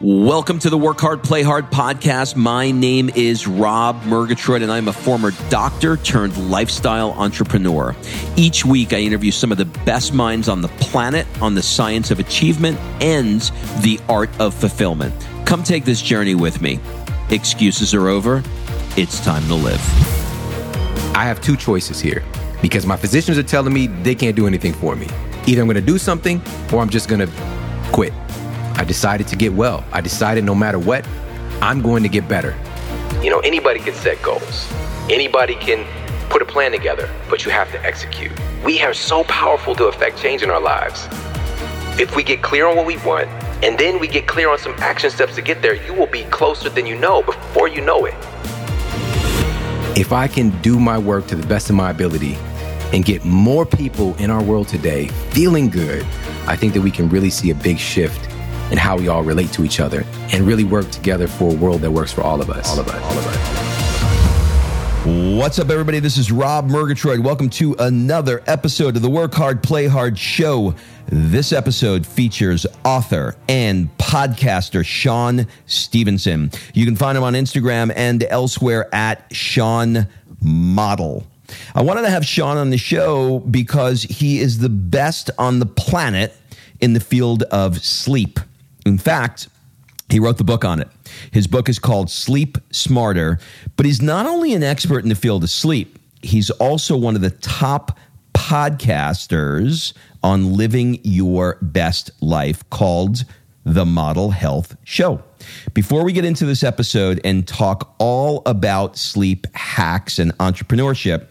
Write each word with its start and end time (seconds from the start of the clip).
Welcome 0.00 0.60
to 0.60 0.70
the 0.70 0.78
Work 0.78 1.00
Hard, 1.00 1.24
Play 1.24 1.42
Hard 1.42 1.72
podcast. 1.72 2.36
My 2.36 2.70
name 2.70 3.10
is 3.16 3.48
Rob 3.48 4.00
Murgatroyd, 4.04 4.62
and 4.62 4.70
I'm 4.70 4.86
a 4.86 4.92
former 4.92 5.32
doctor 5.50 5.96
turned 5.96 6.36
lifestyle 6.48 7.10
entrepreneur. 7.14 7.96
Each 8.36 8.64
week, 8.64 8.92
I 8.92 8.98
interview 8.98 9.32
some 9.32 9.50
of 9.50 9.58
the 9.58 9.64
best 9.64 10.14
minds 10.14 10.48
on 10.48 10.60
the 10.62 10.68
planet 10.68 11.26
on 11.42 11.56
the 11.56 11.64
science 11.64 12.12
of 12.12 12.20
achievement 12.20 12.78
and 13.02 13.40
the 13.82 13.98
art 14.08 14.30
of 14.38 14.54
fulfillment. 14.54 15.12
Come 15.44 15.64
take 15.64 15.84
this 15.84 16.00
journey 16.00 16.36
with 16.36 16.62
me. 16.62 16.78
Excuses 17.30 17.92
are 17.92 18.06
over. 18.06 18.44
It's 18.96 19.18
time 19.18 19.44
to 19.48 19.54
live. 19.56 19.80
I 21.16 21.24
have 21.24 21.40
two 21.40 21.56
choices 21.56 21.98
here 21.98 22.22
because 22.62 22.86
my 22.86 22.96
physicians 22.96 23.36
are 23.36 23.42
telling 23.42 23.72
me 23.72 23.88
they 23.88 24.14
can't 24.14 24.36
do 24.36 24.46
anything 24.46 24.74
for 24.74 24.94
me. 24.94 25.08
Either 25.48 25.60
I'm 25.60 25.66
going 25.66 25.74
to 25.74 25.80
do 25.80 25.98
something 25.98 26.40
or 26.72 26.78
I'm 26.78 26.88
just 26.88 27.08
going 27.08 27.26
to 27.26 27.32
quit. 27.90 28.12
I 28.78 28.84
decided 28.84 29.26
to 29.26 29.36
get 29.36 29.52
well. 29.52 29.84
I 29.92 30.00
decided 30.00 30.44
no 30.44 30.54
matter 30.54 30.78
what, 30.78 31.04
I'm 31.60 31.82
going 31.82 32.04
to 32.04 32.08
get 32.08 32.28
better. 32.28 32.56
You 33.20 33.28
know, 33.28 33.40
anybody 33.40 33.80
can 33.80 33.92
set 33.92 34.22
goals, 34.22 34.72
anybody 35.10 35.56
can 35.56 35.84
put 36.30 36.42
a 36.42 36.44
plan 36.44 36.70
together, 36.70 37.10
but 37.28 37.44
you 37.44 37.50
have 37.50 37.72
to 37.72 37.84
execute. 37.84 38.30
We 38.64 38.80
are 38.82 38.94
so 38.94 39.24
powerful 39.24 39.74
to 39.74 39.86
affect 39.86 40.18
change 40.18 40.44
in 40.44 40.50
our 40.50 40.60
lives. 40.60 41.08
If 42.00 42.14
we 42.14 42.22
get 42.22 42.40
clear 42.40 42.68
on 42.68 42.76
what 42.76 42.86
we 42.86 42.98
want, 42.98 43.26
and 43.64 43.76
then 43.76 43.98
we 43.98 44.06
get 44.06 44.28
clear 44.28 44.48
on 44.48 44.58
some 44.58 44.74
action 44.78 45.10
steps 45.10 45.34
to 45.34 45.42
get 45.42 45.60
there, 45.60 45.74
you 45.84 45.92
will 45.92 46.06
be 46.06 46.22
closer 46.26 46.70
than 46.70 46.86
you 46.86 46.96
know 46.96 47.24
before 47.24 47.66
you 47.66 47.80
know 47.80 48.04
it. 48.04 48.14
If 49.98 50.12
I 50.12 50.28
can 50.28 50.50
do 50.62 50.78
my 50.78 50.98
work 50.98 51.26
to 51.26 51.34
the 51.34 51.46
best 51.48 51.68
of 51.68 51.74
my 51.74 51.90
ability 51.90 52.36
and 52.92 53.04
get 53.04 53.24
more 53.24 53.66
people 53.66 54.14
in 54.18 54.30
our 54.30 54.40
world 54.40 54.68
today 54.68 55.08
feeling 55.30 55.68
good, 55.68 56.04
I 56.46 56.54
think 56.54 56.74
that 56.74 56.80
we 56.80 56.92
can 56.92 57.08
really 57.08 57.30
see 57.30 57.50
a 57.50 57.56
big 57.56 57.76
shift 57.76 58.37
and 58.70 58.78
how 58.78 58.96
we 58.96 59.08
all 59.08 59.22
relate 59.22 59.52
to 59.52 59.64
each 59.64 59.80
other 59.80 60.04
and 60.32 60.46
really 60.46 60.64
work 60.64 60.90
together 60.90 61.26
for 61.26 61.52
a 61.52 61.56
world 61.56 61.80
that 61.80 61.90
works 61.90 62.12
for 62.12 62.22
all 62.22 62.40
of 62.40 62.50
us. 62.50 62.70
All 62.70 62.80
of 62.80 62.88
us. 62.88 63.02
All 63.02 63.18
of 63.18 63.26
us. 63.26 63.68
What's 65.38 65.58
up, 65.58 65.70
everybody? 65.70 66.00
This 66.00 66.18
is 66.18 66.30
Rob 66.30 66.66
Murgatroyd. 66.66 67.20
Welcome 67.20 67.48
to 67.50 67.74
another 67.78 68.42
episode 68.46 68.94
of 68.94 69.00
the 69.00 69.08
Work 69.08 69.32
Hard, 69.32 69.62
Play 69.62 69.86
Hard 69.86 70.18
show. 70.18 70.74
This 71.06 71.52
episode 71.52 72.06
features 72.06 72.66
author 72.84 73.34
and 73.48 73.88
podcaster 73.96 74.84
Shawn 74.84 75.46
Stevenson. 75.64 76.50
You 76.74 76.84
can 76.84 76.94
find 76.94 77.16
him 77.16 77.24
on 77.24 77.32
Instagram 77.32 77.90
and 77.96 78.22
elsewhere 78.24 78.94
at 78.94 79.24
Shawn 79.34 80.08
Model. 80.42 81.26
I 81.74 81.80
wanted 81.80 82.02
to 82.02 82.10
have 82.10 82.26
Shawn 82.26 82.58
on 82.58 82.68
the 82.68 82.76
show 82.76 83.38
because 83.38 84.02
he 84.02 84.40
is 84.40 84.58
the 84.58 84.68
best 84.68 85.30
on 85.38 85.58
the 85.58 85.66
planet 85.66 86.34
in 86.80 86.92
the 86.92 87.00
field 87.00 87.44
of 87.44 87.82
sleep. 87.82 88.40
In 88.88 88.98
fact, 88.98 89.48
he 90.08 90.18
wrote 90.18 90.38
the 90.38 90.44
book 90.44 90.64
on 90.64 90.80
it. 90.80 90.88
His 91.30 91.46
book 91.46 91.68
is 91.68 91.78
called 91.78 92.10
Sleep 92.10 92.58
Smarter, 92.70 93.38
but 93.76 93.86
he's 93.86 94.00
not 94.00 94.26
only 94.26 94.54
an 94.54 94.62
expert 94.62 95.02
in 95.02 95.08
the 95.08 95.14
field 95.14 95.44
of 95.44 95.50
sleep, 95.50 95.98
he's 96.22 96.50
also 96.50 96.96
one 96.96 97.14
of 97.14 97.20
the 97.20 97.30
top 97.30 97.98
podcasters 98.32 99.92
on 100.22 100.54
living 100.54 100.98
your 101.02 101.58
best 101.60 102.10
life 102.20 102.68
called 102.70 103.24
The 103.64 103.84
Model 103.84 104.30
Health 104.30 104.76
Show. 104.84 105.22
Before 105.74 106.04
we 106.04 106.12
get 106.12 106.24
into 106.24 106.46
this 106.46 106.64
episode 106.64 107.20
and 107.24 107.46
talk 107.46 107.94
all 107.98 108.42
about 108.46 108.96
sleep 108.96 109.46
hacks 109.54 110.18
and 110.18 110.36
entrepreneurship, 110.38 111.26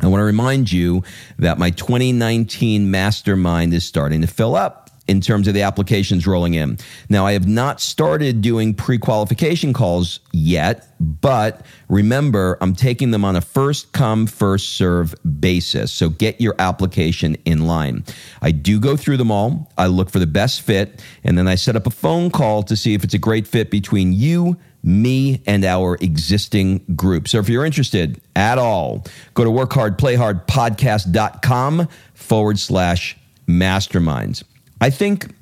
I 0.00 0.08
want 0.08 0.20
to 0.20 0.24
remind 0.24 0.72
you 0.72 1.04
that 1.38 1.58
my 1.58 1.70
2019 1.70 2.90
mastermind 2.90 3.72
is 3.72 3.84
starting 3.84 4.20
to 4.22 4.26
fill 4.26 4.54
up 4.54 4.85
in 5.08 5.20
terms 5.20 5.48
of 5.48 5.54
the 5.54 5.62
applications 5.62 6.26
rolling 6.26 6.54
in. 6.54 6.78
Now, 7.08 7.26
I 7.26 7.32
have 7.32 7.46
not 7.46 7.80
started 7.80 8.40
doing 8.40 8.74
pre 8.74 8.98
qualification 8.98 9.72
calls 9.72 10.18
yet, 10.32 10.88
but 11.00 11.64
remember, 11.88 12.58
I'm 12.60 12.74
taking 12.74 13.12
them 13.12 13.24
on 13.24 13.36
a 13.36 13.40
first 13.40 13.92
come, 13.92 14.26
first 14.26 14.70
serve 14.70 15.14
basis. 15.40 15.92
So 15.92 16.08
get 16.08 16.40
your 16.40 16.56
application 16.58 17.36
in 17.44 17.66
line. 17.66 18.02
I 18.42 18.50
do 18.50 18.80
go 18.80 18.96
through 18.96 19.18
them 19.18 19.30
all, 19.30 19.70
I 19.78 19.86
look 19.86 20.10
for 20.10 20.18
the 20.18 20.26
best 20.26 20.62
fit, 20.62 21.00
and 21.22 21.38
then 21.38 21.46
I 21.46 21.54
set 21.54 21.76
up 21.76 21.86
a 21.86 21.90
phone 21.90 22.30
call 22.30 22.64
to 22.64 22.74
see 22.76 22.94
if 22.94 23.04
it's 23.04 23.14
a 23.14 23.18
great 23.18 23.46
fit 23.46 23.70
between 23.70 24.12
you. 24.12 24.56
Me 24.82 25.40
and 25.46 25.64
our 25.64 25.94
existing 25.96 26.84
group. 26.94 27.26
So 27.26 27.38
if 27.40 27.48
you're 27.48 27.64
interested 27.64 28.20
at 28.36 28.56
all, 28.56 29.04
go 29.34 29.42
to 29.42 29.50
workhardplayhardpodcast.com 29.50 31.88
forward 32.14 32.58
slash 32.60 33.16
masterminds. 33.48 34.44
I 34.80 34.90
think 34.90 35.34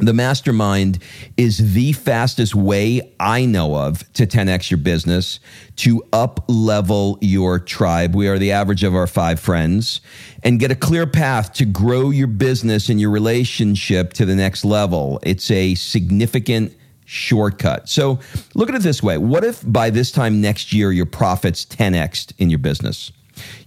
the 0.00 0.14
mastermind 0.14 0.98
is 1.36 1.74
the 1.74 1.92
fastest 1.92 2.54
way 2.54 3.12
I 3.20 3.44
know 3.44 3.76
of 3.76 4.10
to 4.14 4.26
10x 4.26 4.70
your 4.70 4.78
business, 4.78 5.40
to 5.76 6.02
up 6.12 6.44
level 6.48 7.18
your 7.20 7.58
tribe. 7.58 8.14
We 8.14 8.28
are 8.28 8.38
the 8.38 8.52
average 8.52 8.82
of 8.82 8.94
our 8.94 9.06
five 9.06 9.38
friends 9.38 10.00
and 10.42 10.58
get 10.58 10.70
a 10.70 10.74
clear 10.74 11.06
path 11.06 11.52
to 11.54 11.66
grow 11.66 12.10
your 12.10 12.28
business 12.28 12.88
and 12.88 12.98
your 12.98 13.10
relationship 13.10 14.14
to 14.14 14.24
the 14.24 14.34
next 14.34 14.64
level. 14.64 15.20
It's 15.22 15.50
a 15.50 15.74
significant 15.74 16.74
shortcut. 17.04 17.88
So 17.88 18.20
look 18.54 18.68
at 18.68 18.74
it 18.74 18.82
this 18.82 19.02
way. 19.02 19.18
What 19.18 19.44
if 19.44 19.62
by 19.70 19.90
this 19.90 20.10
time 20.10 20.40
next 20.40 20.72
year, 20.72 20.92
your 20.92 21.06
profits 21.06 21.66
10x 21.66 22.32
in 22.38 22.48
your 22.48 22.60
business? 22.60 23.12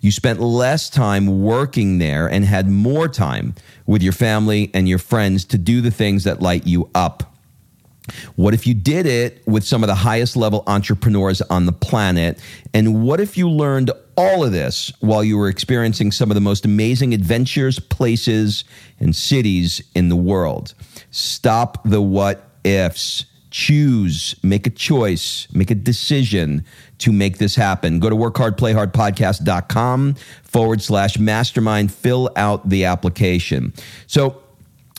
You 0.02 0.12
spent 0.12 0.40
less 0.40 0.90
time 0.90 1.44
working 1.44 1.98
there 1.98 2.28
and 2.28 2.46
had 2.46 2.68
more 2.68 3.08
time 3.08 3.56
with 3.86 4.02
your 4.02 4.14
family 4.14 4.72
and 4.74 4.88
your 4.88 5.00
friends 5.00 5.46
to 5.46 5.58
do 5.58 5.82
the 5.82 5.92
things 5.92 6.24
that 6.24 6.42
light 6.42 6.66
you 6.68 6.90
up. 6.94 7.34
What 8.36 8.54
if 8.54 8.68
you 8.68 8.74
did 8.74 9.06
it 9.06 9.42
with 9.48 9.64
some 9.64 9.84
of 9.84 9.88
the 9.88 9.96
highest 9.96 10.36
level 10.36 10.64
entrepreneurs 10.68 11.42
on 11.44 11.66
the 11.66 11.72
planet? 11.72 12.38
And 12.74 13.04
what 13.04 13.20
if 13.22 13.38
you 13.38 13.50
learned 13.50 13.92
all 14.18 14.44
of 14.44 14.52
this 14.52 14.92
while 15.00 15.24
you 15.24 15.38
were 15.38 15.48
experiencing 15.48 16.12
some 16.12 16.30
of 16.30 16.36
the 16.36 16.42
most 16.42 16.66
amazing 16.66 17.14
adventures, 17.14 17.80
places, 17.80 18.66
and 19.00 19.16
cities 19.16 19.82
in 19.96 20.10
the 20.10 20.18
world? 20.18 20.74
Stop 21.12 21.82
the 21.86 22.02
what 22.02 22.50
ifs 22.66 23.26
choose, 23.54 24.36
make 24.42 24.66
a 24.66 24.72
choice, 24.72 25.48
make 25.54 25.70
a 25.70 25.76
decision 25.76 26.66
to 26.98 27.12
make 27.12 27.38
this 27.38 27.56
happen. 27.56 28.00
Go 28.00 28.10
to 28.10 28.16
workhardplayhardpodcast.com 28.16 30.16
forward 30.44 30.82
slash 30.82 31.20
mastermind, 31.20 31.94
fill 31.94 32.32
out 32.36 32.68
the 32.68 32.86
application. 32.86 33.74
So, 34.08 34.40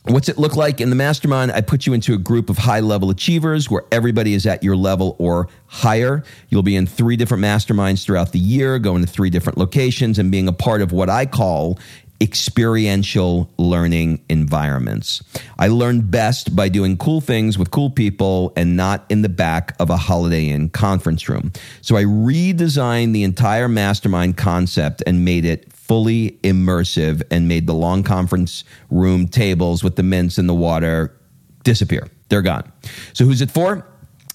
What's 0.06 0.28
it 0.28 0.36
look 0.36 0.54
like 0.54 0.82
in 0.82 0.90
the 0.90 0.96
mastermind? 0.96 1.50
I 1.52 1.62
put 1.62 1.86
you 1.86 1.94
into 1.94 2.12
a 2.12 2.18
group 2.18 2.50
of 2.50 2.58
high 2.58 2.80
level 2.80 3.08
achievers 3.08 3.70
where 3.70 3.84
everybody 3.90 4.34
is 4.34 4.44
at 4.44 4.62
your 4.62 4.76
level 4.76 5.16
or 5.18 5.48
higher. 5.64 6.22
You'll 6.50 6.62
be 6.62 6.76
in 6.76 6.86
three 6.86 7.16
different 7.16 7.42
masterminds 7.42 8.04
throughout 8.04 8.32
the 8.32 8.38
year, 8.38 8.78
going 8.78 9.00
to 9.00 9.10
three 9.10 9.30
different 9.30 9.56
locations 9.56 10.18
and 10.18 10.30
being 10.30 10.46
a 10.46 10.52
part 10.52 10.82
of 10.82 10.92
what 10.92 11.08
I 11.08 11.24
call 11.24 11.78
experiential 12.20 13.50
learning 13.58 14.24
environments. 14.28 15.22
I 15.58 15.68
learn 15.68 16.02
best 16.02 16.54
by 16.54 16.68
doing 16.68 16.96
cool 16.96 17.20
things 17.20 17.58
with 17.58 17.70
cool 17.70 17.90
people 17.90 18.52
and 18.56 18.76
not 18.76 19.04
in 19.08 19.22
the 19.22 19.28
back 19.28 19.74
of 19.80 19.90
a 19.90 19.96
Holiday 19.96 20.48
Inn 20.48 20.70
conference 20.70 21.28
room. 21.28 21.52
So 21.80 21.96
I 21.96 22.04
redesigned 22.04 23.12
the 23.12 23.24
entire 23.24 23.68
mastermind 23.68 24.36
concept 24.36 25.02
and 25.06 25.24
made 25.24 25.44
it 25.44 25.72
fully 25.72 26.38
immersive 26.42 27.22
and 27.30 27.46
made 27.46 27.66
the 27.66 27.74
long 27.74 28.02
conference 28.02 28.64
room 28.90 29.28
tables 29.28 29.84
with 29.84 29.96
the 29.96 30.02
mints 30.02 30.38
and 30.38 30.48
the 30.48 30.54
water 30.54 31.14
disappear. 31.62 32.08
They're 32.28 32.42
gone. 32.42 32.72
So 33.12 33.24
who's 33.24 33.42
it 33.42 33.50
for? 33.50 33.86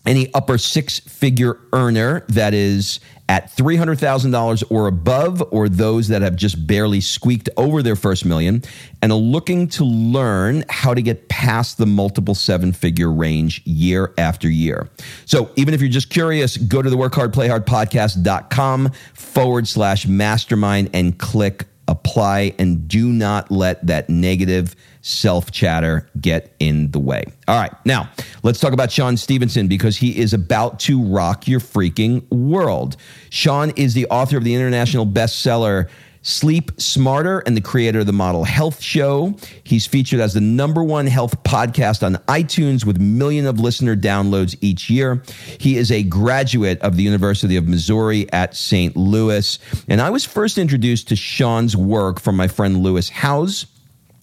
Any 0.05 0.33
upper 0.33 0.57
six 0.57 0.99
figure 0.99 1.59
earner 1.73 2.25
that 2.29 2.53
is 2.53 2.99
at 3.29 3.55
$300,000 3.55 4.63
or 4.71 4.87
above, 4.87 5.43
or 5.51 5.69
those 5.69 6.07
that 6.07 6.23
have 6.23 6.35
just 6.35 6.65
barely 6.65 6.99
squeaked 6.99 7.47
over 7.57 7.83
their 7.83 7.95
first 7.95 8.25
million 8.25 8.63
and 9.03 9.11
are 9.11 9.19
looking 9.19 9.67
to 9.67 9.83
learn 9.83 10.65
how 10.67 10.95
to 10.95 11.01
get 11.03 11.29
past 11.29 11.77
the 11.77 11.85
multiple 11.85 12.33
seven 12.33 12.73
figure 12.73 13.11
range 13.11 13.61
year 13.65 14.13
after 14.17 14.49
year. 14.49 14.89
So 15.25 15.51
even 15.57 15.75
if 15.75 15.81
you're 15.81 15.91
just 15.91 16.09
curious, 16.09 16.57
go 16.57 16.81
to 16.81 16.89
the 16.89 16.95
workhardplayhardpodcast.com 16.97 18.91
forward 19.13 19.67
slash 19.67 20.07
mastermind 20.07 20.89
and 20.95 21.15
click 21.19 21.67
apply 21.89 22.53
and 22.59 22.87
do 22.87 23.09
not 23.09 23.49
let 23.49 23.85
that 23.87 24.09
negative 24.09 24.75
self 25.01 25.51
chatter 25.51 26.07
get 26.21 26.55
in 26.59 26.91
the 26.91 26.99
way. 26.99 27.25
All 27.47 27.59
right, 27.59 27.73
now 27.83 28.09
let's 28.43 28.59
talk 28.59 28.73
about 28.73 28.91
Shawn 28.91 29.17
Stevenson 29.17 29.67
because 29.67 29.97
he 29.97 30.17
is 30.17 30.33
about 30.33 30.79
to 30.81 31.03
rock 31.03 31.47
your 31.47 31.59
freaking 31.59 32.29
world. 32.31 32.95
Sean 33.31 33.71
is 33.71 33.95
the 33.95 34.05
author 34.07 34.37
of 34.37 34.43
the 34.43 34.53
international 34.53 35.05
bestseller. 35.05 35.89
Sleep 36.21 36.71
Smarter 36.79 37.39
and 37.39 37.55
the 37.55 37.61
creator 37.61 37.99
of 37.99 38.05
the 38.05 38.13
Model 38.13 38.43
Health 38.43 38.81
Show. 38.81 39.37
He's 39.63 39.85
featured 39.85 40.19
as 40.19 40.33
the 40.33 40.41
number 40.41 40.83
one 40.83 41.07
health 41.07 41.43
podcast 41.43 42.05
on 42.05 42.15
iTunes 42.27 42.85
with 42.85 42.99
million 42.99 43.45
of 43.45 43.59
listener 43.59 43.95
downloads 43.95 44.57
each 44.61 44.89
year. 44.89 45.23
He 45.59 45.77
is 45.77 45.91
a 45.91 46.03
graduate 46.03 46.79
of 46.81 46.97
the 46.97 47.03
University 47.03 47.55
of 47.55 47.67
Missouri 47.67 48.31
at 48.33 48.55
St. 48.55 48.95
Louis. 48.97 49.59
And 49.87 50.01
I 50.01 50.09
was 50.09 50.25
first 50.25 50.57
introduced 50.57 51.07
to 51.09 51.15
Shawn's 51.15 51.75
work 51.75 52.19
from 52.19 52.35
my 52.35 52.47
friend 52.47 52.83
Lewis 52.83 53.09
Howes. 53.09 53.65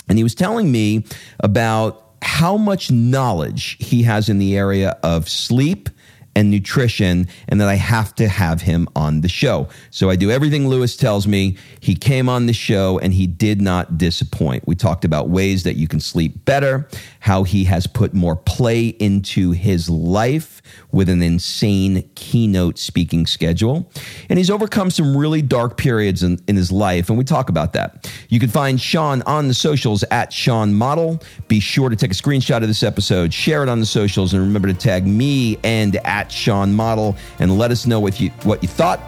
And 0.09 0.19
he 0.19 0.23
was 0.23 0.35
telling 0.35 0.71
me 0.71 1.05
about 1.41 2.03
how 2.23 2.57
much 2.57 2.91
knowledge 2.91 3.77
he 3.81 4.03
has 4.03 4.29
in 4.29 4.39
the 4.39 4.57
area 4.57 4.99
of 5.03 5.29
sleep 5.29 5.89
and 6.37 6.51
nutrition, 6.51 7.27
and 7.49 7.61
that 7.61 7.69
I 7.69 7.75
have 7.75 8.15
to 8.17 8.29
have 8.29 8.61
him 8.61 8.87
on 8.95 9.23
the 9.23 9.29
show. 9.29 9.69
So 9.91 10.11
I 10.11 10.17
do 10.17 10.31
everything 10.31 10.69
Lewis 10.69 10.97
tells 10.97 11.27
me. 11.27 11.57
He 11.81 11.97
came 11.97 12.29
on 12.29 12.47
the 12.47 12.53
show 12.53 12.99
and 12.99 13.15
he 13.15 13.27
did 13.27 13.61
not 13.61 13.97
disappoint. 13.97 14.69
We 14.69 14.77
talked 14.77 15.05
about 15.05 15.31
ways 15.31 15.63
that 15.65 15.77
you 15.77 15.89
can 15.89 15.99
sleep 15.99 16.45
better, 16.45 16.89
how 17.21 17.43
he 17.43 17.65
has 17.65 17.87
put 17.87 18.13
more 18.13 18.37
play 18.37 18.89
into 18.89 19.53
his 19.53 19.89
life 19.89 20.61
with 20.93 21.09
an 21.09 21.23
insane 21.23 22.09
keynote 22.15 22.79
speaking 22.79 23.27
schedule. 23.27 23.91
And 24.29 24.39
he's 24.39 24.51
overcome 24.51 24.91
some 24.91 25.17
really 25.17 25.41
dark 25.41 25.79
periods 25.79 26.23
in, 26.23 26.39
in 26.47 26.57
his 26.57 26.71
life, 26.71 27.09
and 27.09 27.17
we 27.17 27.25
talk 27.25 27.49
about 27.49 27.73
that. 27.73 28.13
You 28.29 28.41
can 28.41 28.51
find 28.51 28.79
Shawn 28.81 29.23
on 29.23 29.49
the 29.49 29.55
socials 29.55 30.05
at 30.11 30.33
Shawn 30.33 30.75
Model. 30.75 31.23
Be 31.49 31.61
sure 31.61 31.89
to 31.89 31.97
take 31.97 32.11
a 32.11 32.15
screenshot 32.15 32.59
of 32.59 32.69
this 32.69 32.83
episode, 32.83 33.33
share 33.33 33.63
it 33.63 33.69
on 33.71 33.81
the 33.81 33.87
socials, 33.87 34.35
and 34.35 34.43
remember 34.43 34.69
to 34.69 34.75
tag 34.75 35.07
me 35.07 35.59
and 35.65 35.97
at 36.05 36.26
Shawn 36.31 36.75
Model 36.75 37.17
and 37.39 37.59
let 37.59 37.71
us 37.71 37.87
know 37.87 38.01
what 38.01 38.21
you, 38.21 38.31
what 38.45 38.63
you 38.63 38.69
thought. 38.69 39.01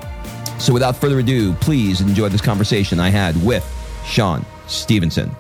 So 0.58 0.72
without 0.72 0.96
further 0.96 1.18
ado, 1.20 1.54
please 1.54 2.00
enjoy 2.00 2.28
this 2.28 2.40
conversation 2.40 2.98
I 2.98 3.10
had 3.10 3.40
with 3.44 3.64
Shawn 4.04 4.44
Stevenson. 4.66 5.34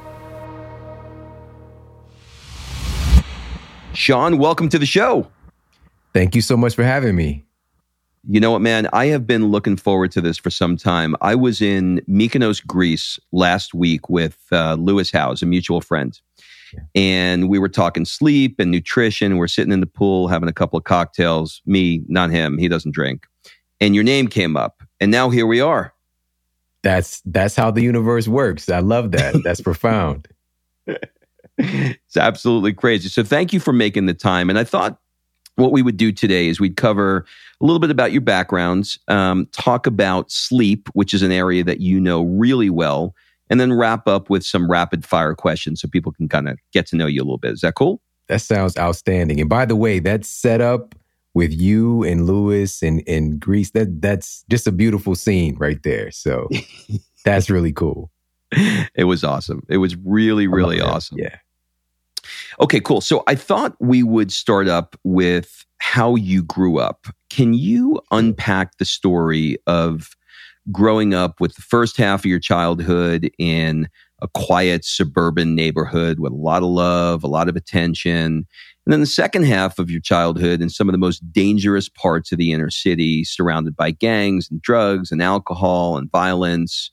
Shawn, 3.94 4.38
welcome 4.38 4.68
to 4.68 4.78
the 4.78 4.86
show. 4.86 5.26
Thank 6.14 6.34
you 6.34 6.40
so 6.40 6.56
much 6.56 6.74
for 6.74 6.84
having 6.84 7.16
me. 7.16 7.44
You 8.28 8.40
know 8.40 8.50
what, 8.50 8.60
man? 8.60 8.88
I 8.92 9.06
have 9.06 9.26
been 9.26 9.46
looking 9.46 9.76
forward 9.76 10.12
to 10.12 10.20
this 10.20 10.38
for 10.38 10.50
some 10.50 10.76
time. 10.76 11.16
I 11.20 11.34
was 11.34 11.60
in 11.60 12.00
Mykonos, 12.08 12.64
Greece 12.66 13.18
last 13.32 13.74
week 13.74 14.08
with 14.08 14.38
uh, 14.52 14.74
Lewis 14.74 15.10
Howes, 15.10 15.42
a 15.42 15.46
mutual 15.46 15.80
friend. 15.80 16.20
And 16.94 17.48
we 17.48 17.58
were 17.58 17.68
talking 17.68 18.04
sleep 18.04 18.56
and 18.58 18.70
nutrition. 18.70 19.36
We're 19.36 19.48
sitting 19.48 19.72
in 19.72 19.80
the 19.80 19.86
pool 19.86 20.28
having 20.28 20.48
a 20.48 20.52
couple 20.52 20.78
of 20.78 20.84
cocktails. 20.84 21.62
Me, 21.66 22.02
not 22.08 22.30
him. 22.30 22.58
He 22.58 22.68
doesn't 22.68 22.92
drink. 22.92 23.26
And 23.80 23.94
your 23.94 24.04
name 24.04 24.28
came 24.28 24.56
up. 24.56 24.82
And 25.00 25.10
now 25.10 25.30
here 25.30 25.46
we 25.46 25.60
are. 25.60 25.94
That's 26.82 27.20
that's 27.24 27.56
how 27.56 27.70
the 27.70 27.82
universe 27.82 28.28
works. 28.28 28.68
I 28.68 28.80
love 28.80 29.10
that. 29.12 29.42
That's 29.42 29.60
profound. 29.60 30.28
It's 32.06 32.16
absolutely 32.16 32.72
crazy. 32.72 33.08
So 33.08 33.22
thank 33.22 33.52
you 33.52 33.60
for 33.60 33.72
making 33.72 34.06
the 34.06 34.14
time. 34.14 34.48
And 34.48 34.58
I 34.58 34.64
thought 34.64 34.98
what 35.56 35.72
we 35.72 35.82
would 35.82 35.96
do 35.96 36.12
today 36.12 36.48
is 36.48 36.60
we'd 36.60 36.76
cover 36.76 37.26
a 37.60 37.64
little 37.64 37.80
bit 37.80 37.90
about 37.90 38.12
your 38.12 38.22
backgrounds, 38.22 38.98
um, 39.08 39.46
talk 39.52 39.86
about 39.86 40.30
sleep, 40.30 40.88
which 40.92 41.12
is 41.12 41.22
an 41.22 41.32
area 41.32 41.64
that 41.64 41.80
you 41.80 42.00
know 42.00 42.22
really 42.22 42.70
well, 42.70 43.14
and 43.50 43.60
then 43.60 43.72
wrap 43.72 44.06
up 44.06 44.30
with 44.30 44.44
some 44.44 44.70
rapid 44.70 45.04
fire 45.04 45.34
questions 45.34 45.80
so 45.80 45.88
people 45.88 46.12
can 46.12 46.28
kind 46.28 46.48
of 46.48 46.58
get 46.72 46.86
to 46.88 46.96
know 46.96 47.06
you 47.06 47.20
a 47.20 47.24
little 47.24 47.38
bit. 47.38 47.52
Is 47.52 47.60
that 47.60 47.74
cool? 47.74 48.00
That 48.28 48.40
sounds 48.40 48.76
outstanding. 48.76 49.40
And 49.40 49.48
by 49.48 49.64
the 49.64 49.76
way, 49.76 49.98
that 50.00 50.24
setup 50.24 50.94
with 51.34 51.52
you 51.52 52.02
and 52.02 52.26
Lewis 52.26 52.82
and, 52.82 53.02
and 53.06 53.40
Greece, 53.40 53.70
that 53.70 54.02
that's 54.02 54.44
just 54.50 54.66
a 54.66 54.72
beautiful 54.72 55.14
scene 55.14 55.56
right 55.56 55.82
there. 55.82 56.10
So 56.10 56.48
that's 57.24 57.48
really 57.48 57.72
cool. 57.72 58.10
It 58.94 59.04
was 59.04 59.24
awesome. 59.24 59.62
It 59.68 59.76
was 59.78 59.96
really, 59.96 60.46
really 60.46 60.80
awesome. 60.80 61.18
Yeah. 61.18 61.36
Okay, 62.60 62.80
cool. 62.80 63.00
So 63.00 63.22
I 63.26 63.34
thought 63.34 63.76
we 63.78 64.02
would 64.02 64.32
start 64.32 64.68
up 64.68 64.96
with 65.04 65.64
how 65.78 66.16
you 66.16 66.42
grew 66.42 66.78
up. 66.78 67.06
Can 67.30 67.54
you 67.54 68.00
unpack 68.10 68.78
the 68.78 68.84
story 68.84 69.58
of 69.66 70.16
growing 70.72 71.14
up 71.14 71.40
with 71.40 71.54
the 71.54 71.62
first 71.62 71.96
half 71.96 72.20
of 72.20 72.26
your 72.26 72.38
childhood 72.38 73.30
in 73.38 73.88
a 74.20 74.28
quiet 74.34 74.84
suburban 74.84 75.54
neighborhood 75.54 76.18
with 76.18 76.32
a 76.32 76.36
lot 76.36 76.62
of 76.62 76.68
love, 76.68 77.22
a 77.22 77.28
lot 77.28 77.48
of 77.48 77.56
attention, 77.56 78.46
and 78.88 78.92
then 78.94 79.00
the 79.00 79.06
second 79.06 79.42
half 79.42 79.78
of 79.78 79.90
your 79.90 80.00
childhood 80.00 80.62
in 80.62 80.70
some 80.70 80.88
of 80.88 80.92
the 80.92 80.98
most 80.98 81.20
dangerous 81.30 81.90
parts 81.90 82.32
of 82.32 82.38
the 82.38 82.52
inner 82.52 82.70
city, 82.70 83.22
surrounded 83.22 83.76
by 83.76 83.90
gangs 83.90 84.50
and 84.50 84.62
drugs 84.62 85.12
and 85.12 85.22
alcohol 85.22 85.98
and 85.98 86.10
violence? 86.10 86.90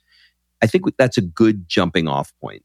I 0.62 0.68
think 0.68 0.84
that's 0.98 1.18
a 1.18 1.22
good 1.22 1.70
jumping 1.70 2.10
off 2.10 2.34
point. 2.42 2.64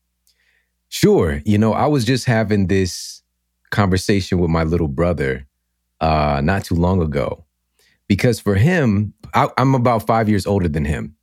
Sure. 0.89 1.41
You 1.45 1.59
know, 1.59 1.73
I 1.73 1.87
was 1.87 2.05
just 2.05 2.25
having 2.25 2.67
this 2.67 3.23
conversation 3.71 4.41
with 4.41 4.51
my 4.51 4.65
little 4.65 4.89
brother 4.89 5.47
uh, 6.01 6.41
not 6.43 6.65
too 6.65 6.75
long 6.75 7.01
ago. 7.01 7.45
Because 8.11 8.41
for 8.41 8.57
him, 8.57 9.15
I, 9.35 9.49
I'm 9.57 9.77
about 9.77 10.05
five 10.05 10.29
years 10.29 10.45
older 10.45 10.67
than 10.67 10.85
him. 10.85 11.15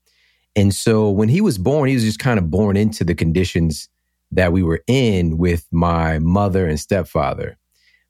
And 0.56 0.74
so 0.74 1.10
when 1.10 1.28
he 1.28 1.42
was 1.42 1.58
born, 1.58 1.90
he 1.90 1.96
was 1.96 2.06
just 2.06 2.18
kind 2.18 2.40
of 2.40 2.50
born 2.50 2.78
into 2.78 3.04
the 3.04 3.14
conditions 3.14 3.90
that 4.32 4.54
we 4.54 4.64
were 4.64 4.82
in 4.88 5.38
with 5.38 5.68
my 5.70 6.20
mother 6.20 6.66
and 6.66 6.80
stepfather. 6.80 7.58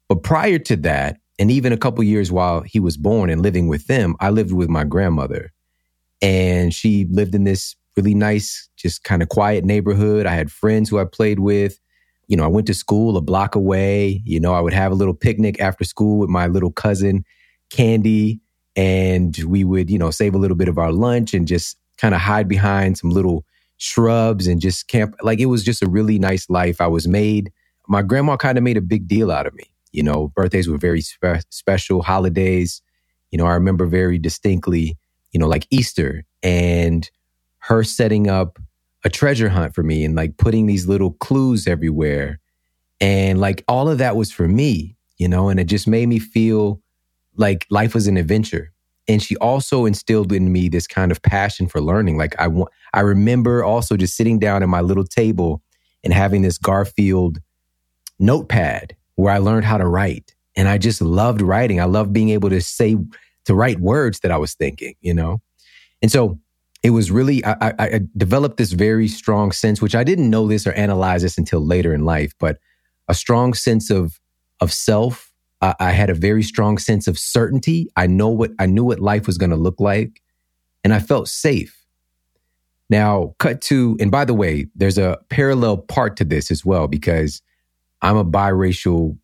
But 0.08 0.22
prior 0.22 0.60
to 0.60 0.76
that, 0.76 1.16
and 1.40 1.50
even 1.50 1.72
a 1.72 1.76
couple 1.76 2.04
years 2.04 2.30
while 2.30 2.60
he 2.60 2.78
was 2.78 2.96
born 2.96 3.30
and 3.30 3.42
living 3.42 3.66
with 3.66 3.88
them, 3.88 4.14
I 4.20 4.30
lived 4.30 4.52
with 4.52 4.68
my 4.68 4.84
grandmother. 4.84 5.52
And 6.22 6.72
she 6.72 7.08
lived 7.10 7.34
in 7.34 7.42
this 7.42 7.74
really 7.96 8.14
nice, 8.14 8.68
just 8.76 9.02
kind 9.02 9.22
of 9.22 9.28
quiet 9.28 9.64
neighborhood. 9.64 10.24
I 10.24 10.34
had 10.36 10.52
friends 10.52 10.88
who 10.88 11.00
I 11.00 11.04
played 11.04 11.40
with. 11.40 11.80
You 12.28 12.36
know, 12.36 12.44
I 12.44 12.48
went 12.48 12.68
to 12.68 12.74
school 12.74 13.16
a 13.16 13.20
block 13.20 13.56
away. 13.56 14.22
You 14.24 14.38
know, 14.38 14.54
I 14.54 14.60
would 14.60 14.72
have 14.72 14.92
a 14.92 14.94
little 14.94 15.14
picnic 15.14 15.58
after 15.58 15.82
school 15.82 16.20
with 16.20 16.30
my 16.30 16.46
little 16.46 16.70
cousin, 16.70 17.24
Candy, 17.70 18.40
and 18.78 19.36
we 19.38 19.64
would, 19.64 19.90
you 19.90 19.98
know, 19.98 20.12
save 20.12 20.36
a 20.36 20.38
little 20.38 20.56
bit 20.56 20.68
of 20.68 20.78
our 20.78 20.92
lunch 20.92 21.34
and 21.34 21.48
just 21.48 21.76
kind 21.96 22.14
of 22.14 22.20
hide 22.20 22.46
behind 22.46 22.96
some 22.96 23.10
little 23.10 23.44
shrubs 23.78 24.46
and 24.46 24.60
just 24.60 24.86
camp. 24.86 25.16
Like 25.20 25.40
it 25.40 25.46
was 25.46 25.64
just 25.64 25.82
a 25.82 25.88
really 25.88 26.16
nice 26.16 26.48
life. 26.48 26.80
I 26.80 26.86
was 26.86 27.08
made, 27.08 27.50
my 27.88 28.02
grandma 28.02 28.36
kind 28.36 28.56
of 28.56 28.62
made 28.62 28.76
a 28.76 28.80
big 28.80 29.08
deal 29.08 29.32
out 29.32 29.48
of 29.48 29.54
me. 29.54 29.64
You 29.90 30.04
know, 30.04 30.28
birthdays 30.28 30.68
were 30.68 30.78
very 30.78 31.00
spe- 31.00 31.42
special, 31.50 32.02
holidays. 32.02 32.80
You 33.32 33.38
know, 33.38 33.46
I 33.46 33.54
remember 33.54 33.84
very 33.84 34.16
distinctly, 34.16 34.96
you 35.32 35.40
know, 35.40 35.48
like 35.48 35.66
Easter 35.70 36.24
and 36.44 37.10
her 37.62 37.82
setting 37.82 38.28
up 38.28 38.60
a 39.04 39.10
treasure 39.10 39.48
hunt 39.48 39.74
for 39.74 39.82
me 39.82 40.04
and 40.04 40.14
like 40.14 40.36
putting 40.36 40.66
these 40.66 40.86
little 40.86 41.14
clues 41.14 41.66
everywhere. 41.66 42.38
And 43.00 43.40
like 43.40 43.64
all 43.66 43.88
of 43.88 43.98
that 43.98 44.14
was 44.14 44.30
for 44.30 44.46
me, 44.46 44.96
you 45.16 45.26
know, 45.26 45.48
and 45.48 45.58
it 45.58 45.64
just 45.64 45.88
made 45.88 46.08
me 46.08 46.20
feel 46.20 46.80
like 47.38 47.66
life 47.70 47.94
was 47.94 48.06
an 48.06 48.16
adventure. 48.16 48.72
And 49.08 49.22
she 49.22 49.36
also 49.36 49.86
instilled 49.86 50.32
in 50.32 50.52
me 50.52 50.68
this 50.68 50.86
kind 50.86 51.10
of 51.10 51.22
passion 51.22 51.66
for 51.66 51.80
learning. 51.80 52.18
Like 52.18 52.38
I 52.38 52.48
want, 52.48 52.70
I 52.92 53.00
remember 53.00 53.64
also 53.64 53.96
just 53.96 54.16
sitting 54.16 54.38
down 54.38 54.62
at 54.62 54.68
my 54.68 54.82
little 54.82 55.04
table 55.04 55.62
and 56.04 56.12
having 56.12 56.42
this 56.42 56.58
Garfield 56.58 57.38
notepad 58.18 58.94
where 59.14 59.32
I 59.32 59.38
learned 59.38 59.64
how 59.64 59.78
to 59.78 59.86
write. 59.86 60.34
And 60.56 60.68
I 60.68 60.76
just 60.76 61.00
loved 61.00 61.40
writing. 61.40 61.80
I 61.80 61.84
loved 61.84 62.12
being 62.12 62.28
able 62.30 62.50
to 62.50 62.60
say, 62.60 62.96
to 63.46 63.54
write 63.54 63.80
words 63.80 64.20
that 64.20 64.30
I 64.30 64.36
was 64.36 64.54
thinking, 64.54 64.94
you 65.00 65.14
know? 65.14 65.40
And 66.02 66.12
so 66.12 66.38
it 66.82 66.90
was 66.90 67.10
really 67.10 67.44
I, 67.44 67.74
I, 67.78 68.00
developed 68.16 68.56
this 68.56 68.72
very 68.72 69.08
strong 69.08 69.52
sense, 69.52 69.82
which 69.82 69.94
I 69.94 70.04
didn't 70.04 70.30
know 70.30 70.46
this 70.46 70.66
or 70.66 70.72
analyze 70.72 71.22
this 71.22 71.38
until 71.38 71.64
later 71.64 71.92
in 71.92 72.04
life, 72.04 72.32
but 72.38 72.58
a 73.08 73.14
strong 73.14 73.54
sense 73.54 73.90
of 73.90 74.20
of 74.60 74.72
self. 74.72 75.27
I, 75.60 75.74
I 75.80 75.90
had 75.92 76.10
a 76.10 76.14
very 76.14 76.42
strong 76.42 76.78
sense 76.78 77.06
of 77.06 77.18
certainty. 77.18 77.88
I 77.96 78.06
know 78.06 78.28
what 78.28 78.52
I 78.58 78.66
knew 78.66 78.84
what 78.84 79.00
life 79.00 79.26
was 79.26 79.38
going 79.38 79.50
to 79.50 79.56
look 79.56 79.80
like, 79.80 80.22
and 80.84 80.92
I 80.92 81.00
felt 81.00 81.28
safe. 81.28 81.74
Now, 82.90 83.34
cut 83.38 83.60
to, 83.62 83.96
and 84.00 84.10
by 84.10 84.24
the 84.24 84.34
way, 84.34 84.66
there's 84.74 84.96
a 84.96 85.18
parallel 85.28 85.76
part 85.76 86.16
to 86.18 86.24
this 86.24 86.50
as 86.50 86.64
well 86.64 86.88
because 86.88 87.42
I'm 88.00 88.16
a 88.16 88.24
biracial 88.24 89.18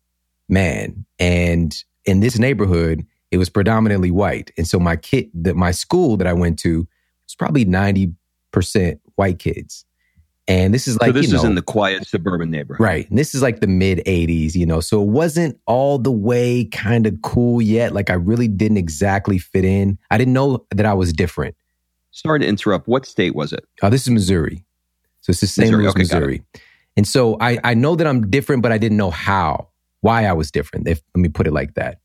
man, 0.47 1.05
and 1.19 1.75
in 2.05 2.19
this 2.19 2.37
neighborhood, 2.37 3.05
it 3.31 3.37
was 3.37 3.49
predominantly 3.49 4.11
white, 4.11 4.51
and 4.57 4.67
so 4.67 4.79
my 4.79 4.95
kid, 4.95 5.29
that 5.33 5.55
my 5.55 5.71
school 5.71 6.17
that 6.17 6.27
I 6.27 6.33
went 6.33 6.59
to 6.59 6.87
was 7.25 7.35
probably 7.35 7.65
90% 7.65 8.15
white 9.15 9.39
kids. 9.39 9.85
And 10.47 10.73
this 10.73 10.87
is 10.87 10.99
like, 10.99 11.09
so 11.09 11.11
this 11.13 11.27
you 11.27 11.33
know, 11.33 11.39
is 11.39 11.43
in 11.43 11.55
the 11.55 11.61
quiet 11.61 12.05
suburban 12.07 12.51
neighborhood. 12.51 12.83
Right. 12.83 13.09
And 13.09 13.17
this 13.17 13.33
is 13.33 13.41
like 13.41 13.61
the 13.61 13.67
mid 13.67 13.99
80s, 14.05 14.53
you 14.53 14.65
know, 14.65 14.79
so 14.79 15.01
it 15.01 15.07
wasn't 15.07 15.59
all 15.65 15.97
the 15.97 16.11
way 16.11 16.65
kind 16.65 17.07
of 17.07 17.19
cool 17.23 17.61
yet. 17.61 17.93
Like 17.93 18.11
I 18.11 18.13
really 18.13 18.47
didn't 18.47 18.77
exactly 18.77 19.39
fit 19.39 19.65
in. 19.65 19.97
I 20.11 20.19
didn't 20.19 20.33
know 20.33 20.65
that 20.69 20.85
I 20.85 20.93
was 20.93 21.13
different. 21.13 21.55
Sorry 22.11 22.39
to 22.39 22.45
interrupt. 22.45 22.87
What 22.87 23.07
state 23.07 23.35
was 23.35 23.53
it? 23.53 23.65
Oh, 23.81 23.89
this 23.89 24.03
is 24.03 24.09
Missouri. 24.09 24.63
So 25.21 25.31
it's 25.31 25.41
the 25.41 25.47
St. 25.47 25.71
Missouri. 25.71 25.87
Okay, 25.87 25.99
Missouri. 25.99 26.43
And 26.95 27.07
so 27.07 27.37
I, 27.41 27.59
I 27.63 27.73
know 27.73 27.95
that 27.95 28.05
I'm 28.05 28.29
different, 28.29 28.61
but 28.61 28.71
I 28.71 28.77
didn't 28.77 28.97
know 28.97 29.09
how, 29.09 29.69
why 30.01 30.25
I 30.25 30.33
was 30.33 30.51
different. 30.51 30.87
If, 30.87 31.01
let 31.15 31.21
me 31.21 31.29
put 31.29 31.47
it 31.47 31.53
like 31.53 31.73
that. 31.73 31.99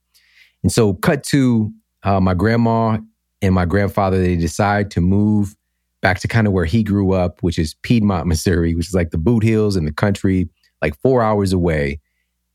And 0.63 0.73
so 0.73 0.95
cut 0.95 1.23
to 1.25 1.73
uh, 2.03 2.21
my 2.21 2.35
grandma 2.35 2.99
and 3.43 3.55
my 3.55 3.67
grandfather, 3.67 4.21
they 4.21 4.37
decide 4.37 4.91
to 4.93 5.01
move 5.01 5.55
back 6.02 6.21
to 6.21 6.28
kind 6.28 6.47
of 6.47 6.52
where 6.52 6.64
he 6.66 6.83
grew 6.83 7.12
up, 7.12 7.42
which 7.42 7.59
is 7.59 7.75
Piedmont, 7.83 8.26
Missouri, 8.26 8.75
which 8.75 8.88
is 8.88 8.95
like 8.95 9.11
the 9.11 9.19
boot 9.19 9.45
hills 9.45 9.76
in 9.76 9.85
the 9.85 9.92
country, 9.92 10.49
like 10.83 11.00
four 11.02 11.23
hours 11.23 11.52
away. 11.52 12.00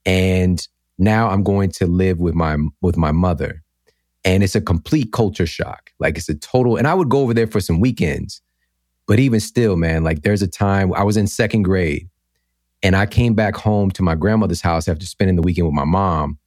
And 0.05 0.67
now 0.97 1.29
I'm 1.29 1.43
going 1.43 1.71
to 1.71 1.87
live 1.87 2.19
with 2.19 2.35
my 2.35 2.57
with 2.81 2.97
my 2.97 3.11
mother. 3.11 3.63
And 4.25 4.43
it's 4.43 4.55
a 4.55 4.61
complete 4.61 5.11
culture 5.13 5.47
shock. 5.47 5.91
Like 5.99 6.17
it's 6.17 6.29
a 6.29 6.35
total, 6.35 6.77
and 6.77 6.87
I 6.87 6.93
would 6.95 7.09
go 7.09 7.19
over 7.21 7.33
there 7.33 7.47
for 7.47 7.61
some 7.61 7.79
weekends. 7.79 8.41
But 9.07 9.19
even 9.19 9.39
still, 9.39 9.77
man, 9.77 10.03
like 10.03 10.23
there's 10.23 10.41
a 10.41 10.47
time 10.47 10.93
I 10.93 11.03
was 11.03 11.17
in 11.17 11.27
second 11.27 11.63
grade 11.63 12.09
And 12.83 12.95
I 12.95 13.05
came 13.05 13.33
back 13.33 13.55
home 13.55 13.91
to 13.91 14.03
my 14.03 14.15
grandmother's 14.15 14.61
house 14.61 14.87
after 14.87 15.05
spending 15.05 15.35
the 15.35 15.41
weekend 15.41 15.67
with 15.67 15.75
my 15.75 15.85
mom. 15.85 16.39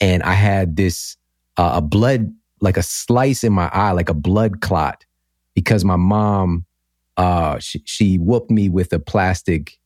And 0.00 0.22
I 0.22 0.34
had 0.34 0.76
this, 0.76 1.16
uh, 1.56 1.72
a 1.76 1.82
blood, 1.82 2.32
like 2.60 2.76
a 2.76 2.82
slice 2.82 3.44
in 3.44 3.52
my 3.52 3.68
eye, 3.72 3.92
like 3.92 4.08
a 4.08 4.14
blood 4.14 4.60
clot, 4.60 5.04
because 5.58 5.84
my 5.84 5.96
mom, 5.96 6.64
uh, 7.16 7.58
she, 7.58 7.82
she 7.84 8.16
whooped 8.16 8.48
me 8.48 8.68
with 8.68 8.92
a 8.92 9.00
plastic 9.00 9.76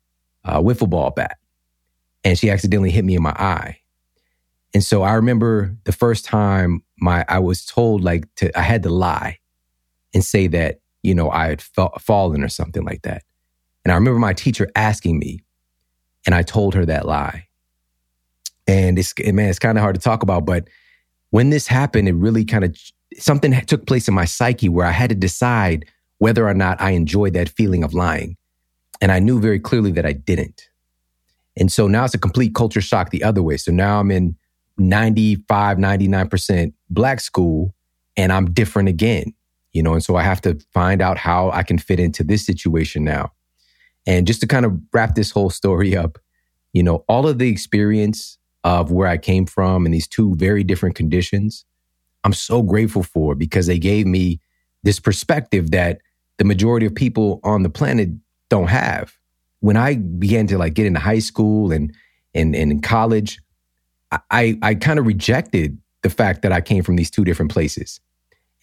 uh, 0.45 0.61
wiffle 0.61 0.91
ball 0.91 1.11
bat. 1.11 1.39
And 2.25 2.39
she 2.39 2.51
accidentally 2.51 2.91
hit 2.91 3.07
me 3.07 3.17
in 3.17 3.23
my 3.23 3.31
eye. 3.31 3.79
And 4.75 4.85
so 4.85 5.01
I 5.01 5.15
remember 5.15 5.75
the 5.85 5.93
first 5.93 6.27
time 6.27 6.83
my 6.99 7.25
I 7.27 7.39
was 7.39 7.65
told 7.65 8.05
like 8.05 8.33
to 8.37 8.57
I 8.57 8.61
had 8.61 8.83
to 8.83 8.91
lie 8.91 9.39
and 10.13 10.23
say 10.23 10.47
that 10.49 10.81
you 11.03 11.15
know 11.15 11.31
I 11.31 11.49
had 11.49 11.63
fa- 11.63 11.99
fallen 11.99 12.45
or 12.45 12.49
something 12.49 12.85
like 12.85 13.01
that. 13.03 13.23
And 13.83 13.93
I 13.93 13.95
remember 13.95 14.21
my 14.21 14.35
teacher 14.35 14.71
asking 14.77 15.19
me, 15.19 15.41
and 16.27 16.35
I 16.35 16.43
told 16.43 16.75
her 16.75 16.85
that 16.85 17.07
lie. 17.07 17.49
And 18.67 18.99
it's 18.99 19.15
man, 19.19 19.49
it's 19.49 19.59
kind 19.59 19.79
of 19.79 19.83
hard 19.83 19.95
to 19.95 20.01
talk 20.01 20.23
about, 20.23 20.45
but 20.45 20.69
when 21.31 21.49
this 21.49 21.67
happened, 21.67 22.09
it 22.09 22.15
really 22.15 22.45
kind 22.45 22.63
of 22.63 22.77
something 23.19 23.53
took 23.67 23.87
place 23.87 24.09
in 24.09 24.15
my 24.15 24.25
psyche 24.25 24.69
where 24.69 24.87
I 24.87 24.93
had 24.93 25.11
to 25.11 25.17
decide 25.17 25.87
whether 26.19 26.47
or 26.47 26.55
not 26.55 26.81
I 26.81 26.91
enjoyed 26.91 27.35
that 27.35 27.49
feeling 27.49 27.83
of 27.83 27.95
lying. 27.95 28.37
And 29.01 29.11
I 29.11 29.19
knew 29.19 29.41
very 29.41 29.59
clearly 29.59 29.91
that 29.93 30.07
I 30.07 30.13
didn't. 30.13 30.69
And 31.57 31.71
so 31.71 31.87
now 31.89 32.05
it's 32.05 32.15
a 32.15 32.19
complete 32.19 32.55
culture 32.55 32.81
shock 32.81 33.11
the 33.11 33.25
other 33.25 33.43
way. 33.43 33.57
So 33.57 33.73
now 33.73 34.01
I'm 34.01 34.11
in 34.11 34.37
95, 34.79 35.79
99% 35.79 36.73
black 36.91 37.21
school 37.21 37.75
and 38.17 38.33
I'm 38.33 38.53
different 38.53 38.89
again, 38.89 39.35
you 39.73 39.83
know, 39.83 39.95
and 39.95 40.05
so 40.05 40.17
I 40.17 40.23
have 40.23 40.41
to 40.43 40.59
find 40.73 41.03
out 41.03 41.19
how 41.19 41.51
I 41.51 41.63
can 41.63 41.79
fit 41.79 42.01
into 42.01 42.25
this 42.25 42.45
situation 42.47 43.05
now. 43.05 43.33
And 44.07 44.27
just 44.27 44.41
to 44.41 44.47
kind 44.47 44.67
of 44.67 44.79
wrap 44.93 45.15
this 45.15 45.31
whole 45.31 45.51
story 45.51 45.97
up, 45.97 46.19
you 46.73 46.83
know, 46.83 47.05
all 47.09 47.29
of 47.29 47.39
the 47.39 47.49
experience 47.49 48.39
of 48.65 48.91
where 48.91 49.09
I 49.09 49.19
came 49.19 49.47
from 49.47 49.85
and 49.85 49.95
these 49.95 50.09
two 50.09 50.35
very 50.37 50.65
different 50.65 50.95
conditions, 50.95 51.65
I'm 52.25 52.33
so 52.33 52.63
grateful 52.63 53.03
for 53.03 53.35
because 53.35 53.67
they 53.67 53.79
gave 53.79 54.07
me 54.07 54.41
this 54.83 55.01
perspective 55.01 55.71
that 55.73 56.01
the 56.39 56.45
majority 56.45 56.87
of 56.87 56.95
people 56.95 57.41
on 57.45 57.63
the 57.63 57.71
planet 57.71 58.11
don't 58.49 58.69
have. 58.69 59.13
When 59.61 59.77
I 59.77 59.97
began 59.97 60.47
to 60.49 60.59
like 60.59 60.75
get 60.75 60.87
into 60.87 61.01
high 61.01 61.21
school 61.21 61.73
and 61.73 61.95
and, 62.35 62.57
and 62.57 62.73
in 62.73 62.81
college, 62.81 63.41
I, 64.31 64.59
I 64.63 64.75
kind 64.75 64.99
of 64.99 65.07
rejected 65.07 65.79
the 66.03 66.11
fact 66.11 66.43
that 66.43 66.53
I 66.53 66.61
came 66.61 66.83
from 66.83 66.97
these 66.97 67.11
two 67.11 67.25
different 67.25 67.51
places 67.51 68.01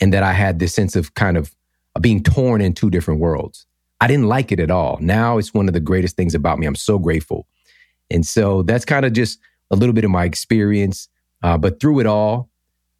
and 0.01 0.13
that 0.13 0.23
I 0.23 0.33
had 0.33 0.59
this 0.59 0.73
sense 0.73 0.95
of 0.95 1.13
kind 1.13 1.37
of 1.37 1.55
being 2.01 2.23
torn 2.23 2.61
in 2.61 2.73
two 2.73 2.89
different 2.89 3.19
worlds. 3.19 3.65
I 4.01 4.07
didn't 4.07 4.27
like 4.27 4.51
it 4.51 4.59
at 4.59 4.71
all. 4.71 4.97
Now 5.01 5.37
it's 5.37 5.53
one 5.53 5.67
of 5.67 5.73
the 5.73 5.79
greatest 5.79 6.15
things 6.15 6.33
about 6.33 6.59
me. 6.59 6.65
I'm 6.65 6.75
so 6.75 6.97
grateful. 6.99 7.47
And 8.09 8.25
so 8.25 8.63
that's 8.63 8.85
kind 8.85 9.05
of 9.05 9.13
just 9.13 9.39
a 9.71 9.75
little 9.75 9.93
bit 9.93 10.03
of 10.03 10.11
my 10.11 10.23
experience. 10.23 11.09
Uh, 11.43 11.57
but 11.57 11.79
through 11.79 11.99
it 11.99 12.05
all, 12.05 12.48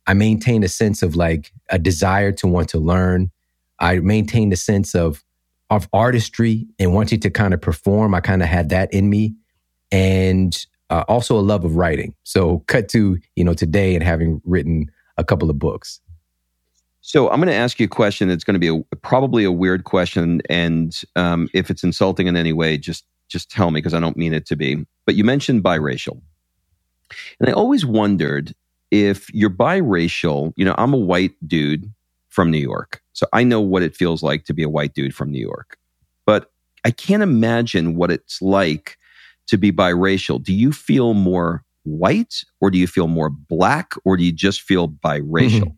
I 0.09 0.15
maintained 0.15 0.63
a 0.63 0.69
sense 0.69 1.03
of 1.03 1.15
like 1.15 1.53
a 1.69 1.77
desire 1.77 2.31
to 2.31 2.47
want 2.47 2.67
to 2.69 2.79
learn. 2.79 3.29
I 3.79 3.99
maintained 3.99 4.51
a 4.51 4.57
sense 4.57 4.95
of 4.95 5.23
of 5.69 5.87
artistry 5.93 6.65
and 6.79 6.95
wanting 6.95 7.19
to 7.19 7.29
kind 7.29 7.53
of 7.53 7.61
perform. 7.61 8.15
I 8.15 8.19
kind 8.19 8.41
of 8.41 8.49
had 8.49 8.69
that 8.69 8.91
in 8.91 9.07
me. 9.07 9.35
And 9.91 10.65
uh, 10.89 11.03
also 11.07 11.37
a 11.37 11.41
love 11.41 11.63
of 11.63 11.75
writing. 11.75 12.15
So 12.23 12.63
cut 12.65 12.89
to, 12.89 13.19
you 13.35 13.43
know, 13.43 13.53
today 13.53 13.93
and 13.93 14.03
having 14.03 14.41
written 14.45 14.89
a 15.17 15.23
couple 15.23 15.47
of 15.47 15.59
books. 15.59 16.01
So 17.01 17.29
I'm 17.29 17.39
going 17.39 17.49
to 17.49 17.53
ask 17.53 17.79
you 17.79 17.85
a 17.85 17.89
question 17.89 18.29
that's 18.29 18.43
going 18.43 18.59
to 18.59 18.59
be 18.59 18.83
a, 18.91 18.95
probably 18.95 19.43
a 19.43 19.51
weird 19.51 19.83
question, 19.83 20.41
and 20.49 20.99
um, 21.15 21.49
if 21.53 21.69
it's 21.69 21.83
insulting 21.83 22.25
in 22.25 22.35
any 22.35 22.51
way, 22.51 22.79
just 22.79 23.05
just 23.29 23.49
tell 23.51 23.69
me 23.69 23.79
because 23.79 23.93
I 23.93 23.99
don't 23.99 24.17
mean 24.17 24.33
it 24.33 24.47
to 24.47 24.55
be. 24.55 24.85
But 25.05 25.15
you 25.15 25.23
mentioned 25.23 25.63
biracial, 25.63 26.19
and 27.39 27.47
I 27.47 27.53
always 27.53 27.85
wondered 27.85 28.53
if 28.91 29.33
you're 29.33 29.49
biracial. 29.49 30.53
You 30.55 30.65
know, 30.65 30.75
I'm 30.77 30.93
a 30.93 30.97
white 30.97 31.35
dude 31.47 31.91
from 32.29 32.51
New 32.51 32.59
York, 32.59 33.01
so 33.13 33.25
I 33.33 33.43
know 33.43 33.61
what 33.61 33.83
it 33.83 33.95
feels 33.95 34.23
like 34.23 34.45
to 34.45 34.53
be 34.53 34.63
a 34.63 34.69
white 34.69 34.93
dude 34.93 35.15
from 35.15 35.31
New 35.31 35.41
York, 35.41 35.77
but 36.25 36.51
I 36.85 36.91
can't 36.91 37.23
imagine 37.23 37.95
what 37.95 38.11
it's 38.11 38.41
like 38.41 38.97
to 39.49 39.57
be 39.57 39.71
biracial, 39.71 40.41
do 40.41 40.53
you 40.53 40.71
feel 40.71 41.13
more 41.13 41.63
white 41.83 42.43
or 42.61 42.69
do 42.69 42.77
you 42.77 42.87
feel 42.87 43.07
more 43.07 43.29
black 43.29 43.93
or 44.05 44.15
do 44.15 44.23
you 44.23 44.31
just 44.31 44.61
feel 44.61 44.87
biracial? 44.87 45.61
Mm-hmm. 45.61 45.73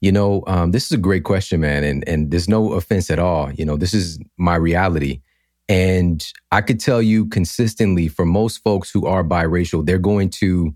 You 0.00 0.12
know, 0.12 0.42
um, 0.46 0.72
this 0.72 0.84
is 0.84 0.92
a 0.92 0.98
great 0.98 1.24
question, 1.24 1.60
man, 1.60 1.82
and 1.82 2.06
and 2.06 2.30
there's 2.30 2.48
no 2.48 2.72
offense 2.72 3.10
at 3.10 3.18
all. 3.18 3.50
You 3.52 3.64
know, 3.64 3.78
this 3.78 3.94
is 3.94 4.18
my 4.36 4.54
reality, 4.54 5.22
and 5.66 6.30
I 6.52 6.60
could 6.60 6.78
tell 6.78 7.00
you 7.00 7.26
consistently 7.26 8.08
for 8.08 8.26
most 8.26 8.58
folks 8.58 8.90
who 8.90 9.06
are 9.06 9.24
biracial, 9.24 9.86
they're 9.86 9.98
going 9.98 10.28
to 10.30 10.74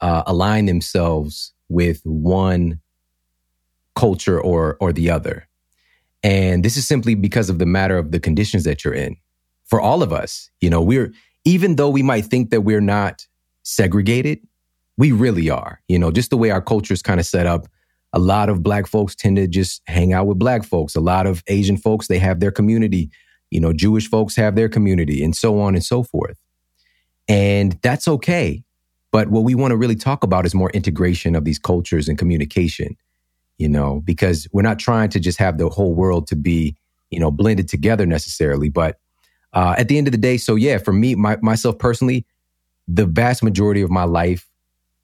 uh, 0.00 0.22
align 0.26 0.66
themselves 0.66 1.52
with 1.68 2.00
one 2.04 2.80
culture 3.94 4.40
or 4.40 4.76
or 4.80 4.92
the 4.92 5.10
other, 5.10 5.48
and 6.22 6.64
this 6.64 6.76
is 6.76 6.86
simply 6.86 7.14
because 7.14 7.48
of 7.50 7.58
the 7.58 7.66
matter 7.66 7.98
of 7.98 8.12
the 8.12 8.20
conditions 8.20 8.64
that 8.64 8.84
you're 8.84 8.94
in. 8.94 9.16
For 9.64 9.80
all 9.80 10.02
of 10.02 10.12
us, 10.12 10.50
you 10.60 10.70
know, 10.70 10.80
we're 10.80 11.12
even 11.44 11.76
though 11.76 11.88
we 11.88 12.02
might 12.02 12.26
think 12.26 12.50
that 12.50 12.62
we're 12.62 12.80
not 12.80 13.26
segregated, 13.62 14.40
we 14.98 15.12
really 15.12 15.48
are. 15.50 15.80
You 15.88 15.98
know, 15.98 16.10
just 16.10 16.30
the 16.30 16.36
way 16.36 16.50
our 16.50 16.62
culture 16.62 16.94
is 16.94 17.02
kind 17.02 17.20
of 17.20 17.26
set 17.26 17.46
up. 17.46 17.66
A 18.12 18.18
lot 18.18 18.48
of 18.48 18.62
black 18.62 18.86
folks 18.86 19.14
tend 19.14 19.36
to 19.36 19.46
just 19.46 19.82
hang 19.86 20.12
out 20.12 20.26
with 20.26 20.38
black 20.38 20.64
folks. 20.64 20.94
A 20.94 21.00
lot 21.00 21.26
of 21.26 21.42
Asian 21.48 21.76
folks, 21.76 22.08
they 22.08 22.18
have 22.18 22.40
their 22.40 22.50
community. 22.50 23.10
You 23.50 23.60
know, 23.60 23.72
Jewish 23.72 24.08
folks 24.08 24.34
have 24.36 24.56
their 24.56 24.68
community 24.68 25.22
and 25.22 25.36
so 25.36 25.60
on 25.60 25.74
and 25.74 25.84
so 25.84 26.02
forth. 26.02 26.38
And 27.28 27.78
that's 27.82 28.08
okay. 28.08 28.64
But 29.12 29.28
what 29.28 29.44
we 29.44 29.54
want 29.54 29.72
to 29.72 29.76
really 29.76 29.96
talk 29.96 30.24
about 30.24 30.46
is 30.46 30.54
more 30.54 30.70
integration 30.70 31.34
of 31.34 31.44
these 31.44 31.58
cultures 31.58 32.08
and 32.08 32.18
communication, 32.18 32.96
you 33.58 33.68
know, 33.68 34.00
because 34.04 34.46
we're 34.52 34.62
not 34.62 34.78
trying 34.78 35.08
to 35.10 35.20
just 35.20 35.38
have 35.38 35.58
the 35.58 35.68
whole 35.68 35.94
world 35.94 36.26
to 36.28 36.36
be, 36.36 36.76
you 37.10 37.20
know, 37.20 37.30
blended 37.30 37.68
together 37.68 38.04
necessarily, 38.04 38.68
but 38.68 38.98
uh, 39.52 39.74
at 39.78 39.88
the 39.88 39.96
end 39.96 40.06
of 40.06 40.12
the 40.12 40.18
day, 40.18 40.36
so 40.36 40.54
yeah, 40.54 40.76
for 40.76 40.92
me, 40.92 41.14
my, 41.14 41.38
myself 41.40 41.78
personally, 41.78 42.26
the 42.86 43.06
vast 43.06 43.42
majority 43.42 43.80
of 43.80 43.90
my 43.90 44.04
life 44.04 44.48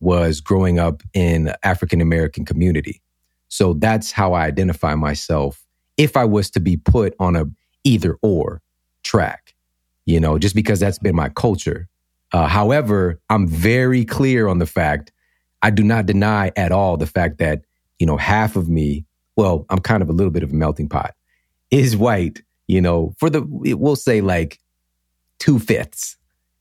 was 0.01 0.41
growing 0.41 0.79
up 0.79 1.03
in 1.15 1.53
African 1.63 2.01
American 2.01 2.45
community. 2.45 3.01
So 3.49 3.75
that's 3.75 4.13
how 4.13 4.33
I 4.35 4.45
identify 4.45 4.95
myself 4.95 5.65
if 5.97 6.17
I 6.17 6.25
was 6.25 6.51
to 6.51 6.61
be 6.61 6.77
put 6.77 7.15
on 7.19 7.37
a 7.37 7.45
either 7.85 8.19
or 8.23 8.61
track, 9.05 9.55
you 10.05 10.21
know, 10.21 10.39
just 10.39 10.55
because 10.55 10.81
that's 10.81 10.99
been 10.99 11.15
my 11.15 11.29
culture. 11.29 11.89
Uh, 12.33 12.47
however, 12.47 13.21
I'm 13.29 13.47
very 13.47 14.05
clear 14.05 14.49
on 14.49 14.59
the 14.59 14.67
fact 14.67 15.13
I 15.63 15.71
do 15.71 15.83
not 15.83 16.07
deny 16.07 16.51
at 16.57 16.73
all 16.73 16.97
the 16.97 17.07
fact 17.07 17.39
that, 17.39 17.63
you 17.99 18.07
know, 18.07 18.17
half 18.17 18.57
of 18.57 18.69
me, 18.69 19.05
well, 19.37 19.67
I'm 19.71 19.79
kind 19.79 20.03
of 20.03 20.09
a 20.09 20.13
little 20.13 20.33
bit 20.33 20.43
of 20.43 20.51
a 20.51 20.55
melting 20.55 20.89
pot, 20.89 21.15
is 21.71 21.97
white 21.97 22.43
you 22.73 22.81
know, 22.81 23.15
for 23.19 23.29
the, 23.29 23.45
we'll 23.47 23.97
say 23.97 24.23
like 24.23 24.59
two 25.39 25.59
fifths 25.59 26.17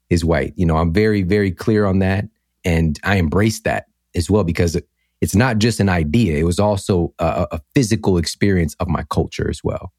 is 0.10 0.26
white. 0.26 0.54
You 0.58 0.66
know, 0.66 0.76
I'm 0.78 0.92
very, 0.92 1.24
very 1.24 1.52
clear 1.52 1.86
on 1.86 2.00
that. 2.00 2.26
And 2.66 3.00
I 3.04 3.16
embrace 3.16 3.62
that 3.62 3.86
as 4.14 4.30
well 4.30 4.44
because 4.44 4.78
it's 5.22 5.36
not 5.36 5.60
just 5.60 5.80
an 5.80 5.88
idea. 5.88 6.38
It 6.38 6.44
was 6.44 6.60
also 6.60 7.14
a, 7.18 7.48
a 7.52 7.62
physical 7.74 8.18
experience 8.18 8.76
of 8.82 8.88
my 8.88 9.04
culture 9.04 9.50
as 9.50 9.64
well. 9.64 9.94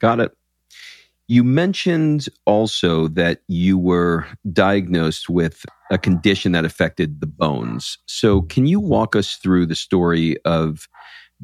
Got 0.00 0.18
it. 0.20 0.32
You 1.30 1.44
mentioned 1.44 2.26
also 2.44 3.06
that 3.06 3.42
you 3.46 3.78
were 3.78 4.26
diagnosed 4.52 5.28
with 5.28 5.64
a 5.88 5.96
condition 5.96 6.50
that 6.50 6.64
affected 6.64 7.20
the 7.20 7.28
bones. 7.28 7.98
So, 8.06 8.42
can 8.42 8.66
you 8.66 8.80
walk 8.80 9.14
us 9.14 9.36
through 9.36 9.66
the 9.66 9.76
story 9.76 10.42
of 10.44 10.88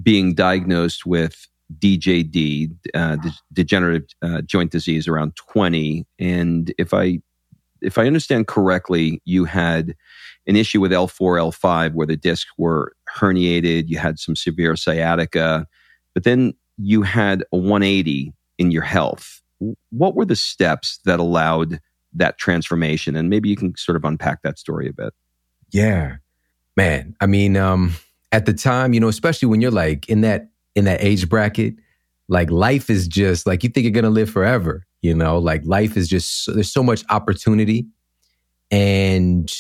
being 0.03 0.35
diagnosed 0.35 1.07
with 1.07 1.47
DJD, 1.79 2.75
uh, 2.95 3.15
de- 3.15 3.33
degenerative 3.53 4.09
uh, 4.23 4.41
joint 4.43 4.73
disease, 4.73 5.07
around 5.07 5.37
20. 5.37 6.05
And 6.19 6.75
if 6.79 6.93
I 6.93 7.21
if 7.81 7.97
I 7.97 8.09
understand 8.09 8.49
correctly, 8.49 9.23
you 9.25 9.45
had 9.45 9.95
an 10.49 10.57
issue 10.57 10.81
with 10.81 10.91
L4, 10.91 11.39
L5 11.39 11.93
where 11.93 12.09
the 12.09 12.17
discs 12.17 12.51
were 12.59 12.93
herniated. 13.17 13.85
You 13.87 13.99
had 13.99 14.19
some 14.19 14.35
severe 14.35 14.75
sciatica, 14.75 15.69
but 16.13 16.25
then 16.25 16.55
you 16.77 17.03
had 17.03 17.45
a 17.53 17.57
180 17.57 18.33
in 18.59 18.73
your 18.73 18.83
health. 18.83 19.43
What 19.91 20.15
were 20.15 20.25
the 20.25 20.37
steps 20.37 20.99
that 21.05 21.21
allowed 21.21 21.81
that 22.15 22.39
transformation? 22.39 23.17
And 23.17 23.31
maybe 23.31 23.49
you 23.49 23.57
can 23.57 23.77
sort 23.77 23.97
of 23.97 24.05
unpack 24.05 24.43
that 24.43 24.59
story 24.59 24.89
a 24.89 24.93
bit. 24.93 25.13
Yeah, 25.71 26.17
man. 26.77 27.15
I 27.21 27.27
mean, 27.27 27.57
um, 27.57 27.95
at 28.33 28.47
the 28.47 28.53
time, 28.53 28.93
you 28.93 29.01
know, 29.01 29.09
especially 29.09 29.49
when 29.49 29.61
you're 29.61 29.71
like 29.71 30.09
in 30.09 30.21
that 30.23 30.49
in 30.75 30.85
that 30.85 31.03
age 31.03 31.29
bracket, 31.29 31.75
like 32.29 32.51
life 32.51 32.91
is 32.91 33.09
just 33.09 33.47
like 33.47 33.63
you 33.63 33.71
think 33.71 33.85
you're 33.85 34.03
to 34.03 34.11
live 34.11 34.31
forever, 34.31 34.87
you 35.01 35.15
know, 35.15 35.39
like 35.39 35.65
life 35.65 35.97
is 35.97 36.09
just, 36.09 36.53
there's 36.53 36.73
so 36.73 36.83
much 36.83 37.05
opportunity 37.09 37.87
and 38.71 39.53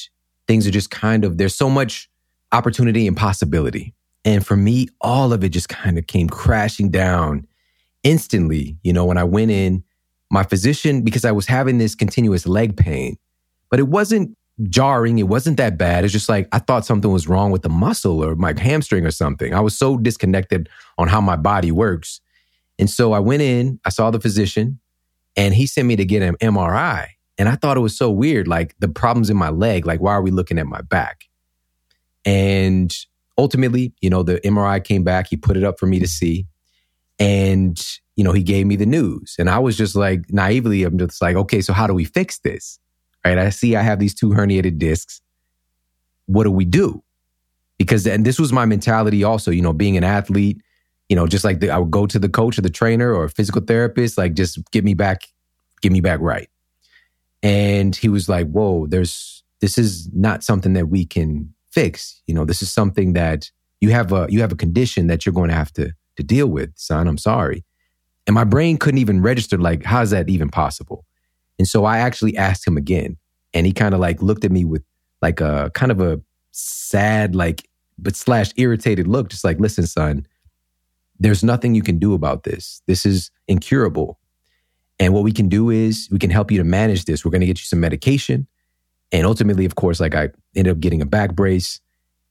things 0.47 0.67
are 0.67 0.71
just 0.73 0.91
kind 0.91 1.25
of, 1.25 1.39
there's 1.39 1.55
so 1.55 1.71
much 1.71 2.11
opportunity 2.53 3.07
and 3.07 3.17
possibility. 3.17 3.95
And 4.25 4.45
for 4.45 4.57
me, 4.57 4.89
all 5.01 5.33
of 5.33 5.45
it 5.45 5.51
just 5.51 5.69
kind 5.69 5.99
of 5.99 6.07
came 6.07 6.29
crashing 6.29 6.91
down 6.91 7.47
instantly. 8.03 8.77
You 8.83 8.93
know, 8.93 9.05
when 9.05 9.19
I 9.19 9.25
went 9.25 9.53
in 9.53 9.85
my 10.31 10.43
physician, 10.43 11.03
because 11.03 11.25
I 11.25 11.33
was 11.33 11.47
having 11.47 11.79
this 11.79 11.95
continuous 11.95 12.47
leg 12.47 12.77
pain, 12.77 13.17
but 13.71 13.79
it 13.79 13.89
wasn't 13.89 14.37
jarring. 14.65 15.19
It 15.19 15.29
wasn't 15.29 15.59
that 15.59 15.77
bad. 15.77 16.05
It's 16.05 16.13
just 16.13 16.29
like 16.29 16.49
I 16.53 16.59
thought 16.59 16.87
something 16.87 17.13
was 17.13 17.29
wrong 17.29 17.51
with 17.51 17.63
the 17.63 17.69
muscle 17.69 18.25
or 18.25 18.35
my 18.37 18.55
hamstring 18.59 19.05
or 19.05 19.11
something. 19.11 19.55
I 19.55 19.61
was 19.61 19.77
so 19.77 19.97
disconnected 19.97 20.69
on 20.99 21.09
how 21.09 21.21
my 21.21 21.37
body 21.37 21.71
works. 21.71 22.21
And 22.79 22.89
so 22.91 23.13
I 23.13 23.21
went 23.21 23.43
in, 23.43 23.81
I 23.85 23.91
saw 23.91 24.11
the 24.11 24.21
physician, 24.21 24.81
and 25.37 25.55
he 25.55 25.67
sent 25.67 25.87
me 25.87 25.97
to 25.97 26.05
get 26.05 26.23
an 26.23 26.37
MRI. 26.37 27.09
And 27.39 27.49
I 27.49 27.57
thought 27.57 27.77
it 27.77 27.81
was 27.81 27.97
so 27.97 28.11
weird, 28.11 28.49
like 28.49 28.75
the 28.79 28.89
problems 28.89 29.29
in 29.29 29.37
my 29.37 29.51
leg, 29.51 29.87
like 29.87 30.01
why 30.01 30.13
are 30.13 30.23
we 30.23 30.31
looking 30.31 30.59
at 30.59 30.67
my 30.67 30.81
back? 30.81 31.25
And 32.25 32.95
ultimately, 33.37 33.93
you 34.01 34.09
know, 34.09 34.23
the 34.23 34.41
MRI 34.41 34.83
came 34.83 35.05
back, 35.05 35.29
he 35.29 35.37
put 35.37 35.57
it 35.57 35.65
up 35.65 35.79
for 35.79 35.87
me 35.87 35.99
to 35.99 36.09
see. 36.09 36.47
And, 37.19 37.79
you 38.17 38.25
know, 38.25 38.33
he 38.33 38.43
gave 38.43 38.67
me 38.67 38.77
the 38.77 38.87
news. 38.87 39.37
And 39.39 39.49
I 39.49 39.59
was 39.59 39.77
just 39.77 39.95
like 39.95 40.33
naively, 40.33 40.83
I'm 40.83 40.99
just 40.99 41.21
like, 41.21 41.37
okay, 41.37 41.61
so 41.61 41.73
how 41.73 41.87
do 41.87 41.95
we 41.95 42.05
fix 42.05 42.39
this? 42.39 42.81
Right. 43.25 43.39
I 43.39 43.51
see 43.51 43.77
I 43.77 43.83
have 43.83 43.99
these 43.99 44.15
two 44.15 44.31
herniated 44.31 44.79
discs. 44.79 45.21
What 46.27 46.45
do 46.45 46.51
we 46.51 46.65
do? 46.65 47.03
Because, 47.79 48.07
and 48.07 48.25
this 48.25 48.39
was 48.39 48.53
my 48.53 48.65
mentality 48.65 49.23
also, 49.23 49.51
you 49.51 49.61
know, 49.61 49.73
being 49.73 49.97
an 49.97 50.05
athlete, 50.05 50.63
you 51.09 51.17
know, 51.17 51.27
just 51.27 51.45
like 51.45 51.61
the, 51.61 51.71
I 51.71 51.79
would 51.79 51.91
go 51.91 52.07
to 52.07 52.19
the 52.19 52.29
coach 52.29 52.57
or 52.57 52.63
the 52.63 52.71
trainer 52.71 53.13
or 53.13 53.29
physical 53.29 53.61
therapist, 53.61 54.17
like 54.17 54.35
just 54.35 54.59
get 54.71 54.83
me 54.83 54.95
back, 54.95 55.23
get 55.83 55.93
me 55.93 56.01
back 56.01 56.21
right. 56.21 56.49
And 57.43 57.95
he 57.95 58.09
was 58.09 58.29
like, 58.29 58.49
whoa, 58.49 58.87
there's, 58.87 59.45
this 59.61 59.77
is 59.77 60.09
not 60.15 60.43
something 60.43 60.73
that 60.73 60.89
we 60.89 61.05
can 61.05 61.53
fix. 61.71 62.23
You 62.27 62.35
know, 62.35 62.47
this 62.47 62.63
is 62.63 62.71
something 62.71 63.13
that 63.13 63.51
you 63.81 63.91
have 63.91 64.11
a, 64.13 64.27
you 64.31 64.41
have 64.41 64.53
a 64.53 64.57
condition 64.57 65.09
that 65.09 65.27
you're 65.27 65.35
going 65.35 65.51
to 65.51 65.55
have 65.55 65.73
to, 65.75 65.93
to 66.17 66.23
deal 66.23 66.47
with, 66.47 66.73
son. 66.77 67.09
I'm 67.09 67.19
sorry. 67.19 67.66
And 68.27 68.35
my 68.35 68.45
brain 68.45 68.77
couldn't 68.77 68.99
even 68.99 69.23
register, 69.23 69.59
like, 69.59 69.85
how 69.85 70.03
is 70.03 70.11
that 70.11 70.29
even 70.29 70.49
possible? 70.49 71.05
And 71.59 71.67
so 71.67 71.85
I 71.85 71.99
actually 71.99 72.37
asked 72.37 72.67
him 72.67 72.77
again. 72.77 73.17
And 73.55 73.67
he 73.67 73.73
kind 73.73 73.95
of 73.95 74.01
like 74.01 74.21
looked 74.21 74.45
at 74.45 74.53
me 74.53 74.65
with 74.65 74.83
like 75.23 75.41
a 75.41 75.71
kind 75.75 75.91
of 75.91 76.01
a 76.01 76.21
sad, 76.53 77.35
like, 77.35 77.69
but 77.99 78.17
slash 78.17 78.51
irritated 78.57 79.07
look, 79.07 79.31
just 79.31 79.45
like, 79.45 79.59
listen, 79.59 79.87
son, 79.87 80.27
there's 81.19 81.43
nothing 81.43 81.75
you 81.75 81.83
can 81.83 81.99
do 81.99 82.13
about 82.13 82.43
this. 82.43 82.83
This 82.87 83.07
is 83.07 83.31
incurable. 83.49 84.19
And 84.99 85.15
what 85.15 85.25
we 85.25 85.33
can 85.33 85.49
do 85.49 85.71
is 85.71 86.09
we 86.11 86.19
can 86.19 86.31
help 86.31 86.51
you 86.51 86.59
to 86.59 86.65
manage 86.65 87.05
this. 87.05 87.25
We're 87.25 87.31
going 87.31 87.41
to 87.41 87.47
get 87.47 87.59
you 87.59 87.65
some 87.65 87.81
medication. 87.81 88.47
And 89.13 89.27
ultimately, 89.27 89.65
of 89.65 89.77
course, 89.77 90.01
like 90.01 90.15
I 90.15 90.31
ended 90.55 90.73
up 90.73 90.81
getting 90.81 91.01
a 91.01 91.07
back 91.07 91.35
brace. 91.35 91.81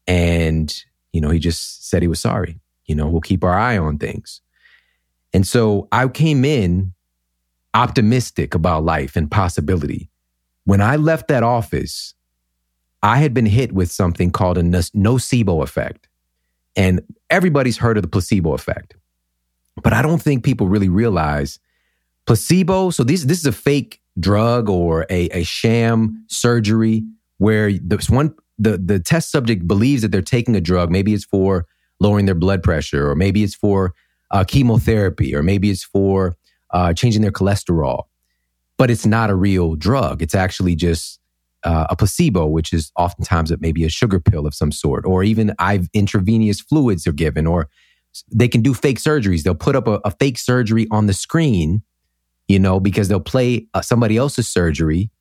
And, 0.08 0.76
you 1.14 1.22
know, 1.22 1.30
he 1.30 1.40
just 1.40 1.90
said 1.90 2.02
he 2.02 2.08
was 2.08 2.20
sorry. 2.20 2.60
You 2.86 2.96
know, 2.96 3.08
we'll 3.08 3.22
keep 3.22 3.44
our 3.44 3.58
eye 3.58 3.78
on 3.78 3.98
things. 3.98 4.42
And 5.36 5.46
so 5.46 5.90
I 5.92 6.08
came 6.08 6.46
in 6.46 6.94
optimistic 7.74 8.56
about 8.56 8.86
life 8.86 9.18
and 9.18 9.30
possibility. 9.30 10.10
When 10.64 10.80
I 10.80 10.96
left 10.96 11.28
that 11.28 11.44
office, 11.44 12.14
I 13.04 13.18
had 13.18 13.34
been 13.34 13.46
hit 13.46 13.74
with 13.74 13.92
something 13.92 14.32
called 14.32 14.58
a 14.58 14.64
nocebo 14.64 15.62
effect. 15.62 16.08
And 16.78 17.02
everybody's 17.30 17.76
heard 17.76 17.98
of 17.98 18.04
the 18.04 18.08
placebo 18.08 18.54
effect. 18.54 18.96
But 19.84 19.92
I 19.92 20.02
don't 20.02 20.22
think 20.22 20.46
people 20.46 20.70
really 20.70 20.88
realize 20.88 21.60
placebo. 22.26 22.92
So 22.92 23.04
this, 23.04 23.26
this 23.26 23.40
is 23.40 23.46
a 23.46 23.52
fake 23.52 24.00
drug 24.18 24.70
or 24.70 25.06
a, 25.10 25.28
a 25.32 25.44
sham 25.44 26.24
surgery 26.30 27.04
where 27.40 27.74
this 27.74 28.10
one, 28.10 28.36
the, 28.58 28.78
the 28.78 29.00
test 29.00 29.32
subject 29.32 29.68
believes 29.68 30.02
that 30.02 30.14
they're 30.14 30.22
taking 30.22 30.56
a 30.56 30.62
drug. 30.62 30.90
Maybe 30.90 31.14
it's 31.14 31.26
for 31.26 31.66
lowering 32.00 32.26
their 32.26 32.36
blood 32.36 32.64
pressure, 32.64 33.10
or 33.10 33.16
maybe 33.16 33.44
it's 33.44 33.54
for 33.54 33.94
uh, 34.36 34.44
chemotherapy, 34.44 35.34
or 35.34 35.42
maybe 35.42 35.70
it's 35.70 35.86
for 35.86 36.36
uh, 36.72 36.94
changing 36.94 37.22
their 37.22 37.32
cholesterol. 37.32 38.04
But 38.78 38.92
it's 38.92 39.06
not 39.06 39.30
a 39.30 39.36
real 39.36 39.76
drug. 39.76 40.22
It's 40.22 40.36
actually 40.36 40.76
just 40.76 41.22
uh, 41.64 41.88
a 41.90 41.96
placebo, 41.96 42.46
which 42.46 42.74
is 42.74 42.92
oftentimes 42.98 43.50
it 43.50 43.62
may 43.62 43.72
be 43.72 43.86
a 43.86 43.90
sugar 43.90 44.20
pill 44.20 44.46
of 44.46 44.54
some 44.54 44.74
sort, 44.74 45.06
or 45.06 45.24
even 45.24 45.54
I've 45.58 45.88
intravenous 45.94 46.60
fluids 46.60 47.08
are 47.08 47.14
given, 47.14 47.48
or 47.48 47.70
they 48.30 48.50
can 48.50 48.62
do 48.62 48.74
fake 48.74 49.00
surgeries. 49.00 49.44
They'll 49.44 49.56
put 49.56 49.78
up 49.78 49.88
a, 49.88 50.02
a 50.04 50.12
fake 50.12 50.38
surgery 50.38 50.86
on 50.92 51.06
the 51.06 51.14
screen, 51.14 51.82
you 52.50 52.60
know, 52.60 52.82
because 52.82 53.08
they'll 53.08 53.22
play 53.22 53.68
uh, 53.74 53.82
somebody 53.82 54.18
else's 54.18 54.50
surgery, 54.50 55.12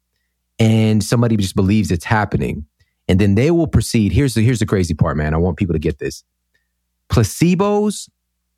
and 0.58 1.04
somebody 1.04 1.36
just 1.36 1.54
believes 1.54 1.92
it's 1.92 2.04
happening, 2.04 2.66
and 3.06 3.20
then 3.20 3.36
they 3.36 3.52
will 3.52 3.68
proceed. 3.68 4.10
Here's 4.10 4.34
the 4.34 4.42
here's 4.42 4.58
the 4.58 4.66
crazy 4.66 4.94
part, 4.94 5.16
man. 5.16 5.34
I 5.34 5.36
want 5.36 5.56
people 5.56 5.74
to 5.74 5.78
get 5.78 6.00
this. 6.00 6.24
Placebos, 7.08 8.08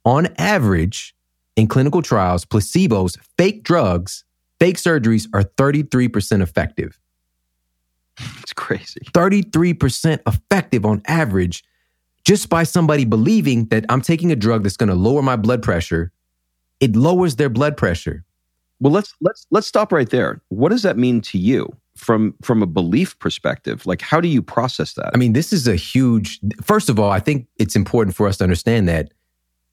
on 0.06 0.28
average, 0.38 1.14
in 1.56 1.66
clinical 1.66 2.00
trials, 2.00 2.44
placebos, 2.44 3.18
fake 3.36 3.64
drugs, 3.64 4.24
fake 4.60 4.76
surgeries 4.76 5.28
are 5.34 5.42
33% 5.42 6.42
effective. 6.42 6.98
It's 8.40 8.52
crazy. 8.52 9.00
33% 9.12 10.20
effective 10.26 10.86
on 10.86 11.02
average 11.06 11.64
just 12.24 12.48
by 12.48 12.62
somebody 12.62 13.04
believing 13.04 13.66
that 13.66 13.84
I'm 13.88 14.00
taking 14.00 14.32
a 14.32 14.36
drug 14.36 14.62
that's 14.62 14.76
going 14.76 14.88
to 14.88 14.94
lower 14.94 15.22
my 15.22 15.36
blood 15.36 15.62
pressure. 15.62 16.12
It 16.80 16.96
lowers 16.96 17.36
their 17.36 17.48
blood 17.48 17.76
pressure. 17.76 18.24
Well, 18.80 18.92
let's 18.92 19.14
let's 19.22 19.46
let's 19.50 19.66
stop 19.66 19.90
right 19.90 20.10
there. 20.10 20.42
What 20.48 20.68
does 20.68 20.82
that 20.82 20.98
mean 20.98 21.22
to 21.22 21.38
you 21.38 21.74
from 21.96 22.34
from 22.42 22.62
a 22.62 22.66
belief 22.66 23.18
perspective? 23.18 23.86
Like 23.86 24.02
how 24.02 24.20
do 24.20 24.28
you 24.28 24.42
process 24.42 24.94
that? 24.94 25.10
I 25.14 25.16
mean, 25.16 25.32
this 25.32 25.52
is 25.52 25.66
a 25.66 25.76
huge 25.76 26.40
First 26.62 26.90
of 26.90 26.98
all, 26.98 27.10
I 27.10 27.20
think 27.20 27.46
it's 27.58 27.74
important 27.74 28.14
for 28.14 28.28
us 28.28 28.36
to 28.38 28.44
understand 28.44 28.86
that 28.88 29.12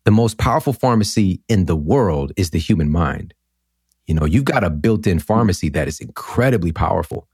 the 0.06 0.12
most 0.12 0.38
powerful 0.38 0.74
pharmacy 0.74 1.42
in 1.48 1.66
the 1.66 1.76
world 1.76 2.32
is 2.36 2.50
the 2.50 2.60
human 2.60 2.92
mind. 2.92 3.34
You 4.06 4.16
know, 4.16 4.26
you've 4.26 4.46
got 4.46 4.64
a 4.64 4.70
built-in 4.70 5.20
pharmacy 5.20 5.70
that 5.70 5.88
is 5.88 6.00
incredibly 6.00 6.72
powerful. 6.72 7.28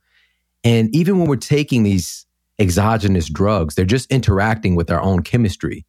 And 0.62 0.94
even 0.94 1.18
when 1.18 1.28
we're 1.28 1.36
taking 1.36 1.82
these 1.82 2.26
exogenous 2.58 3.28
drugs, 3.28 3.74
they're 3.74 3.84
just 3.84 4.10
interacting 4.10 4.76
with 4.76 4.90
our 4.90 5.00
own 5.00 5.22
chemistry. 5.22 5.84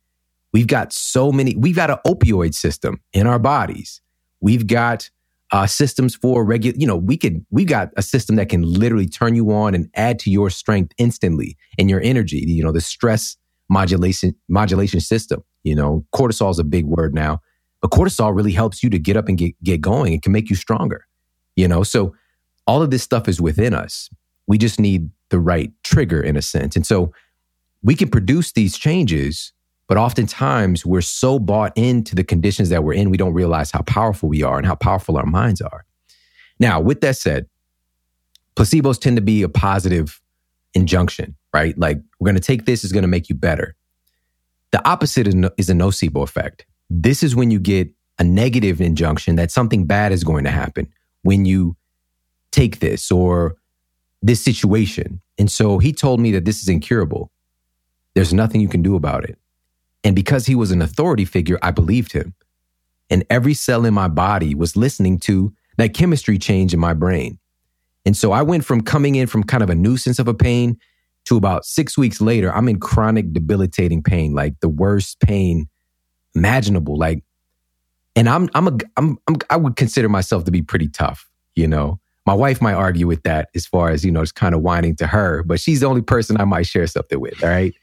We've 0.54 0.68
got 0.68 0.92
so 0.92 1.32
many, 1.32 1.56
we've 1.56 1.76
got 1.76 1.92
an 1.92 1.98
opioid 2.06 2.56
system 2.56 3.02
in 3.14 3.28
our 3.28 3.40
bodies. 3.40 4.02
We've 4.40 4.66
got 4.66 5.10
uh, 5.52 5.68
systems 5.68 6.16
for 6.16 6.44
regular, 6.44 6.78
you 6.78 6.88
know, 6.88 6.96
we 6.96 7.18
could, 7.18 7.46
we 7.52 7.66
got 7.66 7.90
a 7.98 8.02
system 8.02 8.38
that 8.38 8.50
can 8.50 8.62
literally 8.64 9.08
turn 9.08 9.36
you 9.36 9.52
on 9.52 9.76
and 9.76 9.90
add 9.96 10.18
to 10.20 10.32
your 10.32 10.50
strength 10.50 10.94
instantly 10.98 11.58
and 11.78 11.90
your 11.90 12.02
energy, 12.02 12.38
you 12.38 12.64
know, 12.64 12.72
the 12.72 12.82
stress 12.82 13.38
modulation, 13.70 14.34
modulation 14.50 15.00
system. 15.00 15.44
You 15.64 15.76
know, 15.76 16.06
cortisol 16.14 16.52
is 16.52 16.60
a 16.60 16.64
big 16.64 16.86
word 16.86 17.14
now, 17.14 17.42
but 17.82 17.92
cortisol 17.92 18.36
really 18.36 18.52
helps 18.52 18.84
you 18.84 18.90
to 18.90 19.00
get 19.00 19.18
up 19.18 19.28
and 19.28 19.38
get, 19.38 19.62
get 19.64 19.82
going. 19.82 20.14
It 20.14 20.22
can 20.22 20.32
make 20.32 20.50
you 20.50 20.56
stronger, 20.56 21.08
you 21.56 21.68
know, 21.68 21.84
so 21.84 22.16
all 22.68 22.82
of 22.82 22.92
this 22.92 23.04
stuff 23.04 23.28
is 23.28 23.42
within 23.42 23.74
us. 23.74 24.10
We 24.48 24.58
just 24.58 24.80
need 24.80 25.10
the 25.30 25.40
right 25.40 25.72
trigger 25.84 26.22
in 26.22 26.36
a 26.36 26.42
sense. 26.42 26.76
And 26.76 26.86
so 26.86 27.14
we 27.84 27.96
can 27.96 28.10
produce 28.10 28.52
these 28.52 28.78
changes, 28.78 29.54
but 29.88 29.98
oftentimes 29.98 30.86
we're 30.86 31.02
so 31.02 31.40
bought 31.40 31.74
into 31.76 32.16
the 32.16 32.24
conditions 32.24 32.70
that 32.70 32.84
we're 32.84 32.94
in, 32.94 33.10
we 33.10 33.18
don't 33.18 33.34
realize 33.34 33.72
how 33.72 33.82
powerful 33.82 34.30
we 34.30 34.44
are 34.44 34.58
and 34.58 34.66
how 34.66 34.76
powerful 34.76 35.18
our 35.18 35.26
minds 35.26 35.62
are. 35.62 35.86
Now, 36.60 36.80
with 36.80 37.02
that 37.02 37.18
said, 37.18 37.48
placebos 38.56 39.00
tend 39.00 39.16
to 39.18 39.22
be 39.22 39.42
a 39.42 39.50
positive 39.50 40.22
injunction, 40.74 41.36
right? 41.54 41.78
Like, 41.78 42.00
we're 42.20 42.26
going 42.26 42.36
to 42.36 42.42
take 42.42 42.66
this, 42.66 42.84
is 42.84 42.92
going 42.92 43.02
to 43.02 43.08
make 43.08 43.30
you 43.30 43.36
better. 43.36 43.76
The 44.72 44.88
opposite 44.88 45.28
is 45.28 45.70
a 45.70 45.74
nocebo 45.74 46.24
effect. 46.24 46.66
This 46.90 47.24
is 47.24 47.36
when 47.36 47.52
you 47.52 47.60
get 47.60 47.90
a 48.20 48.24
negative 48.24 48.82
injunction 48.82 49.36
that 49.36 49.52
something 49.52 49.86
bad 49.86 50.12
is 50.12 50.24
going 50.24 50.44
to 50.44 50.52
happen 50.52 50.88
when 51.24 51.46
you 51.46 51.76
take 52.52 52.80
this 52.80 53.12
or 53.12 53.56
this 54.22 54.42
situation. 54.42 55.22
And 55.38 55.52
so 55.52 55.80
he 55.80 55.92
told 55.92 56.20
me 56.20 56.32
that 56.32 56.46
this 56.46 56.62
is 56.62 56.70
incurable. 56.70 57.32
There's 58.14 58.34
nothing 58.34 58.62
you 58.62 58.68
can 58.68 58.82
do 58.82 58.96
about 58.96 59.24
it. 59.24 59.38
And 60.04 60.16
because 60.16 60.46
he 60.46 60.56
was 60.56 60.72
an 60.72 60.82
authority 60.82 61.26
figure, 61.26 61.60
I 61.62 61.72
believed 61.72 62.12
him. 62.12 62.34
And 63.10 63.26
every 63.30 63.54
cell 63.54 63.86
in 63.86 63.94
my 63.94 64.08
body 64.08 64.56
was 64.56 64.78
listening 64.78 65.20
to 65.20 65.54
that 65.78 65.94
chemistry 65.94 66.38
change 66.38 66.74
in 66.74 66.80
my 66.80 66.94
brain. 66.94 67.40
And 68.06 68.16
so 68.18 68.32
I 68.32 68.42
went 68.42 68.66
from 68.66 68.82
coming 68.82 69.16
in 69.16 69.28
from 69.28 69.44
kind 69.44 69.64
of 69.64 69.70
a 69.70 69.76
nuisance 69.76 70.20
of 70.20 70.28
a 70.28 70.34
pain 70.34 70.80
to 71.26 71.38
about 71.38 71.66
six 71.66 71.98
weeks 71.98 72.22
later, 72.22 72.54
I'm 72.54 72.68
in 72.68 72.80
chronic 72.80 73.34
debilitating 73.34 74.04
pain, 74.04 74.34
like 74.34 74.60
the 74.60 74.70
worst 74.70 75.20
pain 75.20 75.68
imaginable. 76.36 76.98
Like, 76.98 77.24
and 78.16 78.28
I'm, 78.28 78.50
I'm 78.54 78.68
a, 78.68 78.78
I'm, 78.98 79.18
I'm 79.28 79.38
I 79.50 79.58
would 79.58 79.76
consider 79.76 80.10
myself 80.10 80.46
to 80.46 80.52
be 80.52 80.62
pretty 80.62 80.88
tough, 80.88 81.30
you 81.56 81.68
know? 81.68 82.00
My 82.26 82.34
wife 82.34 82.62
might 82.62 82.74
argue 82.74 83.08
with 83.08 83.24
that 83.24 83.50
as 83.56 83.66
far 83.66 83.90
as, 83.90 84.06
you 84.06 84.12
know, 84.12 84.22
it's 84.22 84.32
kind 84.32 84.54
of 84.54 84.62
whining 84.62 84.96
to 84.98 85.08
her, 85.08 85.44
but 85.44 85.60
she's 85.60 85.80
the 85.80 85.88
only 85.88 86.04
person 86.04 86.40
I 86.40 86.46
might 86.46 86.68
share 86.68 86.86
something 86.86 87.20
with. 87.20 87.44
All 87.44 87.50
right. 87.50 87.74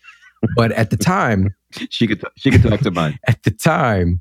but 0.55 0.70
at 0.72 0.90
the 0.90 0.96
time, 0.96 1.55
she 1.90 2.07
could, 2.07 2.22
she 2.37 2.51
could 2.51 2.62
talk 2.62 2.81
to 2.81 2.90
mine. 2.90 3.18
At 3.27 3.42
the 3.42 3.51
time, 3.51 4.20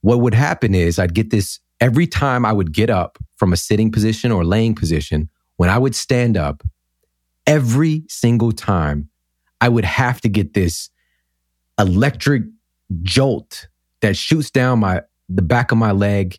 what 0.00 0.20
would 0.20 0.34
happen 0.34 0.74
is 0.74 0.98
I'd 0.98 1.14
get 1.14 1.30
this 1.30 1.60
every 1.80 2.06
time 2.06 2.44
I 2.44 2.52
would 2.52 2.72
get 2.72 2.90
up 2.90 3.18
from 3.36 3.52
a 3.52 3.56
sitting 3.56 3.90
position 3.90 4.32
or 4.32 4.44
laying 4.44 4.74
position, 4.74 5.28
when 5.56 5.70
I 5.70 5.78
would 5.78 5.94
stand 5.94 6.36
up, 6.36 6.62
every 7.46 8.04
single 8.08 8.52
time 8.52 9.08
I 9.60 9.68
would 9.68 9.84
have 9.84 10.20
to 10.22 10.28
get 10.28 10.54
this 10.54 10.90
electric 11.78 12.42
jolt 13.02 13.68
that 14.00 14.16
shoots 14.16 14.50
down 14.50 14.80
my 14.80 15.02
the 15.28 15.42
back 15.42 15.72
of 15.72 15.78
my 15.78 15.92
leg 15.92 16.38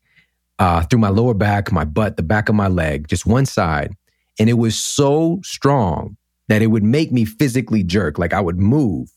uh, 0.59 0.83
through 0.83 0.99
my 0.99 1.09
lower 1.09 1.33
back, 1.33 1.71
my 1.71 1.83
butt, 1.83 2.17
the 2.17 2.23
back 2.23 2.49
of 2.49 2.55
my 2.55 2.67
leg, 2.67 3.07
just 3.07 3.25
one 3.25 3.45
side. 3.45 3.93
And 4.39 4.49
it 4.49 4.53
was 4.53 4.79
so 4.79 5.39
strong 5.43 6.17
that 6.47 6.61
it 6.61 6.67
would 6.67 6.83
make 6.83 7.11
me 7.11 7.25
physically 7.25 7.83
jerk. 7.83 8.17
Like 8.19 8.33
I 8.33 8.41
would 8.41 8.59
move 8.59 9.09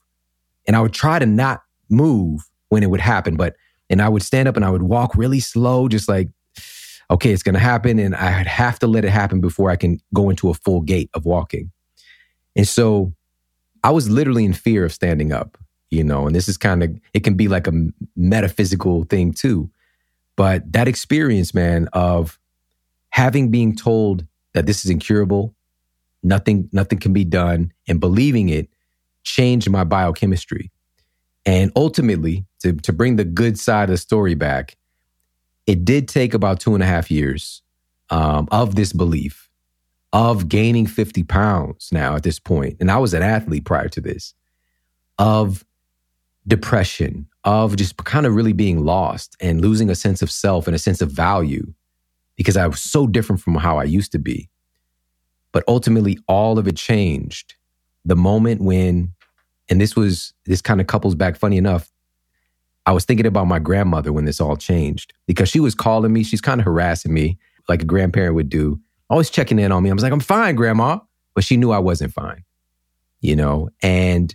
and 0.67 0.75
I 0.75 0.81
would 0.81 0.93
try 0.93 1.19
to 1.19 1.27
not 1.27 1.63
move 1.91 2.49
when 2.71 2.83
it 2.83 2.91
would 2.91 3.01
happen, 3.01 3.37
but, 3.37 3.57
and 3.91 4.03
I 4.03 4.09
would 4.09 4.23
stand 4.23 4.49
up 4.49 4.57
and 4.57 4.65
I 4.65 4.71
would 4.71 4.83
walk 4.83 5.15
really 5.15 5.41
slow, 5.41 5.89
just 5.89 6.09
like, 6.09 6.29
okay, 7.11 7.31
it's 7.31 7.43
going 7.43 7.55
to 7.55 7.61
happen. 7.61 7.99
And 7.99 8.15
I'd 8.15 8.47
have 8.47 8.79
to 8.81 8.87
let 8.87 9.05
it 9.05 9.11
happen 9.11 9.41
before 9.41 9.71
I 9.71 9.77
can 9.77 10.01
go 10.15 10.31
into 10.31 10.51
a 10.51 10.55
full 10.55 10.81
gait 10.81 11.11
of 11.15 11.25
walking. 11.25 11.71
And 12.59 12.69
so 12.69 13.15
I 13.85 13.93
was 13.93 14.11
literally 14.11 14.45
in 14.45 14.53
fear 14.53 14.85
of 14.85 14.93
standing 14.93 15.33
up, 15.33 15.57
you 15.91 16.03
know, 16.03 16.27
and 16.27 16.35
this 16.35 16.49
is 16.49 16.59
kind 16.59 16.83
of, 16.83 16.91
it 17.15 17.21
can 17.21 17.35
be 17.35 17.47
like 17.47 17.69
a 17.69 17.73
metaphysical 18.17 19.05
thing 19.05 19.33
too. 19.33 19.71
But 20.37 20.73
that 20.73 20.89
experience, 20.89 21.55
man, 21.55 21.89
of 21.93 22.39
having 23.11 23.51
being 23.51 23.77
told 23.77 24.27
that 24.55 24.67
this 24.67 24.85
is 24.85 24.91
incurable, 24.91 25.55
nothing, 26.23 26.69
nothing 26.73 26.99
can 26.99 27.13
be 27.13 27.25
done, 27.25 27.73
and 27.87 28.01
believing 28.01 28.49
it 28.49 28.69
changed 29.23 29.71
my 29.71 29.85
biochemistry. 29.85 30.71
And 31.47 31.71
ultimately, 31.77 32.45
to, 32.61 32.73
to 32.73 32.93
bring 32.93 33.17
the 33.17 33.25
good 33.25 33.59
side 33.59 33.85
of 33.85 33.91
the 33.91 33.99
story 33.99 34.35
back, 34.35 34.77
it 35.67 35.85
did 35.85 36.09
take 36.09 36.35
about 36.35 36.59
two 36.59 36.75
and 36.75 36.83
a 36.83 36.87
half 36.87 37.11
years 37.11 37.63
um, 38.11 38.49
of 38.51 38.75
this 38.75 38.93
belief 38.93 39.48
of 40.13 40.49
gaining 40.49 40.87
50 40.87 41.23
pounds 41.25 41.91
now 41.93 42.17
at 42.17 42.23
this 42.23 42.39
point, 42.39 42.77
and 42.81 42.91
I 42.91 42.99
was 42.99 43.15
an 43.15 43.23
athlete 43.23 43.65
prior 43.65 43.89
to 43.89 44.01
this, 44.01 44.35
of 45.19 45.65
depression, 46.47 47.27
of 47.45 47.77
just 47.77 47.97
kind 47.99 48.27
of 48.27 48.35
really 48.35 48.53
being 48.53 48.85
lost 48.85 49.37
and 49.41 49.61
losing 49.61 49.91
a 49.91 49.95
sense 49.95 50.23
of 50.23 50.31
self 50.31 50.67
and 50.67 50.75
a 50.75 50.79
sense 50.79 51.01
of 51.03 51.11
value 51.11 51.75
because 52.37 52.57
I 52.57 52.67
was 52.67 52.81
so 52.81 53.07
different 53.07 53.43
from 53.43 53.57
how 53.57 53.79
I 53.79 53.85
used 53.85 54.13
to 54.13 54.19
be. 54.19 54.49
But 55.53 55.65
ultimately, 55.67 56.19
all 56.29 56.59
of 56.59 56.69
it 56.69 56.77
changed 56.77 57.55
the 58.05 58.17
moment 58.17 58.61
when, 58.63 59.13
and 59.69 59.81
this 59.81 59.97
was, 59.97 60.33
this 60.47 60.63
kind 60.63 60.81
of 60.81 60.87
couples 60.87 61.15
back, 61.15 61.37
funny 61.37 61.57
enough, 61.57 61.91
I 62.87 62.93
was 62.93 63.05
thinking 63.05 63.27
about 63.27 63.47
my 63.47 63.59
grandmother 63.59 64.13
when 64.13 64.25
this 64.25 64.41
all 64.41 64.57
changed 64.57 65.13
because 65.27 65.51
she 65.51 65.61
was 65.61 65.75
calling 65.75 66.13
me. 66.13 66.23
She's 66.23 66.41
kind 66.41 66.61
of 66.61 66.65
harassing 66.65 67.13
me 67.13 67.39
like 67.69 67.83
a 67.83 67.87
grandparent 67.87 68.35
would 68.35 68.49
do, 68.49 68.81
always 69.11 69.31
checking 69.31 69.59
in 69.59 69.73
on 69.73 69.83
me. 69.83 69.91
I 69.91 69.93
was 69.93 70.03
like, 70.03 70.13
I'm 70.13 70.21
fine, 70.21 70.55
grandma. 70.55 70.99
But 71.35 71.45
she 71.45 71.57
knew 71.57 71.71
I 71.71 71.79
wasn't 71.79 72.13
fine, 72.13 72.45
you 73.21 73.37
know? 73.37 73.71
And 73.83 74.35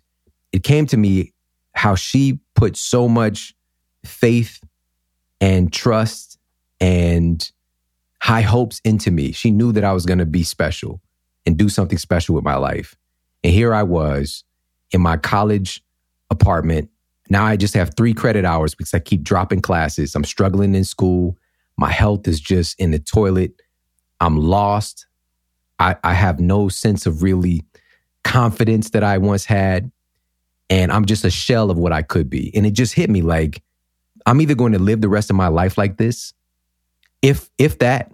it 0.52 0.64
came 0.64 0.86
to 0.88 0.98
me 0.98 1.34
how 1.74 1.96
she 1.96 2.40
put 2.56 2.78
so 2.78 3.10
much 3.10 3.54
faith 4.06 4.64
and 5.42 5.72
trust 5.72 6.38
and 6.80 7.52
high 8.22 8.42
hopes 8.42 8.80
into 8.86 9.12
me. 9.12 9.32
She 9.32 9.52
knew 9.52 9.72
that 9.74 9.84
I 9.84 9.92
was 9.92 10.06
going 10.06 10.20
to 10.20 10.26
be 10.26 10.44
special 10.44 11.02
and 11.46 11.58
do 11.58 11.68
something 11.68 11.98
special 11.98 12.36
with 12.36 12.44
my 12.44 12.56
life. 12.56 12.96
And 13.44 13.54
here 13.54 13.74
I 13.74 13.84
was 13.84 14.44
in 14.92 15.02
my 15.02 15.18
college 15.18 15.84
apartment 16.30 16.90
now 17.30 17.46
I 17.46 17.56
just 17.56 17.74
have 17.74 17.96
three 17.96 18.14
credit 18.14 18.46
hours 18.46 18.76
because 18.76 18.94
I 18.94 19.00
keep 19.00 19.24
dropping 19.24 19.62
classes. 19.62 20.16
I'm 20.16 20.24
struggling 20.24 20.76
in 20.76 20.84
school. 20.84 21.38
My 21.78 21.92
health 21.92 22.28
is 22.28 22.40
just 22.40 22.80
in 22.80 22.92
the 22.92 23.00
toilet. 23.00 23.54
I'm 24.24 24.38
lost. 24.38 25.06
I, 25.80 25.98
I 26.04 26.14
have 26.14 26.40
no 26.40 26.70
sense 26.70 27.06
of 27.06 27.24
really 27.24 27.66
confidence 28.24 28.92
that 28.92 29.04
I 29.04 29.18
once 29.18 29.44
had. 29.44 29.92
And 30.70 30.92
I'm 30.94 31.06
just 31.06 31.26
a 31.26 31.30
shell 31.30 31.70
of 31.70 31.78
what 31.78 31.92
I 31.92 32.04
could 32.04 32.30
be. 32.30 32.56
And 32.56 32.66
it 32.66 32.72
just 32.72 32.94
hit 32.94 33.10
me 33.10 33.22
like, 33.22 33.62
I'm 34.26 34.40
either 34.40 34.56
going 34.56 34.72
to 34.72 34.80
live 34.80 35.02
the 35.02 35.10
rest 35.10 35.30
of 35.30 35.36
my 35.36 35.50
life 35.50 35.78
like 35.78 35.98
this, 35.98 36.34
if 37.22 37.50
if 37.58 37.80
that, 37.80 38.12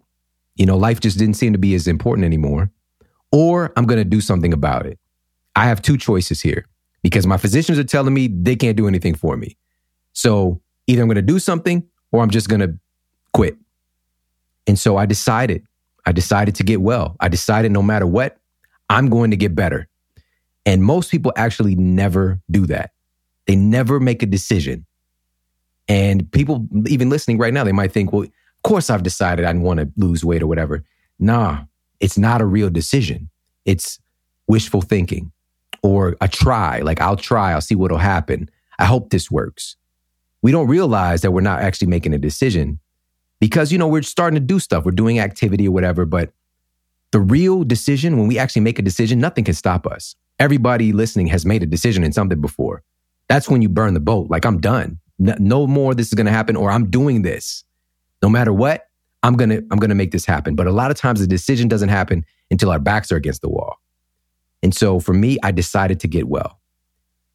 you 0.55 0.65
know, 0.65 0.77
life 0.77 0.99
just 0.99 1.19
didn't 1.19 1.35
seem 1.35 1.53
to 1.53 1.59
be 1.59 1.75
as 1.75 1.87
important 1.87 2.25
anymore, 2.25 2.71
or 3.31 3.71
I'm 3.77 3.85
going 3.85 3.99
to 3.99 4.03
do 4.03 4.19
something 4.19 4.51
about 4.51 4.87
it. 4.87 4.97
I 5.55 5.65
have 5.65 5.81
two 5.81 5.97
choices 5.97 6.41
here 6.41 6.65
because 7.03 7.27
my 7.27 7.37
physicians 7.37 7.77
are 7.77 7.83
telling 7.83 8.15
me 8.15 8.27
they 8.27 8.55
can't 8.55 8.75
do 8.75 8.87
anything 8.87 9.13
for 9.13 9.37
me. 9.37 9.55
So 10.13 10.59
either 10.87 11.03
I'm 11.03 11.07
going 11.07 11.15
to 11.15 11.21
do 11.21 11.37
something 11.37 11.87
or 12.11 12.23
I'm 12.23 12.31
just 12.31 12.49
going 12.49 12.61
to 12.61 12.79
quit. 13.31 13.57
And 14.65 14.79
so 14.79 14.97
I 14.97 15.05
decided, 15.05 15.65
I 16.09 16.11
decided 16.11 16.55
to 16.55 16.63
get 16.63 16.81
well. 16.81 17.15
I 17.19 17.27
decided 17.27 17.71
no 17.71 17.83
matter 17.83 18.07
what, 18.07 18.39
I'm 18.89 19.11
going 19.11 19.29
to 19.29 19.37
get 19.37 19.53
better. 19.53 19.87
And 20.65 20.83
most 20.83 21.11
people 21.11 21.31
actually 21.35 21.75
never 21.75 22.41
do 22.49 22.65
that. 22.65 22.93
They 23.45 23.55
never 23.55 23.99
make 23.99 24.23
a 24.23 24.25
decision. 24.25 24.87
And 25.87 26.31
people, 26.31 26.67
even 26.87 27.11
listening 27.11 27.37
right 27.37 27.53
now, 27.53 27.63
they 27.63 27.73
might 27.73 27.91
think, 27.91 28.11
well, 28.11 28.23
of 28.23 28.31
course 28.63 28.89
I've 28.89 29.03
decided 29.03 29.45
I 29.45 29.53
want 29.53 29.81
to 29.81 29.91
lose 29.97 30.25
weight 30.25 30.41
or 30.41 30.47
whatever. 30.47 30.83
Nah, 31.19 31.65
it's 31.99 32.17
not 32.17 32.41
a 32.41 32.45
real 32.45 32.71
decision. 32.71 33.29
It's 33.65 33.99
wishful 34.47 34.81
thinking 34.81 35.31
or 35.83 36.17
a 36.21 36.27
try, 36.27 36.79
like 36.79 37.01
I'll 37.01 37.17
try, 37.17 37.51
I'll 37.51 37.61
see 37.61 37.75
what'll 37.75 37.99
happen. 37.99 38.49
I 38.79 38.85
hope 38.85 39.11
this 39.11 39.29
works. 39.29 39.75
We 40.41 40.51
don't 40.51 40.67
realize 40.67 41.21
that 41.21 41.33
we're 41.33 41.41
not 41.41 41.61
actually 41.61 41.89
making 41.89 42.15
a 42.15 42.17
decision 42.17 42.79
because, 43.39 43.71
you 43.71 43.77
know, 43.77 43.87
we're 43.87 44.01
starting 44.01 44.35
to 44.35 44.45
do 44.45 44.59
stuff, 44.59 44.85
we're 44.85 44.91
doing 44.91 45.19
activity 45.19 45.67
or 45.67 45.71
whatever. 45.71 46.05
But 46.05 46.31
the 47.11 47.19
real 47.19 47.63
decision, 47.63 48.17
when 48.17 48.27
we 48.27 48.37
actually 48.37 48.61
make 48.61 48.79
a 48.79 48.83
decision, 48.83 49.19
nothing 49.19 49.43
can 49.43 49.53
stop 49.53 49.87
us. 49.87 50.15
Everybody 50.37 50.93
listening 50.93 51.27
has 51.27 51.45
made 51.45 51.63
a 51.63 51.65
decision 51.65 52.03
in 52.03 52.11
something 52.11 52.39
before. 52.39 52.83
That's 53.27 53.49
when 53.49 53.61
you 53.61 53.69
burn 53.69 53.93
the 53.93 53.99
boat. 53.99 54.29
Like, 54.29 54.45
I'm 54.45 54.59
done. 54.59 54.99
No 55.17 55.67
more 55.67 55.93
this 55.93 56.07
is 56.07 56.13
going 56.13 56.27
to 56.27 56.31
happen, 56.31 56.55
or 56.55 56.71
I'm 56.71 56.89
doing 56.89 57.23
this. 57.23 57.63
No 58.21 58.29
matter 58.29 58.53
what, 58.53 58.87
I'm 59.21 59.35
going 59.35 59.49
to, 59.49 59.57
I'm 59.69 59.79
going 59.79 59.89
to 59.89 59.95
make 59.95 60.11
this 60.11 60.25
happen. 60.25 60.55
But 60.55 60.67
a 60.67 60.71
lot 60.71 60.91
of 60.91 60.97
times 60.97 61.19
the 61.19 61.27
decision 61.27 61.67
doesn't 61.67 61.89
happen 61.89 62.25
until 62.49 62.71
our 62.71 62.79
backs 62.79 63.11
are 63.11 63.17
against 63.17 63.41
the 63.41 63.49
wall. 63.49 63.77
And 64.63 64.73
so 64.73 64.99
for 64.99 65.13
me, 65.13 65.37
I 65.43 65.51
decided 65.51 65.99
to 66.01 66.07
get 66.07 66.27
well. 66.27 66.59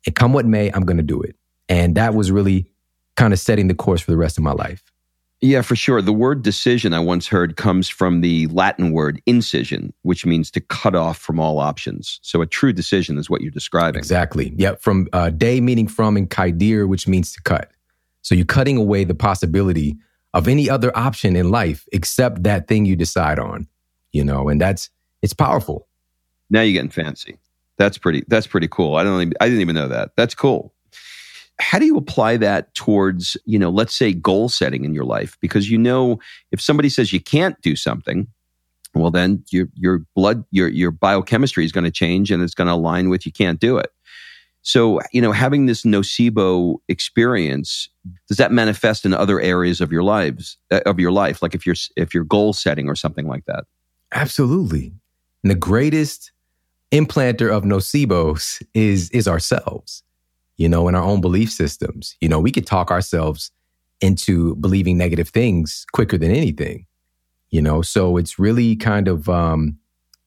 And 0.06 0.14
come 0.14 0.32
what 0.32 0.46
may, 0.46 0.70
I'm 0.72 0.84
going 0.84 0.96
to 0.96 1.02
do 1.02 1.20
it. 1.22 1.36
And 1.68 1.94
that 1.96 2.14
was 2.14 2.30
really 2.30 2.66
kind 3.16 3.32
of 3.32 3.38
setting 3.38 3.68
the 3.68 3.74
course 3.74 4.00
for 4.00 4.10
the 4.10 4.16
rest 4.16 4.38
of 4.38 4.44
my 4.44 4.52
life. 4.52 4.82
Yeah, 5.44 5.60
for 5.60 5.76
sure. 5.76 6.00
The 6.00 6.10
word 6.10 6.42
decision 6.42 6.94
I 6.94 7.00
once 7.00 7.28
heard 7.28 7.56
comes 7.56 7.86
from 7.86 8.22
the 8.22 8.46
Latin 8.46 8.92
word 8.92 9.20
incision, 9.26 9.92
which 10.00 10.24
means 10.24 10.50
to 10.52 10.60
cut 10.62 10.94
off 10.94 11.18
from 11.18 11.38
all 11.38 11.58
options. 11.58 12.18
So 12.22 12.40
a 12.40 12.46
true 12.46 12.72
decision 12.72 13.18
is 13.18 13.28
what 13.28 13.42
you're 13.42 13.50
describing. 13.50 13.98
Exactly. 13.98 14.54
Yep. 14.56 14.80
From 14.80 15.06
uh, 15.12 15.28
de 15.28 15.60
meaning 15.60 15.86
from 15.86 16.16
and 16.16 16.30
caedere, 16.30 16.88
which 16.88 17.06
means 17.06 17.30
to 17.34 17.42
cut. 17.42 17.70
So 18.22 18.34
you're 18.34 18.46
cutting 18.46 18.78
away 18.78 19.04
the 19.04 19.14
possibility 19.14 19.98
of 20.32 20.48
any 20.48 20.70
other 20.70 20.96
option 20.96 21.36
in 21.36 21.50
life 21.50 21.86
except 21.92 22.44
that 22.44 22.66
thing 22.66 22.86
you 22.86 22.96
decide 22.96 23.38
on, 23.38 23.68
you 24.12 24.24
know, 24.24 24.48
and 24.48 24.58
that's, 24.58 24.88
it's 25.20 25.34
powerful. 25.34 25.86
Now 26.48 26.62
you're 26.62 26.72
getting 26.72 26.88
fancy. 26.88 27.36
That's 27.76 27.98
pretty. 27.98 28.24
That's 28.28 28.46
pretty 28.46 28.68
cool. 28.68 28.96
I 28.96 29.02
don't. 29.02 29.20
Even, 29.20 29.34
I 29.40 29.46
didn't 29.48 29.60
even 29.60 29.74
know 29.74 29.88
that. 29.88 30.12
That's 30.16 30.34
cool. 30.34 30.73
How 31.60 31.78
do 31.78 31.86
you 31.86 31.96
apply 31.96 32.36
that 32.38 32.74
towards 32.74 33.36
you 33.44 33.58
know, 33.58 33.70
let's 33.70 33.94
say 33.94 34.12
goal 34.12 34.48
setting 34.48 34.84
in 34.84 34.94
your 34.94 35.04
life? 35.04 35.36
Because 35.40 35.70
you 35.70 35.78
know, 35.78 36.18
if 36.52 36.60
somebody 36.60 36.88
says 36.88 37.12
you 37.12 37.20
can't 37.20 37.60
do 37.62 37.76
something, 37.76 38.26
well, 38.94 39.10
then 39.10 39.44
your 39.50 39.68
your 39.74 40.02
blood, 40.14 40.44
your 40.50 40.68
your 40.68 40.90
biochemistry 40.90 41.64
is 41.64 41.72
going 41.72 41.84
to 41.84 41.90
change, 41.90 42.30
and 42.30 42.42
it's 42.42 42.54
going 42.54 42.68
to 42.68 42.74
align 42.74 43.08
with 43.08 43.26
you 43.26 43.32
can't 43.32 43.60
do 43.60 43.76
it. 43.76 43.90
So, 44.62 45.00
you 45.12 45.20
know, 45.20 45.32
having 45.32 45.66
this 45.66 45.82
nocebo 45.82 46.76
experience, 46.88 47.90
does 48.28 48.38
that 48.38 48.50
manifest 48.50 49.04
in 49.04 49.12
other 49.12 49.38
areas 49.38 49.82
of 49.82 49.92
your 49.92 50.02
lives 50.02 50.56
uh, 50.70 50.80
of 50.86 50.98
your 50.98 51.12
life, 51.12 51.42
like 51.42 51.54
if 51.54 51.66
you're 51.66 51.76
if 51.96 52.14
you're 52.14 52.24
goal 52.24 52.52
setting 52.52 52.88
or 52.88 52.94
something 52.94 53.26
like 53.28 53.44
that? 53.46 53.64
Absolutely. 54.12 54.92
And 55.42 55.50
the 55.50 55.56
greatest 55.56 56.32
implanter 56.92 57.50
of 57.50 57.64
nocebos 57.64 58.62
is 58.72 59.10
is 59.10 59.26
ourselves 59.26 60.03
you 60.56 60.68
know 60.68 60.88
in 60.88 60.94
our 60.94 61.02
own 61.02 61.20
belief 61.20 61.50
systems 61.50 62.16
you 62.20 62.28
know 62.28 62.38
we 62.38 62.52
could 62.52 62.66
talk 62.66 62.90
ourselves 62.90 63.50
into 64.00 64.54
believing 64.56 64.96
negative 64.96 65.28
things 65.28 65.86
quicker 65.92 66.18
than 66.18 66.30
anything 66.30 66.86
you 67.50 67.62
know 67.62 67.82
so 67.82 68.16
it's 68.16 68.38
really 68.38 68.76
kind 68.76 69.08
of 69.08 69.28
um, 69.28 69.78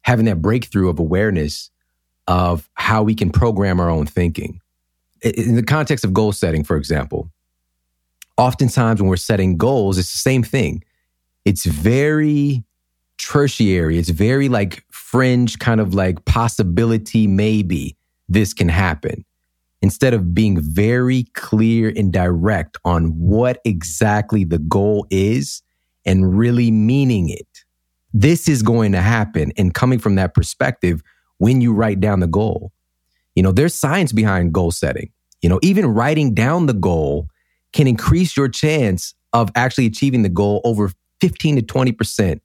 having 0.02 0.26
that 0.26 0.42
breakthrough 0.42 0.90
of 0.90 1.00
awareness 1.00 1.70
of 2.28 2.70
how 2.74 3.04
we 3.04 3.16
can 3.16 3.30
program 3.30 3.80
our 3.80 3.90
own 3.90 4.06
thinking 4.06 4.60
in 5.24 5.56
the 5.56 5.64
context 5.64 6.06
of 6.06 6.14
goal 6.14 6.32
setting 6.32 6.64
for 6.64 6.78
example 6.78 7.32
oftentimes 8.38 9.02
when 9.02 9.10
we're 9.10 9.18
setting 9.18 9.58
goals 9.58 9.98
it's 9.98 10.12
the 10.12 10.18
same 10.18 10.44
thing 10.44 10.84
it's 11.46 11.66
very 11.66 12.66
tertiary. 13.18 13.98
It's 13.98 14.10
very 14.10 14.50
like 14.50 14.84
fringe, 14.92 15.60
kind 15.60 15.80
of 15.82 15.94
like 15.94 16.26
possibility, 16.26 17.28
maybe 17.28 17.98
this 18.30 18.54
can 18.54 18.70
happen. 18.70 19.26
Instead 19.82 20.14
of 20.14 20.34
being 20.34 20.60
very 20.60 21.24
clear 21.36 21.94
and 21.96 22.12
direct 22.12 22.78
on 22.84 23.10
what 23.20 23.62
exactly 23.64 24.44
the 24.44 24.58
goal 24.58 25.06
is 25.12 25.62
and 26.06 26.38
really 26.38 26.72
meaning 26.72 27.30
it. 27.30 27.48
This 28.14 28.48
is 28.48 28.64
going 28.64 28.94
to 28.94 29.02
happen. 29.02 29.52
And 29.58 29.74
coming 29.74 30.00
from 30.00 30.16
that 30.16 30.34
perspective, 30.34 31.04
when 31.38 31.62
you 31.62 31.74
write 31.74 32.00
down 32.00 32.22
the 32.22 32.28
goal, 32.28 32.72
you 33.36 33.44
know, 33.44 33.52
there's 33.52 33.76
science 33.76 34.12
behind 34.12 34.54
goal 34.54 34.72
setting. 34.72 35.12
You 35.42 35.50
know, 35.50 35.60
even 35.62 35.86
writing 35.86 36.34
down 36.34 36.66
the 36.66 36.74
goal 36.74 37.28
can 37.72 37.86
increase 37.88 38.36
your 38.36 38.50
chance 38.50 39.14
of 39.34 39.52
actually 39.56 39.86
achieving 39.86 40.24
the 40.24 40.30
goal 40.30 40.62
over 40.64 40.92
15 41.22 41.58
to 41.58 41.62
20% 41.62 42.40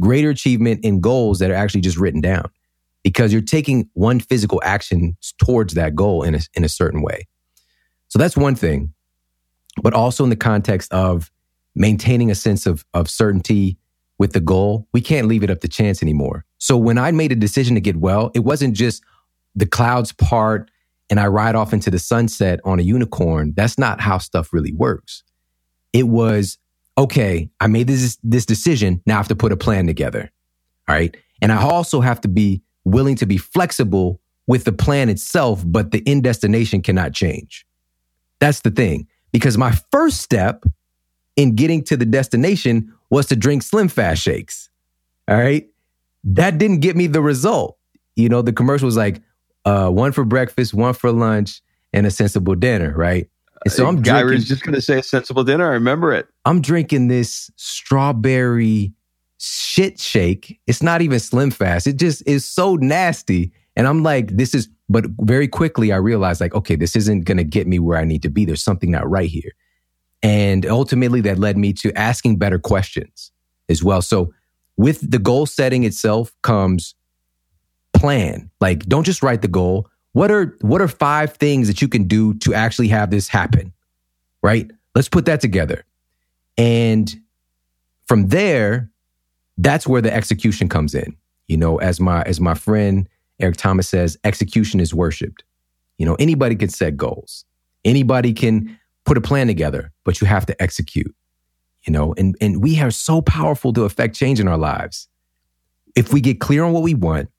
greater 0.00 0.30
achievement 0.30 0.84
in 0.84 1.00
goals 1.00 1.40
that 1.40 1.50
are 1.50 1.54
actually 1.54 1.80
just 1.80 1.98
written 1.98 2.20
down 2.20 2.48
because 3.02 3.32
you're 3.32 3.42
taking 3.42 3.88
one 3.94 4.20
physical 4.20 4.60
action 4.64 5.16
towards 5.42 5.74
that 5.74 5.94
goal 5.94 6.22
in 6.22 6.34
a, 6.34 6.40
in 6.54 6.64
a 6.64 6.68
certain 6.68 7.02
way. 7.02 7.26
So 8.08 8.18
that's 8.18 8.36
one 8.36 8.54
thing. 8.54 8.92
But 9.82 9.94
also 9.94 10.24
in 10.24 10.30
the 10.30 10.36
context 10.36 10.92
of 10.92 11.30
maintaining 11.74 12.30
a 12.30 12.34
sense 12.34 12.66
of, 12.66 12.84
of 12.94 13.08
certainty 13.08 13.78
with 14.18 14.32
the 14.32 14.40
goal, 14.40 14.88
we 14.92 15.00
can't 15.00 15.28
leave 15.28 15.44
it 15.44 15.50
up 15.50 15.60
to 15.60 15.68
chance 15.68 16.02
anymore. 16.02 16.44
So 16.58 16.76
when 16.76 16.98
I 16.98 17.12
made 17.12 17.30
a 17.30 17.36
decision 17.36 17.76
to 17.76 17.80
get 17.80 17.96
well, 17.96 18.32
it 18.34 18.40
wasn't 18.40 18.74
just 18.74 19.02
the 19.54 19.66
clouds 19.66 20.12
part 20.12 20.70
and 21.08 21.20
I 21.20 21.28
ride 21.28 21.54
off 21.54 21.72
into 21.72 21.90
the 21.90 21.98
sunset 21.98 22.60
on 22.64 22.80
a 22.80 22.82
unicorn. 22.82 23.54
That's 23.56 23.78
not 23.78 24.00
how 24.00 24.18
stuff 24.18 24.52
really 24.52 24.72
works. 24.72 25.22
It 25.92 26.08
was, 26.08 26.58
okay, 26.98 27.48
I 27.60 27.68
made 27.68 27.86
this, 27.86 28.18
this 28.22 28.44
decision. 28.44 29.00
Now 29.06 29.14
I 29.14 29.16
have 29.18 29.28
to 29.28 29.36
put 29.36 29.52
a 29.52 29.56
plan 29.56 29.86
together. 29.86 30.30
All 30.88 30.94
right. 30.94 31.16
And 31.40 31.52
I 31.52 31.62
also 31.62 32.00
have 32.00 32.20
to 32.22 32.28
be 32.28 32.62
willing 32.90 33.16
to 33.16 33.26
be 33.26 33.36
flexible 33.36 34.20
with 34.46 34.64
the 34.64 34.72
plan 34.72 35.08
itself, 35.08 35.62
but 35.66 35.90
the 35.90 36.02
end 36.06 36.24
destination 36.24 36.82
cannot 36.82 37.12
change. 37.12 37.66
That's 38.40 38.60
the 38.60 38.70
thing. 38.70 39.06
Because 39.32 39.58
my 39.58 39.72
first 39.92 40.20
step 40.20 40.64
in 41.36 41.54
getting 41.54 41.84
to 41.84 41.96
the 41.96 42.06
destination 42.06 42.92
was 43.10 43.26
to 43.26 43.36
drink 43.36 43.62
Slim 43.62 43.88
Fast 43.88 44.22
shakes. 44.22 44.70
All 45.28 45.36
right. 45.36 45.68
That 46.24 46.58
didn't 46.58 46.80
get 46.80 46.96
me 46.96 47.06
the 47.06 47.20
result. 47.20 47.78
You 48.16 48.28
know, 48.28 48.42
the 48.42 48.52
commercial 48.52 48.86
was 48.86 48.96
like 48.96 49.20
uh, 49.64 49.90
one 49.90 50.12
for 50.12 50.24
breakfast, 50.24 50.74
one 50.74 50.94
for 50.94 51.12
lunch, 51.12 51.60
and 51.92 52.06
a 52.06 52.10
sensible 52.10 52.54
dinner, 52.54 52.92
right? 52.96 53.28
And 53.64 53.72
so 53.72 53.86
I'm 53.86 54.02
Guy 54.02 54.24
was 54.24 54.46
just 54.46 54.62
going 54.62 54.74
to 54.74 54.80
say 54.80 54.98
a 54.98 55.02
sensible 55.02 55.44
dinner. 55.44 55.66
I 55.66 55.74
remember 55.74 56.12
it. 56.12 56.26
I'm 56.44 56.60
drinking 56.60 57.08
this 57.08 57.50
strawberry 57.56 58.92
shit 59.38 59.98
shake. 59.98 60.60
It's 60.66 60.82
not 60.82 61.00
even 61.02 61.20
Slim 61.20 61.50
Fast. 61.50 61.86
It 61.86 61.96
just 61.96 62.26
is 62.26 62.44
so 62.44 62.76
nasty. 62.76 63.52
And 63.76 63.86
I'm 63.86 64.02
like, 64.02 64.36
this 64.36 64.54
is, 64.54 64.68
but 64.88 65.06
very 65.20 65.48
quickly 65.48 65.92
I 65.92 65.96
realized, 65.96 66.40
like, 66.40 66.54
okay, 66.54 66.74
this 66.76 66.96
isn't 66.96 67.24
going 67.24 67.38
to 67.38 67.44
get 67.44 67.66
me 67.66 67.78
where 67.78 67.98
I 67.98 68.04
need 68.04 68.22
to 68.22 68.30
be. 68.30 68.44
There's 68.44 68.62
something 68.62 68.90
not 68.90 69.08
right 69.08 69.28
here. 69.28 69.52
And 70.22 70.66
ultimately, 70.66 71.20
that 71.22 71.38
led 71.38 71.56
me 71.56 71.72
to 71.74 71.92
asking 71.96 72.38
better 72.38 72.58
questions 72.58 73.30
as 73.68 73.84
well. 73.84 74.02
So, 74.02 74.32
with 74.76 75.08
the 75.08 75.18
goal 75.18 75.46
setting 75.46 75.84
itself 75.84 76.34
comes 76.42 76.94
plan. 77.94 78.50
Like, 78.60 78.86
don't 78.86 79.04
just 79.04 79.22
write 79.22 79.42
the 79.42 79.48
goal. 79.48 79.88
What 80.12 80.30
are 80.30 80.56
what 80.60 80.80
are 80.80 80.88
five 80.88 81.34
things 81.34 81.68
that 81.68 81.82
you 81.82 81.88
can 81.88 82.04
do 82.04 82.34
to 82.38 82.54
actually 82.54 82.88
have 82.88 83.10
this 83.10 83.28
happen? 83.28 83.72
Right? 84.42 84.70
Let's 84.94 85.08
put 85.08 85.26
that 85.26 85.40
together. 85.40 85.84
And 86.56 87.14
from 88.06 88.28
there, 88.28 88.90
that's 89.58 89.86
where 89.86 90.00
the 90.00 90.14
execution 90.14 90.68
comes 90.68 90.94
in. 90.94 91.16
You 91.48 91.56
know, 91.56 91.78
as 91.78 92.00
my 92.00 92.22
as 92.22 92.40
my 92.40 92.54
friend 92.54 93.08
Eric 93.40 93.56
Thomas 93.56 93.88
says, 93.88 94.18
execution 94.24 94.80
is 94.80 94.94
worshiped. 94.94 95.44
You 95.98 96.06
know, 96.06 96.14
anybody 96.16 96.56
can 96.56 96.68
set 96.68 96.96
goals. 96.96 97.44
Anybody 97.84 98.32
can 98.32 98.78
put 99.04 99.16
a 99.16 99.20
plan 99.20 99.46
together, 99.46 99.92
but 100.04 100.20
you 100.20 100.26
have 100.26 100.46
to 100.46 100.62
execute. 100.62 101.14
You 101.86 101.92
know, 101.92 102.14
and 102.16 102.36
and 102.40 102.62
we 102.62 102.80
are 102.80 102.90
so 102.90 103.22
powerful 103.22 103.72
to 103.74 103.84
affect 103.84 104.16
change 104.16 104.40
in 104.40 104.48
our 104.48 104.58
lives. 104.58 105.08
If 105.96 106.12
we 106.12 106.20
get 106.20 106.40
clear 106.40 106.64
on 106.64 106.72
what 106.72 106.82
we 106.82 106.94
want, 106.94 107.30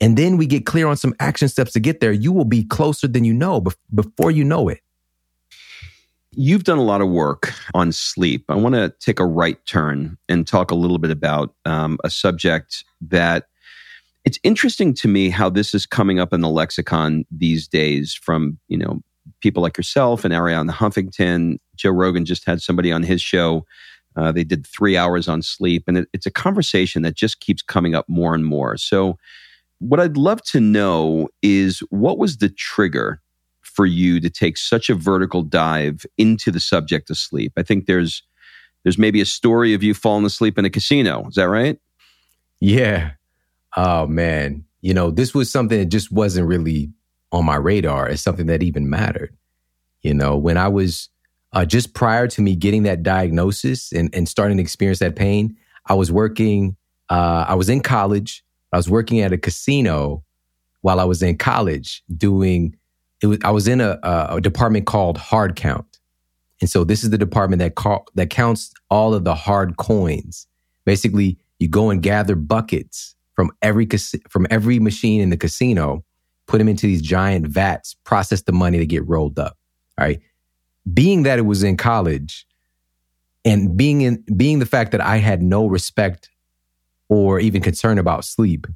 and 0.00 0.16
then 0.16 0.36
we 0.36 0.46
get 0.46 0.64
clear 0.64 0.86
on 0.86 0.96
some 0.96 1.14
action 1.20 1.48
steps 1.48 1.72
to 1.72 1.80
get 1.80 2.00
there, 2.00 2.12
you 2.12 2.32
will 2.32 2.44
be 2.44 2.64
closer 2.64 3.08
than 3.08 3.24
you 3.24 3.34
know 3.34 3.62
before 3.94 4.30
you 4.30 4.44
know 4.44 4.68
it. 4.68 4.80
You've 6.32 6.64
done 6.64 6.78
a 6.78 6.82
lot 6.82 7.00
of 7.00 7.08
work 7.08 7.52
on 7.74 7.90
sleep. 7.90 8.44
I 8.48 8.54
want 8.54 8.76
to 8.76 8.94
take 9.00 9.18
a 9.18 9.26
right 9.26 9.58
turn 9.66 10.16
and 10.28 10.46
talk 10.46 10.70
a 10.70 10.76
little 10.76 10.98
bit 10.98 11.10
about 11.10 11.54
um, 11.64 11.98
a 12.04 12.10
subject 12.10 12.84
that 13.00 13.46
it's 14.24 14.38
interesting 14.44 14.94
to 14.94 15.08
me 15.08 15.30
how 15.30 15.50
this 15.50 15.74
is 15.74 15.86
coming 15.86 16.20
up 16.20 16.32
in 16.32 16.40
the 16.40 16.48
lexicon 16.48 17.24
these 17.30 17.66
days 17.66 18.14
from, 18.14 18.58
you 18.68 18.78
know, 18.78 19.00
people 19.40 19.62
like 19.62 19.76
yourself 19.76 20.24
and 20.24 20.32
Arianna 20.32 20.70
Huffington. 20.70 21.56
Joe 21.76 21.90
Rogan 21.90 22.24
just 22.24 22.44
had 22.44 22.62
somebody 22.62 22.92
on 22.92 23.02
his 23.02 23.20
show. 23.20 23.66
Uh, 24.16 24.30
they 24.30 24.44
did 24.44 24.66
three 24.66 24.96
hours 24.96 25.28
on 25.28 25.40
sleep, 25.42 25.84
and 25.86 25.98
it, 25.98 26.08
it's 26.12 26.26
a 26.26 26.30
conversation 26.30 27.02
that 27.02 27.14
just 27.14 27.40
keeps 27.40 27.62
coming 27.62 27.94
up 27.94 28.08
more 28.08 28.34
and 28.34 28.44
more. 28.44 28.76
So, 28.76 29.18
what 29.78 30.00
I'd 30.00 30.16
love 30.16 30.42
to 30.42 30.60
know 30.60 31.28
is 31.42 31.78
what 31.88 32.18
was 32.18 32.36
the 32.36 32.50
trigger 32.50 33.22
for 33.80 33.86
you 33.86 34.20
to 34.20 34.28
take 34.28 34.58
such 34.58 34.90
a 34.90 34.94
vertical 34.94 35.40
dive 35.40 36.04
into 36.18 36.50
the 36.50 36.60
subject 36.60 37.08
of 37.08 37.16
sleep? 37.16 37.50
I 37.56 37.62
think 37.62 37.86
there's 37.86 38.22
there's 38.82 38.98
maybe 38.98 39.22
a 39.22 39.24
story 39.24 39.72
of 39.72 39.82
you 39.82 39.94
falling 39.94 40.26
asleep 40.26 40.58
in 40.58 40.66
a 40.66 40.70
casino. 40.70 41.26
Is 41.28 41.36
that 41.36 41.48
right? 41.48 41.78
Yeah. 42.60 43.12
Oh 43.78 44.06
man, 44.06 44.66
you 44.82 44.92
know, 44.92 45.10
this 45.10 45.32
was 45.32 45.50
something 45.50 45.78
that 45.78 45.86
just 45.86 46.12
wasn't 46.12 46.46
really 46.46 46.92
on 47.32 47.46
my 47.46 47.56
radar 47.56 48.06
as 48.06 48.20
something 48.20 48.48
that 48.48 48.62
even 48.62 48.90
mattered. 48.90 49.34
You 50.02 50.12
know, 50.12 50.36
when 50.36 50.58
I 50.58 50.68
was 50.68 51.08
uh, 51.54 51.64
just 51.64 51.94
prior 51.94 52.28
to 52.28 52.42
me 52.42 52.56
getting 52.56 52.82
that 52.82 53.02
diagnosis 53.02 53.92
and, 53.92 54.14
and 54.14 54.28
starting 54.28 54.58
to 54.58 54.62
experience 54.62 54.98
that 54.98 55.16
pain, 55.16 55.56
I 55.86 55.94
was 55.94 56.12
working, 56.12 56.76
uh, 57.08 57.46
I 57.48 57.54
was 57.54 57.70
in 57.70 57.80
college. 57.80 58.44
I 58.74 58.76
was 58.76 58.90
working 58.90 59.20
at 59.20 59.32
a 59.32 59.38
casino 59.38 60.22
while 60.82 61.00
I 61.00 61.04
was 61.04 61.22
in 61.22 61.38
college 61.38 62.02
doing, 62.14 62.76
it 63.22 63.26
was, 63.26 63.38
I 63.44 63.50
was 63.50 63.68
in 63.68 63.80
a, 63.80 63.98
a 64.02 64.40
department 64.40 64.86
called 64.86 65.18
hard 65.18 65.56
count. 65.56 65.98
And 66.60 66.68
so 66.68 66.84
this 66.84 67.02
is 67.04 67.10
the 67.10 67.18
department 67.18 67.60
that 67.60 67.74
that 68.14 68.30
counts 68.30 68.72
all 68.90 69.14
of 69.14 69.24
the 69.24 69.34
hard 69.34 69.76
coins. 69.76 70.46
Basically, 70.84 71.38
you 71.58 71.68
go 71.68 71.90
and 71.90 72.02
gather 72.02 72.34
buckets 72.36 73.14
from 73.34 73.50
every 73.62 73.88
from 74.28 74.46
every 74.50 74.78
machine 74.78 75.20
in 75.20 75.30
the 75.30 75.36
casino 75.36 76.04
put 76.50 76.58
them 76.58 76.68
into 76.68 76.86
these 76.86 77.00
giant 77.00 77.46
vats, 77.46 77.94
process 78.02 78.42
the 78.42 78.52
money 78.52 78.78
to 78.78 78.86
get 78.86 79.06
rolled 79.06 79.38
up. 79.38 79.56
All 79.96 80.04
right. 80.04 80.20
Being 80.92 81.22
that 81.22 81.38
it 81.38 81.42
was 81.42 81.62
in 81.62 81.76
college 81.76 82.44
and 83.44 83.76
being 83.76 84.00
in 84.00 84.24
being 84.36 84.58
the 84.58 84.66
fact 84.66 84.90
that 84.90 85.00
I 85.00 85.18
had 85.18 85.42
no 85.42 85.66
respect 85.66 86.28
or 87.08 87.38
even 87.38 87.62
concern 87.62 87.98
about 87.98 88.24
sleep, 88.24 88.66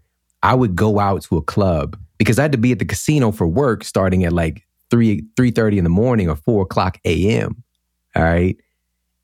I 0.43 0.55
would 0.55 0.77
go 0.77 1.01
out 1.01 1.23
to 1.25 1.37
a 1.37 1.43
club 1.43 1.99
because 2.19 2.39
I 2.39 2.43
had 2.43 2.53
to 2.53 2.59
be 2.59 2.73
at 2.73 2.79
the 2.79 2.85
casino 2.85 3.33
for 3.33 3.47
work 3.47 3.85
starting 3.85 4.25
at 4.25 4.33
like 4.33 4.67
three 4.91 5.25
three 5.37 5.51
thirty 5.51 5.79
in 5.79 5.85
the 5.85 5.91
morning 5.91 6.29
or 6.29 6.37
four 6.37 6.63
o'clock 6.63 6.99
a.m. 7.05 7.63
All 8.15 8.23
right. 8.23 8.57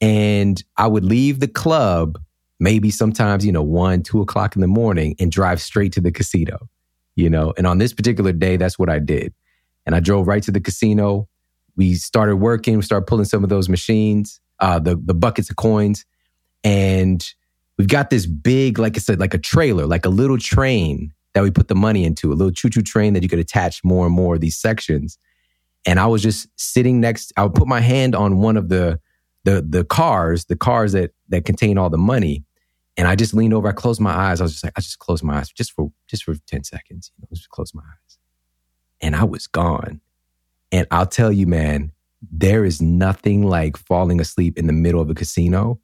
And 0.00 0.62
I 0.76 0.86
would 0.86 1.04
leave 1.04 1.40
the 1.40 1.48
club 1.48 2.18
maybe 2.58 2.90
sometimes, 2.90 3.44
you 3.44 3.52
know, 3.52 3.62
one, 3.62 4.02
two 4.02 4.20
o'clock 4.20 4.54
in 4.54 4.60
the 4.60 4.66
morning 4.66 5.14
and 5.18 5.30
drive 5.30 5.60
straight 5.60 5.92
to 5.92 6.00
the 6.00 6.12
casino 6.12 6.68
you 7.16 7.30
know. 7.30 7.52
And 7.56 7.66
on 7.66 7.78
this 7.78 7.92
particular 7.92 8.32
day, 8.32 8.56
that's 8.56 8.78
what 8.78 8.88
I 8.88 8.98
did. 8.98 9.34
And 9.86 9.94
I 9.94 10.00
drove 10.00 10.26
right 10.26 10.42
to 10.42 10.50
the 10.50 10.60
casino. 10.60 11.28
We 11.76 11.94
started 11.94 12.36
working, 12.36 12.76
we 12.76 12.82
started 12.82 13.06
pulling 13.06 13.24
some 13.24 13.44
of 13.44 13.50
those 13.50 13.68
machines, 13.68 14.40
uh, 14.58 14.78
the 14.78 14.96
the 14.96 15.14
buckets 15.14 15.50
of 15.50 15.56
coins, 15.56 16.04
and 16.64 17.26
we've 17.78 17.88
got 17.88 18.10
this 18.10 18.26
big, 18.26 18.78
like 18.78 18.96
I 18.96 19.00
said, 19.00 19.20
like 19.20 19.34
a 19.34 19.38
trailer, 19.38 19.86
like 19.86 20.04
a 20.04 20.10
little 20.10 20.38
train 20.38 21.12
that 21.34 21.42
we 21.42 21.50
put 21.50 21.68
the 21.68 21.74
money 21.74 22.04
into, 22.04 22.32
a 22.32 22.34
little 22.34 22.52
choo-choo 22.52 22.82
train 22.82 23.12
that 23.14 23.22
you 23.22 23.28
could 23.28 23.38
attach 23.38 23.84
more 23.84 24.06
and 24.06 24.14
more 24.14 24.34
of 24.34 24.40
these 24.40 24.56
sections. 24.56 25.18
And 25.86 25.98
I 25.98 26.06
was 26.06 26.22
just 26.22 26.48
sitting 26.56 27.00
next, 27.00 27.32
I 27.36 27.44
would 27.44 27.54
put 27.54 27.68
my 27.68 27.80
hand 27.80 28.14
on 28.14 28.38
one 28.38 28.56
of 28.56 28.68
the 28.68 29.00
the 29.44 29.64
the 29.66 29.84
cars, 29.84 30.44
the 30.46 30.56
cars 30.56 30.92
that 30.92 31.12
that 31.30 31.46
contain 31.46 31.78
all 31.78 31.88
the 31.88 31.98
money. 31.98 32.44
And 32.96 33.08
I 33.08 33.14
just 33.14 33.32
leaned 33.32 33.54
over, 33.54 33.68
I 33.68 33.72
closed 33.72 34.00
my 34.00 34.12
eyes. 34.12 34.40
I 34.40 34.44
was 34.44 34.52
just 34.52 34.64
like, 34.64 34.74
I 34.76 34.80
just 34.80 34.98
closed 34.98 35.24
my 35.24 35.38
eyes 35.38 35.50
just 35.50 35.72
for 35.72 35.90
just 36.06 36.24
for 36.24 36.34
10 36.34 36.64
seconds. 36.64 37.10
You 37.16 37.22
know, 37.22 37.28
just 37.34 37.48
close 37.48 37.74
my 37.74 37.82
eyes. 37.82 38.18
And 39.00 39.16
I 39.16 39.24
was 39.24 39.46
gone. 39.46 40.00
And 40.72 40.86
I'll 40.90 41.06
tell 41.06 41.32
you, 41.32 41.46
man, 41.46 41.92
there 42.30 42.64
is 42.64 42.82
nothing 42.82 43.46
like 43.46 43.76
falling 43.76 44.20
asleep 44.20 44.58
in 44.58 44.66
the 44.66 44.72
middle 44.72 45.00
of 45.00 45.08
a 45.08 45.14
casino 45.14 45.80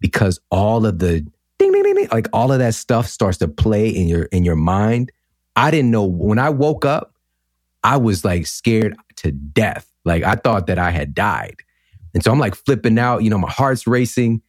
because 0.00 0.40
all 0.50 0.84
of 0.84 0.98
the 0.98 1.26
ding 1.58 1.72
ding 1.72 1.82
ding, 1.82 1.94
ding 1.94 2.08
like 2.12 2.28
all 2.32 2.52
of 2.52 2.58
that 2.58 2.74
stuff 2.74 3.06
starts 3.06 3.38
to 3.38 3.48
play 3.48 3.88
in 3.88 4.08
your 4.08 4.24
in 4.24 4.44
your 4.44 4.56
mind. 4.56 5.12
I 5.54 5.70
didn't 5.70 5.90
know 5.90 6.04
when 6.04 6.38
I 6.38 6.50
woke 6.50 6.84
up, 6.84 7.14
I 7.82 7.96
was 7.96 8.24
like 8.24 8.46
scared 8.46 8.96
to 9.16 9.32
death. 9.32 9.90
Like 10.04 10.22
I 10.22 10.34
thought 10.34 10.66
that 10.66 10.78
I 10.78 10.90
had 10.90 11.14
died. 11.14 11.56
And 12.14 12.24
so 12.24 12.32
I'm 12.32 12.38
like 12.38 12.54
flipping 12.54 12.98
out, 12.98 13.22
you 13.22 13.30
know, 13.30 13.38
my 13.38 13.50
heart's 13.50 13.86
racing. 13.86 14.40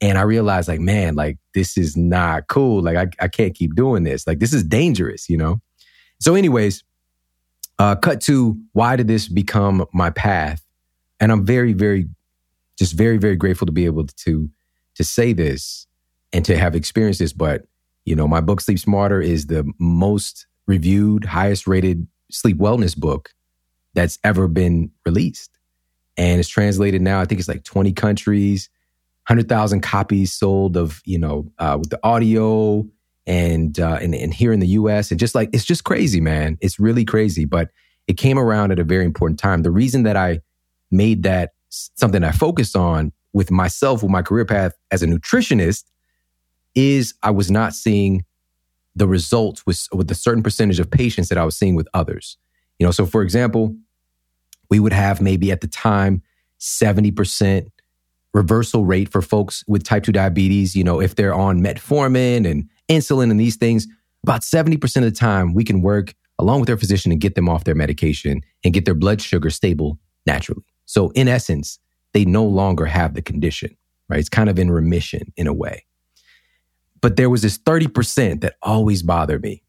And 0.00 0.18
I 0.18 0.22
realized, 0.22 0.68
like, 0.68 0.80
man, 0.80 1.14
like, 1.14 1.38
this 1.54 1.78
is 1.78 1.96
not 1.96 2.48
cool. 2.48 2.82
Like, 2.82 2.96
I, 2.96 3.24
I 3.24 3.28
can't 3.28 3.54
keep 3.54 3.74
doing 3.74 4.02
this. 4.02 4.26
Like, 4.26 4.40
this 4.40 4.52
is 4.52 4.62
dangerous, 4.62 5.30
you 5.30 5.38
know? 5.38 5.62
So, 6.20 6.34
anyways, 6.34 6.84
uh, 7.78 7.94
cut 7.96 8.20
to 8.22 8.60
why 8.72 8.96
did 8.96 9.08
this 9.08 9.28
become 9.28 9.86
my 9.94 10.10
path? 10.10 10.62
And 11.20 11.32
I'm 11.32 11.46
very, 11.46 11.72
very, 11.72 12.08
just 12.78 12.92
very, 12.92 13.16
very 13.16 13.36
grateful 13.36 13.66
to 13.66 13.72
be 13.72 13.86
able 13.86 14.06
to, 14.06 14.50
to 14.96 15.04
say 15.04 15.32
this 15.32 15.86
and 16.34 16.44
to 16.44 16.58
have 16.58 16.74
experienced 16.74 17.20
this. 17.20 17.32
But, 17.32 17.62
you 18.04 18.14
know, 18.14 18.28
my 18.28 18.42
book, 18.42 18.60
Sleep 18.60 18.78
Smarter, 18.78 19.22
is 19.22 19.46
the 19.46 19.64
most 19.78 20.46
reviewed, 20.66 21.24
highest 21.24 21.66
rated 21.66 22.06
sleep 22.30 22.58
wellness 22.58 22.96
book 22.96 23.30
that's 23.94 24.18
ever 24.24 24.48
been 24.48 24.90
released. 25.06 25.56
And 26.16 26.40
it's 26.40 26.48
translated 26.48 27.00
now, 27.00 27.20
I 27.20 27.24
think 27.24 27.38
it's 27.38 27.48
like 27.48 27.64
20 27.64 27.92
countries 27.92 28.68
100,000 29.28 29.80
copies 29.80 30.34
sold 30.34 30.76
of, 30.76 31.00
you 31.06 31.18
know, 31.18 31.50
uh, 31.58 31.78
with 31.80 31.88
the 31.88 31.98
audio 32.02 32.86
and, 33.26 33.80
uh, 33.80 33.98
and, 34.02 34.14
and 34.14 34.34
here 34.34 34.52
in 34.52 34.60
the 34.60 34.66
US. 34.66 35.10
And 35.10 35.18
just 35.18 35.34
like, 35.34 35.48
it's 35.54 35.64
just 35.64 35.84
crazy, 35.84 36.20
man. 36.20 36.58
It's 36.60 36.78
really 36.78 37.06
crazy. 37.06 37.46
But 37.46 37.70
it 38.06 38.18
came 38.18 38.38
around 38.38 38.70
at 38.70 38.78
a 38.78 38.84
very 38.84 39.06
important 39.06 39.38
time. 39.38 39.62
The 39.62 39.70
reason 39.70 40.02
that 40.02 40.14
I 40.14 40.42
made 40.90 41.22
that 41.22 41.52
something 41.70 42.22
I 42.22 42.32
focused 42.32 42.76
on 42.76 43.12
with 43.32 43.50
myself, 43.50 44.02
with 44.02 44.12
my 44.12 44.20
career 44.20 44.44
path 44.44 44.72
as 44.90 45.02
a 45.02 45.06
nutritionist, 45.06 45.84
is 46.74 47.14
I 47.22 47.30
was 47.30 47.50
not 47.50 47.74
seeing 47.74 48.24
the 48.96 49.08
results 49.08 49.66
with, 49.66 49.88
with 49.92 50.10
a 50.10 50.14
certain 50.14 50.42
percentage 50.42 50.80
of 50.80 50.90
patients 50.90 51.28
that 51.28 51.38
I 51.38 51.44
was 51.44 51.56
seeing 51.56 51.74
with 51.74 51.88
others. 51.94 52.36
You 52.78 52.86
know, 52.86 52.92
so 52.92 53.06
for 53.06 53.22
example, 53.22 53.76
we 54.70 54.80
would 54.80 54.92
have 54.92 55.20
maybe 55.20 55.50
at 55.50 55.60
the 55.60 55.68
time 55.68 56.22
70% 56.60 57.68
reversal 58.32 58.84
rate 58.84 59.10
for 59.10 59.22
folks 59.22 59.64
with 59.68 59.84
type 59.84 60.04
2 60.04 60.12
diabetes. 60.12 60.74
You 60.74 60.84
know, 60.84 61.00
if 61.00 61.14
they're 61.14 61.34
on 61.34 61.60
metformin 61.60 62.50
and 62.50 62.68
insulin 62.88 63.30
and 63.30 63.38
these 63.38 63.56
things, 63.56 63.86
about 64.22 64.40
70% 64.40 64.96
of 64.96 65.02
the 65.02 65.10
time 65.10 65.54
we 65.54 65.64
can 65.64 65.82
work 65.82 66.14
along 66.38 66.60
with 66.60 66.66
their 66.66 66.76
physician 66.76 67.12
and 67.12 67.20
get 67.20 67.34
them 67.34 67.48
off 67.48 67.64
their 67.64 67.74
medication 67.74 68.40
and 68.64 68.74
get 68.74 68.84
their 68.84 68.94
blood 68.94 69.20
sugar 69.20 69.50
stable 69.50 69.98
naturally. 70.26 70.64
So 70.86 71.10
in 71.10 71.28
essence, 71.28 71.78
they 72.12 72.24
no 72.24 72.44
longer 72.44 72.86
have 72.86 73.14
the 73.14 73.22
condition, 73.22 73.76
right? 74.08 74.18
It's 74.18 74.28
kind 74.28 74.48
of 74.48 74.58
in 74.58 74.70
remission 74.70 75.32
in 75.36 75.46
a 75.46 75.52
way. 75.52 75.84
But 77.04 77.16
there 77.16 77.28
was 77.28 77.42
this 77.42 77.58
30% 77.58 78.40
that 78.40 78.54
always 78.62 79.02
bothered 79.02 79.42
me. 79.42 79.62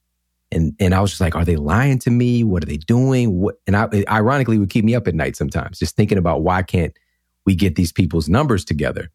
And, 0.53 0.73
and 0.79 0.95
I 0.95 1.01
was 1.01 1.09
just 1.09 1.19
like, 1.19 1.35
are 1.35 1.43
they 1.43 1.57
lying 1.57 1.99
to 1.99 2.09
me? 2.09 2.45
What 2.45 2.63
are 2.63 2.65
they 2.65 2.77
doing? 2.77 3.41
What, 3.41 3.55
and 3.67 3.75
I, 3.75 3.89
ironically 4.09 4.57
would 4.57 4.69
keep 4.69 4.85
me 4.85 4.95
up 4.95 5.05
at 5.05 5.15
night 5.15 5.35
sometimes, 5.35 5.77
just 5.77 5.97
thinking 5.97 6.17
about 6.17 6.43
why 6.43 6.63
can't 6.63 6.97
we 7.45 7.53
get 7.53 7.75
these 7.75 7.91
people's 7.91 8.29
numbers 8.29 8.63
together? 8.63 9.11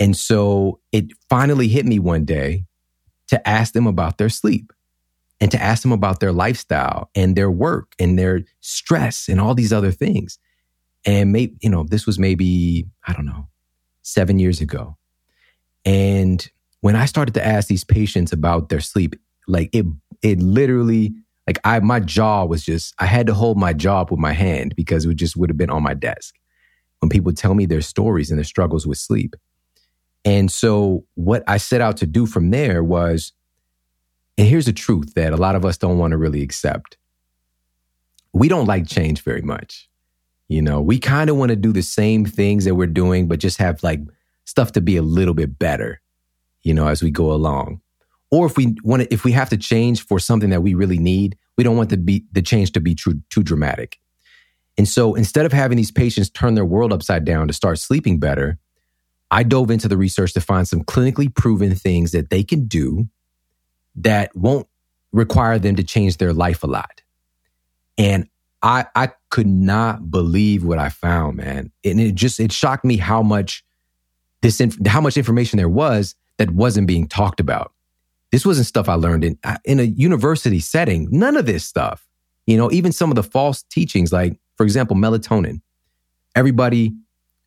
And 0.00 0.16
so 0.16 0.80
it 0.90 1.12
finally 1.30 1.68
hit 1.68 1.86
me 1.86 2.00
one 2.00 2.24
day 2.24 2.64
to 3.28 3.48
ask 3.48 3.74
them 3.74 3.86
about 3.86 4.18
their 4.18 4.28
sleep 4.28 4.72
and 5.40 5.48
to 5.52 5.62
ask 5.62 5.82
them 5.82 5.92
about 5.92 6.18
their 6.18 6.32
lifestyle 6.32 7.10
and 7.14 7.36
their 7.36 7.48
work 7.48 7.92
and 8.00 8.18
their 8.18 8.40
stress 8.60 9.28
and 9.28 9.40
all 9.40 9.54
these 9.54 9.72
other 9.72 9.92
things. 9.92 10.40
And 11.04 11.30
maybe, 11.30 11.54
you 11.60 11.70
know, 11.70 11.84
this 11.84 12.06
was 12.06 12.18
maybe, 12.18 12.88
I 13.06 13.12
don't 13.12 13.24
know, 13.24 13.46
seven 14.02 14.40
years 14.40 14.60
ago. 14.60 14.96
And 15.84 16.44
when 16.86 16.94
I 16.94 17.06
started 17.06 17.34
to 17.34 17.44
ask 17.44 17.66
these 17.66 17.82
patients 17.82 18.32
about 18.32 18.68
their 18.68 18.78
sleep, 18.78 19.16
like 19.48 19.70
it, 19.72 19.84
it 20.22 20.38
literally, 20.38 21.14
like 21.44 21.58
I, 21.64 21.80
my 21.80 21.98
jaw 21.98 22.44
was 22.44 22.64
just, 22.64 22.94
I 23.00 23.06
had 23.06 23.26
to 23.26 23.34
hold 23.34 23.58
my 23.58 23.72
jaw 23.72 24.02
up 24.02 24.12
with 24.12 24.20
my 24.20 24.32
hand 24.32 24.76
because 24.76 25.04
it 25.04 25.16
just 25.16 25.36
would 25.36 25.50
have 25.50 25.56
been 25.56 25.68
on 25.68 25.82
my 25.82 25.94
desk 25.94 26.36
when 27.00 27.08
people 27.08 27.32
tell 27.32 27.54
me 27.54 27.66
their 27.66 27.80
stories 27.80 28.30
and 28.30 28.38
their 28.38 28.44
struggles 28.44 28.86
with 28.86 28.98
sleep. 28.98 29.34
And 30.24 30.48
so 30.48 31.04
what 31.16 31.42
I 31.48 31.56
set 31.56 31.80
out 31.80 31.96
to 31.96 32.06
do 32.06 32.24
from 32.24 32.52
there 32.52 32.84
was 32.84 33.32
and 34.38 34.46
here's 34.46 34.66
the 34.66 34.72
truth 34.72 35.14
that 35.14 35.32
a 35.32 35.36
lot 35.36 35.56
of 35.56 35.64
us 35.64 35.76
don't 35.76 35.98
want 35.98 36.12
to 36.12 36.18
really 36.18 36.42
accept. 36.42 36.98
We 38.32 38.46
don't 38.46 38.66
like 38.66 38.86
change 38.86 39.22
very 39.24 39.42
much. 39.42 39.90
You 40.46 40.62
know, 40.62 40.80
we 40.80 41.00
kind 41.00 41.30
of 41.30 41.36
want 41.36 41.48
to 41.48 41.56
do 41.56 41.72
the 41.72 41.82
same 41.82 42.24
things 42.24 42.64
that 42.64 42.76
we're 42.76 42.86
doing, 42.86 43.26
but 43.26 43.40
just 43.40 43.58
have 43.58 43.82
like 43.82 44.02
stuff 44.44 44.70
to 44.70 44.80
be 44.80 44.96
a 44.96 45.02
little 45.02 45.34
bit 45.34 45.58
better, 45.58 46.00
you 46.66 46.74
know, 46.74 46.88
as 46.88 47.00
we 47.00 47.12
go 47.12 47.32
along. 47.32 47.80
Or 48.32 48.44
if 48.44 48.56
we 48.56 48.74
want 48.82 49.02
to, 49.02 49.14
if 49.14 49.22
we 49.24 49.30
have 49.32 49.48
to 49.50 49.56
change 49.56 50.04
for 50.04 50.18
something 50.18 50.50
that 50.50 50.62
we 50.62 50.74
really 50.74 50.98
need, 50.98 51.38
we 51.56 51.62
don't 51.62 51.76
want 51.76 51.90
the 51.90 51.96
be 51.96 52.24
the 52.32 52.42
change 52.42 52.72
to 52.72 52.80
be 52.80 52.94
too 52.94 53.22
too 53.30 53.44
dramatic. 53.44 54.00
And 54.76 54.88
so 54.88 55.14
instead 55.14 55.46
of 55.46 55.52
having 55.52 55.76
these 55.76 55.92
patients 55.92 56.28
turn 56.28 56.54
their 56.54 56.64
world 56.64 56.92
upside 56.92 57.24
down 57.24 57.46
to 57.46 57.54
start 57.54 57.78
sleeping 57.78 58.18
better, 58.18 58.58
I 59.30 59.44
dove 59.44 59.70
into 59.70 59.86
the 59.86 59.96
research 59.96 60.34
to 60.34 60.40
find 60.40 60.66
some 60.66 60.82
clinically 60.82 61.32
proven 61.32 61.74
things 61.76 62.10
that 62.10 62.30
they 62.30 62.42
can 62.42 62.66
do 62.66 63.08
that 63.94 64.34
won't 64.34 64.66
require 65.12 65.60
them 65.60 65.76
to 65.76 65.84
change 65.84 66.16
their 66.16 66.32
life 66.32 66.64
a 66.64 66.66
lot. 66.66 67.00
And 67.96 68.28
I 68.60 68.86
I 68.96 69.12
could 69.30 69.46
not 69.46 70.10
believe 70.10 70.64
what 70.64 70.80
I 70.80 70.88
found, 70.88 71.36
man. 71.36 71.70
And 71.84 72.00
it 72.00 72.16
just 72.16 72.40
it 72.40 72.50
shocked 72.50 72.84
me 72.84 72.96
how 72.96 73.22
much 73.22 73.64
this 74.42 74.60
inf- 74.60 74.84
how 74.84 75.00
much 75.00 75.16
information 75.16 75.58
there 75.58 75.68
was 75.68 76.16
that 76.38 76.50
wasn't 76.50 76.86
being 76.86 77.08
talked 77.08 77.40
about. 77.40 77.72
This 78.32 78.44
wasn't 78.44 78.66
stuff 78.66 78.88
I 78.88 78.94
learned 78.94 79.24
in 79.24 79.38
in 79.64 79.80
a 79.80 79.84
university 79.84 80.60
setting. 80.60 81.08
None 81.10 81.36
of 81.36 81.46
this 81.46 81.64
stuff. 81.64 82.06
You 82.46 82.56
know, 82.56 82.70
even 82.70 82.92
some 82.92 83.10
of 83.10 83.16
the 83.16 83.22
false 83.22 83.62
teachings 83.62 84.12
like 84.12 84.38
for 84.56 84.64
example 84.64 84.96
melatonin. 84.96 85.60
Everybody 86.34 86.94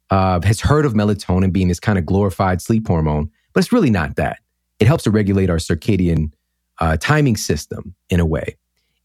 uh, 0.10 0.42
has 0.44 0.62
heard 0.62 0.86
of 0.86 0.94
melatonin 0.94 1.54
being 1.54 1.68
this 1.68 1.80
kind 1.80 2.00
of 2.00 2.06
glorified 2.06 2.62
sleep 2.62 2.88
hormone, 2.88 3.30
but 3.54 3.60
it's 3.64 3.72
really 3.72 3.92
not 3.92 4.16
that. 4.16 4.40
It 4.80 4.88
helps 4.88 5.04
to 5.04 5.12
regulate 5.12 5.50
our 5.50 5.58
circadian 5.58 6.32
uh, 6.80 6.98
timing 6.98 7.38
system 7.38 7.96
in 8.10 8.20
a 8.20 8.26
way. 8.26 8.56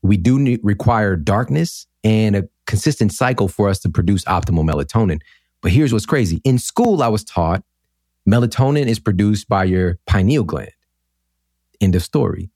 We 0.03 0.17
do 0.17 0.59
require 0.63 1.17
darkness 1.17 1.87
and 2.03 2.37
a 2.37 2.49
consistent 2.67 3.13
cycle 3.13 3.49
for 3.49 3.69
us 3.69 3.79
to 3.81 3.89
produce 3.89 4.25
optimal 4.25 4.69
melatonin. 4.69 5.21
But 5.61 5.73
here's 5.73 5.93
what's 5.93 6.07
crazy. 6.07 6.41
In 6.45 6.59
school, 6.59 7.03
I 7.03 7.09
was 7.09 7.25
taught 7.25 7.63
melatonin 8.29 8.87
is 8.87 8.99
produced 8.99 9.49
by 9.49 9.65
your 9.65 9.99
pineal 10.07 10.45
gland. 10.45 10.73
End 11.81 11.95
of 11.95 12.03
story. 12.03 12.51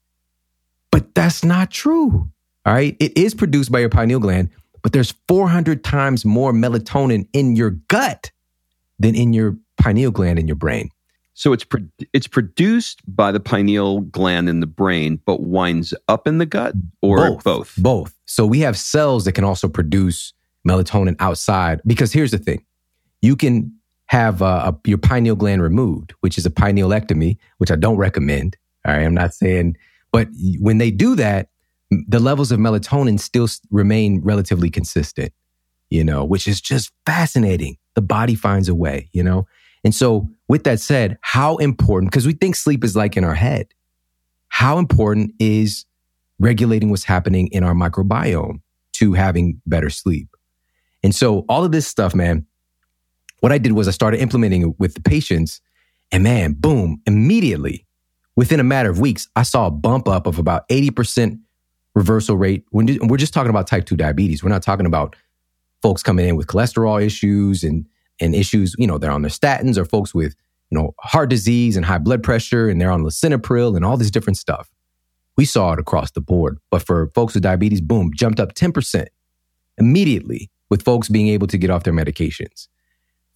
But 0.90 1.14
that's 1.14 1.44
not 1.44 1.70
true. 1.70 2.30
All 2.64 2.74
right. 2.74 2.96
It 3.00 3.16
is 3.16 3.34
produced 3.34 3.70
by 3.70 3.80
your 3.80 3.88
pineal 3.88 4.20
gland, 4.20 4.50
but 4.82 4.92
there's 4.92 5.14
400 5.26 5.84
times 5.84 6.24
more 6.24 6.52
melatonin 6.52 7.26
in 7.32 7.56
your 7.56 7.70
gut 7.70 8.30
than 8.98 9.14
in 9.14 9.32
your 9.32 9.56
pineal 9.78 10.10
gland 10.10 10.38
in 10.38 10.46
your 10.46 10.56
brain. 10.56 10.90
So 11.34 11.52
it's 11.52 11.62
pro- 11.62 11.86
it's 12.12 12.26
produced 12.26 13.00
by 13.06 13.30
the 13.30 13.38
pineal 13.38 14.00
gland 14.00 14.48
in 14.48 14.58
the 14.58 14.66
brain, 14.66 15.20
but 15.24 15.40
winds 15.42 15.94
up 16.08 16.26
in 16.26 16.38
the 16.38 16.46
gut, 16.46 16.74
or 17.00 17.18
both, 17.18 17.44
both. 17.44 17.74
Both. 17.78 18.14
So 18.26 18.44
we 18.44 18.58
have 18.60 18.76
cells 18.76 19.24
that 19.24 19.32
can 19.32 19.44
also 19.44 19.68
produce 19.68 20.32
melatonin 20.66 21.14
outside. 21.20 21.80
Because 21.86 22.12
here's 22.12 22.32
the 22.32 22.38
thing: 22.38 22.64
you 23.22 23.36
can 23.36 23.72
have 24.08 24.42
uh, 24.42 24.72
a, 24.72 24.88
your 24.88 24.98
pineal 24.98 25.36
gland 25.36 25.62
removed, 25.62 26.14
which 26.20 26.38
is 26.38 26.46
a 26.46 26.50
pinealectomy, 26.50 27.36
which 27.58 27.70
I 27.70 27.76
don't 27.76 27.96
recommend. 27.96 28.56
All 28.86 28.94
right, 28.94 29.04
I'm 29.04 29.14
not 29.14 29.34
saying, 29.34 29.76
but 30.12 30.28
when 30.60 30.78
they 30.78 30.90
do 30.90 31.14
that, 31.16 31.48
the 31.90 32.20
levels 32.20 32.52
of 32.52 32.58
melatonin 32.58 33.18
still 33.18 33.48
remain 33.70 34.20
relatively 34.22 34.70
consistent. 34.70 35.32
You 35.90 36.04
know, 36.04 36.22
which 36.24 36.46
is 36.46 36.60
just 36.60 36.92
fascinating. 37.06 37.78
The 37.94 38.02
body 38.02 38.34
finds 38.34 38.68
a 38.68 38.74
way. 38.74 39.08
You 39.12 39.22
know, 39.22 39.46
and 39.84 39.94
so, 39.94 40.28
with 40.48 40.64
that 40.64 40.80
said, 40.80 41.18
how 41.20 41.56
important, 41.56 42.10
because 42.10 42.26
we 42.26 42.32
think 42.32 42.56
sleep 42.56 42.84
is 42.84 42.96
like 42.96 43.16
in 43.16 43.24
our 43.24 43.34
head, 43.34 43.68
how 44.48 44.78
important 44.78 45.32
is 45.38 45.84
regulating 46.38 46.90
what's 46.90 47.04
happening 47.04 47.48
in 47.48 47.64
our 47.64 47.74
microbiome 47.74 48.60
to 48.94 49.12
having 49.12 49.60
better 49.66 49.90
sleep? 49.90 50.28
And 51.02 51.14
so, 51.14 51.44
all 51.48 51.64
of 51.64 51.72
this 51.72 51.86
stuff, 51.86 52.14
man, 52.14 52.46
what 53.40 53.52
I 53.52 53.58
did 53.58 53.72
was 53.72 53.88
I 53.88 53.92
started 53.92 54.20
implementing 54.20 54.62
it 54.62 54.78
with 54.78 54.94
the 54.94 55.00
patients, 55.00 55.60
and 56.10 56.22
man, 56.22 56.52
boom, 56.52 57.00
immediately, 57.06 57.86
within 58.36 58.60
a 58.60 58.64
matter 58.64 58.90
of 58.90 59.00
weeks, 59.00 59.28
I 59.36 59.42
saw 59.42 59.66
a 59.66 59.70
bump 59.70 60.08
up 60.08 60.26
of 60.26 60.38
about 60.38 60.68
80% 60.68 61.38
reversal 61.94 62.36
rate. 62.36 62.64
When 62.70 62.98
we're 63.08 63.16
just 63.16 63.34
talking 63.34 63.50
about 63.50 63.66
type 63.66 63.84
2 63.86 63.96
diabetes, 63.96 64.42
we're 64.42 64.50
not 64.50 64.62
talking 64.62 64.86
about 64.86 65.16
folks 65.82 66.02
coming 66.02 66.28
in 66.28 66.36
with 66.36 66.46
cholesterol 66.46 67.04
issues 67.04 67.62
and 67.62 67.86
and 68.20 68.34
issues, 68.34 68.74
you 68.78 68.86
know, 68.86 68.98
they're 68.98 69.12
on 69.12 69.22
their 69.22 69.30
statins 69.30 69.76
or 69.76 69.84
folks 69.84 70.14
with, 70.14 70.34
you 70.70 70.78
know, 70.78 70.94
heart 70.98 71.30
disease 71.30 71.76
and 71.76 71.86
high 71.86 71.98
blood 71.98 72.22
pressure 72.22 72.68
and 72.68 72.80
they're 72.80 72.90
on 72.90 73.04
lisinopril 73.04 73.76
and 73.76 73.84
all 73.84 73.96
this 73.96 74.10
different 74.10 74.36
stuff. 74.36 74.68
We 75.36 75.44
saw 75.44 75.72
it 75.72 75.78
across 75.78 76.10
the 76.10 76.20
board. 76.20 76.58
But 76.70 76.82
for 76.84 77.10
folks 77.14 77.34
with 77.34 77.44
diabetes, 77.44 77.80
boom, 77.80 78.10
jumped 78.14 78.40
up 78.40 78.54
10% 78.54 79.06
immediately 79.78 80.50
with 80.68 80.82
folks 80.82 81.08
being 81.08 81.28
able 81.28 81.46
to 81.46 81.56
get 81.56 81.70
off 81.70 81.84
their 81.84 81.92
medications. 81.92 82.66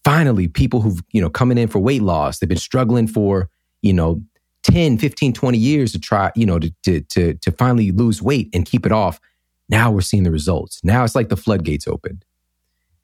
Finally, 0.04 0.48
people 0.48 0.80
who've, 0.80 1.00
you 1.12 1.20
know, 1.20 1.30
coming 1.30 1.58
in 1.58 1.68
for 1.68 1.78
weight 1.78 2.02
loss, 2.02 2.38
they've 2.38 2.48
been 2.48 2.58
struggling 2.58 3.06
for, 3.06 3.48
you 3.82 3.92
know, 3.92 4.22
10, 4.64 4.98
15, 4.98 5.32
20 5.32 5.58
years 5.58 5.92
to 5.92 6.00
try, 6.00 6.30
you 6.34 6.46
know, 6.46 6.59
to, 6.59 6.72
to, 6.84 7.00
to, 7.03 7.34
to 7.34 7.53
finally 7.53 7.90
lose 7.90 8.22
weight 8.22 8.48
and 8.53 8.64
keep 8.64 8.86
it 8.86 8.92
off. 8.92 9.20
Now 9.68 9.90
we're 9.90 10.00
seeing 10.00 10.22
the 10.22 10.30
results. 10.30 10.80
Now 10.84 11.05
it's 11.05 11.14
like 11.14 11.28
the 11.28 11.36
floodgates 11.36 11.86
opened. 11.86 12.24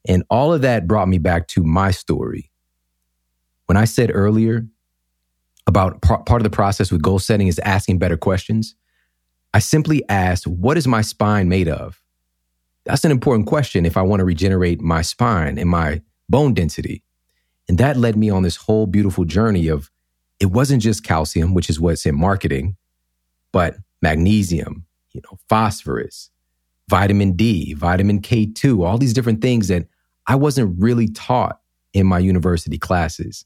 And 0.07 0.23
all 0.29 0.53
of 0.53 0.61
that 0.61 0.87
brought 0.87 1.07
me 1.07 1.17
back 1.17 1.47
to 1.49 1.63
my 1.63 1.91
story. 1.91 2.51
When 3.65 3.77
I 3.77 3.85
said 3.85 4.11
earlier 4.13 4.65
about 5.67 6.01
part 6.01 6.31
of 6.31 6.43
the 6.43 6.49
process 6.49 6.91
with 6.91 7.01
goal 7.01 7.19
setting 7.19 7.47
is 7.47 7.59
asking 7.59 7.99
better 7.99 8.17
questions, 8.17 8.75
I 9.53 9.59
simply 9.59 10.07
asked, 10.09 10.47
What 10.47 10.77
is 10.77 10.87
my 10.87 11.01
spine 11.01 11.49
made 11.49 11.67
of? 11.67 12.01
That's 12.85 13.05
an 13.05 13.11
important 13.11 13.47
question 13.47 13.85
if 13.85 13.97
I 13.97 14.01
want 14.01 14.21
to 14.21 14.25
regenerate 14.25 14.81
my 14.81 15.01
spine 15.01 15.57
and 15.57 15.69
my 15.69 16.01
bone 16.29 16.53
density. 16.53 17.03
And 17.67 17.77
that 17.77 17.97
led 17.97 18.15
me 18.15 18.29
on 18.29 18.43
this 18.43 18.55
whole 18.55 18.87
beautiful 18.87 19.25
journey 19.25 19.67
of 19.67 19.91
it 20.39 20.47
wasn't 20.47 20.81
just 20.81 21.03
calcium, 21.03 21.53
which 21.53 21.69
is 21.69 21.79
what's 21.79 22.05
in 22.05 22.15
marketing, 22.15 22.77
but 23.51 23.75
magnesium, 24.01 24.85
you 25.11 25.21
know, 25.23 25.37
phosphorus, 25.49 26.29
vitamin 26.87 27.33
D, 27.33 27.73
vitamin 27.73 28.21
K2, 28.21 28.85
all 28.85 28.97
these 28.97 29.13
different 29.13 29.41
things 29.41 29.67
that 29.67 29.87
I 30.27 30.35
wasn't 30.35 30.79
really 30.79 31.07
taught 31.09 31.59
in 31.93 32.07
my 32.07 32.19
university 32.19 32.77
classes. 32.77 33.45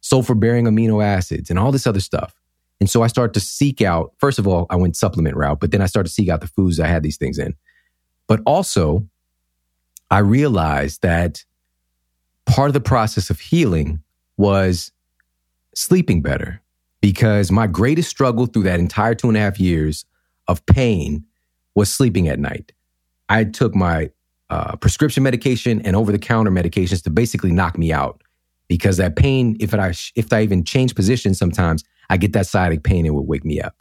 sulfur 0.00 0.34
bearing 0.34 0.64
amino 0.64 1.04
acids 1.04 1.50
and 1.50 1.58
all 1.58 1.72
this 1.72 1.86
other 1.86 2.00
stuff. 2.00 2.34
And 2.80 2.88
so 2.88 3.02
I 3.02 3.08
started 3.08 3.34
to 3.34 3.40
seek 3.40 3.82
out, 3.82 4.14
first 4.18 4.38
of 4.38 4.46
all, 4.46 4.66
I 4.70 4.76
went 4.76 4.96
supplement 4.96 5.36
route, 5.36 5.60
but 5.60 5.70
then 5.70 5.82
I 5.82 5.86
started 5.86 6.08
to 6.08 6.14
seek 6.14 6.28
out 6.30 6.40
the 6.40 6.48
foods 6.48 6.78
that 6.78 6.88
had 6.88 7.02
these 7.02 7.18
things 7.18 7.38
in. 7.38 7.54
But 8.26 8.40
also, 8.46 9.06
I 10.10 10.18
realized 10.18 11.02
that 11.02 11.44
part 12.46 12.68
of 12.68 12.74
the 12.74 12.80
process 12.80 13.30
of 13.30 13.40
healing 13.40 14.02
was 14.36 14.92
sleeping 15.74 16.22
better 16.22 16.60
because 17.00 17.50
my 17.50 17.66
greatest 17.66 18.10
struggle 18.10 18.46
through 18.46 18.64
that 18.64 18.80
entire 18.80 19.14
two 19.14 19.28
and 19.28 19.36
a 19.36 19.40
half 19.40 19.58
years 19.58 20.04
of 20.48 20.64
pain 20.66 21.24
was 21.74 21.92
sleeping 21.92 22.28
at 22.28 22.38
night. 22.38 22.72
I 23.28 23.44
took 23.44 23.74
my 23.74 24.10
uh, 24.50 24.76
prescription 24.76 25.22
medication 25.22 25.80
and 25.82 25.94
over 25.94 26.10
the 26.10 26.18
counter 26.18 26.50
medications 26.50 27.02
to 27.04 27.10
basically 27.10 27.52
knock 27.52 27.78
me 27.78 27.92
out 27.92 28.22
because 28.68 28.96
that 28.96 29.16
pain, 29.16 29.56
if 29.60 29.72
I 29.72 29.94
if 30.16 30.32
I 30.32 30.42
even 30.42 30.64
change 30.64 30.94
position, 30.94 31.34
sometimes 31.34 31.84
I 32.08 32.16
get 32.16 32.32
that 32.32 32.46
sciatic 32.46 32.82
pain 32.82 33.06
it 33.06 33.14
would 33.14 33.26
wake 33.26 33.44
me 33.44 33.60
up. 33.60 33.76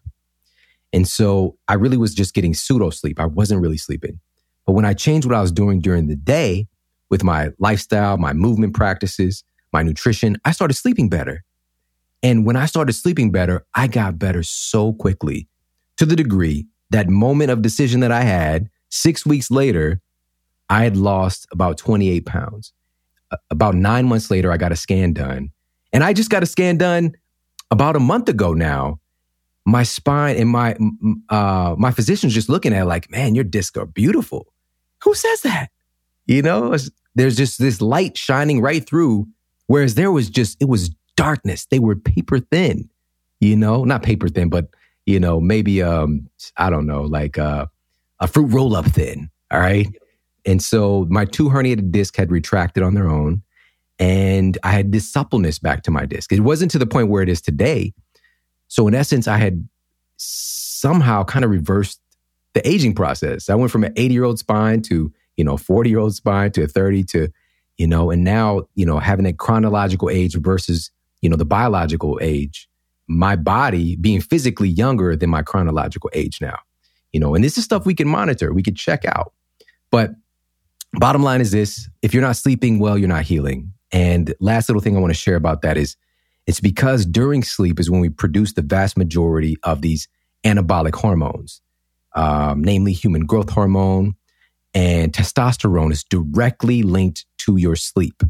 And 0.94 1.08
so 1.08 1.58
I 1.68 1.74
really 1.76 1.98
was 1.98 2.14
just 2.14 2.34
getting 2.34 2.54
pseudo 2.54 2.90
sleep. 2.90 3.20
I 3.20 3.26
wasn't 3.26 3.62
really 3.62 3.78
sleeping. 3.78 4.20
But 4.66 4.74
when 4.74 4.86
I 4.86 4.94
changed 4.94 5.28
what 5.28 5.36
I 5.36 5.42
was 5.42 5.52
doing 5.52 5.80
during 5.80 6.08
the 6.08 6.16
day 6.16 6.68
with 7.10 7.24
my 7.24 7.50
lifestyle, 7.60 8.18
my 8.18 8.34
movement 8.34 8.74
practices, 8.74 9.44
my 9.74 9.84
nutrition, 9.84 10.38
I 10.46 10.52
started 10.52 10.76
sleeping 10.76 11.10
better. 11.10 11.44
And 12.22 12.46
when 12.46 12.56
I 12.56 12.66
started 12.66 12.94
sleeping 12.94 13.32
better, 13.32 13.66
I 13.74 13.88
got 13.88 14.20
better 14.20 14.44
so 14.44 14.94
quickly 14.94 15.48
to 15.98 16.06
the 16.06 16.16
degree 16.16 16.68
that 16.90 17.08
moment 17.08 17.52
of 17.52 17.62
decision 17.62 18.02
that 18.02 18.12
I 18.12 18.22
had 18.22 18.70
six 18.90 19.26
weeks 19.26 19.52
later, 19.52 20.02
I 20.70 20.84
had 20.84 20.98
lost 20.98 21.48
about 21.52 21.78
28 21.78 22.26
pounds. 22.26 22.74
About 23.52 23.76
nine 23.76 24.08
months 24.08 24.32
later, 24.32 24.52
I 24.52 24.58
got 24.58 24.72
a 24.72 24.76
scan 24.76 25.14
done. 25.14 25.52
And 25.94 26.04
I 26.04 26.14
just 26.14 26.30
got 26.30 26.44
a 26.44 26.48
scan 26.48 26.78
done 26.78 27.14
about 27.72 27.96
a 27.96 28.00
month 28.00 28.30
ago 28.30 28.54
now. 28.54 29.00
My 29.66 29.84
spine 29.84 30.38
and 30.38 30.50
my 30.50 30.76
uh, 31.30 31.76
my 31.78 31.92
physician's 31.92 32.34
just 32.34 32.50
looking 32.50 32.74
at 32.74 32.84
it 32.84 32.86
like, 32.86 33.12
man, 33.12 33.36
your 33.36 33.44
discs 33.44 33.78
are 33.78 33.86
beautiful. 33.86 34.52
Who 35.04 35.14
says 35.14 35.42
that? 35.42 35.70
You 36.30 36.44
know, 36.44 36.78
there's 37.16 37.36
just 37.36 37.58
this 37.58 37.82
light 37.82 38.16
shining 38.16 38.62
right 38.62 38.88
through. 38.88 39.28
Whereas 39.66 39.96
there 39.96 40.12
was 40.12 40.30
just, 40.30 40.62
it 40.62 40.70
was 40.70 40.90
darkness. 41.18 41.66
They 41.66 41.80
were 41.80 41.96
paper 41.96 42.38
thin, 42.38 42.88
you 43.40 43.56
know, 43.56 43.84
not 43.84 44.04
paper 44.04 44.30
thin, 44.30 44.48
but, 44.48 44.68
you 45.08 45.20
know, 45.20 45.42
maybe, 45.42 45.82
um, 45.82 46.30
I 46.56 46.70
don't 46.70 46.86
know, 46.86 47.02
like 47.02 47.40
uh, 47.40 47.66
a 48.20 48.28
fruit 48.28 48.54
roll 48.54 48.76
up 48.76 48.86
thin. 48.86 49.32
All 49.50 49.60
right. 49.60 49.88
And 50.46 50.62
so 50.62 51.08
my 51.10 51.26
two 51.26 51.50
herniated 51.50 51.92
discs 51.92 52.16
had 52.16 52.30
retracted 52.30 52.84
on 52.84 52.94
their 52.94 53.10
own. 53.10 53.42
And 53.98 54.56
I 54.64 54.70
had 54.70 54.92
this 54.92 55.12
suppleness 55.12 55.58
back 55.58 55.82
to 55.84 55.92
my 55.92 56.06
disc. 56.06 56.32
It 56.32 56.42
wasn't 56.42 56.70
to 56.72 56.80
the 56.80 56.86
point 56.86 57.10
where 57.10 57.24
it 57.24 57.30
is 57.30 57.42
today. 57.42 57.92
So 58.68 58.88
in 58.88 58.94
essence, 58.94 59.28
I 59.28 59.38
had 59.38 59.68
somehow 60.18 61.24
kind 61.24 61.44
of 61.44 61.50
reversed 61.50 62.00
the 62.54 62.68
aging 62.70 62.94
process. 62.94 63.50
I 63.50 63.56
went 63.56 63.72
from 63.72 63.84
an 63.84 63.94
80 63.96 64.14
year 64.14 64.26
old 64.26 64.38
spine 64.38 64.84
to, 64.84 65.12
you 65.40 65.46
know, 65.46 65.56
40 65.56 65.90
year 65.90 66.00
old 66.00 66.14
spine 66.14 66.52
to 66.52 66.64
a 66.64 66.68
30 66.68 67.06
to, 67.06 67.30
you 67.78 67.88
know, 67.88 68.12
and 68.12 68.26
now, 68.26 68.64
you 68.76 68.86
know, 68.86 69.00
having 69.00 69.26
a 69.26 69.32
chronological 69.32 70.10
age 70.10 70.36
versus, 70.36 70.92
you 71.22 71.30
know, 71.30 71.38
the 71.38 71.46
biological 71.46 72.20
age, 72.22 72.68
my 73.08 73.38
body 73.38 73.96
being 73.96 74.20
physically 74.20 74.68
younger 74.68 75.16
than 75.16 75.30
my 75.30 75.42
chronological 75.42 76.10
age 76.14 76.40
now, 76.42 76.60
you 77.14 77.22
know, 77.22 77.36
and 77.36 77.44
this 77.44 77.58
is 77.58 77.64
stuff 77.64 77.86
we 77.86 77.96
can 77.96 78.06
monitor, 78.06 78.54
we 78.54 78.62
can 78.62 78.76
check 78.76 79.06
out. 79.06 79.32
But 79.92 80.12
bottom 80.96 81.24
line 81.24 81.40
is 81.40 81.52
this 81.52 81.90
if 82.02 82.14
you're 82.14 82.22
not 82.22 82.36
sleeping 82.36 82.78
well, 82.78 82.98
you're 82.98 83.08
not 83.08 83.24
healing. 83.24 83.72
And 83.94 84.36
last 84.42 84.68
little 84.68 84.82
thing 84.82 84.98
I 84.98 85.00
want 85.00 85.12
to 85.12 85.20
share 85.20 85.38
about 85.38 85.62
that 85.62 85.78
is 85.78 85.96
it's 86.48 86.60
because 86.60 87.06
during 87.06 87.44
sleep 87.44 87.80
is 87.80 87.90
when 87.90 88.02
we 88.02 88.10
produce 88.10 88.56
the 88.56 88.62
vast 88.62 88.98
majority 88.98 89.56
of 89.64 89.82
these 89.82 90.10
anabolic 90.44 90.96
hormones, 90.96 91.62
um, 92.14 92.62
namely 92.62 92.92
human 92.92 93.26
growth 93.26 93.50
hormone 93.50 94.16
and 94.74 95.12
testosterone 95.12 95.92
is 95.92 96.04
directly 96.04 96.84
linked 96.84 97.26
to 97.40 97.58
your 97.58 97.76
sleep. 97.76 98.24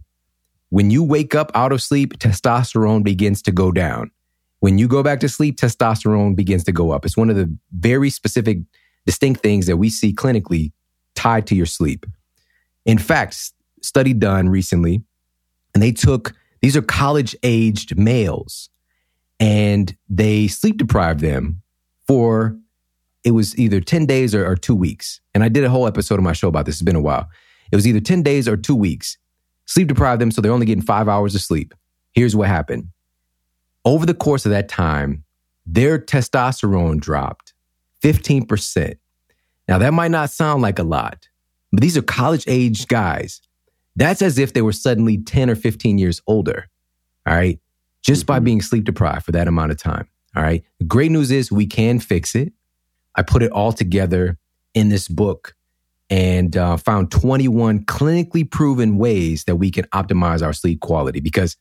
When 0.69 0.91
you 0.91 1.03
wake 1.03 1.35
up 1.35 1.51
out 1.55 1.71
of 1.71 1.81
sleep, 1.81 2.17
testosterone 2.19 3.03
begins 3.03 3.41
to 3.43 3.51
go 3.51 3.71
down. 3.71 4.11
When 4.59 4.77
you 4.77 4.87
go 4.87 5.01
back 5.03 5.19
to 5.21 5.29
sleep, 5.29 5.57
testosterone 5.57 6.35
begins 6.35 6.63
to 6.65 6.71
go 6.71 6.91
up. 6.91 7.05
It's 7.05 7.17
one 7.17 7.29
of 7.29 7.35
the 7.35 7.53
very 7.71 8.09
specific, 8.09 8.59
distinct 9.05 9.41
things 9.41 9.65
that 9.67 9.77
we 9.77 9.89
see 9.89 10.13
clinically 10.13 10.71
tied 11.15 11.47
to 11.47 11.55
your 11.55 11.65
sleep. 11.65 12.05
In 12.85 12.97
fact, 12.97 13.51
study 13.81 14.13
done 14.13 14.49
recently 14.49 15.01
and 15.73 15.81
they 15.81 15.91
took, 15.91 16.33
these 16.61 16.75
are 16.75 16.81
college 16.81 17.35
aged 17.43 17.97
males, 17.97 18.69
and 19.39 19.95
they 20.09 20.47
sleep 20.47 20.77
deprived 20.77 21.21
them 21.21 21.61
for, 22.05 22.57
it 23.23 23.31
was 23.31 23.57
either 23.57 23.81
10 23.81 24.05
days 24.05 24.33
or, 24.33 24.45
or 24.45 24.55
two 24.55 24.75
weeks. 24.75 25.19
And 25.33 25.43
I 25.43 25.49
did 25.49 25.63
a 25.63 25.69
whole 25.69 25.87
episode 25.87 26.15
of 26.15 26.23
my 26.23 26.33
show 26.33 26.47
about 26.47 26.65
this. 26.65 26.75
It's 26.75 26.81
been 26.81 26.95
a 26.95 27.01
while. 27.01 27.29
It 27.71 27.75
was 27.75 27.87
either 27.87 27.99
10 27.99 28.23
days 28.23 28.47
or 28.47 28.57
two 28.57 28.75
weeks. 28.75 29.17
Sleep 29.65 29.87
deprived 29.87 30.21
them, 30.21 30.31
so 30.31 30.41
they're 30.41 30.51
only 30.51 30.65
getting 30.65 30.83
five 30.83 31.07
hours 31.07 31.35
of 31.35 31.41
sleep. 31.41 31.73
Here's 32.13 32.35
what 32.35 32.47
happened. 32.47 32.89
Over 33.85 34.05
the 34.05 34.13
course 34.13 34.45
of 34.45 34.51
that 34.51 34.67
time, 34.67 35.23
their 35.65 35.99
testosterone 35.99 36.99
dropped 36.99 37.53
15%. 38.03 38.95
Now, 39.67 39.77
that 39.77 39.93
might 39.93 40.11
not 40.11 40.31
sound 40.31 40.63
like 40.63 40.79
a 40.79 40.83
lot, 40.83 41.27
but 41.71 41.81
these 41.81 41.97
are 41.97 42.01
college 42.01 42.45
age 42.47 42.87
guys 42.87 43.41
that's 43.99 44.21
as 44.21 44.39
if 44.39 44.53
they 44.53 44.61
were 44.61 44.71
suddenly 44.71 45.17
10 45.17 45.49
or 45.49 45.55
15 45.55 45.97
years 45.97 46.21
older. 46.25 46.69
All 47.27 47.35
right. 47.35 47.59
Just 48.01 48.21
mm-hmm. 48.21 48.27
by 48.27 48.39
being 48.39 48.61
sleep 48.61 48.85
deprived 48.85 49.25
for 49.25 49.33
that 49.33 49.47
amount 49.47 49.71
of 49.71 49.77
time. 49.77 50.07
All 50.35 50.43
right. 50.43 50.63
The 50.79 50.85
great 50.85 51.11
news 51.11 51.31
is 51.31 51.51
we 51.51 51.65
can 51.67 51.99
fix 51.99 52.33
it. 52.33 52.53
I 53.15 53.21
put 53.21 53.43
it 53.43 53.51
all 53.51 53.71
together 53.71 54.37
in 54.73 54.89
this 54.89 55.07
book 55.07 55.55
and 56.09 56.57
uh, 56.57 56.77
found 56.77 57.11
21 57.11 57.85
clinically 57.85 58.49
proven 58.49 58.97
ways 58.97 59.43
that 59.45 59.57
we 59.57 59.69
can 59.71 59.85
optimize 59.85 60.43
our 60.43 60.53
sleep 60.53 60.79
quality 60.79 61.19
because 61.19 61.55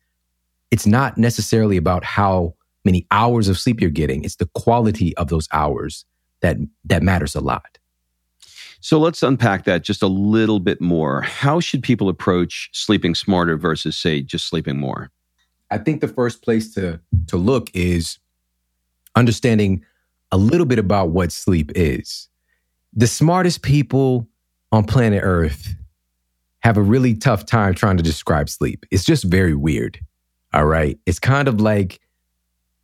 it's 0.71 0.87
not 0.87 1.19
necessarily 1.19 1.77
about 1.77 2.05
how 2.05 2.55
many 2.85 3.07
hours 3.11 3.49
of 3.49 3.59
sleep 3.59 3.81
you're 3.81 3.91
getting. 3.91 4.25
It's 4.25 4.37
the 4.37 4.49
quality 4.55 5.17
of 5.17 5.29
those 5.29 5.49
hours 5.53 6.05
that, 6.41 6.57
that 6.85 7.03
matters 7.03 7.35
a 7.35 7.41
lot. 7.41 7.79
So 8.81 8.99
let's 8.99 9.23
unpack 9.23 9.65
that 9.65 9.83
just 9.83 10.03
a 10.03 10.07
little 10.07 10.61
bit 10.61 10.81
more. 10.81 11.21
How 11.23 11.59
should 11.59 11.83
people 11.83 12.09
approach 12.09 12.71
sleeping 12.73 13.15
smarter 13.15 13.57
versus, 13.57 13.97
say, 13.97 14.23
just 14.23 14.47
sleeping 14.47 14.79
more? 14.79 15.11
I 15.71 15.79
think 15.79 16.01
the 16.01 16.09
first 16.09 16.43
place 16.43 16.73
to, 16.75 17.01
to 17.27 17.37
look 17.37 17.71
is 17.75 18.19
understanding 19.17 19.85
a 20.33 20.37
little 20.37 20.67
bit 20.67 20.79
about 20.79 21.11
what 21.11 21.33
sleep 21.33 21.73
is. 21.75 22.29
The 22.93 23.07
smartest 23.07 23.63
people 23.63 24.29
on 24.73 24.85
planet 24.85 25.23
Earth 25.23 25.75
have 26.61 26.77
a 26.77 26.83
really 26.83 27.15
tough 27.15 27.47
time 27.47 27.75
trying 27.75 27.97
to 27.97 28.03
describe 28.03 28.49
sleep. 28.49 28.85
It's 28.91 29.05
just 29.05 29.25
very 29.25 29.55
weird. 29.55 30.01
All 30.53 30.67
right. 30.67 30.99
It's 31.07 31.19
kind 31.19 31.49
of 31.49 31.61
like, 31.61 32.01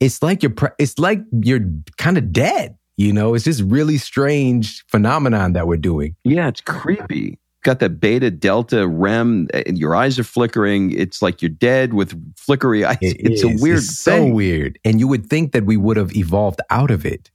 it's 0.00 0.22
like 0.22 0.42
you're, 0.42 0.54
it's 0.78 0.98
like 0.98 1.20
you're 1.42 1.60
kind 1.96 2.18
of 2.18 2.32
dead. 2.32 2.76
You 2.96 3.12
know, 3.12 3.34
it's 3.34 3.44
just 3.44 3.62
really 3.62 3.98
strange 3.98 4.84
phenomenon 4.86 5.54
that 5.54 5.66
we're 5.66 5.76
doing. 5.76 6.14
Yeah, 6.22 6.48
it's 6.48 6.60
creepy. 6.60 7.40
Got 7.64 7.80
that 7.80 7.98
beta, 7.98 8.30
delta, 8.30 8.86
REM. 8.86 9.48
Eh, 9.52 9.64
your 9.74 9.96
eyes 9.96 10.18
are 10.18 10.24
flickering. 10.24 10.92
It's 10.92 11.20
like 11.20 11.42
you're 11.42 11.48
dead 11.48 11.94
with 11.94 12.14
flickery 12.36 12.84
eyes. 12.84 12.98
It 13.00 13.16
it's 13.18 13.42
is. 13.42 13.60
a 13.60 13.62
weird, 13.62 13.78
it's 13.78 13.98
so 13.98 14.26
weird. 14.26 14.78
And 14.84 15.00
you 15.00 15.08
would 15.08 15.26
think 15.26 15.52
that 15.52 15.64
we 15.64 15.76
would 15.76 15.96
have 15.96 16.14
evolved 16.14 16.60
out 16.70 16.90
of 16.92 17.04
it 17.04 17.30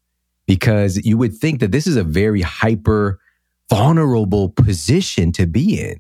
because 0.50 0.98
you 1.06 1.16
would 1.16 1.38
think 1.38 1.60
that 1.60 1.72
this 1.72 1.86
is 1.86 1.96
a 1.96 2.04
very 2.04 2.42
hyper 2.42 3.20
vulnerable 3.70 4.50
position 4.50 5.32
to 5.32 5.46
be 5.46 5.80
in. 5.80 6.00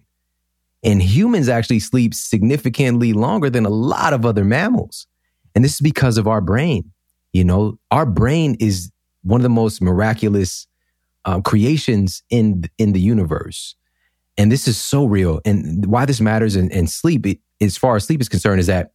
And 0.84 1.04
humans 1.04 1.48
actually 1.48 1.82
sleep 1.82 2.16
significantly 2.16 3.14
longer 3.14 3.52
than 3.52 3.68
a 3.68 3.70
lot 3.70 4.12
of 4.12 4.26
other 4.26 4.44
mammals. 4.44 5.06
And 5.54 5.64
this 5.64 5.76
is 5.76 5.82
because 5.82 6.18
of 6.18 6.28
our 6.28 6.42
brain. 6.42 6.92
You 7.32 7.44
know, 7.44 7.78
our 7.92 8.08
brain 8.08 8.58
is 8.60 8.92
one 9.22 9.40
of 9.40 9.44
the 9.44 9.50
most 9.50 9.84
miraculous 9.84 10.66
uh, 11.26 11.42
creations 11.42 12.24
in 12.32 12.64
in 12.80 12.94
the 12.94 13.00
universe. 13.00 13.76
And 14.36 14.52
this 14.52 14.68
is 14.68 14.80
so 14.80 15.06
real. 15.06 15.42
And 15.46 15.86
why 15.86 16.06
this 16.06 16.20
matters 16.20 16.56
in, 16.56 16.72
in 16.72 16.88
sleep, 16.88 17.28
it, 17.28 17.38
as 17.62 17.78
far 17.78 17.98
as 17.98 18.06
sleep 18.06 18.20
is 18.20 18.30
concerned, 18.30 18.62
is 18.62 18.68
that 18.68 18.94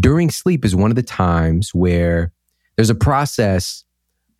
during 0.00 0.30
sleep 0.30 0.64
is 0.64 0.74
one 0.74 0.90
of 0.90 0.96
the 0.96 1.02
times 1.02 1.74
where 1.74 2.32
there's 2.76 2.88
a 2.88 2.94
process. 2.94 3.84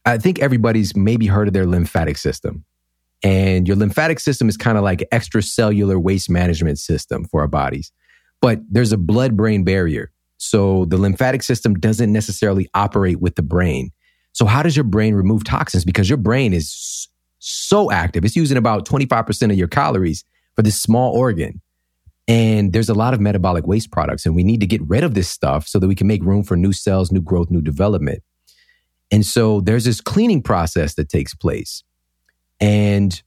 I 0.06 0.18
think 0.18 0.38
everybody's 0.38 0.96
maybe 0.96 1.26
heard 1.26 1.48
of 1.48 1.54
their 1.54 1.66
lymphatic 1.66 2.16
system. 2.16 2.64
And 3.22 3.66
your 3.66 3.76
lymphatic 3.76 4.20
system 4.20 4.48
is 4.48 4.56
kind 4.56 4.78
of 4.78 4.84
like 4.84 5.06
extracellular 5.12 6.00
waste 6.00 6.30
management 6.30 6.78
system 6.78 7.24
for 7.24 7.40
our 7.40 7.48
bodies. 7.48 7.92
But 8.40 8.60
there's 8.70 8.92
a 8.92 8.98
blood 8.98 9.36
brain 9.36 9.64
barrier. 9.64 10.12
So 10.38 10.84
the 10.84 10.96
lymphatic 10.96 11.42
system 11.42 11.74
doesn't 11.74 12.12
necessarily 12.12 12.68
operate 12.74 13.20
with 13.20 13.34
the 13.34 13.42
brain. 13.42 13.90
So 14.32 14.44
how 14.44 14.62
does 14.62 14.76
your 14.76 14.84
brain 14.84 15.14
remove 15.14 15.44
toxins? 15.44 15.84
Because 15.84 16.08
your 16.08 16.18
brain 16.18 16.52
is 16.52 17.08
so 17.38 17.90
active. 17.90 18.24
It's 18.24 18.36
using 18.36 18.58
about 18.58 18.86
25% 18.86 19.50
of 19.50 19.56
your 19.56 19.68
calories 19.68 20.24
for 20.54 20.62
this 20.62 20.80
small 20.80 21.14
organ. 21.14 21.60
And 22.28 22.72
there's 22.72 22.88
a 22.88 22.94
lot 22.94 23.14
of 23.14 23.20
metabolic 23.20 23.66
waste 23.66 23.92
products, 23.92 24.26
and 24.26 24.34
we 24.34 24.42
need 24.42 24.60
to 24.60 24.66
get 24.66 24.82
rid 24.82 25.04
of 25.04 25.14
this 25.14 25.28
stuff 25.28 25.66
so 25.68 25.78
that 25.78 25.86
we 25.86 25.94
can 25.94 26.08
make 26.08 26.24
room 26.24 26.42
for 26.42 26.56
new 26.56 26.72
cells, 26.72 27.12
new 27.12 27.20
growth, 27.20 27.50
new 27.50 27.62
development. 27.62 28.22
And 29.10 29.24
so 29.24 29.60
there's 29.60 29.84
this 29.84 30.00
cleaning 30.00 30.42
process 30.42 30.94
that 30.94 31.08
takes 31.08 31.34
place. 31.34 31.82
And 32.60 33.20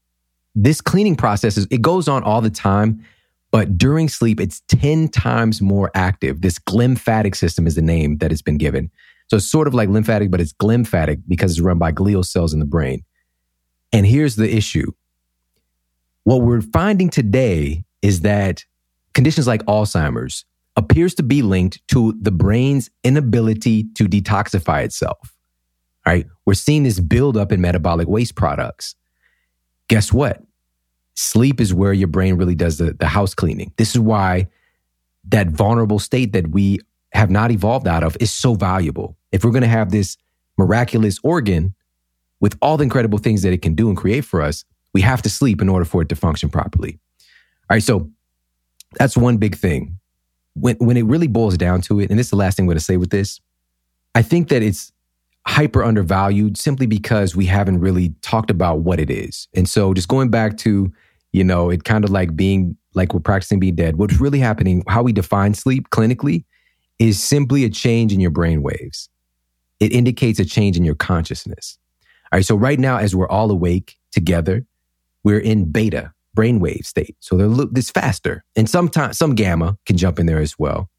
this 0.55 0.82
cleaning 0.82 1.15
process 1.15 1.57
is, 1.57 1.67
it 1.71 1.82
goes 1.82 2.07
on 2.07 2.23
all 2.23 2.41
the 2.41 2.49
time, 2.49 3.05
but 3.51 3.77
during 3.77 4.09
sleep, 4.09 4.39
it's 4.39 4.61
10 4.67 5.09
times 5.09 5.61
more 5.61 5.89
active. 5.95 6.41
This 6.41 6.59
glymphatic 6.59 7.36
system 7.36 7.65
is 7.65 7.75
the 7.75 7.82
name 7.82 8.17
that 8.17 8.32
it's 8.32 8.41
been 8.41 8.57
given. 8.57 8.91
So 9.30 9.38
it's 9.38 9.49
sort 9.49 9.67
of 9.67 9.73
like 9.73 9.89
lymphatic, 9.89 10.32
but 10.32 10.41
it's 10.41 10.53
glymphatic 10.53 11.21
because 11.27 11.51
it's 11.51 11.61
run 11.61 11.77
by 11.77 11.91
glial 11.91 12.25
cells 12.25 12.53
in 12.53 12.59
the 12.59 12.65
brain. 12.65 13.03
And 13.93 14.05
here's 14.05 14.36
the 14.36 14.53
issue. 14.53 14.91
What 16.23 16.41
we're 16.41 16.61
finding 16.61 17.09
today 17.09 17.86
is 18.01 18.21
that 18.21 18.65
conditions 19.13 19.47
like 19.47 19.63
Alzheimer's 19.65 20.45
appears 20.75 21.15
to 21.15 21.23
be 21.23 21.41
linked 21.41 21.86
to 21.89 22.13
the 22.21 22.32
brain's 22.32 22.89
inability 23.03 23.86
to 23.95 24.05
detoxify 24.05 24.84
itself. 24.84 25.36
All 26.05 26.13
right. 26.13 26.25
We're 26.45 26.53
seeing 26.53 26.83
this 26.83 26.99
buildup 26.99 27.51
in 27.51 27.61
metabolic 27.61 28.07
waste 28.07 28.35
products. 28.35 28.95
Guess 29.87 30.13
what? 30.13 30.41
Sleep 31.15 31.59
is 31.59 31.73
where 31.73 31.93
your 31.93 32.07
brain 32.07 32.35
really 32.35 32.55
does 32.55 32.77
the, 32.77 32.93
the 32.93 33.07
house 33.07 33.33
cleaning. 33.33 33.73
This 33.77 33.95
is 33.95 33.99
why 33.99 34.47
that 35.25 35.49
vulnerable 35.49 35.99
state 35.99 36.33
that 36.33 36.51
we 36.51 36.79
have 37.11 37.29
not 37.29 37.51
evolved 37.51 37.87
out 37.87 38.03
of 38.03 38.15
is 38.19 38.31
so 38.31 38.53
valuable. 38.53 39.17
If 39.31 39.43
we're 39.43 39.51
going 39.51 39.63
to 39.63 39.67
have 39.67 39.91
this 39.91 40.17
miraculous 40.57 41.19
organ 41.23 41.75
with 42.39 42.57
all 42.61 42.77
the 42.77 42.83
incredible 42.83 43.19
things 43.19 43.41
that 43.41 43.53
it 43.53 43.61
can 43.61 43.75
do 43.75 43.89
and 43.89 43.97
create 43.97 44.25
for 44.25 44.41
us, 44.41 44.63
we 44.93 45.01
have 45.01 45.21
to 45.23 45.29
sleep 45.29 45.61
in 45.61 45.69
order 45.69 45.85
for 45.85 46.01
it 46.01 46.09
to 46.09 46.15
function 46.15 46.49
properly. 46.49 46.99
All 47.69 47.75
right, 47.75 47.83
so 47.83 48.09
that's 48.97 49.17
one 49.17 49.37
big 49.37 49.55
thing. 49.55 49.99
When 50.55 50.75
when 50.77 50.97
it 50.97 51.05
really 51.05 51.27
boils 51.27 51.57
down 51.57 51.81
to 51.81 51.99
it, 51.99 52.09
and 52.09 52.17
this 52.17 52.27
is 52.27 52.31
the 52.31 52.35
last 52.37 52.55
thing 52.55 52.63
I'm 52.63 52.67
going 52.67 52.77
to 52.77 52.83
say 52.83 52.97
with 52.97 53.11
this, 53.11 53.39
I 54.15 54.21
think 54.21 54.49
that 54.49 54.63
it's 54.63 54.91
hyper 55.49 55.83
undervalued 55.83 56.57
simply 56.57 56.85
because 56.85 57.35
we 57.35 57.45
haven't 57.45 57.79
really 57.79 58.13
talked 58.21 58.51
about 58.51 58.81
what 58.81 58.99
it 58.99 59.09
is. 59.09 59.47
And 59.55 59.67
so 59.67 59.95
just 59.95 60.07
going 60.07 60.29
back 60.29 60.57
to, 60.59 60.93
you 61.33 61.43
know, 61.43 61.71
it 61.71 61.83
kind 61.83 62.03
of 62.03 62.11
like 62.11 62.35
being 62.35 62.77
like 62.93 63.13
we're 63.13 63.19
practicing 63.19 63.59
being 63.59 63.75
dead. 63.75 63.97
What's 63.97 64.19
really 64.19 64.39
happening, 64.39 64.83
how 64.87 65.01
we 65.01 65.11
define 65.11 65.55
sleep 65.55 65.89
clinically 65.89 66.45
is 66.99 67.21
simply 67.21 67.63
a 67.63 67.69
change 67.69 68.13
in 68.13 68.19
your 68.19 68.29
brain 68.29 68.61
waves. 68.61 69.09
It 69.79 69.91
indicates 69.91 70.39
a 70.39 70.45
change 70.45 70.77
in 70.77 70.85
your 70.85 70.95
consciousness. 70.95 71.79
All 72.31 72.37
right. 72.37 72.45
So 72.45 72.55
right 72.55 72.79
now, 72.79 72.97
as 72.97 73.15
we're 73.15 73.27
all 73.27 73.49
awake 73.49 73.95
together, 74.11 74.65
we're 75.23 75.39
in 75.39 75.71
beta 75.71 76.13
brainwave 76.37 76.85
state. 76.85 77.15
So 77.21 77.37
they're 77.37 77.65
this 77.71 77.89
faster, 77.89 78.43
and 78.55 78.69
sometimes 78.69 79.17
some 79.17 79.33
gamma 79.33 79.77
can 79.87 79.97
jump 79.97 80.19
in 80.19 80.27
there 80.27 80.39
as 80.39 80.59
well. 80.59 80.89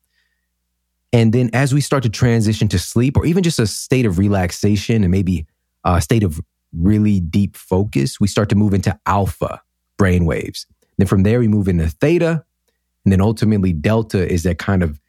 And 1.12 1.32
then 1.32 1.50
as 1.52 1.74
we 1.74 1.80
start 1.80 2.02
to 2.04 2.08
transition 2.08 2.68
to 2.68 2.78
sleep, 2.78 3.16
or 3.16 3.26
even 3.26 3.42
just 3.42 3.58
a 3.58 3.66
state 3.66 4.06
of 4.06 4.18
relaxation, 4.18 5.02
and 5.02 5.10
maybe 5.10 5.46
a 5.84 6.00
state 6.00 6.22
of 6.22 6.40
really 6.72 7.20
deep 7.20 7.56
focus, 7.56 8.20
we 8.20 8.28
start 8.28 8.48
to 8.50 8.54
move 8.54 8.74
into 8.74 8.98
alpha 9.06 9.60
brain 9.98 10.24
waves. 10.24 10.66
Then 10.98 11.06
from 11.06 11.24
there, 11.24 11.40
we 11.40 11.48
move 11.48 11.68
into 11.68 11.88
theta, 11.88 12.44
and 13.04 13.12
then 13.12 13.20
ultimately 13.20 13.72
delta 13.72 14.30
is 14.30 14.44
that 14.44 14.58
kind 14.58 14.82
of 14.82 15.00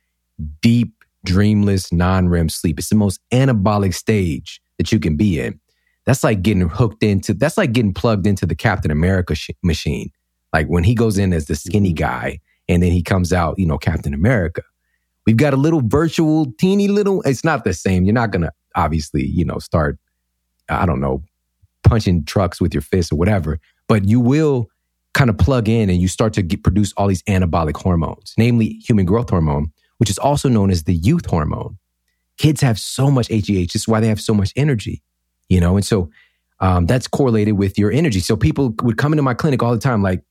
deep, 0.62 1.04
dreamless, 1.24 1.91
non 1.91 2.30
REM 2.30 2.49
sleep. 2.49 2.80
It's 2.80 2.89
the 2.89 2.95
most 2.95 3.20
anabolic 3.32 3.93
stage 3.93 4.62
that 4.78 4.91
you 4.91 4.99
can 4.99 5.16
be 5.16 5.39
in. 5.39 5.60
That's 6.06 6.24
like 6.24 6.41
getting 6.41 6.68
hooked 6.68 7.04
into, 7.04 7.34
that's 7.34 7.58
like 7.58 7.74
getting 7.74 7.93
plugged 7.93 8.26
into 8.26 8.45
the 8.45 8.56
Captain 8.56 8.89
America 8.89 9.36
sh- 9.36 9.52
machine. 9.62 10.12
Like 10.52 10.68
when 10.68 10.84
he 10.84 10.95
goes 10.95 11.18
in 11.18 11.32
as 11.32 11.45
the 11.45 11.56
skinny 11.56 11.89
mm-hmm. 11.89 12.04
guy 12.04 12.39
and 12.68 12.82
then 12.82 12.91
he 12.91 13.04
comes 13.04 13.32
out, 13.32 13.60
you 13.60 13.66
know, 13.66 13.78
Captain 13.78 14.14
America. 14.14 14.64
We've 15.26 15.38
got 15.38 15.53
a 15.53 15.57
little 15.57 15.82
virtual, 15.86 16.51
teeny 16.57 16.88
little, 16.88 17.22
it's 17.24 17.43
not 17.43 17.63
the 17.63 17.74
same. 17.74 18.05
You're 18.05 18.13
not 18.13 18.32
going 18.32 18.41
to 18.41 18.51
obviously, 18.76 19.26
you 19.26 19.45
know, 19.45 19.59
start, 19.59 19.99
I 20.69 20.86
don't 20.86 20.99
know, 20.99 21.24
punching 21.84 22.26
trucks 22.26 22.59
with 22.59 22.74
your 22.74 22.82
fists 22.82 23.11
or 23.11 23.17
whatever, 23.17 23.59
but 23.88 24.05
you 24.05 24.19
will 24.19 24.67
kind 25.13 25.30
of 25.30 25.38
plug 25.38 25.67
in 25.67 25.89
and 25.89 25.99
you 25.99 26.07
start 26.07 26.34
to 26.34 26.41
get, 26.41 26.63
produce 26.63 26.93
all 26.93 27.07
these 27.07 27.24
anabolic 27.24 27.76
hormones, 27.76 28.34
namely 28.38 28.80
human 28.86 29.05
growth 29.05 29.30
hormone, 29.30 29.72
which 29.97 30.09
is 30.09 30.17
also 30.17 30.49
known 30.49 30.72
as 30.72 30.84
the 30.84 30.93
youth 30.93 31.26
hormone. 31.26 31.78
Kids 32.38 32.61
have 32.61 32.80
so 32.80 33.11
much 33.11 33.28
HGH. 33.28 33.74
This 33.74 33.84
is 33.84 33.88
why 33.88 33.99
they 33.99 34.07
have 34.07 34.22
so 34.22 34.34
much 34.34 34.53
energy, 34.55 35.03
you 35.49 35.59
know? 35.59 35.76
And 35.76 35.86
so 35.86 36.09
um, 36.59 36.86
that's 36.86 37.07
correlated 37.07 37.57
with 37.57 37.78
your 37.78 37.91
energy. 37.91 38.19
So 38.19 38.36
people 38.36 38.74
would 38.82 38.97
come 38.97 39.13
into 39.13 39.24
my 39.24 39.34
clinic 39.34 39.61
all 39.61 39.74
the 39.74 39.80
time, 39.80 40.01
like, 40.01 40.24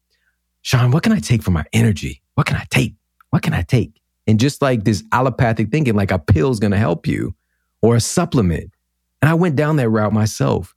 Shawn, 0.63 0.91
what 0.91 1.03
can 1.03 1.13
I 1.13 1.21
take 1.21 1.43
for 1.43 1.51
my 1.51 1.65
energy? 1.73 2.23
What 2.35 2.47
can 2.47 2.57
I 2.57 2.67
take? 2.71 2.95
What 3.31 3.43
can 3.43 3.55
I 3.55 3.63
take? 3.63 4.00
And 4.31 4.39
just 4.39 4.63
like 4.63 4.85
this 4.85 5.03
allopathic 5.11 5.73
thinking, 5.73 5.97
like 5.97 6.13
a 6.13 6.19
pill 6.21 6.53
is 6.53 6.61
going 6.61 6.71
to 6.71 6.79
help 6.79 7.05
you 7.05 7.35
or 7.83 7.97
a 7.97 8.01
supplement. 8.01 8.73
And 9.21 9.29
I 9.29 9.35
went 9.35 9.57
down 9.57 9.75
that 9.77 9.91
route 9.91 10.13
myself. 10.13 10.77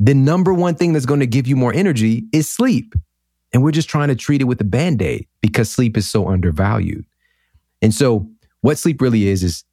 The 0.00 0.14
number 0.14 0.54
one 0.54 0.74
thing 0.74 0.94
that's 0.94 1.04
going 1.04 1.20
to 1.20 1.26
give 1.26 1.46
you 1.46 1.54
more 1.54 1.74
energy 1.74 2.24
is 2.32 2.48
sleep. 2.48 2.94
And 3.52 3.62
we're 3.62 3.72
just 3.72 3.90
trying 3.90 4.08
to 4.08 4.14
treat 4.14 4.40
it 4.40 4.44
with 4.44 4.58
a 4.62 4.64
band 4.64 5.02
aid 5.02 5.28
because 5.42 5.70
sleep 5.70 5.98
is 5.98 6.08
so 6.08 6.28
undervalued. 6.28 7.04
And 7.82 7.92
so 7.92 8.26
what 8.62 8.78
sleep 8.78 9.02
really 9.02 9.28
is, 9.28 9.42
is 9.42 9.64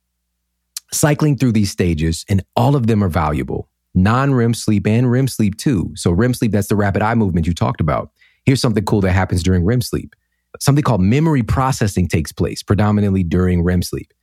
cycling 0.91 1.37
through 1.37 1.53
these 1.53 1.71
stages, 1.71 2.25
and 2.27 2.43
all 2.57 2.75
of 2.75 2.87
them 2.87 3.01
are 3.01 3.07
valuable. 3.07 3.69
Non 3.95 4.33
REM 4.33 4.53
sleep 4.53 4.85
and 4.85 5.09
REM 5.09 5.29
sleep 5.29 5.55
too. 5.55 5.93
So, 5.95 6.11
REM 6.11 6.33
sleep, 6.33 6.51
that's 6.51 6.67
the 6.67 6.75
rapid 6.75 7.01
eye 7.01 7.15
movement 7.15 7.47
you 7.47 7.53
talked 7.53 7.79
about. 7.79 8.11
Here's 8.43 8.59
something 8.59 8.83
cool 8.83 8.99
that 9.01 9.13
happens 9.13 9.41
during 9.41 9.63
REM 9.63 9.81
sleep 9.81 10.15
something 10.61 10.83
called 10.83 11.01
memory 11.01 11.41
processing 11.41 12.07
takes 12.07 12.31
place 12.31 12.61
predominantly 12.63 13.23
during 13.23 13.63
REM 13.63 13.81
sleep. 13.81 14.13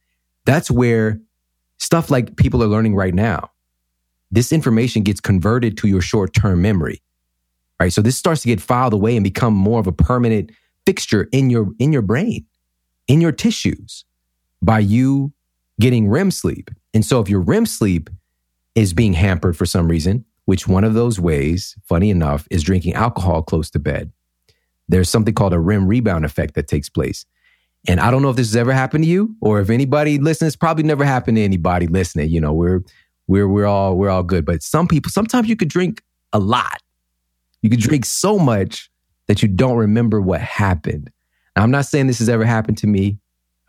That's 0.47 0.71
where 0.71 1.21
stuff 1.79 2.11
like 2.11 2.37
people 2.37 2.63
are 2.63 2.69
learning 2.69 2.95
right 2.95 3.13
now. 3.13 3.51
This 4.31 4.53
information 4.53 5.03
gets 5.03 5.21
converted 5.21 5.77
to 5.79 5.89
your 5.89 6.01
short 6.01 6.33
term 6.33 6.63
memory. 6.63 7.03
Right. 7.81 7.93
So 7.93 8.03
this 8.03 8.17
starts 8.17 8.43
to 8.43 8.49
get 8.49 8.61
filed 8.61 8.93
away 8.93 9.17
and 9.17 9.23
become 9.23 9.55
more 9.55 9.79
of 9.79 9.87
a 9.87 9.93
permanent 9.93 10.51
fixture 10.87 11.29
in 11.33 11.51
your 11.51 11.69
in 11.79 11.93
your 11.93 12.03
brain, 12.03 12.47
in 13.09 13.21
your 13.21 13.33
tissues 13.33 14.05
by 14.63 14.79
you 14.79 15.33
getting 15.81 16.09
REM 16.09 16.31
sleep. 16.31 16.71
And 16.95 17.05
so 17.05 17.21
if 17.21 17.29
your 17.29 17.41
REM 17.41 17.67
sleep 17.67 18.11
is 18.75 18.93
being 18.93 19.13
hampered 19.13 19.57
for 19.57 19.67
some 19.67 19.89
reason, 19.89 20.25
which 20.47 20.67
one 20.67 20.83
of 20.83 20.95
those 20.95 21.21
ways, 21.21 21.77
funny 21.85 22.11
enough, 22.11 22.49
is 22.51 22.63
drinking 22.63 22.95
alcohol 22.95 23.43
close 23.43 23.71
to 23.71 23.79
bed. 23.79 24.13
There's 24.89 25.11
something 25.11 25.35
called 25.35 25.53
a 25.53 25.59
REM 25.59 25.87
rebound 25.87 26.25
effect 26.25 26.55
that 26.55 26.69
takes 26.69 26.89
place. 26.89 27.25
And 27.87 28.01
I 28.01 28.11
don't 28.11 28.23
know 28.23 28.31
if 28.31 28.37
this 28.37 28.49
has 28.49 28.57
ever 28.57 28.73
happened 28.73 29.05
to 29.05 29.11
you 29.11 29.37
or 29.41 29.61
if 29.61 29.71
anybody 29.71 30.19
listens, 30.19 30.57
probably 30.57 30.83
never 30.83 31.05
happened 31.05 31.37
to 31.37 31.43
anybody 31.43 31.87
listening. 31.87 32.31
You 32.31 32.41
know, 32.41 32.53
we're 32.53 32.81
we're 33.27 33.49
we're 33.49 33.67
all 33.67 33.97
we're 33.97 34.11
all 34.11 34.23
good. 34.23 34.45
But 34.45 34.63
some 34.63 34.89
people, 34.89 35.11
sometimes 35.11 35.49
you 35.49 35.57
could 35.57 35.69
drink 35.69 36.03
a 36.33 36.39
lot. 36.39 36.83
You 37.63 37.71
could 37.71 37.81
drink 37.81 38.05
so 38.05 38.39
much 38.39 38.91
that 39.27 39.43
you 39.43 39.49
don't 39.49 39.77
remember 39.77 40.21
what 40.21 40.41
happened. 40.41 41.11
Now, 41.57 41.63
I'm 41.63 41.71
not 41.71 41.87
saying 41.87 42.07
this 42.07 42.19
has 42.19 42.29
ever 42.29 42.45
happened 42.45 42.79
to 42.79 42.87
me. 42.87 43.19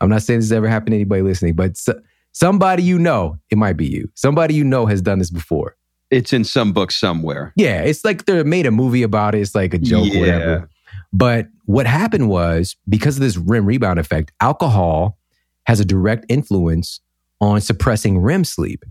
I'm 0.00 0.08
not 0.08 0.22
saying 0.22 0.40
this 0.40 0.46
has 0.46 0.56
ever 0.56 0.68
happened 0.68 0.92
to 0.92 0.96
anybody 0.96 1.22
listening, 1.22 1.54
but 1.54 1.76
so, 1.76 2.00
somebody 2.32 2.82
you 2.82 2.98
know, 2.98 3.36
it 3.50 3.58
might 3.58 3.76
be 3.76 3.86
you. 3.86 4.08
Somebody 4.14 4.54
you 4.54 4.64
know 4.64 4.86
has 4.86 5.02
done 5.02 5.18
this 5.18 5.30
before. 5.30 5.76
It's 6.10 6.32
in 6.32 6.44
some 6.44 6.72
book 6.72 6.90
somewhere. 6.90 7.52
Yeah, 7.56 7.82
it's 7.82 8.04
like 8.04 8.24
they 8.24 8.42
made 8.42 8.66
a 8.66 8.70
movie 8.70 9.02
about 9.02 9.34
it. 9.34 9.40
It's 9.40 9.54
like 9.54 9.74
a 9.74 9.78
joke 9.78 10.06
yeah. 10.06 10.16
or 10.16 10.20
whatever. 10.20 10.68
But 11.12 11.48
what 11.64 11.86
happened 11.86 12.28
was 12.28 12.76
because 12.88 13.16
of 13.16 13.22
this 13.22 13.36
REM 13.36 13.66
rebound 13.66 13.98
effect, 13.98 14.32
alcohol 14.40 15.18
has 15.64 15.80
a 15.80 15.84
direct 15.84 16.24
influence 16.28 17.00
on 17.40 17.60
suppressing 17.60 18.18
REM 18.18 18.44
sleep. 18.44 18.84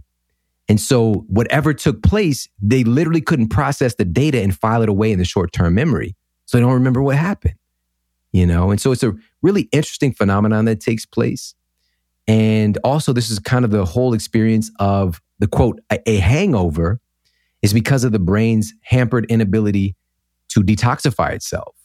And 0.67 0.80
so 0.80 1.26
whatever 1.28 1.74
took 1.74 2.03
place, 2.03 2.47
they 2.61 2.84
literally 2.84 3.22
couldn't 3.22 3.49
process 3.49 3.95
the 3.95 4.05
data 4.05 4.41
and 4.41 4.57
file 4.57 4.84
it 4.84 4.89
away 4.89 5.11
in 5.11 5.17
the 5.17 5.26
short-term 5.26 5.74
memory. 5.74 6.15
So 6.45 6.57
they 6.57 6.61
don't 6.61 6.74
remember 6.74 7.01
what 7.01 7.15
happened. 7.15 7.55
You 8.32 8.45
know, 8.45 8.70
and 8.70 8.80
so 8.80 8.91
it's 8.91 9.01
a 9.01 9.13
really 9.41 9.63
interesting 9.72 10.13
phenomenon 10.13 10.65
that 10.65 10.80
takes 10.80 11.05
place. 11.05 11.55
And 12.28 12.78
also, 12.84 13.11
this 13.11 13.32
is 13.32 13.39
kind 13.39 13.65
of 13.65 13.72
the 13.72 13.86
whole 13.86 14.13
experience 14.13 14.70
of 14.80 15.20
the 15.39 15.47
quote, 15.47 15.80
a, 15.89 15.99
a 16.07 16.17
hangover 16.17 16.99
is 17.63 17.74
because 17.74 18.03
of 18.03 18.11
the 18.11 18.20
brain's 18.20 18.72
hampered 18.84 19.26
inability 19.30 19.95
to 20.49 20.61
detoxify 20.61 21.32
itself, 21.34 21.76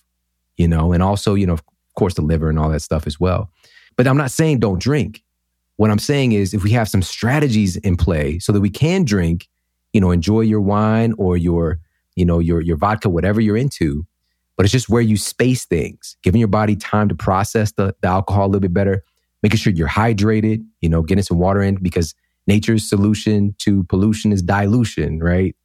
you 0.56 0.68
know, 0.68 0.92
and 0.92 1.02
also, 1.02 1.34
you 1.34 1.46
know, 1.46 1.54
of 1.54 1.62
course, 1.96 2.14
the 2.14 2.22
liver 2.22 2.48
and 2.48 2.58
all 2.58 2.68
that 2.70 2.80
stuff 2.80 3.06
as 3.06 3.18
well. 3.18 3.50
But 3.96 4.06
I'm 4.06 4.16
not 4.16 4.30
saying 4.30 4.60
don't 4.60 4.80
drink. 4.80 5.22
What 5.76 5.90
I'm 5.90 5.98
saying 5.98 6.32
is 6.32 6.54
if 6.54 6.62
we 6.62 6.70
have 6.70 6.88
some 6.88 7.02
strategies 7.02 7.76
in 7.76 7.96
play 7.96 8.38
so 8.38 8.52
that 8.52 8.60
we 8.60 8.70
can 8.70 9.04
drink, 9.04 9.48
you 9.92 10.00
know, 10.00 10.10
enjoy 10.10 10.40
your 10.40 10.60
wine 10.60 11.14
or 11.18 11.36
your, 11.36 11.80
you 12.16 12.24
know, 12.24 12.38
your 12.38 12.60
your 12.60 12.76
vodka, 12.76 13.08
whatever 13.08 13.40
you're 13.40 13.56
into, 13.56 14.06
but 14.56 14.64
it's 14.64 14.72
just 14.72 14.88
where 14.88 15.02
you 15.02 15.16
space 15.16 15.64
things, 15.64 16.16
giving 16.22 16.38
your 16.38 16.48
body 16.48 16.76
time 16.76 17.08
to 17.08 17.14
process 17.14 17.72
the, 17.72 17.94
the 18.00 18.08
alcohol 18.08 18.46
a 18.46 18.48
little 18.48 18.60
bit 18.60 18.74
better, 18.74 19.02
making 19.42 19.58
sure 19.58 19.72
you're 19.72 19.88
hydrated, 19.88 20.64
you 20.80 20.88
know, 20.88 21.02
getting 21.02 21.24
some 21.24 21.38
water 21.38 21.62
in 21.62 21.76
because 21.76 22.14
nature's 22.46 22.88
solution 22.88 23.54
to 23.58 23.84
pollution 23.84 24.32
is 24.32 24.42
dilution, 24.42 25.18
right? 25.20 25.56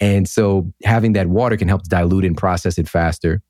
And 0.00 0.28
so 0.28 0.72
having 0.84 1.12
that 1.14 1.26
water 1.26 1.56
can 1.56 1.68
help 1.68 1.82
dilute 1.84 2.24
and 2.24 2.36
process 2.36 2.78
it 2.78 2.88
faster. 2.88 3.42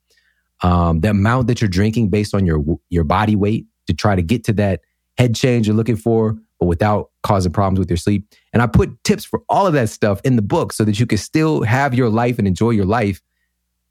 Um, 0.63 1.01
the 1.01 1.11
amount 1.11 1.47
that 1.47 1.61
you're 1.61 1.69
drinking 1.69 2.09
based 2.09 2.35
on 2.35 2.47
your 2.47 2.63
your 2.91 3.05
body 3.05 3.37
weight 3.37 3.67
to 3.87 3.95
try 3.95 4.15
to 4.15 4.23
get 4.23 4.45
to 4.45 4.53
that 4.55 4.81
head 5.17 5.35
change 5.35 5.67
you're 5.67 5.77
looking 5.77 5.97
for, 5.97 6.37
but 6.61 6.67
without 6.67 7.11
causing 7.23 7.53
problems 7.53 7.79
with 7.79 7.91
your 7.91 7.97
sleep. 7.97 8.25
And 8.53 8.63
I 8.63 8.67
put 8.67 9.03
tips 9.05 9.25
for 9.25 9.43
all 9.49 9.67
of 9.67 9.73
that 9.75 9.89
stuff 9.89 10.21
in 10.25 10.37
the 10.37 10.43
book 10.43 10.73
so 10.73 10.85
that 10.85 10.99
you 10.99 11.07
can 11.07 11.19
still 11.19 11.63
have 11.63 11.95
your 11.95 12.09
life 12.09 12.39
and 12.39 12.47
enjoy 12.47 12.71
your 12.71 12.85
life, 12.85 13.21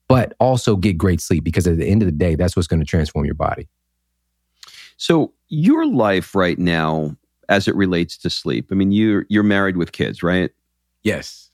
but 0.07 0.33
also 0.39 0.75
get 0.75 0.97
great 0.97 1.21
sleep 1.21 1.43
because 1.43 1.67
at 1.67 1.77
the 1.77 1.85
end 1.85 2.01
of 2.01 2.07
the 2.07 2.13
day, 2.13 2.35
that's 2.35 2.55
what's 2.55 2.67
going 2.67 2.79
to 2.79 2.85
transform 2.85 3.25
your 3.25 3.35
body. 3.35 3.67
So 4.97 5.33
your 5.49 5.85
life 5.85 6.33
right 6.33 6.57
now, 6.57 7.15
as 7.49 7.67
it 7.67 7.75
relates 7.75 8.17
to 8.19 8.29
sleep, 8.29 8.69
I 8.71 8.75
mean, 8.75 8.91
you're 8.91 9.25
you're 9.29 9.43
married 9.43 9.77
with 9.77 9.91
kids, 9.91 10.23
right? 10.23 10.51
Yes. 11.03 11.46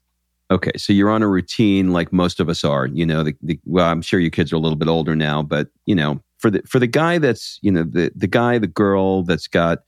Okay, 0.52 0.72
so 0.78 0.94
you're 0.94 1.10
on 1.10 1.24
a 1.24 1.28
routine 1.28 1.92
like 1.94 2.12
most 2.14 2.40
of 2.40 2.50
us 2.50 2.64
are. 2.64 2.88
You 2.88 3.06
know, 3.06 3.24
the, 3.24 3.36
the, 3.42 3.60
well, 3.66 3.90
I'm 3.90 4.02
sure 4.02 4.20
your 4.20 4.30
kids 4.30 4.52
are 4.52 4.58
a 4.58 4.60
little 4.60 4.78
bit 4.78 4.88
older 4.88 5.16
now, 5.16 5.42
but 5.42 5.70
you 5.86 5.96
know, 5.96 6.22
for 6.38 6.52
the 6.52 6.62
for 6.68 6.80
the 6.80 6.88
guy 6.88 7.18
that's 7.18 7.60
you 7.62 7.72
know 7.72 7.84
the 7.84 8.12
the 8.16 8.28
guy 8.28 8.58
the 8.58 8.68
girl 8.68 9.24
that's 9.24 9.48
got 9.48 9.80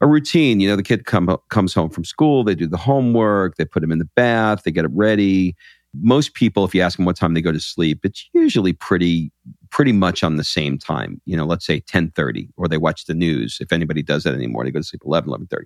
a 0.00 0.06
routine. 0.06 0.60
You 0.60 0.68
know, 0.68 0.76
the 0.76 0.82
kid 0.82 1.04
come 1.06 1.34
comes 1.48 1.74
home 1.74 1.90
from 1.90 2.04
school, 2.04 2.44
they 2.44 2.54
do 2.54 2.66
the 2.66 2.76
homework, 2.76 3.56
they 3.56 3.64
put 3.64 3.82
him 3.82 3.92
in 3.92 3.98
the 3.98 4.08
bath, 4.16 4.62
they 4.64 4.70
get 4.72 4.84
it 4.84 4.90
ready. 4.94 5.54
Most 6.00 6.34
people, 6.34 6.64
if 6.64 6.74
you 6.74 6.82
ask 6.82 6.96
them 6.96 7.04
what 7.04 7.16
time 7.16 7.34
they 7.34 7.40
go 7.42 7.50
to 7.52 7.60
sleep, 7.60 8.00
it's 8.04 8.28
usually 8.32 8.72
pretty 8.72 9.32
pretty 9.70 9.92
much 9.92 10.22
on 10.22 10.36
the 10.36 10.44
same 10.44 10.78
time. 10.78 11.20
You 11.24 11.36
know, 11.36 11.44
let's 11.44 11.66
say 11.66 11.80
ten 11.80 12.10
thirty, 12.10 12.48
or 12.56 12.68
they 12.68 12.78
watch 12.78 13.06
the 13.06 13.14
news. 13.14 13.58
If 13.60 13.72
anybody 13.72 14.02
does 14.02 14.24
that 14.24 14.34
anymore, 14.34 14.64
they 14.64 14.70
go 14.70 14.80
to 14.80 14.84
sleep 14.84 15.02
11, 15.04 15.30
11.30. 15.30 15.64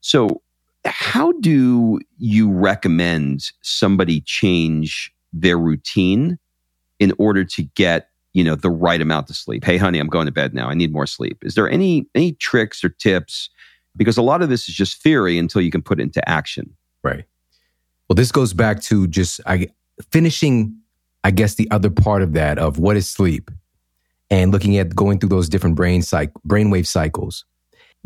So 0.00 0.42
how 0.86 1.32
do 1.32 2.00
you 2.18 2.50
recommend 2.50 3.52
somebody 3.62 4.20
change 4.22 5.12
their 5.32 5.58
routine 5.58 6.38
in 6.98 7.12
order 7.18 7.44
to 7.44 7.62
get 7.62 8.08
you 8.32 8.44
know 8.44 8.54
the 8.54 8.70
right 8.70 9.00
amount 9.00 9.30
of 9.30 9.36
sleep? 9.36 9.64
Hey 9.64 9.76
honey 9.76 9.98
i'm 9.98 10.08
going 10.08 10.26
to 10.26 10.32
bed 10.32 10.54
now. 10.54 10.68
I 10.68 10.74
need 10.74 10.92
more 10.92 11.06
sleep. 11.06 11.44
Is 11.44 11.54
there 11.54 11.68
any 11.68 12.06
any 12.14 12.32
tricks 12.32 12.84
or 12.84 12.88
tips? 12.88 13.50
Because 13.96 14.16
a 14.16 14.22
lot 14.22 14.42
of 14.42 14.48
this 14.48 14.68
is 14.68 14.74
just 14.74 15.02
theory 15.02 15.38
until 15.38 15.62
you 15.62 15.70
can 15.70 15.82
put 15.82 15.98
it 15.98 16.02
into 16.02 16.26
action. 16.28 16.76
Right. 17.02 17.24
Well 18.08 18.14
this 18.14 18.32
goes 18.32 18.52
back 18.52 18.80
to 18.82 19.06
just 19.06 19.40
i 19.46 19.68
finishing 20.10 20.76
i 21.24 21.30
guess 21.30 21.54
the 21.54 21.70
other 21.70 21.90
part 21.90 22.22
of 22.22 22.32
that 22.34 22.58
of 22.58 22.78
what 22.78 22.96
is 22.96 23.08
sleep 23.08 23.50
and 24.30 24.52
looking 24.52 24.76
at 24.76 24.94
going 24.94 25.18
through 25.18 25.28
those 25.28 25.48
different 25.48 25.76
brain 25.76 26.02
cycle 26.02 26.40
brainwave 26.46 26.86
cycles 26.86 27.44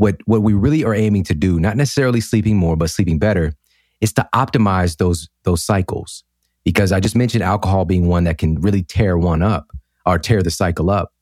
what 0.01 0.17
what 0.25 0.43
we 0.43 0.55
really 0.55 0.83
are 0.83 0.95
aiming 0.95 1.25
to 1.25 1.35
do, 1.35 1.61
not 1.61 1.77
necessarily 1.77 2.23
sleeping 2.23 2.57
more, 2.57 2.75
but 2.75 2.89
sleeping 2.89 3.19
better, 3.19 3.53
is 4.01 4.15
to 4.15 4.27
optimize 4.35 4.97
those 4.97 5.29
those 5.45 5.63
cycles. 5.63 6.25
Because 6.65 6.91
I 6.91 7.01
just 7.01 7.15
mentioned 7.15 7.45
alcohol 7.45 7.85
being 7.85 8.09
one 8.09 8.25
that 8.25 8.39
can 8.39 8.61
really 8.61 8.83
tear 8.83 9.19
one 9.19 9.43
up 9.43 9.71
or 10.07 10.19
tear 10.19 10.43
the 10.43 10.51
cycle 10.51 10.89
up. 10.91 11.13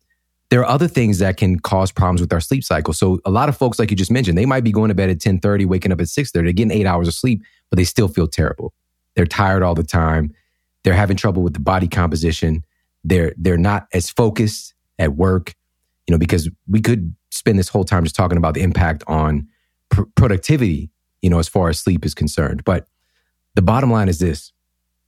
There 0.50 0.60
are 0.60 0.66
other 0.66 0.86
things 0.86 1.18
that 1.18 1.36
can 1.36 1.58
cause 1.58 1.90
problems 1.90 2.20
with 2.20 2.32
our 2.32 2.40
sleep 2.40 2.62
cycle. 2.64 2.94
So 2.94 3.20
a 3.24 3.30
lot 3.30 3.48
of 3.48 3.56
folks, 3.56 3.78
like 3.78 3.90
you 3.90 3.96
just 3.96 4.10
mentioned, 4.12 4.38
they 4.38 4.46
might 4.46 4.64
be 4.64 4.72
going 4.72 4.88
to 4.88 4.94
bed 4.94 5.10
at 5.10 5.14
1030, 5.14 5.64
waking 5.64 5.92
up 5.92 6.00
at 6.00 6.08
630, 6.08 6.46
they're 6.46 6.52
getting 6.52 6.80
eight 6.80 6.86
hours 6.86 7.08
of 7.08 7.14
sleep, 7.14 7.42
but 7.70 7.76
they 7.76 7.84
still 7.84 8.08
feel 8.08 8.28
terrible. 8.28 8.72
They're 9.14 9.26
tired 9.26 9.62
all 9.62 9.74
the 9.74 9.82
time. 9.82 10.32
They're 10.84 10.94
having 10.94 11.16
trouble 11.16 11.42
with 11.42 11.54
the 11.54 11.60
body 11.60 11.88
composition. 11.88 12.64
They're 13.02 13.34
they're 13.36 13.58
not 13.58 13.88
as 13.92 14.08
focused 14.08 14.74
at 15.00 15.16
work, 15.16 15.54
you 16.06 16.12
know, 16.12 16.18
because 16.18 16.48
we 16.68 16.80
could 16.80 17.14
spend 17.48 17.58
this 17.58 17.70
whole 17.70 17.84
time 17.84 18.04
just 18.04 18.14
talking 18.14 18.36
about 18.36 18.52
the 18.52 18.60
impact 18.60 19.02
on 19.06 19.48
pr- 19.88 20.02
productivity, 20.16 20.90
you 21.22 21.30
know, 21.30 21.38
as 21.38 21.48
far 21.48 21.70
as 21.70 21.78
sleep 21.78 22.04
is 22.04 22.14
concerned. 22.14 22.62
But 22.62 22.86
the 23.54 23.62
bottom 23.62 23.90
line 23.90 24.10
is 24.10 24.18
this. 24.18 24.52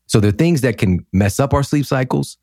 So 0.06 0.20
there 0.20 0.30
are 0.30 0.32
things 0.32 0.62
that 0.62 0.78
can 0.78 1.04
mess 1.12 1.38
up 1.38 1.52
our 1.52 1.62
sleep 1.62 1.84
cycles, 1.84 2.38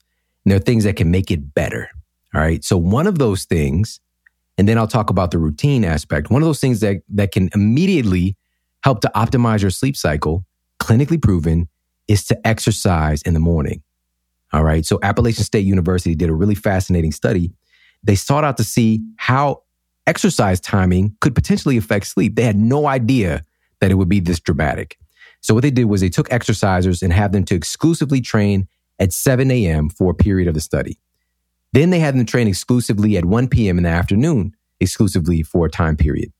and 0.45 0.51
there 0.51 0.57
are 0.57 0.63
things 0.63 0.83
that 0.83 0.97
can 0.97 1.09
make 1.09 1.31
it 1.31 1.55
better. 1.55 1.89
All 2.35 2.41
right. 2.41 2.63
So 2.63 2.77
one 2.77 3.07
of 3.07 3.17
those 3.17 3.45
things, 3.45 3.99
and 4.59 4.69
then 4.69 4.77
I'll 4.77 4.87
talk 4.87 5.09
about 5.09 5.31
the 5.31 5.39
routine 5.39 5.83
aspect. 5.83 6.29
One 6.29 6.43
of 6.43 6.45
those 6.45 6.59
things 6.59 6.79
that, 6.81 6.97
that 7.09 7.31
can 7.31 7.49
immediately 7.55 8.37
help 8.83 9.01
to 9.01 9.11
optimize 9.15 9.61
your 9.61 9.71
sleep 9.71 9.97
cycle, 9.97 10.45
clinically 10.79 11.19
proven, 11.19 11.69
is 12.07 12.23
to 12.27 12.47
exercise 12.47 13.23
in 13.23 13.33
the 13.33 13.39
morning. 13.39 13.81
All 14.53 14.63
right. 14.63 14.85
So 14.85 14.99
Appalachian 15.01 15.43
State 15.43 15.65
University 15.65 16.13
did 16.13 16.29
a 16.29 16.33
really 16.33 16.55
fascinating 16.55 17.11
study. 17.11 17.51
They 18.03 18.13
sought 18.13 18.43
out 18.43 18.57
to 18.57 18.63
see 18.63 19.01
how 19.17 19.63
exercise 20.07 20.59
timing 20.59 21.15
could 21.21 21.35
potentially 21.35 21.77
affect 21.77 22.07
sleep. 22.07 22.35
They 22.35 22.43
had 22.43 22.57
no 22.57 22.87
idea 22.87 23.43
that 23.81 23.91
it 23.91 23.95
would 23.95 24.09
be 24.09 24.19
this 24.19 24.39
dramatic. 24.39 24.97
So 25.41 25.53
what 25.53 25.61
they 25.61 25.71
did 25.71 25.85
was 25.85 26.01
they 26.01 26.09
took 26.09 26.29
exercisers 26.29 27.03
and 27.03 27.13
had 27.13 27.31
them 27.31 27.43
to 27.45 27.55
exclusively 27.55 28.21
train 28.21 28.67
at 28.99 29.13
7 29.13 29.51
a.m. 29.51 29.89
for 29.89 30.11
a 30.11 30.15
period 30.15 30.47
of 30.47 30.55
the 30.55 30.61
study. 30.61 30.99
Then 31.73 31.89
they 31.89 31.99
had 31.99 32.15
them 32.15 32.25
train 32.25 32.47
exclusively 32.47 33.17
at 33.17 33.25
1 33.25 33.49
p.m. 33.49 33.77
in 33.77 33.83
the 33.83 33.89
afternoon, 33.89 34.55
exclusively 34.79 35.43
for 35.43 35.65
a 35.65 35.69
time 35.69 35.95
period. 35.95 36.31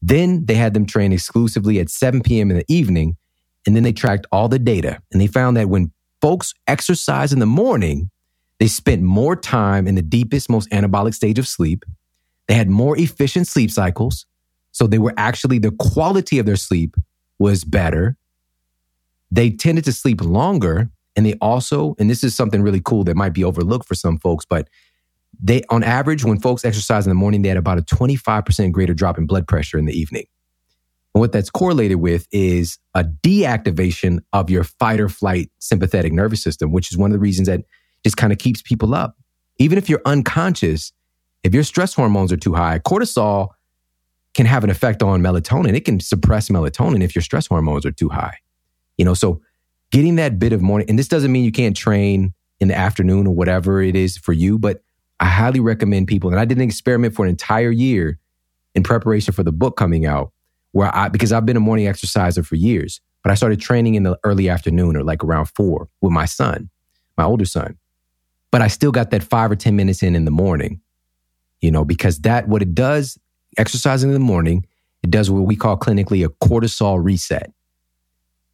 Then 0.00 0.44
they 0.44 0.54
had 0.54 0.74
them 0.74 0.86
train 0.86 1.12
exclusively 1.12 1.80
at 1.80 1.88
7 1.88 2.22
p.m. 2.22 2.50
in 2.50 2.58
the 2.58 2.64
evening. 2.68 3.16
And 3.66 3.74
then 3.74 3.82
they 3.82 3.92
tracked 3.92 4.26
all 4.30 4.48
the 4.48 4.58
data 4.58 5.00
and 5.10 5.20
they 5.20 5.26
found 5.26 5.56
that 5.56 5.70
when 5.70 5.90
folks 6.20 6.52
exercise 6.66 7.32
in 7.32 7.38
the 7.38 7.46
morning, 7.46 8.10
they 8.60 8.68
spent 8.68 9.02
more 9.02 9.34
time 9.34 9.86
in 9.86 9.94
the 9.94 10.02
deepest, 10.02 10.50
most 10.50 10.70
anabolic 10.70 11.14
stage 11.14 11.38
of 11.38 11.48
sleep. 11.48 11.84
They 12.48 12.54
had 12.54 12.68
more 12.68 12.98
efficient 12.98 13.46
sleep 13.46 13.70
cycles. 13.70 14.26
So 14.72 14.86
they 14.86 14.98
were 14.98 15.14
actually, 15.16 15.58
the 15.58 15.70
quality 15.72 16.38
of 16.38 16.46
their 16.46 16.56
sleep 16.56 16.96
was 17.38 17.64
better. 17.64 18.16
They 19.30 19.50
tended 19.50 19.84
to 19.84 19.92
sleep 19.92 20.20
longer. 20.20 20.90
And 21.16 21.24
they 21.24 21.34
also, 21.40 21.94
and 21.98 22.10
this 22.10 22.24
is 22.24 22.34
something 22.34 22.62
really 22.62 22.80
cool 22.84 23.04
that 23.04 23.16
might 23.16 23.32
be 23.32 23.44
overlooked 23.44 23.86
for 23.86 23.94
some 23.94 24.18
folks, 24.18 24.44
but 24.44 24.68
they, 25.42 25.62
on 25.68 25.82
average, 25.82 26.24
when 26.24 26.40
folks 26.40 26.64
exercise 26.64 27.06
in 27.06 27.10
the 27.10 27.14
morning, 27.14 27.42
they 27.42 27.48
had 27.48 27.58
about 27.58 27.78
a 27.78 27.82
25% 27.82 28.72
greater 28.72 28.94
drop 28.94 29.18
in 29.18 29.26
blood 29.26 29.46
pressure 29.46 29.78
in 29.78 29.84
the 29.84 29.92
evening. 29.92 30.26
And 31.14 31.20
what 31.20 31.32
that's 31.32 31.50
correlated 31.50 31.98
with 31.98 32.26
is 32.32 32.78
a 32.94 33.04
deactivation 33.04 34.20
of 34.32 34.50
your 34.50 34.64
fight 34.64 35.00
or 35.00 35.08
flight 35.08 35.50
sympathetic 35.60 36.12
nervous 36.12 36.42
system, 36.42 36.72
which 36.72 36.90
is 36.90 36.98
one 36.98 37.10
of 37.10 37.14
the 37.14 37.20
reasons 37.20 37.48
that 37.48 37.60
just 38.04 38.16
kind 38.16 38.32
of 38.32 38.38
keeps 38.38 38.62
people 38.62 38.94
up. 38.94 39.16
Even 39.58 39.78
if 39.78 39.88
you're 39.88 40.02
unconscious, 40.04 40.92
if 41.44 41.54
your 41.54 41.62
stress 41.62 41.94
hormones 41.94 42.32
are 42.32 42.36
too 42.36 42.54
high, 42.54 42.80
cortisol 42.80 43.50
can 44.32 44.46
have 44.46 44.64
an 44.64 44.70
effect 44.70 45.02
on 45.02 45.22
melatonin. 45.22 45.76
It 45.76 45.84
can 45.84 46.00
suppress 46.00 46.48
melatonin 46.48 47.02
if 47.02 47.14
your 47.14 47.22
stress 47.22 47.46
hormones 47.46 47.86
are 47.86 47.92
too 47.92 48.08
high. 48.08 48.38
You 48.98 49.04
know, 49.04 49.14
so 49.14 49.40
getting 49.92 50.16
that 50.16 50.38
bit 50.38 50.52
of 50.52 50.62
morning, 50.62 50.88
and 50.88 50.98
this 50.98 51.06
doesn't 51.06 51.30
mean 51.30 51.44
you 51.44 51.52
can't 51.52 51.76
train 51.76 52.32
in 52.60 52.68
the 52.68 52.76
afternoon 52.76 53.26
or 53.26 53.34
whatever 53.34 53.82
it 53.82 53.94
is 53.94 54.16
for 54.16 54.32
you, 54.32 54.58
but 54.58 54.82
I 55.20 55.26
highly 55.26 55.60
recommend 55.60 56.08
people, 56.08 56.30
and 56.30 56.40
I 56.40 56.44
did 56.44 56.58
an 56.58 56.64
experiment 56.64 57.14
for 57.14 57.24
an 57.24 57.30
entire 57.30 57.70
year 57.70 58.18
in 58.74 58.82
preparation 58.82 59.32
for 59.32 59.42
the 59.42 59.52
book 59.52 59.76
coming 59.76 60.06
out, 60.06 60.32
where 60.72 60.94
I, 60.94 61.08
because 61.08 61.30
I've 61.30 61.46
been 61.46 61.56
a 61.56 61.60
morning 61.60 61.86
exerciser 61.86 62.42
for 62.42 62.56
years, 62.56 63.00
but 63.22 63.30
I 63.30 63.34
started 63.34 63.60
training 63.60 63.94
in 63.94 64.02
the 64.02 64.18
early 64.24 64.48
afternoon 64.48 64.96
or 64.96 65.04
like 65.04 65.22
around 65.22 65.46
four 65.46 65.88
with 66.00 66.12
my 66.12 66.24
son, 66.24 66.70
my 67.16 67.24
older 67.24 67.44
son. 67.44 67.76
But 68.50 68.62
I 68.62 68.68
still 68.68 68.92
got 68.92 69.10
that 69.10 69.22
five 69.22 69.50
or 69.50 69.56
10 69.56 69.76
minutes 69.76 70.02
in 70.02 70.16
in 70.16 70.24
the 70.24 70.30
morning 70.30 70.80
you 71.64 71.70
know, 71.70 71.84
because 71.84 72.20
that, 72.20 72.46
what 72.46 72.60
it 72.60 72.74
does, 72.74 73.18
exercising 73.56 74.10
in 74.10 74.14
the 74.14 74.20
morning, 74.20 74.66
it 75.02 75.10
does 75.10 75.30
what 75.30 75.46
we 75.46 75.56
call 75.56 75.78
clinically 75.78 76.22
a 76.24 76.28
cortisol 76.46 77.02
reset. 77.02 77.50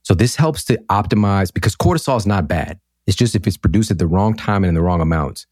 So 0.03 0.15
this 0.15 0.37
helps 0.37 0.65
to 0.67 0.79
optimize 0.89 1.53
because 1.53 1.75
cortisol 1.75 2.17
is 2.17 2.27
not 2.27 2.47
bad. 2.47 2.79
It's 3.09 3.17
just 3.17 3.35
if 3.35 3.49
it's 3.49 3.57
produced 3.57 3.91
at 3.91 3.99
the 3.99 4.07
wrong 4.07 4.37
time 4.37 4.63
and 4.63 4.69
in 4.69 4.75
the 4.75 4.81
wrong 4.81 5.01
amounts. 5.01 5.47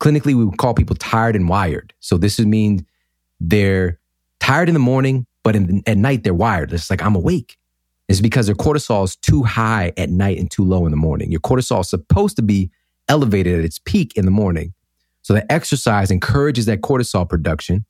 Clinically, 0.00 0.34
we 0.34 0.44
would 0.44 0.58
call 0.58 0.74
people 0.74 0.94
tired 0.96 1.34
and 1.34 1.48
wired. 1.48 1.94
So 2.00 2.18
this 2.18 2.38
would 2.38 2.46
mean 2.48 2.86
they're 3.40 3.98
tired 4.38 4.68
in 4.68 4.74
the 4.74 4.78
morning, 4.78 5.26
but 5.42 5.56
in, 5.56 5.82
at 5.86 5.96
night 5.96 6.24
they're 6.24 6.34
wired. 6.34 6.74
It's 6.74 6.90
like 6.90 7.02
I'm 7.02 7.16
awake. 7.16 7.56
It's 8.08 8.20
because 8.20 8.46
their 8.46 8.54
cortisol 8.54 9.04
is 9.04 9.16
too 9.16 9.44
high 9.44 9.94
at 9.96 10.10
night 10.10 10.38
and 10.38 10.50
too 10.50 10.64
low 10.64 10.84
in 10.84 10.90
the 10.90 10.98
morning. 10.98 11.30
Your 11.30 11.40
cortisol 11.40 11.80
is 11.80 11.88
supposed 11.88 12.36
to 12.36 12.42
be 12.42 12.70
elevated 13.08 13.58
at 13.58 13.64
its 13.64 13.78
peak 13.78 14.12
in 14.14 14.26
the 14.26 14.30
morning. 14.30 14.74
So 15.26 15.34
the 15.34 15.52
exercise 15.52 16.12
encourages 16.12 16.66
that 16.66 16.82
cortisol 16.82 17.28
production. 17.28 17.84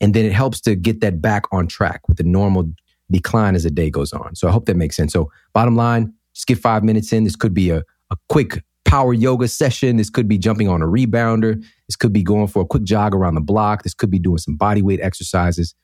And 0.00 0.14
then 0.14 0.24
it 0.24 0.32
helps 0.32 0.58
to 0.62 0.74
get 0.74 1.02
that 1.02 1.20
back 1.20 1.44
on 1.52 1.66
track 1.66 2.08
with 2.08 2.16
the 2.16 2.24
normal 2.24 2.72
decline 3.10 3.54
as 3.54 3.64
the 3.64 3.70
day 3.70 3.90
goes 3.90 4.14
on. 4.14 4.34
So 4.34 4.48
I 4.48 4.52
hope 4.52 4.64
that 4.64 4.76
makes 4.78 4.96
sense. 4.96 5.12
So 5.12 5.30
bottom 5.52 5.76
line, 5.76 6.14
just 6.32 6.46
get 6.46 6.56
five 6.56 6.82
minutes 6.82 7.12
in. 7.12 7.24
This 7.24 7.36
could 7.36 7.52
be 7.52 7.68
a, 7.68 7.82
a 8.10 8.16
quick 8.30 8.64
power 8.86 9.12
yoga 9.12 9.48
session. 9.48 9.98
This 9.98 10.08
could 10.08 10.26
be 10.28 10.38
jumping 10.38 10.66
on 10.66 10.80
a 10.80 10.86
rebounder. 10.86 11.62
This 11.88 11.96
could 11.96 12.14
be 12.14 12.22
going 12.22 12.46
for 12.46 12.62
a 12.62 12.66
quick 12.66 12.84
jog 12.84 13.14
around 13.14 13.34
the 13.34 13.42
block. 13.42 13.82
This 13.82 13.92
could 13.92 14.10
be 14.10 14.18
doing 14.18 14.38
some 14.38 14.56
body 14.56 14.80
weight 14.80 15.00
exercises. 15.02 15.74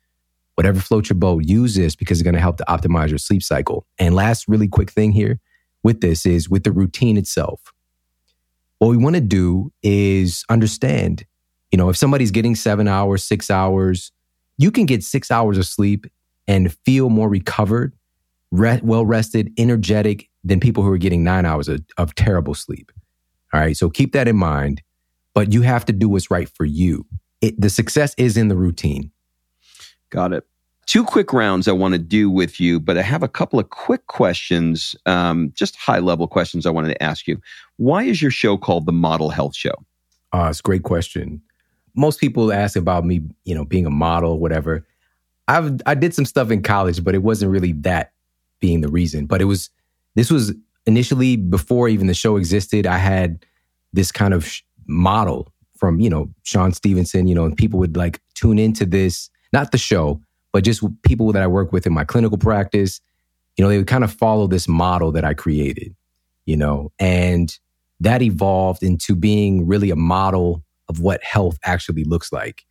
Whatever 0.54 0.80
floats 0.80 1.10
your 1.10 1.18
boat, 1.18 1.44
use 1.44 1.74
this 1.74 1.96
because 1.96 2.18
it's 2.18 2.24
going 2.24 2.32
to 2.32 2.40
help 2.40 2.56
to 2.56 2.64
optimize 2.66 3.10
your 3.10 3.18
sleep 3.18 3.42
cycle. 3.42 3.84
And 3.98 4.14
last 4.14 4.48
really 4.48 4.68
quick 4.68 4.90
thing 4.90 5.12
here 5.12 5.38
with 5.82 6.00
this 6.00 6.24
is 6.24 6.48
with 6.48 6.64
the 6.64 6.72
routine 6.72 7.18
itself. 7.18 7.74
What 8.78 8.88
we 8.88 8.96
want 8.96 9.16
to 9.16 9.20
do 9.20 9.72
is 9.82 10.44
understand, 10.48 11.24
you 11.72 11.76
know, 11.76 11.88
if 11.88 11.96
somebody's 11.96 12.30
getting 12.30 12.54
seven 12.54 12.88
hours, 12.88 13.24
six 13.24 13.50
hours, 13.50 14.12
you 14.56 14.70
can 14.70 14.86
get 14.86 15.02
six 15.02 15.30
hours 15.30 15.58
of 15.58 15.66
sleep 15.66 16.06
and 16.46 16.72
feel 16.84 17.10
more 17.10 17.28
recovered, 17.28 17.92
re- 18.50 18.80
well 18.82 19.04
rested, 19.04 19.52
energetic 19.58 20.28
than 20.44 20.60
people 20.60 20.82
who 20.82 20.90
are 20.90 20.98
getting 20.98 21.24
nine 21.24 21.44
hours 21.44 21.68
of, 21.68 21.80
of 21.96 22.14
terrible 22.14 22.54
sleep. 22.54 22.92
All 23.52 23.60
right. 23.60 23.76
So 23.76 23.90
keep 23.90 24.12
that 24.12 24.28
in 24.28 24.36
mind. 24.36 24.82
but 25.34 25.52
you 25.52 25.62
have 25.62 25.84
to 25.86 25.92
do 25.92 26.08
what's 26.08 26.30
right 26.30 26.48
for 26.48 26.64
you. 26.64 27.06
It, 27.40 27.60
the 27.60 27.70
success 27.70 28.12
is 28.18 28.36
in 28.36 28.48
the 28.48 28.56
routine. 28.56 29.12
Got 30.10 30.32
it. 30.32 30.44
Two 30.88 31.04
quick 31.04 31.34
rounds 31.34 31.68
I 31.68 31.72
want 31.72 31.92
to 31.92 31.98
do 31.98 32.30
with 32.30 32.58
you, 32.58 32.80
but 32.80 32.96
I 32.96 33.02
have 33.02 33.22
a 33.22 33.28
couple 33.28 33.60
of 33.60 33.68
quick 33.68 34.06
questions, 34.06 34.96
um, 35.04 35.52
just 35.54 35.76
high 35.76 35.98
level 35.98 36.26
questions 36.26 36.64
I 36.64 36.70
wanted 36.70 36.88
to 36.88 37.02
ask 37.02 37.28
you. 37.28 37.38
Why 37.76 38.04
is 38.04 38.22
your 38.22 38.30
show 38.30 38.56
called 38.56 38.86
the 38.86 38.92
Model 38.92 39.28
Health 39.28 39.54
Show? 39.54 39.74
Uh, 40.32 40.46
it's 40.48 40.60
a 40.60 40.62
great 40.62 40.84
question. 40.84 41.42
Most 41.94 42.18
people 42.20 42.50
ask 42.54 42.74
about 42.74 43.04
me, 43.04 43.20
you 43.44 43.54
know, 43.54 43.66
being 43.66 43.84
a 43.84 43.90
model, 43.90 44.38
whatever. 44.38 44.82
I've 45.46 45.78
I 45.84 45.94
did 45.94 46.14
some 46.14 46.24
stuff 46.24 46.50
in 46.50 46.62
college, 46.62 47.04
but 47.04 47.14
it 47.14 47.22
wasn't 47.22 47.52
really 47.52 47.72
that 47.72 48.12
being 48.58 48.80
the 48.80 48.88
reason. 48.88 49.26
But 49.26 49.42
it 49.42 49.44
was 49.44 49.68
this 50.14 50.30
was 50.30 50.54
initially 50.86 51.36
before 51.36 51.90
even 51.90 52.06
the 52.06 52.14
show 52.14 52.36
existed. 52.36 52.86
I 52.86 52.96
had 52.96 53.44
this 53.92 54.10
kind 54.10 54.32
of 54.32 54.46
sh- 54.46 54.62
model 54.86 55.52
from 55.76 56.00
you 56.00 56.08
know 56.08 56.30
Shawn 56.44 56.72
Stevenson, 56.72 57.26
you 57.26 57.34
know, 57.34 57.44
and 57.44 57.54
people 57.54 57.78
would 57.78 57.94
like 57.94 58.22
tune 58.32 58.58
into 58.58 58.86
this, 58.86 59.28
not 59.52 59.70
the 59.70 59.76
show, 59.78 60.22
but 60.52 60.64
just 60.64 60.82
people 61.02 61.32
that 61.32 61.42
I 61.42 61.46
work 61.46 61.72
with 61.72 61.86
in 61.86 61.92
my 61.92 62.04
clinical 62.04 62.38
practice. 62.38 63.00
You 63.56 63.64
know, 63.64 63.68
they 63.68 63.78
would 63.78 63.86
kind 63.86 64.04
of 64.04 64.12
follow 64.12 64.46
this 64.46 64.68
model 64.68 65.12
that 65.12 65.24
I 65.24 65.34
created, 65.34 65.94
you 66.46 66.56
know, 66.56 66.92
and 66.98 67.56
that 68.00 68.22
evolved 68.22 68.82
into 68.82 69.16
being 69.16 69.66
really 69.66 69.90
a 69.90 69.96
model 69.96 70.62
of 70.88 71.00
what 71.00 71.22
health 71.22 71.58
actually 71.64 72.04
looks 72.04 72.32
like. 72.32 72.64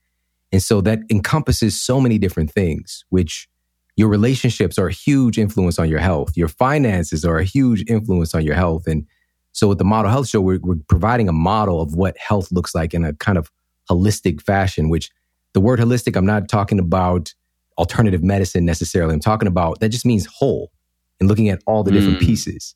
And 0.52 0.64
so 0.64 0.80
that 0.82 1.00
encompasses 1.10 1.80
so 1.80 2.00
many 2.00 2.18
different 2.18 2.52
things, 2.52 3.04
which 3.10 3.50
your 3.98 4.08
relationships 4.08 4.78
are 4.78 4.88
a 4.88 4.94
huge 4.94 5.38
influence 5.38 5.78
on 5.78 5.90
your 5.90 6.00
health. 6.00 6.38
Your 6.38 6.48
finances 6.48 7.26
are 7.26 7.38
a 7.38 7.44
huge 7.44 7.84
influence 7.90 8.34
on 8.34 8.44
your 8.44 8.56
health. 8.56 8.88
And 8.88 9.06
so 9.52 9.68
with 9.68 9.80
the 9.80 9.84
Model 9.84 10.12
Health 10.12 10.30
Show, 10.30 10.40
we're, 10.40 10.60
we're 10.62 10.76
providing 10.88 11.28
a 11.28 11.34
model 11.34 11.82
of 11.82 11.96
what 11.96 12.18
health 12.18 12.52
looks 12.52 12.74
like 12.74 12.94
in 12.94 13.04
a 13.04 13.14
kind 13.14 13.38
of 13.38 13.52
holistic 13.90 14.42
fashion, 14.42 14.90
which 14.90 15.10
the 15.54 15.60
word 15.60 15.80
holistic, 15.80 16.16
I'm 16.16 16.26
not 16.26 16.48
talking 16.48 16.80
about 16.80 17.34
alternative 17.78 18.24
medicine 18.24 18.66
necessarily. 18.66 19.14
I'm 19.14 19.20
talking 19.20 19.48
about 19.48 19.80
that 19.80 19.90
just 19.90 20.06
means 20.06 20.26
whole 20.26 20.72
and 21.20 21.30
looking 21.30 21.50
at 21.50 21.62
all 21.66 21.84
the 21.84 21.92
different 21.92 22.20
mm. 22.20 22.26
pieces. 22.26 22.76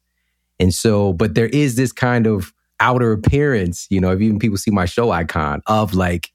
And 0.59 0.73
so, 0.73 1.13
but 1.13 1.35
there 1.35 1.47
is 1.47 1.75
this 1.75 1.91
kind 1.91 2.27
of 2.27 2.53
outer 2.79 3.11
appearance, 3.11 3.87
you 3.89 3.99
know, 3.99 4.11
if 4.11 4.21
even 4.21 4.39
people 4.39 4.57
see 4.57 4.71
my 4.71 4.85
show 4.85 5.11
icon 5.11 5.61
of 5.67 5.93
like 5.93 6.31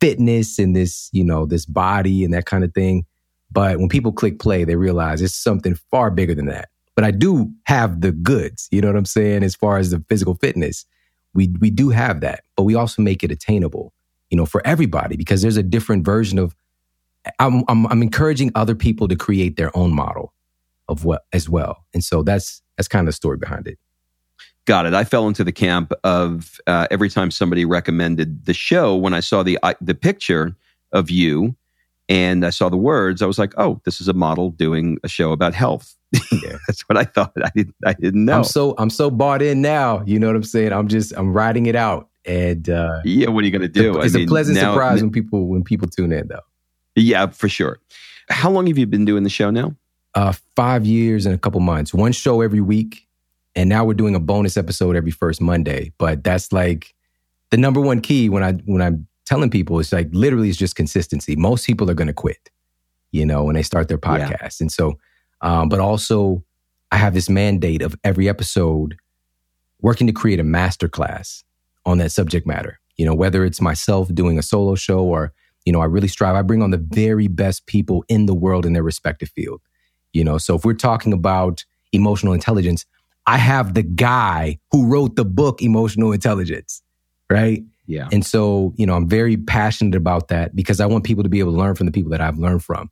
fitness 0.00 0.58
and 0.58 0.74
this, 0.74 1.08
you 1.12 1.24
know, 1.24 1.46
this 1.46 1.66
body 1.66 2.24
and 2.24 2.32
that 2.32 2.46
kind 2.46 2.64
of 2.64 2.72
thing. 2.74 3.04
But 3.50 3.78
when 3.78 3.88
people 3.88 4.12
click 4.12 4.38
play, 4.38 4.64
they 4.64 4.76
realize 4.76 5.22
it's 5.22 5.34
something 5.34 5.76
far 5.90 6.10
bigger 6.10 6.34
than 6.34 6.46
that. 6.46 6.68
But 6.94 7.04
I 7.04 7.10
do 7.10 7.52
have 7.64 8.00
the 8.00 8.12
goods, 8.12 8.68
you 8.70 8.80
know 8.80 8.88
what 8.88 8.96
I'm 8.96 9.04
saying, 9.04 9.42
as 9.42 9.54
far 9.54 9.78
as 9.78 9.90
the 9.90 10.04
physical 10.08 10.34
fitness. 10.34 10.86
We 11.34 11.52
we 11.60 11.70
do 11.70 11.90
have 11.90 12.20
that, 12.20 12.44
but 12.56 12.62
we 12.62 12.76
also 12.76 13.02
make 13.02 13.24
it 13.24 13.32
attainable, 13.32 13.92
you 14.30 14.36
know, 14.36 14.46
for 14.46 14.64
everybody 14.64 15.16
because 15.16 15.42
there's 15.42 15.56
a 15.56 15.64
different 15.64 16.04
version 16.04 16.38
of 16.38 16.54
I'm 17.38 17.64
I'm, 17.68 17.86
I'm 17.86 18.02
encouraging 18.02 18.50
other 18.54 18.74
people 18.74 19.08
to 19.08 19.16
create 19.16 19.56
their 19.56 19.76
own 19.76 19.94
model 19.94 20.32
of 20.88 21.04
what 21.04 21.24
as 21.32 21.48
well. 21.48 21.84
And 21.94 22.04
so 22.04 22.22
that's 22.22 22.62
that's 22.76 22.88
kind 22.88 23.06
of 23.06 23.12
the 23.12 23.16
story 23.16 23.36
behind 23.36 23.66
it. 23.66 23.78
Got 24.66 24.86
it. 24.86 24.94
I 24.94 25.04
fell 25.04 25.28
into 25.28 25.44
the 25.44 25.52
camp 25.52 25.92
of 26.04 26.58
uh, 26.66 26.86
every 26.90 27.10
time 27.10 27.30
somebody 27.30 27.64
recommended 27.64 28.46
the 28.46 28.54
show, 28.54 28.96
when 28.96 29.12
I 29.12 29.20
saw 29.20 29.42
the 29.42 29.58
uh, 29.62 29.74
the 29.80 29.94
picture 29.94 30.56
of 30.92 31.10
you 31.10 31.54
and 32.08 32.46
I 32.46 32.50
saw 32.50 32.68
the 32.68 32.76
words, 32.76 33.20
I 33.20 33.26
was 33.26 33.38
like, 33.38 33.52
"Oh, 33.58 33.80
this 33.84 34.00
is 34.00 34.08
a 34.08 34.14
model 34.14 34.50
doing 34.50 34.98
a 35.04 35.08
show 35.08 35.32
about 35.32 35.54
health." 35.54 35.94
Yeah. 36.30 36.58
That's 36.66 36.82
what 36.82 36.96
I 36.96 37.04
thought. 37.04 37.32
I 37.42 37.50
didn't. 37.54 37.74
I 37.84 37.92
didn't 37.94 38.24
know. 38.24 38.38
I'm 38.38 38.44
so 38.44 38.74
I'm 38.78 38.90
so 38.90 39.10
bought 39.10 39.42
in 39.42 39.60
now. 39.60 40.02
You 40.06 40.18
know 40.18 40.28
what 40.28 40.36
I'm 40.36 40.44
saying? 40.44 40.72
I'm 40.72 40.88
just 40.88 41.12
I'm 41.16 41.32
riding 41.32 41.66
it 41.66 41.76
out. 41.76 42.08
And 42.24 42.68
uh, 42.70 43.00
yeah, 43.04 43.28
what 43.28 43.42
are 43.42 43.46
you 43.46 43.50
going 43.50 43.62
to 43.62 43.68
do? 43.68 44.00
It's 44.00 44.14
I 44.14 44.18
mean, 44.18 44.28
a 44.28 44.30
pleasant 44.30 44.56
now, 44.56 44.72
surprise 44.72 45.02
when 45.02 45.10
people 45.10 45.46
when 45.48 45.62
people 45.62 45.88
tune 45.88 46.12
in, 46.12 46.28
though. 46.28 46.40
Yeah, 46.96 47.26
for 47.26 47.48
sure. 47.48 47.80
How 48.28 48.50
long 48.50 48.66
have 48.66 48.78
you 48.78 48.86
been 48.86 49.04
doing 49.04 49.24
the 49.24 49.30
show 49.30 49.50
now? 49.50 49.74
Uh, 50.14 50.32
five 50.54 50.86
years 50.86 51.26
and 51.26 51.34
a 51.34 51.38
couple 51.38 51.60
months. 51.60 51.92
One 51.92 52.12
show 52.12 52.40
every 52.40 52.60
week, 52.60 53.06
and 53.56 53.68
now 53.68 53.84
we're 53.84 53.94
doing 53.94 54.14
a 54.14 54.20
bonus 54.20 54.56
episode 54.56 54.96
every 54.96 55.10
first 55.10 55.40
Monday. 55.40 55.92
But 55.98 56.22
that's 56.22 56.52
like 56.52 56.94
the 57.50 57.56
number 57.56 57.80
one 57.80 58.00
key 58.00 58.28
when 58.28 58.42
I 58.42 58.52
when 58.52 58.80
I'm 58.80 59.06
telling 59.26 59.50
people. 59.50 59.80
It's 59.80 59.92
like 59.92 60.08
literally 60.12 60.48
it's 60.48 60.58
just 60.58 60.76
consistency. 60.76 61.36
Most 61.36 61.66
people 61.66 61.90
are 61.90 61.94
going 61.94 62.08
to 62.08 62.14
quit, 62.14 62.50
you 63.10 63.26
know, 63.26 63.44
when 63.44 63.56
they 63.56 63.62
start 63.62 63.88
their 63.88 63.98
podcast, 63.98 64.30
yeah. 64.30 64.48
and 64.60 64.72
so. 64.72 64.98
Um, 65.40 65.68
but 65.68 65.78
also, 65.78 66.42
I 66.90 66.96
have 66.96 67.12
this 67.12 67.28
mandate 67.28 67.82
of 67.82 67.94
every 68.02 68.28
episode 68.28 68.96
working 69.80 70.06
to 70.06 70.12
create 70.12 70.40
a 70.40 70.44
masterclass 70.44 71.42
on 71.84 71.98
that 71.98 72.12
subject 72.12 72.46
matter. 72.46 72.80
You 72.96 73.04
know, 73.04 73.14
whether 73.14 73.44
it's 73.44 73.60
myself 73.60 74.14
doing 74.14 74.38
a 74.38 74.42
solo 74.42 74.74
show 74.74 75.00
or 75.00 75.32
you 75.64 75.72
know, 75.72 75.80
I 75.80 75.86
really 75.86 76.08
strive. 76.08 76.34
I 76.34 76.42
bring 76.42 76.62
on 76.62 76.70
the 76.70 76.78
very 76.78 77.28
best 77.28 77.66
people 77.66 78.04
in 78.08 78.26
the 78.26 78.34
world 78.34 78.66
in 78.66 78.72
their 78.72 78.82
respective 78.82 79.30
field. 79.30 79.60
You 80.12 80.24
know, 80.24 80.38
so 80.38 80.54
if 80.54 80.64
we're 80.64 80.74
talking 80.74 81.12
about 81.12 81.64
emotional 81.92 82.32
intelligence, 82.32 82.86
I 83.26 83.38
have 83.38 83.74
the 83.74 83.82
guy 83.82 84.58
who 84.70 84.86
wrote 84.86 85.16
the 85.16 85.24
book 85.24 85.62
Emotional 85.62 86.12
Intelligence, 86.12 86.82
right? 87.30 87.64
Yeah. 87.86 88.08
And 88.12 88.24
so, 88.24 88.74
you 88.76 88.86
know, 88.86 88.94
I'm 88.94 89.08
very 89.08 89.36
passionate 89.36 89.94
about 89.94 90.28
that 90.28 90.54
because 90.54 90.80
I 90.80 90.86
want 90.86 91.04
people 91.04 91.22
to 91.22 91.28
be 91.28 91.38
able 91.38 91.52
to 91.52 91.58
learn 91.58 91.74
from 91.74 91.86
the 91.86 91.92
people 91.92 92.10
that 92.10 92.20
I've 92.20 92.38
learned 92.38 92.62
from. 92.64 92.90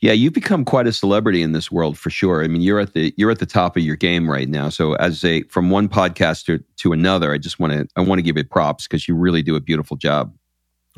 Yeah, 0.00 0.12
you've 0.12 0.34
become 0.34 0.64
quite 0.64 0.86
a 0.86 0.92
celebrity 0.92 1.42
in 1.42 1.52
this 1.52 1.72
world 1.72 1.96
for 1.96 2.10
sure. 2.10 2.44
I 2.44 2.48
mean, 2.48 2.60
you're 2.60 2.80
at 2.80 2.92
the 2.92 3.14
you're 3.16 3.30
at 3.30 3.38
the 3.38 3.46
top 3.46 3.76
of 3.76 3.82
your 3.82 3.96
game 3.96 4.30
right 4.30 4.48
now. 4.48 4.68
So 4.68 4.94
as 4.96 5.24
a 5.24 5.42
from 5.44 5.70
one 5.70 5.88
podcaster 5.88 6.62
to 6.76 6.92
another, 6.92 7.32
I 7.32 7.38
just 7.38 7.58
want 7.58 7.72
to 7.72 7.88
I 7.96 8.02
want 8.02 8.18
to 8.18 8.22
give 8.22 8.36
you 8.36 8.44
props 8.44 8.86
because 8.86 9.08
you 9.08 9.14
really 9.14 9.42
do 9.42 9.56
a 9.56 9.60
beautiful 9.60 9.96
job. 9.96 10.34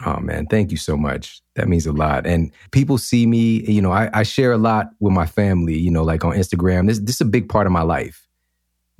Oh 0.07 0.20
man, 0.20 0.46
thank 0.46 0.70
you 0.70 0.76
so 0.76 0.96
much. 0.96 1.40
That 1.57 1.68
means 1.68 1.86
a 1.86 1.92
lot. 1.92 2.26
And 2.26 2.53
people 2.70 2.99
see 2.99 3.26
me, 3.26 3.64
you 3.68 3.82
know, 3.82 3.90
I, 3.90 4.11
I, 4.12 4.22
share 4.22 4.53
a 4.53 4.59
lot 4.59 4.90
with 5.01 5.12
my 5.12 5.26
family, 5.26 5.76
you 5.76 5.90
know, 5.90 6.05
like 6.05 6.24
on 6.24 6.34
Instagram. 6.34 6.86
This 6.86 7.01
this 7.01 7.16
is 7.16 7.20
a 7.20 7.24
big 7.24 7.49
part 7.49 7.66
of 7.66 7.72
my 7.72 7.82
life. 7.82 8.28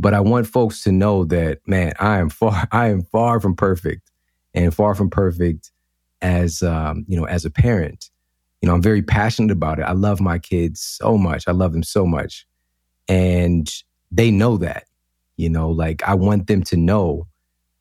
But 0.01 0.15
I 0.15 0.21
want 0.21 0.47
folks 0.47 0.83
to 0.85 0.93
know 0.93 1.25
that, 1.27 1.61
man, 1.67 1.93
I 2.01 2.19
am 2.19 2.31
far, 2.31 2.67
I 2.73 2.89
am 2.89 3.03
far 3.03 3.41
from 3.41 3.55
perfect 3.55 4.11
and 4.55 4.75
far 4.75 4.95
from 4.95 5.09
perfect 5.09 5.71
as 6.21 6.63
um, 6.63 7.05
you 7.07 7.17
know, 7.17 7.27
as 7.27 7.45
a 7.45 7.51
parent. 7.51 8.11
You 8.61 8.69
know, 8.69 8.75
I'm 8.75 8.83
very 8.83 9.03
passionate 9.03 9.53
about 9.53 9.79
it. 9.79 9.83
I 9.83 9.93
love 9.93 10.21
my 10.21 10.39
kids 10.41 10.81
so 10.81 11.17
much. 11.17 11.47
I 11.47 11.53
love 11.53 11.73
them 11.73 11.85
so 11.85 12.07
much. 12.07 12.45
And 13.07 13.73
they 14.11 14.33
know 14.33 14.57
that. 14.57 14.85
You 15.37 15.49
know, 15.49 15.71
like 15.71 16.03
I 16.03 16.15
want 16.15 16.49
them 16.49 16.65
to 16.65 16.77
know 16.77 17.29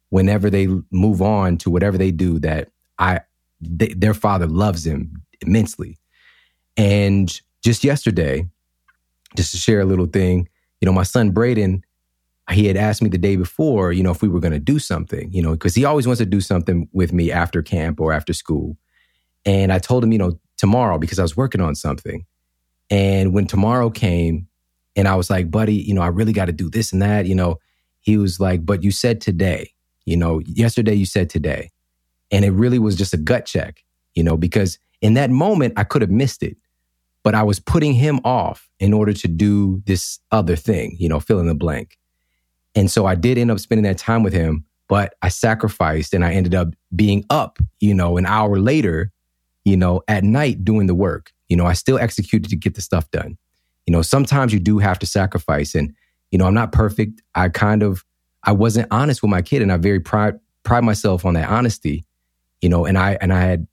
whenever 0.09 0.51
they 0.51 0.68
move 0.91 1.24
on 1.24 1.57
to 1.57 1.72
whatever 1.72 1.97
they 1.97 2.11
do 2.11 2.38
that 2.39 2.70
I 3.00 3.22
they, 3.62 3.89
their 3.89 4.14
father 4.14 4.48
loves 4.48 4.86
him 4.86 5.24
immensely. 5.45 5.98
And 6.76 7.39
just 7.64 7.84
yesterday, 7.84 8.45
just 9.36 9.52
to 9.52 9.58
share 9.58 9.80
a 9.80 9.86
little 9.86 10.06
thing, 10.06 10.48
you 10.80 10.86
know, 10.86 10.93
my 10.93 11.04
son 11.04 11.32
Braden, 11.32 11.84
he 12.52 12.68
had 12.68 12.78
asked 12.78 13.02
me 13.02 13.10
the 13.10 13.18
day 13.18 13.36
before, 13.36 13.91
you 13.91 14.04
know, 14.04 14.12
if 14.12 14.22
we 14.22 14.30
were 14.30 14.39
going 14.39 14.54
to 14.54 14.60
do 14.60 14.80
something, 14.80 15.32
you 15.34 15.41
know, 15.41 15.52
because 15.52 15.76
he 15.76 15.84
always 15.84 16.08
wants 16.08 16.20
to 16.20 16.26
do 16.26 16.39
something 16.39 16.88
with 16.93 17.12
me 17.12 17.32
after 17.32 17.62
camp 17.62 18.00
or 18.00 18.14
after 18.14 18.32
school. 18.32 18.78
And 19.45 19.74
I 19.74 19.80
told 19.80 20.04
him, 20.04 20.12
you 20.12 20.18
know, 20.18 20.39
tomorrow 20.58 20.98
because 20.98 21.20
I 21.20 21.24
was 21.24 21.36
working 21.36 21.62
on 21.62 21.76
something. 21.76 22.26
And 22.89 23.34
when 23.34 23.48
tomorrow 23.48 23.89
came 23.89 24.48
and 24.95 25.08
I 25.08 25.16
was 25.16 25.30
like, 25.30 25.52
buddy, 25.52 25.76
you 25.76 25.93
know, 25.93 26.02
I 26.02 26.08
really 26.08 26.34
got 26.34 26.45
to 26.45 26.54
do 26.54 26.70
this 26.70 26.93
and 26.93 27.02
that, 27.02 27.26
you 27.26 27.36
know, 27.36 27.60
he 28.00 28.18
was 28.18 28.39
like, 28.39 28.66
but 28.66 28.84
you 28.84 28.91
said 28.91 29.20
today, 29.20 29.72
you 30.06 30.16
know, 30.16 30.39
yesterday 30.39 30.93
you 30.93 31.06
said 31.06 31.30
today. 31.30 31.70
And 32.32 32.43
it 32.43 32.51
really 32.51 32.80
was 32.80 32.95
just 32.95 33.13
a 33.13 33.17
gut 33.17 33.45
check, 33.45 33.84
you 34.15 34.23
know, 34.23 34.38
because 34.38 34.80
in 35.01 35.13
that 35.13 35.30
moment, 35.30 35.73
I 35.78 35.84
could 35.84 36.01
have 36.01 36.11
missed 36.11 36.43
it, 36.43 36.57
but 37.23 37.36
I 37.36 37.43
was 37.43 37.59
putting 37.59 37.93
him 37.93 38.19
off 38.23 38.69
in 38.80 38.93
order 38.93 39.13
to 39.13 39.28
do 39.28 39.82
this 39.86 40.19
other 40.32 40.55
thing, 40.55 40.95
you 40.99 41.07
know, 41.09 41.19
fill 41.19 41.39
in 41.39 41.47
the 41.47 41.55
blank. 41.55 41.97
And 42.75 42.91
so 42.91 43.05
I 43.05 43.15
did 43.15 43.38
end 43.38 43.51
up 43.51 43.59
spending 43.59 43.84
that 43.84 43.97
time 43.97 44.23
with 44.23 44.34
him, 44.34 44.65
but 44.88 45.15
I 45.21 45.30
sacrificed 45.30 46.13
and 46.13 46.23
I 46.23 46.34
ended 46.34 46.55
up 46.55 46.69
being 46.95 47.25
up, 47.30 47.59
you 47.80 47.93
know, 47.93 48.17
an 48.17 48.25
hour 48.25 48.59
later, 48.59 49.11
you 49.65 49.78
know, 49.78 50.01
at 50.07 50.23
night 50.23 50.63
doing 50.63 50.88
the 50.88 50.95
work. 50.95 51.34
You 51.49 51.57
know, 51.57 51.65
I 51.65 51.73
still 51.73 51.97
executed 51.97 52.49
to 52.49 52.55
get 52.55 52.75
the 52.75 52.82
stuff 52.82 53.09
done. 53.11 53.38
You 53.86 53.91
know, 53.93 54.01
sometimes 54.01 54.53
you 54.53 54.59
do 54.59 54.80
have 54.80 54.99
to 54.99 55.05
sacrifice. 55.05 55.75
And, 55.75 55.93
you 56.32 56.38
know, 56.38 56.45
I'm 56.45 56.53
not 56.53 56.71
perfect. 56.71 57.21
I 57.36 57.49
kind 57.49 57.84
of, 57.84 58.03
I 58.43 58.51
wasn't 58.51 58.88
honest 58.91 59.21
with 59.21 59.32
my 59.32 59.41
kid 59.41 59.61
and 59.61 59.71
I 59.71 59.78
very 59.78 59.99
pride, 59.99 60.39
pride 60.63 60.84
myself 60.84 61.25
on 61.25 61.34
that 61.36 61.49
honesty 61.49 62.05
you 62.62 62.70
know, 62.70 62.86
and 62.86 62.97
I 62.97 63.18
and 63.22 63.34
I 63.34 63.41
had 63.41 63.68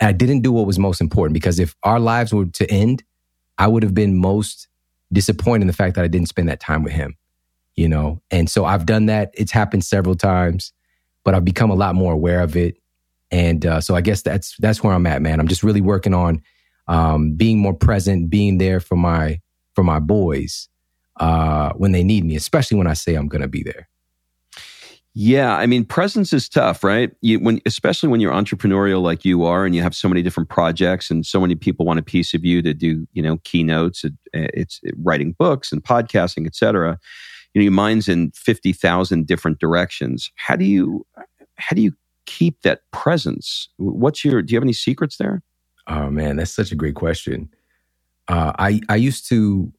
I 0.00 0.12
didn't 0.12 0.42
do 0.42 0.52
what 0.52 0.66
was 0.66 0.78
most 0.78 1.00
important 1.00 1.34
because 1.34 1.58
if 1.58 1.74
our 1.82 1.98
lives 1.98 2.32
were 2.32 2.46
to 2.46 2.70
end, 2.70 3.02
I 3.58 3.66
would 3.66 3.82
have 3.82 3.94
been 3.94 4.16
most 4.16 4.68
disappointed 5.12 5.62
in 5.62 5.66
the 5.66 5.72
fact 5.72 5.96
that 5.96 6.04
I 6.04 6.08
didn't 6.08 6.28
spend 6.28 6.48
that 6.48 6.60
time 6.60 6.82
with 6.82 6.92
him, 6.92 7.16
you 7.74 7.88
know. 7.88 8.22
And 8.30 8.48
so 8.48 8.64
I've 8.64 8.86
done 8.86 9.06
that. 9.06 9.30
It's 9.34 9.52
happened 9.52 9.84
several 9.84 10.14
times, 10.14 10.72
but 11.24 11.34
I've 11.34 11.44
become 11.44 11.70
a 11.70 11.74
lot 11.74 11.94
more 11.94 12.12
aware 12.12 12.40
of 12.40 12.56
it. 12.56 12.76
And 13.30 13.66
uh, 13.66 13.80
so 13.80 13.94
I 13.94 14.00
guess 14.00 14.22
that's 14.22 14.56
that's 14.58 14.82
where 14.82 14.94
I'm 14.94 15.06
at, 15.06 15.22
man. 15.22 15.40
I'm 15.40 15.48
just 15.48 15.62
really 15.62 15.80
working 15.80 16.14
on 16.14 16.42
um, 16.86 17.34
being 17.34 17.58
more 17.58 17.74
present, 17.74 18.30
being 18.30 18.58
there 18.58 18.80
for 18.80 18.96
my 18.96 19.40
for 19.74 19.84
my 19.84 19.98
boys 19.98 20.68
uh, 21.18 21.72
when 21.74 21.92
they 21.92 22.02
need 22.02 22.24
me, 22.24 22.36
especially 22.36 22.78
when 22.78 22.86
I 22.86 22.94
say 22.94 23.14
I'm 23.14 23.28
going 23.28 23.42
to 23.42 23.48
be 23.48 23.62
there. 23.62 23.88
Yeah, 25.14 25.56
I 25.56 25.66
mean, 25.66 25.84
presence 25.84 26.32
is 26.32 26.48
tough, 26.48 26.84
right? 26.84 27.10
You, 27.22 27.40
when, 27.40 27.60
especially 27.66 28.08
when 28.08 28.20
you're 28.20 28.32
entrepreneurial 28.32 29.02
like 29.02 29.24
you 29.24 29.44
are, 29.44 29.64
and 29.64 29.74
you 29.74 29.82
have 29.82 29.94
so 29.94 30.08
many 30.08 30.22
different 30.22 30.48
projects, 30.48 31.10
and 31.10 31.26
so 31.26 31.40
many 31.40 31.54
people 31.54 31.84
want 31.86 31.98
a 31.98 32.02
piece 32.02 32.34
of 32.34 32.44
you 32.44 32.62
to 32.62 32.72
do, 32.72 33.06
you 33.12 33.22
know, 33.22 33.38
keynotes. 33.44 34.04
It, 34.04 34.12
it's 34.32 34.78
it, 34.82 34.94
writing 34.98 35.34
books 35.38 35.72
and 35.72 35.82
podcasting, 35.82 36.46
etc. 36.46 36.98
You 37.52 37.60
know, 37.60 37.64
your 37.64 37.72
mind's 37.72 38.06
in 38.08 38.30
fifty 38.32 38.72
thousand 38.72 39.26
different 39.26 39.58
directions. 39.58 40.30
How 40.36 40.54
do 40.54 40.64
you, 40.64 41.04
how 41.56 41.74
do 41.74 41.82
you 41.82 41.94
keep 42.26 42.62
that 42.62 42.82
presence? 42.92 43.68
What's 43.78 44.24
your? 44.24 44.42
Do 44.42 44.52
you 44.52 44.56
have 44.56 44.64
any 44.64 44.72
secrets 44.72 45.16
there? 45.16 45.42
Oh 45.88 46.10
man, 46.10 46.36
that's 46.36 46.52
such 46.52 46.70
a 46.70 46.76
great 46.76 46.94
question. 46.94 47.48
Uh, 48.28 48.52
I 48.58 48.80
I 48.88 48.96
used 48.96 49.26
to 49.30 49.72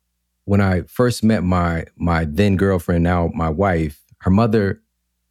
when 0.46 0.60
I 0.60 0.82
first 0.82 1.24
met 1.24 1.44
my 1.44 1.86
my 1.96 2.26
then 2.26 2.58
girlfriend, 2.58 3.04
now 3.04 3.30
my 3.34 3.50
wife. 3.50 4.04
Her 4.22 4.32
mother 4.32 4.82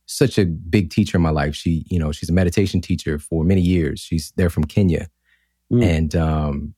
such 0.08 0.38
a 0.38 0.46
big 0.46 0.90
teacher 0.90 1.18
in 1.18 1.22
my 1.22 1.30
life. 1.30 1.54
She, 1.54 1.84
you 1.88 1.98
know, 1.98 2.12
she's 2.12 2.30
a 2.30 2.32
meditation 2.32 2.80
teacher 2.80 3.18
for 3.18 3.44
many 3.44 3.60
years. 3.60 4.00
She's 4.00 4.32
there 4.36 4.50
from 4.50 4.64
Kenya. 4.64 5.08
Mm. 5.70 5.84
And 5.84 6.16
um, 6.16 6.74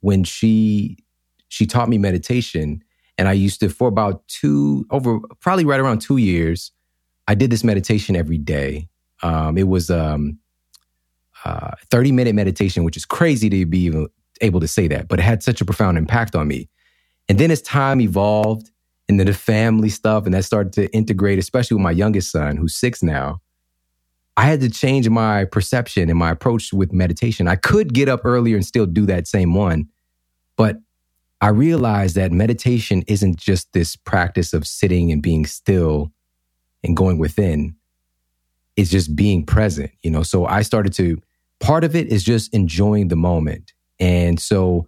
when 0.00 0.22
she 0.22 0.98
she 1.48 1.66
taught 1.66 1.88
me 1.88 1.96
meditation, 1.96 2.82
and 3.16 3.26
I 3.26 3.32
used 3.32 3.60
to 3.60 3.70
for 3.70 3.88
about 3.88 4.26
two 4.28 4.86
over 4.90 5.18
probably 5.40 5.64
right 5.64 5.80
around 5.80 6.00
two 6.00 6.18
years, 6.18 6.70
I 7.26 7.34
did 7.34 7.50
this 7.50 7.64
meditation 7.64 8.14
every 8.14 8.38
day. 8.38 8.88
Um, 9.22 9.56
it 9.56 9.66
was 9.66 9.90
um, 9.90 10.38
uh, 11.44 11.72
30 11.90 12.12
minute 12.12 12.34
meditation, 12.34 12.84
which 12.84 12.96
is 12.96 13.06
crazy 13.06 13.48
to 13.48 13.64
be 13.66 13.80
even 13.80 14.08
able 14.42 14.60
to 14.60 14.68
say 14.68 14.86
that, 14.88 15.08
but 15.08 15.18
it 15.18 15.22
had 15.22 15.42
such 15.42 15.60
a 15.60 15.64
profound 15.64 15.96
impact 15.96 16.36
on 16.36 16.46
me. 16.46 16.68
And 17.30 17.38
then 17.38 17.50
as 17.50 17.62
time 17.62 18.00
evolved 18.00 18.70
and 19.08 19.18
then 19.18 19.26
the 19.26 19.34
family 19.34 19.88
stuff 19.88 20.24
and 20.26 20.34
that 20.34 20.44
started 20.44 20.72
to 20.74 20.92
integrate 20.94 21.38
especially 21.38 21.74
with 21.76 21.82
my 21.82 21.90
youngest 21.90 22.30
son 22.30 22.56
who's 22.56 22.76
six 22.76 23.02
now. 23.02 23.40
I 24.36 24.42
had 24.42 24.60
to 24.60 24.70
change 24.70 25.08
my 25.08 25.46
perception 25.46 26.08
and 26.08 26.18
my 26.18 26.30
approach 26.30 26.72
with 26.72 26.92
meditation. 26.92 27.48
I 27.48 27.56
could 27.56 27.92
get 27.92 28.08
up 28.08 28.20
earlier 28.24 28.54
and 28.54 28.64
still 28.64 28.86
do 28.86 29.06
that 29.06 29.26
same 29.26 29.54
one 29.54 29.88
but 30.56 30.76
i 31.40 31.48
realized 31.48 32.16
that 32.16 32.32
meditation 32.32 33.02
isn't 33.06 33.36
just 33.36 33.72
this 33.72 33.96
practice 33.96 34.52
of 34.52 34.66
sitting 34.66 35.10
and 35.12 35.22
being 35.22 35.46
still 35.46 36.12
and 36.84 36.96
going 36.96 37.18
within. 37.18 37.74
It's 38.76 38.90
just 38.90 39.16
being 39.16 39.46
present 39.46 39.90
you 40.02 40.10
know? 40.10 40.22
So 40.22 40.46
i 40.46 40.62
started 40.62 40.92
to 40.94 41.20
part 41.60 41.84
of 41.84 41.96
it 41.96 42.08
is 42.08 42.22
just 42.22 42.52
enjoying 42.54 43.08
the 43.08 43.16
moment. 43.16 43.72
And 43.98 44.38
so 44.38 44.86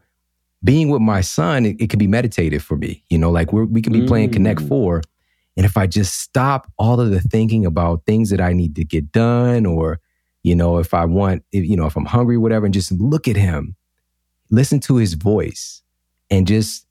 being 0.63 0.89
with 0.91 1.03
my 1.03 1.21
son, 1.21 1.67
it, 1.67 1.81
it 1.81 1.91
can 1.91 1.99
be 1.99 2.07
meditative 2.07 2.63
for 2.63 2.77
me. 2.77 3.05
You 3.09 3.19
know, 3.19 3.31
like 3.31 3.53
we're, 3.53 3.65
we 3.65 3.83
can 3.83 3.93
be 3.93 4.07
playing 4.07 4.31
Connect 4.31 4.61
mm. 4.61 4.69
Four. 4.69 5.03
And 5.57 5.67
if 5.67 5.77
I 5.77 5.87
just 5.87 6.21
stop 6.21 6.71
all 6.79 7.01
of 7.01 7.11
the 7.11 7.21
thinking 7.21 7.67
about 7.67 8.05
things 8.07 8.31
that 8.31 8.41
I 8.41 8.53
need 8.53 8.77
to 8.77 8.85
get 8.85 9.11
done, 9.13 9.67
or, 9.67 10.01
you 10.43 10.55
know, 10.55 10.79
if 10.79 10.95
I 10.95 11.05
want, 11.05 11.45
if, 11.53 11.65
you 11.65 11.77
know, 11.77 11.87
if 11.87 11.97
I'm 11.97 12.07
hungry, 12.07 12.39
whatever, 12.39 12.67
and 12.67 12.75
just 12.75 12.93
look 12.93 13.27
at 13.27 13.37
him, 13.37 13.75
listen 14.51 14.81
to 14.81 14.97
his 14.97 15.15
voice, 15.15 15.83
and 16.31 16.47
just 16.47 16.87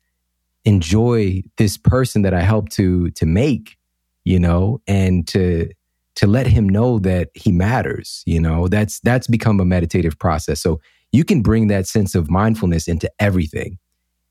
enjoy 0.66 1.42
this 1.58 1.78
person 1.78 2.22
that 2.24 2.34
I 2.34 2.42
helped 2.42 2.74
to 2.74 3.10
to 3.12 3.26
make, 3.26 3.78
you 4.24 4.40
know, 4.40 4.82
and 4.88 5.28
to 5.30 5.70
to 6.16 6.28
let 6.28 6.48
him 6.48 6.68
know 6.68 7.00
that 7.00 7.30
he 7.34 7.52
matters, 7.52 8.24
you 8.26 8.42
know, 8.42 8.68
that's 8.68 9.00
that's 9.00 9.28
become 9.28 9.60
a 9.62 9.66
meditative 9.66 10.20
process. 10.20 10.60
So 10.60 10.82
you 11.12 11.24
can 11.24 11.42
bring 11.42 11.68
that 11.68 11.88
sense 11.88 12.16
of 12.16 12.30
mindfulness 12.30 12.88
into 12.88 13.12
everything. 13.20 13.78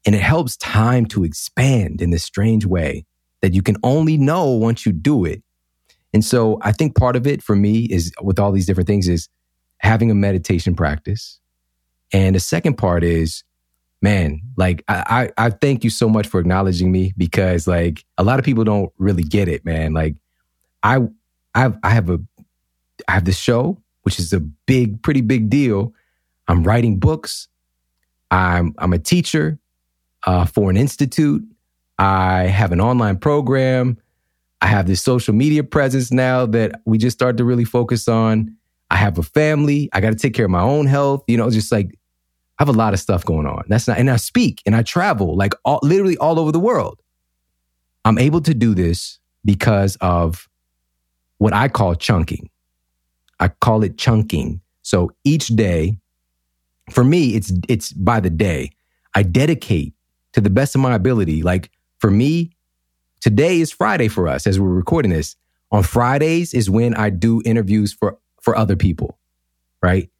And 0.07 0.14
it 0.14 0.20
helps 0.20 0.57
time 0.57 1.07
to 1.07 1.24
expand 1.24 2.01
in 2.01 2.11
this 2.11 2.24
strange 2.24 2.64
way 2.64 3.05
that 3.43 3.53
you 3.53 3.62
can 3.62 3.76
only 3.83 4.16
know 4.16 4.47
once 4.47 4.87
you 4.87 4.93
do 4.93 5.24
it. 5.24 5.43
And 6.14 6.24
so 6.24 6.59
I 6.62 6.72
think 6.72 6.97
part 6.97 7.16
of 7.16 7.26
it 7.26 7.43
for 7.43 7.55
me 7.55 7.85
is 7.85 8.12
with 8.22 8.39
all 8.39 8.53
these 8.53 8.66
different 8.66 8.87
things 8.87 9.09
is 9.09 9.29
having 9.79 10.11
a 10.11 10.14
meditation 10.14 10.74
practice. 10.74 11.41
And 12.12 12.35
the 12.35 12.41
second 12.41 12.76
part 12.76 13.05
is, 13.05 13.45
man, 14.01 14.41
like 14.57 14.83
I, 14.89 15.31
I, 15.37 15.47
I 15.47 15.51
thank 15.51 15.85
you 15.85 15.91
so 15.91 16.09
much 16.09 16.26
for 16.26 16.41
acknowledging 16.41 16.91
me 16.91 17.12
because 17.16 17.66
like 17.66 18.05
a 18.16 18.24
lot 18.24 18.39
of 18.39 18.45
people 18.45 18.64
don't 18.64 18.93
really 18.99 19.22
get 19.22 19.49
it, 19.49 19.64
man. 19.64 19.93
Like 19.93 20.16
I 20.83 21.01
I've 21.55 21.76
I 21.83 21.91
have 21.91 22.09
a 22.09 22.18
I 23.07 23.12
have 23.12 23.24
this 23.24 23.39
show, 23.39 23.79
which 24.03 24.18
is 24.18 24.33
a 24.33 24.41
big, 24.41 25.03
pretty 25.03 25.20
big 25.20 25.51
deal. 25.51 25.93
I'm 26.49 26.64
writing 26.64 26.99
books. 26.99 27.49
I'm 28.30 28.74
I'm 28.78 28.92
a 28.92 28.99
teacher 28.99 29.59
uh, 30.26 30.46
for 30.46 30.70
an 30.70 30.76
institute. 30.76 31.42
I 31.99 32.44
have 32.44 32.72
an 32.72 32.80
online 32.80 33.18
program. 33.18 33.99
I 34.61 34.66
have 34.66 34.86
this 34.86 35.03
social 35.03 35.34
media 35.34 35.62
presence 35.62 36.11
now 36.11 36.46
that 36.46 36.80
we 36.84 36.99
just 36.99 37.16
start 37.16 37.36
to 37.36 37.44
really 37.44 37.64
focus 37.64 38.09
on. 38.09 38.57
I 38.90 38.96
have 38.96 39.18
a 39.18 39.22
family. 39.22 39.88
I 39.92 40.01
got 40.01 40.11
to 40.11 40.16
take 40.16 40.34
care 40.34 40.46
of 40.46 40.51
my 40.51 40.62
own 40.62 40.86
health. 40.86 41.22
You 41.28 41.36
know, 41.36 41.51
just 41.51 41.70
like 41.70 41.99
I 42.59 42.62
have 42.62 42.68
a 42.68 42.72
lot 42.72 42.92
of 42.92 43.01
stuff 43.01 43.24
going 43.24 43.46
on. 43.46 43.64
That's 43.68 43.86
not, 43.86 43.99
and 43.99 44.11
I 44.11 44.16
speak 44.16 44.62
and 44.66 44.74
I 44.74 44.82
travel 44.82 45.36
like 45.36 45.55
all, 45.64 45.78
literally 45.82 46.16
all 46.16 46.40
over 46.40 46.51
the 46.51 46.59
world. 46.59 47.01
I'm 48.05 48.18
able 48.18 48.40
to 48.42 48.55
do 48.55 48.74
this 48.74 49.20
because 49.44 49.96
of 50.01 50.49
what 51.38 51.53
I 51.53 51.68
call 51.68 51.94
chunking. 51.94 52.51
I 53.38 53.49
call 53.49 53.84
it 53.84 53.96
chunking. 53.96 54.61
So 54.82 55.12
each 55.24 55.49
day 55.49 55.99
for 56.91 57.05
me, 57.05 57.34
it's 57.34 57.53
it's 57.68 57.93
by 57.93 58.20
the 58.20 58.30
day. 58.30 58.70
I 59.14 59.22
dedicate 59.22 59.95
to 60.32 60.41
the 60.41 60.51
best 60.51 60.74
of 60.74 60.80
my 60.80 60.95
ability. 60.95 61.43
Like 61.43 61.70
for 61.99 62.11
me, 62.11 62.53
today 63.20 63.61
is 63.61 63.70
Friday 63.70 64.09
for 64.09 64.28
us 64.28 64.47
as 64.47 64.61
we're 64.61 64.68
recording 64.68 65.11
this. 65.11 65.36
On 65.70 65.82
Fridays 65.82 66.55
is 66.55 66.70
when 66.70 66.95
I 66.95 67.11
do 67.11 67.43
interviews 67.45 67.93
for 67.93 68.18
for 68.41 68.57
other 68.57 68.76
people, 68.76 69.18
right? 69.82 70.11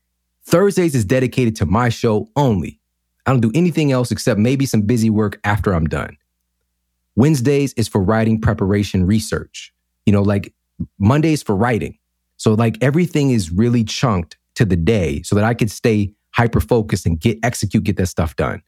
Thursdays 0.45 0.95
is 0.95 1.05
dedicated 1.05 1.57
to 1.57 1.66
my 1.66 1.89
show 1.89 2.29
only. 2.37 2.81
I 3.27 3.31
don't 3.33 3.41
do 3.41 3.53
anything 3.55 3.93
else 3.93 4.11
except 4.11 4.41
maybe 4.41 4.64
some 4.64 4.83
busy 4.83 5.11
work 5.11 5.39
after 5.45 5.75
I'm 5.75 5.87
done. 5.87 6.16
Wednesdays 7.16 7.73
is 7.75 7.89
for 7.89 8.03
writing 8.03 8.41
preparation 8.41 9.07
research. 9.07 9.75
You 10.07 10.12
know, 10.12 10.23
like 10.23 10.55
Mondays 10.99 11.43
for 11.43 11.55
writing. 11.55 11.99
So 12.37 12.55
like 12.55 12.79
everything 12.81 13.31
is 13.31 13.51
really 13.51 13.85
chunked 13.85 14.39
to 14.55 14.64
the 14.64 14.77
day 14.77 15.23
so 15.23 15.35
that 15.35 15.45
I 15.45 15.55
could 15.55 15.71
stay 15.71 16.14
hyper 16.39 16.61
focus 16.61 17.05
and 17.05 17.18
get 17.18 17.36
execute, 17.43 17.82
get 17.82 17.97
that 17.97 18.07
stuff 18.07 18.36
done. 18.36 18.62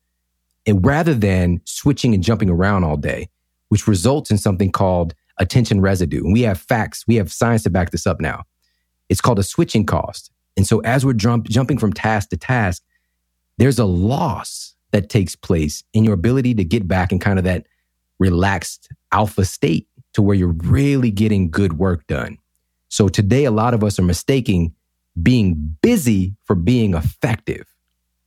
And 0.66 0.84
rather 0.84 1.14
than 1.14 1.60
switching 1.64 2.14
and 2.14 2.22
jumping 2.22 2.50
around 2.50 2.82
all 2.82 2.96
day, 2.96 3.28
which 3.68 3.86
results 3.86 4.32
in 4.32 4.38
something 4.38 4.72
called 4.72 5.14
attention 5.38 5.80
residue. 5.80 6.24
And 6.24 6.32
we 6.32 6.42
have 6.42 6.60
facts, 6.60 7.04
we 7.06 7.14
have 7.14 7.32
science 7.32 7.62
to 7.62 7.70
back 7.70 7.92
this 7.92 8.06
up 8.06 8.20
now. 8.20 8.42
It's 9.08 9.20
called 9.20 9.38
a 9.38 9.44
switching 9.44 9.86
cost. 9.86 10.32
And 10.56 10.66
so 10.66 10.80
as 10.80 11.06
we're 11.06 11.12
jump, 11.12 11.46
jumping 11.46 11.78
from 11.78 11.92
task 11.92 12.30
to 12.30 12.36
task, 12.36 12.82
there's 13.56 13.78
a 13.78 13.84
loss 13.84 14.74
that 14.90 15.08
takes 15.08 15.36
place 15.36 15.84
in 15.94 16.02
your 16.02 16.14
ability 16.14 16.54
to 16.54 16.64
get 16.64 16.88
back 16.88 17.12
in 17.12 17.20
kind 17.20 17.38
of 17.38 17.44
that 17.44 17.66
relaxed 18.18 18.88
alpha 19.12 19.44
state 19.44 19.86
to 20.14 20.22
where 20.22 20.34
you're 20.34 20.56
really 20.64 21.12
getting 21.12 21.50
good 21.50 21.78
work 21.78 22.04
done. 22.08 22.36
So 22.88 23.06
today, 23.06 23.44
a 23.44 23.52
lot 23.52 23.74
of 23.74 23.84
us 23.84 23.98
are 24.00 24.02
mistaking 24.02 24.74
being 25.22 25.76
busy 25.82 26.34
for 26.44 26.54
being 26.54 26.94
effective. 26.94 27.66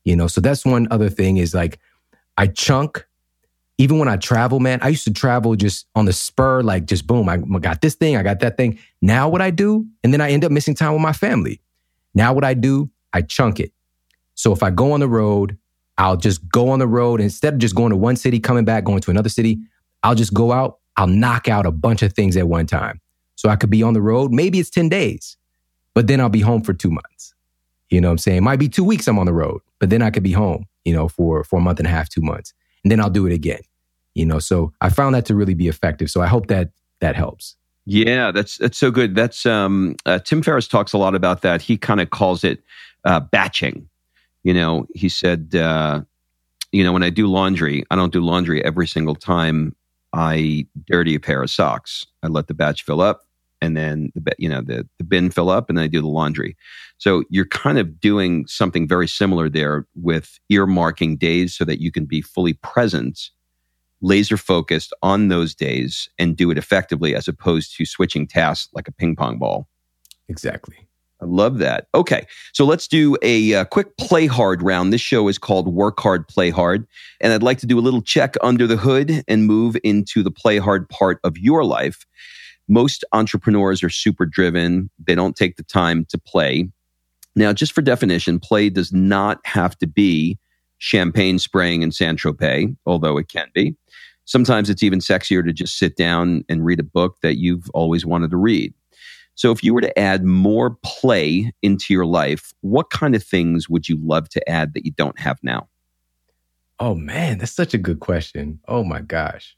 You 0.03 0.15
know, 0.15 0.27
so 0.27 0.41
that's 0.41 0.65
one 0.65 0.87
other 0.91 1.09
thing 1.09 1.37
is 1.37 1.53
like 1.53 1.79
I 2.37 2.47
chunk. 2.47 3.05
Even 3.79 3.97
when 3.97 4.07
I 4.07 4.17
travel, 4.17 4.59
man, 4.59 4.79
I 4.83 4.89
used 4.89 5.03
to 5.05 5.13
travel 5.13 5.55
just 5.55 5.87
on 5.95 6.05
the 6.05 6.13
spur, 6.13 6.61
like 6.61 6.85
just 6.85 7.07
boom, 7.07 7.27
I 7.27 7.37
got 7.37 7.81
this 7.81 7.95
thing, 7.95 8.15
I 8.15 8.21
got 8.21 8.39
that 8.41 8.55
thing. 8.55 8.77
Now 9.01 9.27
what 9.27 9.41
I 9.41 9.49
do, 9.49 9.87
and 10.03 10.13
then 10.13 10.21
I 10.21 10.29
end 10.29 10.45
up 10.45 10.51
missing 10.51 10.75
time 10.75 10.93
with 10.93 11.01
my 11.01 11.11
family. 11.11 11.59
Now 12.13 12.33
what 12.33 12.43
I 12.43 12.53
do, 12.53 12.91
I 13.13 13.23
chunk 13.23 13.59
it. 13.59 13.71
So 14.35 14.53
if 14.53 14.61
I 14.61 14.69
go 14.69 14.91
on 14.91 14.99
the 14.99 15.09
road, 15.09 15.57
I'll 15.97 16.17
just 16.17 16.47
go 16.49 16.69
on 16.69 16.79
the 16.79 16.87
road 16.87 17.19
instead 17.19 17.53
of 17.53 17.59
just 17.59 17.75
going 17.75 17.89
to 17.89 17.95
one 17.95 18.15
city, 18.15 18.39
coming 18.39 18.63
back, 18.63 18.83
going 18.83 19.01
to 19.01 19.11
another 19.11 19.29
city. 19.29 19.59
I'll 20.03 20.15
just 20.15 20.33
go 20.33 20.51
out. 20.51 20.79
I'll 20.95 21.07
knock 21.07 21.47
out 21.47 21.65
a 21.65 21.71
bunch 21.71 22.03
of 22.03 22.13
things 22.13 22.37
at 22.37 22.47
one 22.47 22.67
time. 22.67 23.01
So 23.35 23.49
I 23.49 23.55
could 23.55 23.71
be 23.71 23.81
on 23.81 23.93
the 23.93 24.01
road. 24.01 24.31
Maybe 24.31 24.59
it's 24.59 24.69
10 24.69 24.89
days 24.89 25.37
but 25.93 26.07
then 26.07 26.19
I'll 26.19 26.29
be 26.29 26.41
home 26.41 26.61
for 26.61 26.73
two 26.73 26.91
months. 26.91 27.33
You 27.89 28.01
know 28.01 28.07
what 28.07 28.13
I'm 28.13 28.17
saying? 28.19 28.43
Might 28.43 28.59
be 28.59 28.69
two 28.69 28.83
weeks 28.83 29.07
I'm 29.07 29.19
on 29.19 29.25
the 29.25 29.33
road, 29.33 29.61
but 29.79 29.89
then 29.89 30.01
I 30.01 30.09
could 30.09 30.23
be 30.23 30.31
home, 30.31 30.65
you 30.83 30.93
know, 30.93 31.07
for, 31.07 31.43
for 31.43 31.59
a 31.59 31.61
month 31.61 31.79
and 31.79 31.87
a 31.87 31.91
half, 31.91 32.09
two 32.09 32.21
months. 32.21 32.53
And 32.83 32.91
then 32.91 32.99
I'll 32.99 33.09
do 33.09 33.27
it 33.27 33.33
again. 33.33 33.61
You 34.15 34.25
know, 34.25 34.39
so 34.39 34.73
I 34.81 34.89
found 34.89 35.15
that 35.15 35.25
to 35.25 35.35
really 35.35 35.53
be 35.53 35.67
effective. 35.67 36.09
So 36.09 36.21
I 36.21 36.27
hope 36.27 36.47
that 36.47 36.69
that 37.01 37.15
helps. 37.15 37.55
Yeah, 37.85 38.31
that's 38.31 38.57
that's 38.57 38.77
so 38.77 38.91
good. 38.91 39.15
That's 39.15 39.45
um, 39.45 39.95
uh, 40.05 40.19
Tim 40.19 40.41
Ferriss 40.41 40.67
talks 40.67 40.93
a 40.93 40.97
lot 40.97 41.15
about 41.15 41.41
that. 41.41 41.61
He 41.61 41.77
kind 41.77 41.99
of 41.99 42.11
calls 42.11 42.43
it 42.43 42.63
uh, 43.03 43.19
batching. 43.19 43.89
You 44.43 44.53
know, 44.53 44.87
he 44.93 45.09
said, 45.09 45.55
uh, 45.55 46.01
you 46.71 46.83
know, 46.83 46.93
when 46.93 47.03
I 47.03 47.09
do 47.09 47.27
laundry, 47.27 47.83
I 47.91 47.95
don't 47.95 48.13
do 48.13 48.21
laundry 48.21 48.63
every 48.63 48.87
single 48.87 49.15
time 49.15 49.75
I 50.13 50.67
dirty 50.85 51.15
a 51.15 51.19
pair 51.19 51.41
of 51.41 51.49
socks. 51.49 52.05
I 52.21 52.27
let 52.27 52.47
the 52.47 52.53
batch 52.53 52.83
fill 52.83 53.01
up 53.01 53.25
and 53.63 53.77
then 53.77 54.11
the 54.13 54.33
you 54.37 54.49
know 54.49 54.61
the 54.61 54.87
the 54.97 55.05
bin 55.05 55.31
fill 55.31 55.49
up 55.49 55.69
and 55.69 55.77
then 55.77 55.85
I 55.85 55.87
do 55.87 56.01
the 56.01 56.07
laundry. 56.07 56.57
So 56.97 57.23
you're 57.29 57.47
kind 57.47 57.79
of 57.79 57.99
doing 57.99 58.45
something 58.45 58.87
very 58.87 59.07
similar 59.07 59.49
there 59.49 59.87
with 59.95 60.37
earmarking 60.51 61.17
days 61.17 61.55
so 61.55 61.63
that 61.65 61.81
you 61.81 61.91
can 61.91 62.05
be 62.05 62.21
fully 62.21 62.53
present 62.53 63.29
laser 64.01 64.35
focused 64.35 64.93
on 65.01 65.29
those 65.29 65.55
days 65.55 66.09
and 66.19 66.35
do 66.35 66.51
it 66.51 66.57
effectively 66.57 67.15
as 67.15 67.29
opposed 67.29 67.75
to 67.77 67.85
switching 67.85 68.27
tasks 68.27 68.67
like 68.73 68.89
a 68.89 68.91
ping 68.91 69.15
pong 69.15 69.39
ball. 69.39 69.65
Exactly. 70.27 70.75
I 71.21 71.25
love 71.25 71.59
that. 71.59 71.87
Okay. 71.95 72.25
So 72.51 72.65
let's 72.65 72.85
do 72.85 73.15
a, 73.21 73.53
uh, 73.53 73.65
quick 73.65 73.95
play 73.95 74.25
hard 74.25 74.61
round. 74.61 74.91
This 74.91 74.99
show 74.99 75.29
is 75.29 75.37
called 75.37 75.73
Work 75.73 76.01
Hard, 76.01 76.27
Play 76.27 76.49
Hard. 76.49 76.85
And 77.21 77.31
I'd 77.31 77.43
like 77.43 77.59
to 77.59 77.65
do 77.65 77.79
a 77.79 77.81
little 77.81 78.01
check 78.01 78.35
under 78.41 78.67
the 78.67 78.75
hood 78.75 79.23
and 79.25 79.45
move 79.45 79.77
into 79.85 80.21
the 80.21 80.31
play 80.31 80.57
hard 80.57 80.89
part 80.89 81.19
of 81.23 81.37
your 81.37 81.63
life. 81.63 82.05
Most 82.67 83.03
entrepreneurs 83.11 83.83
are 83.83 83.89
super 83.89 84.25
driven. 84.25 84.89
They 85.05 85.15
don't 85.15 85.35
take 85.35 85.57
the 85.57 85.63
time 85.63 86.05
to 86.09 86.17
play. 86.17 86.69
Now, 87.35 87.51
just 87.51 87.73
for 87.73 87.81
definition, 87.81 88.39
play 88.39 88.69
does 88.69 88.93
not 88.93 89.39
have 89.45 89.77
to 89.79 89.87
be 89.87 90.37
champagne 90.77 91.39
spraying 91.39 91.81
in 91.81 91.91
Saint 91.91 92.19
Tropez, 92.19 92.75
although 92.85 93.17
it 93.17 93.27
can 93.27 93.47
be. 93.53 93.75
Sometimes 94.25 94.69
it's 94.69 94.83
even 94.83 94.99
sexier 94.99 95.43
to 95.43 95.51
just 95.51 95.77
sit 95.77 95.97
down 95.97 96.43
and 96.47 96.65
read 96.65 96.79
a 96.79 96.83
book 96.83 97.17
that 97.21 97.37
you've 97.37 97.69
always 97.73 98.05
wanted 98.05 98.31
to 98.31 98.37
read. 98.37 98.73
So, 99.35 99.51
if 99.51 99.63
you 99.63 99.73
were 99.73 99.81
to 99.81 99.99
add 99.99 100.23
more 100.23 100.77
play 100.83 101.51
into 101.61 101.93
your 101.93 102.05
life, 102.05 102.53
what 102.61 102.91
kind 102.91 103.15
of 103.15 103.23
things 103.23 103.67
would 103.67 103.89
you 103.89 103.97
love 104.01 104.29
to 104.29 104.49
add 104.49 104.73
that 104.73 104.85
you 104.85 104.91
don't 104.91 105.19
have 105.19 105.39
now? 105.41 105.67
Oh, 106.79 106.93
man, 106.93 107.39
that's 107.39 107.51
such 107.51 107.73
a 107.73 107.79
good 107.79 107.99
question. 107.99 108.59
Oh, 108.67 108.83
my 108.83 109.01
gosh. 109.01 109.57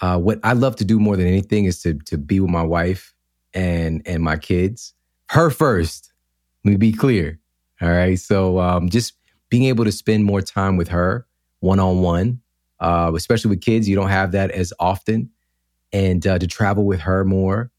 Uh, 0.00 0.18
what 0.18 0.38
I 0.44 0.52
love 0.52 0.76
to 0.76 0.84
do 0.84 1.00
more 1.00 1.16
than 1.16 1.26
anything 1.26 1.64
is 1.64 1.82
to, 1.82 1.94
to 2.06 2.18
be 2.18 2.40
with 2.40 2.50
my 2.50 2.62
wife 2.62 3.14
and, 3.54 4.02
and 4.06 4.22
my 4.22 4.36
kids. 4.36 4.94
Her 5.30 5.50
first. 5.50 6.12
Let 6.64 6.72
me 6.72 6.76
be 6.76 6.92
clear. 6.92 7.38
All 7.80 7.88
right. 7.90 8.18
So, 8.18 8.58
um, 8.58 8.88
just 8.88 9.14
being 9.48 9.64
able 9.64 9.84
to 9.84 9.92
spend 9.92 10.24
more 10.24 10.42
time 10.42 10.76
with 10.76 10.88
her 10.88 11.26
one 11.60 11.80
on 11.80 12.00
one, 12.00 12.40
especially 12.80 13.50
with 13.50 13.60
kids, 13.60 13.88
you 13.88 13.96
don't 13.96 14.08
have 14.08 14.32
that 14.32 14.50
as 14.50 14.72
often. 14.78 15.30
And 15.92 16.26
uh, 16.26 16.38
to 16.38 16.46
travel 16.46 16.84
with 16.84 17.00
her 17.00 17.24
more, 17.24 17.70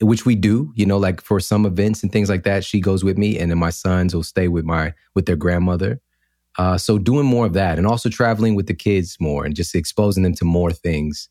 which 0.00 0.26
we 0.26 0.34
do, 0.34 0.72
you 0.74 0.86
know, 0.86 0.98
like 0.98 1.20
for 1.20 1.38
some 1.38 1.64
events 1.64 2.02
and 2.02 2.10
things 2.10 2.28
like 2.28 2.42
that, 2.44 2.64
she 2.64 2.80
goes 2.80 3.04
with 3.04 3.16
me, 3.16 3.38
and 3.38 3.50
then 3.50 3.58
my 3.58 3.70
sons 3.70 4.14
will 4.14 4.24
stay 4.24 4.48
with 4.48 4.64
my 4.64 4.92
with 5.14 5.26
their 5.26 5.36
grandmother. 5.36 6.00
Uh, 6.58 6.76
so 6.78 6.98
doing 6.98 7.26
more 7.26 7.46
of 7.46 7.52
that, 7.52 7.78
and 7.78 7.86
also 7.86 8.08
traveling 8.08 8.54
with 8.54 8.66
the 8.66 8.74
kids 8.74 9.16
more, 9.20 9.44
and 9.44 9.54
just 9.54 9.74
exposing 9.74 10.24
them 10.24 10.34
to 10.34 10.44
more 10.44 10.72
things. 10.72 11.28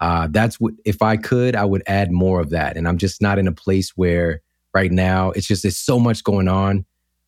Uh, 0.00 0.28
that's 0.30 0.60
what 0.60 0.74
if 0.84 1.02
I 1.02 1.16
could, 1.16 1.56
I 1.56 1.64
would 1.64 1.82
add 1.86 2.12
more 2.12 2.40
of 2.40 2.50
that. 2.50 2.76
And 2.76 2.86
I'm 2.86 2.98
just 2.98 3.20
not 3.20 3.38
in 3.38 3.48
a 3.48 3.52
place 3.52 3.90
where 3.96 4.42
right 4.74 4.92
now 4.92 5.30
it's 5.30 5.46
just 5.46 5.62
there's 5.62 5.76
so 5.76 5.98
much 5.98 6.22
going 6.22 6.48
on. 6.48 6.80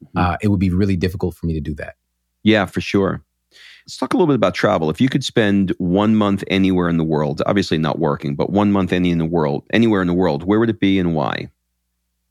Mm-hmm. 0.05 0.19
Uh, 0.19 0.37
it 0.41 0.49
would 0.49 0.61
be 0.61 0.71
really 0.71 0.97
difficult 0.97 1.35
for 1.35 1.47
me 1.47 1.55
to 1.55 1.61
do 1.61 1.75
that. 1.75 1.97
Yeah, 2.43 2.67
for 2.67 2.81
sure. 2.81 3.23
Let's 3.87 3.97
talk 3.97 4.15
a 4.15 4.17
little 4.17 4.29
bit 4.29 4.37
about 4.37 4.55
travel. 4.55 4.89
If 4.91 5.01
you 5.01 5.09
could 5.09 5.25
spend 5.25 5.71
one 5.79 6.15
month 6.15 6.45
anywhere 6.49 6.89
in 6.89 6.97
the 6.97 7.05
world, 7.05 7.43
obviously 7.47 7.79
not 7.79 7.99
working, 7.99 8.37
but 8.37 8.51
one 8.51 8.71
month 8.71 8.93
any 8.93 9.11
in 9.11 9.19
the 9.19 9.25
world, 9.25 9.65
anywhere 9.73 10.01
in 10.01 10.07
the 10.07 10.15
world, 10.15 10.45
where 10.45 10.61
would 10.61 10.71
it 10.71 10.81
be 10.81 10.99
and 10.99 11.15
why? 11.15 11.51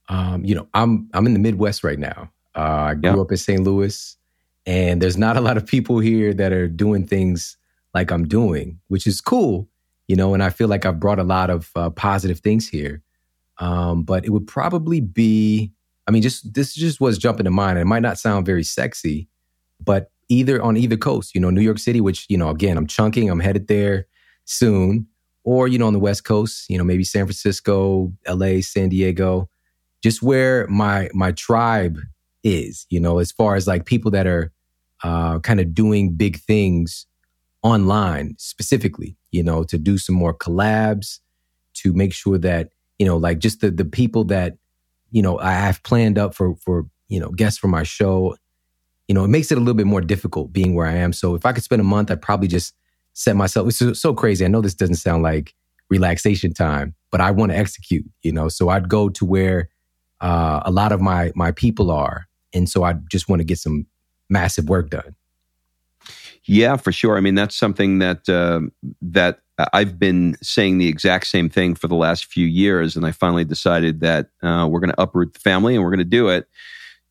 Um, 0.08 0.44
you 0.44 0.56
know, 0.56 0.68
I'm 0.74 1.10
I'm 1.14 1.26
in 1.26 1.34
the 1.34 1.40
Midwest 1.40 1.84
right 1.84 2.00
now. 2.00 2.32
Uh, 2.56 2.90
I 2.90 2.94
grew 2.96 3.16
yeah. 3.16 3.22
up 3.22 3.32
in 3.32 3.38
St. 3.38 3.62
Louis, 3.62 4.18
and 4.66 5.02
there's 5.02 5.18
not 5.18 5.38
a 5.38 5.42
lot 5.42 5.58
of 5.58 5.66
people 5.66 6.00
here 6.00 6.34
that 6.34 6.52
are 6.52 6.68
doing 6.68 7.06
things 7.06 7.58
like 7.94 8.12
I'm 8.12 8.28
doing, 8.28 8.80
which 8.88 9.06
is 9.06 9.22
cool, 9.22 9.68
you 10.10 10.18
know. 10.18 10.34
And 10.34 10.43
I 10.43 10.49
feel 10.49 10.68
like 10.68 10.86
I've 10.86 10.99
brought 10.99 11.20
a 11.20 11.24
lot 11.24 11.49
of 11.49 11.72
uh, 11.78 11.89
positive 11.91 12.39
things 12.39 12.68
here. 12.68 13.01
Um, 13.60 14.03
but 14.03 14.26
it 14.26 14.32
would 14.32 14.47
probably 14.47 14.99
be, 14.99 15.72
I 16.07 16.12
mean, 16.12 16.22
just 16.22 16.53
this 16.53 16.74
just 16.74 16.99
was 16.99 17.18
jumping 17.18 17.45
to 17.45 17.51
mind. 17.51 17.78
It 17.78 17.86
might 17.86 18.01
not 18.01 18.18
sound 18.18 18.45
very 18.45 18.64
sexy, 18.64 19.30
but 19.84 20.12
either 20.28 20.62
on 20.62 20.76
either 20.78 20.97
coast, 20.97 21.36
you 21.36 21.41
know, 21.41 21.49
New 21.49 21.62
York 21.62 21.80
City, 21.80 22.01
which, 22.01 22.26
you 22.30 22.38
know, 22.38 22.49
again, 22.49 22.78
I'm 22.78 22.88
chunking, 22.88 23.30
I'm 23.30 23.39
headed 23.39 23.68
there 23.68 24.07
soon, 24.45 25.07
or, 25.43 25.68
you 25.68 25.78
know, 25.78 25.88
on 25.88 25.93
the 25.93 25.99
West 25.99 26.24
Coast, 26.24 26.70
you 26.70 26.78
know, 26.78 26.84
maybe 26.84 27.03
San 27.03 27.26
Francisco, 27.26 28.12
LA, 28.28 28.62
San 28.62 28.89
Diego, 28.89 29.49
just 30.01 30.22
where 30.22 30.66
my 30.68 31.10
my 31.14 31.32
tribe 31.34 31.99
is, 32.43 32.86
you 32.89 32.99
know, 32.99 33.20
as 33.20 33.32
far 33.32 33.55
as 33.55 33.68
like 33.68 33.86
people 33.86 34.12
that 34.12 34.26
are 34.26 34.51
uh, 35.03 35.39
kind 35.39 35.60
of 35.60 35.74
doing 35.74 36.14
big 36.16 36.39
things 36.39 37.05
online 37.64 38.36
specifically, 38.38 39.18
you 39.32 39.43
know, 39.43 39.64
to 39.64 39.78
do 39.78 39.97
some 39.97 40.16
more 40.16 40.34
collabs, 40.34 41.20
to 41.76 41.93
make 41.93 42.14
sure 42.14 42.38
that, 42.38 42.70
you 42.97 43.05
know, 43.05 43.18
like 43.18 43.39
just 43.39 43.62
the 43.62 43.72
the 43.72 43.86
people 43.86 44.24
that, 44.26 44.57
you 45.12 45.22
know, 45.22 45.39
I 45.39 45.51
have 45.51 45.84
planned 45.84 46.18
up 46.18 46.34
for 46.34 46.55
for, 46.55 46.86
you 47.07 47.20
know, 47.20 47.30
guests 47.30 47.60
for 47.60 47.68
my 47.68 47.84
show 47.84 48.36
you 49.10 49.16
know, 49.16 49.26
it 49.26 49.30
makes 49.30 49.51
it 49.51 49.57
a 49.57 49.60
little 49.60 49.74
bit 49.74 49.88
more 49.88 50.01
difficult 50.01 50.53
being 50.53 50.76
where 50.76 50.86
I 50.86 50.93
am. 50.93 51.14
So 51.14 51.34
if 51.34 51.43
I 51.43 51.51
could 51.51 51.64
spend 51.64 51.82
a 51.82 51.84
month, 51.84 52.12
I'd 52.12 52.22
probably 52.22 52.47
just 52.47 52.76
set 53.14 53.36
myself. 53.36 53.68
It's 53.68 53.99
so 53.99 54.14
crazy. 54.14 54.45
I 54.45 54.47
know 54.49 54.62
this 54.62 54.76
doesn't 54.76 54.95
sound 54.95 55.24
like 55.24 55.55
relaxation 55.89 56.53
time, 56.53 56.93
but 57.10 57.20
I 57.20 57.32
want 57.32 57.51
to 57.51 57.57
execute. 57.57 58.05
You 58.22 58.32
know, 58.32 58.49
so 58.49 58.70
I'd 58.70 58.88
go 58.88 59.10
to 59.10 59.26
where 59.26 59.70
uh, 60.22 60.62
a 60.64 60.70
lot 60.70 60.91
of 60.91 61.01
my 61.01 61.32
my 61.36 61.51
people 61.51 61.89
are, 61.89 62.28
and 62.53 62.70
so 62.70 62.84
I 62.84 62.93
just 63.10 63.28
want 63.28 63.39
to 63.39 63.45
get 63.45 63.57
some 63.57 63.88
massive 64.30 64.70
work 64.70 64.91
done. 64.91 65.16
Yeah, 66.50 66.78
for 66.78 66.91
sure. 66.91 67.16
I 67.16 67.20
mean, 67.20 67.36
that's 67.36 67.56
something 67.56 68.00
that 68.00 68.28
uh, 68.28 68.62
that 69.02 69.41
I've 69.72 70.00
been 70.00 70.36
saying 70.41 70.80
the 70.80 70.88
exact 70.88 71.28
same 71.28 71.47
thing 71.47 71.76
for 71.76 71.88
the 71.88 71.95
last 71.95 72.26
few 72.26 72.47
years, 72.47 72.95
and 72.95 73.06
I 73.06 73.12
finally 73.12 73.45
decided 73.45 74.00
that 74.02 74.30
uh, 74.41 74.68
we're 74.70 74.80
going 74.80 74.91
to 74.91 75.02
uproot 75.02 75.34
the 75.34 75.39
family 75.39 75.76
and 75.76 75.84
we're 75.84 75.91
going 75.91 76.00
to 76.00 76.06
do 76.06 76.30
it. 76.30 76.47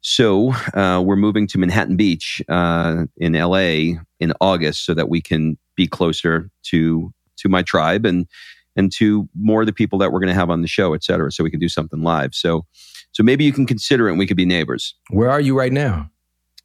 So 0.01 0.53
uh, 0.75 1.03
we're 1.05 1.17
moving 1.17 1.47
to 1.49 1.59
Manhattan 1.59 1.97
Beach 1.97 2.43
uh, 2.49 3.05
in 3.17 3.35
LA 3.35 4.01
in 4.19 4.33
August, 4.41 4.85
so 4.85 4.93
that 4.95 5.09
we 5.09 5.21
can 5.21 5.57
be 5.77 5.87
closer 5.87 6.51
to 6.65 7.13
to 7.37 7.49
my 7.49 7.63
tribe 7.63 8.05
and 8.05 8.27
and 8.75 8.93
to 8.95 9.29
more 9.37 9.61
of 9.61 9.67
the 9.67 9.73
people 9.73 10.01
that 10.01 10.11
we're 10.11 10.21
going 10.21 10.29
to 10.29 10.35
have 10.35 10.51
on 10.51 10.63
the 10.63 10.69
show, 10.69 10.95
et 10.95 11.05
cetera. 11.05 11.31
So 11.31 11.45
we 11.45 11.51
can 11.51 11.61
do 11.61 11.69
something 11.69 12.03
live. 12.03 12.35
So 12.35 12.67
so 13.13 13.23
maybe 13.23 13.45
you 13.45 13.53
can 13.53 13.67
consider 13.67 14.09
it, 14.09 14.13
and 14.13 14.19
we 14.19 14.27
could 14.27 14.37
be 14.37 14.47
neighbors. 14.47 14.95
Where 15.11 15.31
are 15.31 15.41
you 15.41 15.57
right 15.57 15.73
now? 15.73 16.11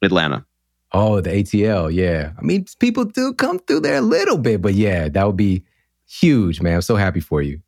Atlanta. 0.02 0.44
Oh, 0.94 1.20
the 1.20 1.30
ATL. 1.30 1.92
Yeah. 1.92 2.32
I 2.38 2.42
mean, 2.42 2.64
people 2.78 3.04
do 3.04 3.34
come 3.34 3.58
through 3.58 3.80
there 3.80 3.96
a 3.96 4.00
little 4.00 4.38
bit, 4.38 4.62
but 4.62 4.74
yeah, 4.74 5.08
that 5.08 5.26
would 5.26 5.36
be 5.36 5.64
huge, 6.08 6.60
man. 6.60 6.76
I'm 6.76 6.82
so 6.82 6.96
happy 6.96 7.20
for 7.20 7.42
you 7.42 7.60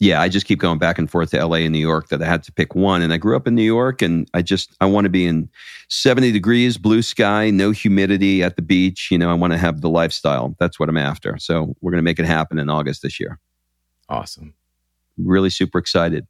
yeah, 0.00 0.20
I 0.20 0.28
just 0.28 0.46
keep 0.46 0.60
going 0.60 0.78
back 0.78 0.98
and 0.98 1.10
forth 1.10 1.30
to 1.30 1.44
LA 1.44 1.58
and 1.58 1.72
New 1.72 1.80
York 1.80 2.08
that 2.08 2.22
I 2.22 2.26
had 2.26 2.44
to 2.44 2.52
pick 2.52 2.74
one. 2.74 3.02
And 3.02 3.12
I 3.12 3.16
grew 3.16 3.34
up 3.34 3.48
in 3.48 3.56
New 3.56 3.64
York 3.64 4.00
and 4.00 4.30
I 4.32 4.42
just, 4.42 4.76
I 4.80 4.86
want 4.86 5.06
to 5.06 5.10
be 5.10 5.26
in 5.26 5.48
70 5.88 6.30
degrees, 6.30 6.78
blue 6.78 7.02
sky, 7.02 7.50
no 7.50 7.72
humidity 7.72 8.42
at 8.44 8.54
the 8.54 8.62
beach. 8.62 9.08
You 9.10 9.18
know, 9.18 9.28
I 9.28 9.34
want 9.34 9.52
to 9.54 9.58
have 9.58 9.80
the 9.80 9.88
lifestyle. 9.88 10.54
That's 10.60 10.78
what 10.78 10.88
I'm 10.88 10.96
after. 10.96 11.36
So 11.38 11.74
we're 11.80 11.90
going 11.90 11.98
to 11.98 12.04
make 12.04 12.20
it 12.20 12.26
happen 12.26 12.60
in 12.60 12.70
August 12.70 13.02
this 13.02 13.18
year. 13.18 13.40
Awesome. 14.08 14.54
Really 15.16 15.50
super 15.50 15.78
excited. 15.78 16.28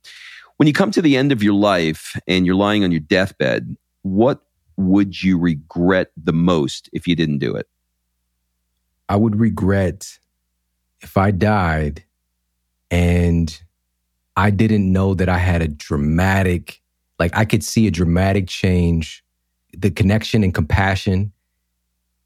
When 0.56 0.66
you 0.66 0.72
come 0.72 0.90
to 0.92 1.02
the 1.02 1.16
end 1.16 1.30
of 1.30 1.42
your 1.42 1.52
life 1.52 2.18
and 2.26 2.46
you're 2.46 2.56
lying 2.56 2.84
on 2.84 2.90
your 2.90 3.00
deathbed, 3.00 3.76
what 4.02 4.40
would 4.78 5.22
you 5.22 5.36
regret 5.38 6.10
the 6.16 6.32
most 6.32 6.88
if 6.92 7.06
you 7.06 7.14
didn't 7.14 7.38
do 7.38 7.54
it? 7.54 7.68
I 9.08 9.16
would 9.16 9.38
regret 9.38 10.18
if 11.00 11.16
I 11.16 11.30
died 11.32 12.04
and 12.90 13.60
I 14.36 14.50
didn't 14.50 14.90
know 14.90 15.14
that 15.14 15.28
I 15.28 15.38
had 15.38 15.62
a 15.62 15.68
dramatic, 15.68 16.80
like 17.18 17.36
I 17.36 17.44
could 17.44 17.64
see 17.64 17.88
a 17.88 17.90
dramatic 17.90 18.46
change, 18.46 19.24
the 19.76 19.90
connection 19.90 20.44
and 20.44 20.54
compassion 20.54 21.32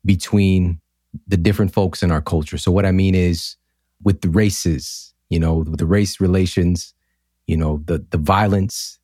between 0.04 0.78
the 1.26 1.38
different 1.38 1.72
folks 1.72 2.02
in 2.02 2.10
our 2.10 2.20
culture. 2.20 2.58
So 2.58 2.70
what 2.70 2.84
I 2.84 2.92
mean 2.92 3.14
is 3.14 3.56
with 4.02 4.20
the 4.20 4.28
races, 4.28 5.14
you 5.30 5.38
know, 5.38 5.56
with 5.56 5.78
the 5.78 5.86
race 5.86 6.20
relations, 6.20 6.92
you 7.46 7.56
know, 7.56 7.82
the 7.86 8.04
the 8.10 8.18
violence, 8.18 8.98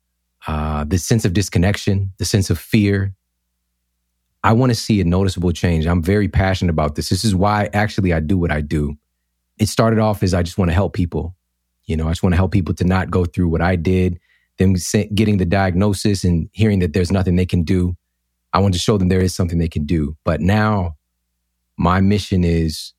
uh, 0.47 0.83
the 0.83 0.97
sense 0.97 1.25
of 1.25 1.33
disconnection, 1.33 2.11
the 2.19 2.25
sense 2.25 2.49
of 2.49 2.59
fear. 2.59 3.15
I 4.43 4.53
want 4.53 4.71
to 4.71 4.75
see 4.75 5.01
a 5.01 5.03
noticeable 5.03 5.51
change. 5.51 5.85
I'm 5.85 6.01
very 6.01 6.27
passionate 6.27 6.71
about 6.71 6.95
this. 6.95 7.09
This 7.09 7.25
is 7.25 7.35
why 7.35 7.69
actually 7.73 8.13
I 8.13 8.19
do 8.19 8.37
what 8.37 8.51
I 8.51 8.61
do. 8.61 8.95
It 9.57 9.67
started 9.67 9.99
off 9.99 10.23
as 10.23 10.33
I 10.33 10.43
just 10.43 10.57
want 10.57 10.69
to 10.69 10.75
help 10.75 10.93
people. 10.93 11.35
You 11.85 11.97
know, 11.97 12.07
I 12.07 12.11
just 12.11 12.23
want 12.23 12.33
to 12.33 12.37
help 12.37 12.51
people 12.51 12.73
to 12.75 12.85
not 12.85 13.11
go 13.11 13.25
through 13.25 13.49
what 13.49 13.61
I 13.61 13.75
did, 13.75 14.19
them 14.57 14.75
getting 15.13 15.37
the 15.37 15.45
diagnosis 15.45 16.23
and 16.23 16.49
hearing 16.53 16.79
that 16.79 16.93
there's 16.93 17.11
nothing 17.11 17.35
they 17.35 17.45
can 17.45 17.63
do. 17.63 17.97
I 18.53 18.59
want 18.59 18.73
to 18.73 18.79
show 18.79 18.97
them 18.97 19.09
there 19.09 19.21
is 19.21 19.35
something 19.35 19.57
they 19.57 19.67
can 19.67 19.85
do. 19.85 20.15
But 20.23 20.39
now 20.39 20.95
my 21.77 21.99
mission 21.99 22.43
is 22.43 22.93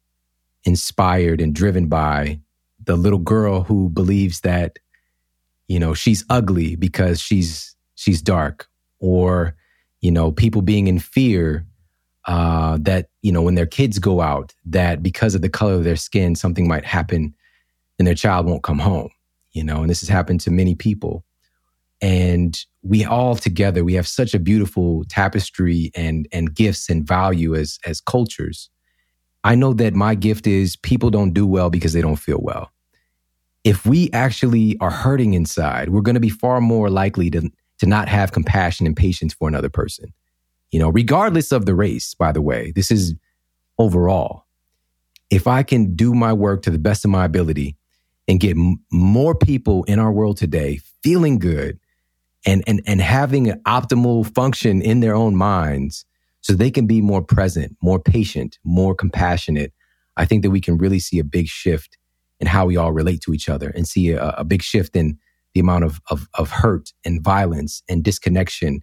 inspired 0.65 1.41
and 1.41 1.55
driven 1.55 1.87
by 1.87 2.41
the 2.85 2.97
little 2.97 3.19
girl 3.19 3.63
who 3.63 3.89
believes 3.89 4.41
that, 4.41 4.79
you 5.69 5.79
know, 5.79 5.95
she's 5.95 6.25
ugly 6.29 6.77
because 6.77 7.21
she's 7.21 7.75
she's 7.95 8.21
dark 8.21 8.69
or, 8.99 9.55
you 10.01 10.11
know, 10.11 10.33
people 10.33 10.63
being 10.63 10.87
in 10.87 10.99
fear 10.99 11.67
uh, 12.27 12.79
that, 12.81 13.09
you 13.23 13.33
know, 13.33 13.43
when 13.43 13.55
their 13.55 13.67
kids 13.67 13.99
go 13.99 14.21
out, 14.21 14.55
that 14.65 15.03
because 15.03 15.35
of 15.35 15.43
the 15.43 15.49
color 15.49 15.75
of 15.75 15.85
their 15.85 15.97
skin, 15.97 16.35
something 16.35 16.69
might 16.69 16.85
happen 16.85 17.35
and 17.99 18.07
their 18.07 18.15
child 18.15 18.47
won't 18.47 18.63
come 18.63 18.79
home, 18.79 19.11
you 19.53 19.65
know, 19.65 19.81
and 19.81 19.91
this 19.91 20.01
has 20.01 20.09
happened 20.09 20.41
to 20.41 20.51
many 20.51 20.75
people. 20.75 21.25
And 22.03 22.59
we 22.83 23.05
all 23.05 23.35
together, 23.35 23.85
we 23.85 23.95
have 23.95 24.09
such 24.09 24.33
a 24.33 24.39
beautiful 24.39 25.05
tapestry 25.09 25.91
and, 25.95 26.27
and 26.33 26.55
gifts 26.55 26.89
and 26.89 27.07
value 27.07 27.55
as, 27.55 27.79
as 27.85 28.01
cultures. 28.01 28.71
I 29.45 29.55
know 29.55 29.75
that 29.75 29.95
my 29.95 30.15
gift 30.15 30.47
is 30.47 30.77
people 30.77 31.11
don't 31.11 31.35
do 31.35 31.47
well 31.47 31.69
because 31.69 31.93
they 31.93 32.01
don't 32.01 32.17
feel 32.17 32.41
well. 32.41 32.71
If 33.65 33.85
we 33.85 34.11
actually 34.13 34.79
are 34.81 34.91
hurting 34.91 35.35
inside, 35.35 35.91
we're 35.91 36.01
going 36.01 36.15
to 36.15 36.21
be 36.21 36.31
far 36.31 36.63
more 36.63 36.89
likely 36.89 37.31
to, 37.31 37.51
to 37.81 37.87
not 37.87 38.09
have 38.09 38.33
compassion 38.33 38.87
and 38.87 38.97
patience 38.97 39.35
for 39.35 39.49
another 39.49 39.69
person. 39.69 40.13
You 40.71 40.79
know, 40.79 40.91
regardless 40.91 41.51
of 41.51 41.67
the 41.67 41.75
race, 41.75 42.15
by 42.15 42.31
the 42.31 42.43
way, 42.43 42.73
this 42.75 42.91
is 42.91 43.15
overall. 43.79 44.45
If 45.31 45.47
I 45.47 45.63
can 45.63 45.97
do 45.97 46.15
my 46.15 46.33
work 46.33 46.63
to 46.63 46.71
the 46.71 46.79
best 46.79 47.05
of 47.05 47.11
my 47.11 47.25
ability 47.25 47.77
and 48.29 48.39
get 48.39 48.57
m- 48.57 48.81
more 48.93 49.35
people 49.35 49.85
in 49.85 49.99
our 49.99 50.13
world 50.13 50.37
today 50.37 50.81
feeling 51.03 51.39
good 51.39 51.79
and, 52.47 52.63
and, 52.67 52.83
and 52.87 53.01
having 53.01 53.49
an 53.49 53.61
optimal 53.67 54.33
function 54.35 54.83
in 54.83 55.01
their 55.01 55.15
own 55.15 55.35
minds 55.35 56.05
so 56.43 56.53
they 56.53 56.71
can 56.71 56.87
be 56.87 57.01
more 57.01 57.23
present, 57.23 57.77
more 57.83 57.99
patient, 57.99 58.59
more 58.65 58.95
compassionate, 58.95 59.73
I 60.17 60.25
think 60.25 60.43
that 60.43 60.51
we 60.51 60.61
can 60.61 60.79
really 60.79 60.99
see 60.99 61.19
a 61.19 61.25
big 61.25 61.47
shift 61.47 61.97
in 62.41 62.47
how 62.47 62.67
we 62.67 62.77
all 62.77 62.93
relate 62.93 63.21
to 63.23 63.35
each 63.35 63.49
other 63.49 63.71
and 63.71 63.87
see 63.87 64.11
a, 64.11 64.31
a 64.39 64.45
big 64.45 64.63
shift 64.63 64.97
in 64.97 65.19
the 65.55 65.61
amount 65.61 65.85
of, 65.85 66.01
of, 66.11 66.29
of 66.35 66.51
hurt 66.51 66.93
and 67.05 67.23
violence 67.23 67.83
and 67.89 68.05
disconnection 68.05 68.83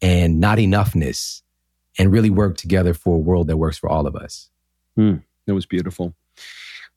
and 0.00 0.40
not 0.40 0.58
enoughness 0.58 1.42
and 1.98 2.12
really 2.12 2.30
work 2.30 2.56
together 2.56 2.94
for 2.94 3.16
a 3.16 3.20
world 3.20 3.46
that 3.48 3.56
works 3.56 3.78
for 3.78 3.88
all 3.88 4.06
of 4.06 4.16
us. 4.16 4.50
Hmm, 4.96 5.16
that 5.46 5.54
was 5.54 5.66
beautiful. 5.66 6.14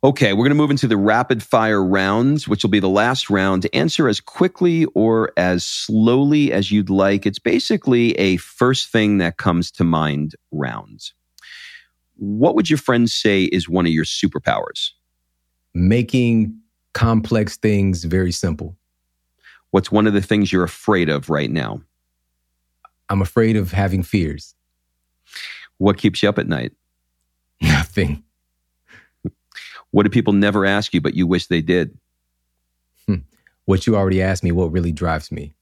Okay, 0.03 0.33
we're 0.33 0.43
going 0.43 0.49
to 0.49 0.55
move 0.55 0.69
into 0.69 0.87
the 0.87 0.97
rapid 0.97 1.41
fire 1.41 1.83
rounds, 1.83 2.47
which 2.47 2.63
will 2.63 2.69
be 2.69 2.79
the 2.79 2.87
last 2.87 3.31
round. 3.31 3.65
Answer 3.73 4.07
as 4.07 4.21
quickly 4.21 4.85
or 4.93 5.31
as 5.37 5.65
slowly 5.65 6.53
as 6.53 6.71
you'd 6.71 6.91
like. 6.91 7.25
It's 7.25 7.39
basically 7.39 8.11
a 8.13 8.37
first 8.37 8.91
thing 8.91 9.17
that 9.17 9.37
comes 9.37 9.71
to 9.71 9.83
mind 9.83 10.35
round. 10.51 11.11
What 12.15 12.55
would 12.55 12.69
your 12.69 12.77
friends 12.77 13.13
say 13.13 13.45
is 13.45 13.67
one 13.67 13.87
of 13.87 13.91
your 13.91 14.05
superpowers? 14.05 14.91
Making 15.73 16.59
complex 16.93 17.57
things 17.57 18.03
very 18.03 18.31
simple. 18.31 18.75
What's 19.71 19.91
one 19.91 20.07
of 20.07 20.13
the 20.13 20.21
things 20.21 20.51
you're 20.51 20.63
afraid 20.63 21.09
of 21.09 21.29
right 21.29 21.51
now? 21.51 21.81
I'm 23.09 23.21
afraid 23.21 23.55
of 23.55 23.71
having 23.71 24.03
fears. 24.03 24.55
What 25.77 25.97
keeps 25.97 26.23
you 26.23 26.29
up 26.29 26.39
at 26.39 26.47
night? 26.47 26.73
Nothing. 27.61 28.23
What 29.91 30.03
do 30.03 30.09
people 30.09 30.33
never 30.33 30.65
ask 30.65 30.93
you, 30.93 31.01
but 31.01 31.15
you 31.15 31.25
wish 31.25 31.47
they 31.47 31.61
did? 31.61 31.97
Hmm. 33.07 33.15
What 33.65 33.87
you 33.87 33.95
already 33.95 34.21
asked 34.21 34.43
me, 34.43 34.51
what 34.51 34.71
really 34.71 34.91
drives 34.91 35.31
me? 35.31 35.53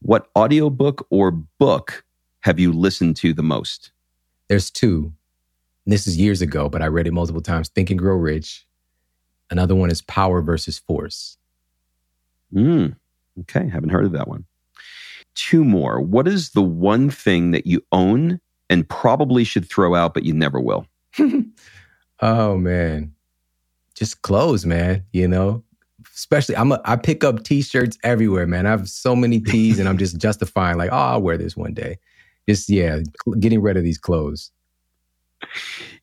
What 0.00 0.28
audiobook 0.36 1.06
or 1.10 1.30
book 1.30 2.04
have 2.40 2.60
you 2.60 2.72
listened 2.72 3.16
to 3.16 3.32
the 3.32 3.42
most? 3.42 3.90
There's 4.48 4.70
two. 4.70 5.12
This 5.86 6.06
is 6.06 6.16
years 6.16 6.42
ago, 6.42 6.68
but 6.68 6.82
I 6.82 6.86
read 6.86 7.06
it 7.06 7.12
multiple 7.12 7.42
times. 7.42 7.68
Think 7.68 7.90
and 7.90 7.98
Grow 7.98 8.16
Rich. 8.16 8.66
Another 9.50 9.74
one 9.74 9.90
is 9.90 10.02
Power 10.02 10.42
versus 10.42 10.78
Force. 10.78 11.35
Hmm. 12.52 12.86
Okay, 13.40 13.68
haven't 13.68 13.90
heard 13.90 14.04
of 14.04 14.12
that 14.12 14.28
one. 14.28 14.44
Two 15.34 15.64
more. 15.64 16.00
What 16.00 16.26
is 16.26 16.50
the 16.50 16.62
one 16.62 17.10
thing 17.10 17.50
that 17.50 17.66
you 17.66 17.82
own 17.92 18.40
and 18.70 18.88
probably 18.88 19.44
should 19.44 19.68
throw 19.68 19.94
out, 19.94 20.14
but 20.14 20.24
you 20.24 20.32
never 20.32 20.60
will? 20.60 20.86
oh 22.20 22.56
man, 22.56 23.12
just 23.94 24.22
clothes, 24.22 24.64
man. 24.64 25.04
You 25.12 25.28
know, 25.28 25.62
especially 26.14 26.56
I'm 26.56 26.72
a, 26.72 26.80
I 26.84 26.96
pick 26.96 27.24
up 27.24 27.44
t-shirts 27.44 27.98
everywhere, 28.02 28.46
man. 28.46 28.66
I 28.66 28.70
have 28.70 28.88
so 28.88 29.14
many 29.14 29.40
tees, 29.40 29.78
and 29.78 29.88
I'm 29.88 29.98
just 29.98 30.16
justifying 30.20 30.78
like, 30.78 30.90
oh, 30.92 30.96
I'll 30.96 31.22
wear 31.22 31.36
this 31.36 31.56
one 31.56 31.74
day. 31.74 31.98
Just 32.48 32.68
yeah, 32.68 33.00
getting 33.38 33.60
rid 33.60 33.76
of 33.76 33.84
these 33.84 33.98
clothes. 33.98 34.50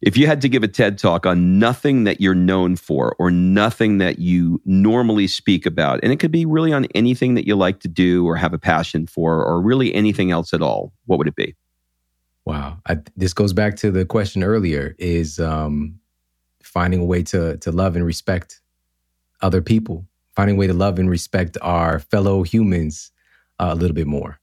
If 0.02 0.18
you 0.18 0.28
had 0.28 0.42
to 0.42 0.50
give 0.50 0.64
a 0.64 0.68
TED 0.68 0.98
talk 0.98 1.26
on 1.26 1.60
nothing 1.60 2.04
that 2.04 2.22
you're 2.22 2.36
known 2.36 2.76
for 2.76 3.16
or 3.20 3.32
nothing 3.32 3.98
that 3.98 4.20
you 4.20 4.62
normally 4.66 5.28
speak 5.28 5.66
about, 5.66 6.00
and 6.04 6.12
it 6.12 6.20
could 6.20 6.32
be 6.32 6.46
really 6.46 6.74
on 6.74 6.86
anything 6.94 7.36
that 7.36 7.48
you 7.48 7.56
like 7.56 7.80
to 7.82 7.88
do 7.88 8.26
or 8.26 8.36
have 8.36 8.54
a 8.54 8.60
passion 8.60 9.08
for, 9.08 9.44
or 9.44 9.62
really 9.62 9.94
anything 9.94 10.32
else 10.32 10.54
at 10.54 10.62
all, 10.62 10.94
what 11.06 11.18
would 11.18 11.28
it 11.28 11.36
be? 11.36 11.56
Wow, 12.46 12.80
I, 12.88 12.98
this 13.16 13.34
goes 13.34 13.54
back 13.54 13.78
to 13.78 13.92
the 13.92 14.06
question 14.06 14.44
earlier: 14.44 14.96
is 15.00 15.40
um, 15.40 16.00
finding 16.62 17.00
a 17.00 17.06
way 17.06 17.24
to 17.24 17.58
to 17.58 17.72
love 17.72 17.96
and 17.96 18.06
respect 18.06 18.62
other 19.42 19.62
people, 19.62 20.06
finding 20.36 20.58
a 20.58 20.60
way 20.60 20.68
to 20.68 20.74
love 20.74 21.00
and 21.00 21.10
respect 21.10 21.58
our 21.62 22.00
fellow 22.00 22.44
humans 22.44 23.12
uh, 23.60 23.70
a 23.72 23.76
little 23.76 23.96
bit 23.96 24.08
more. 24.08 24.40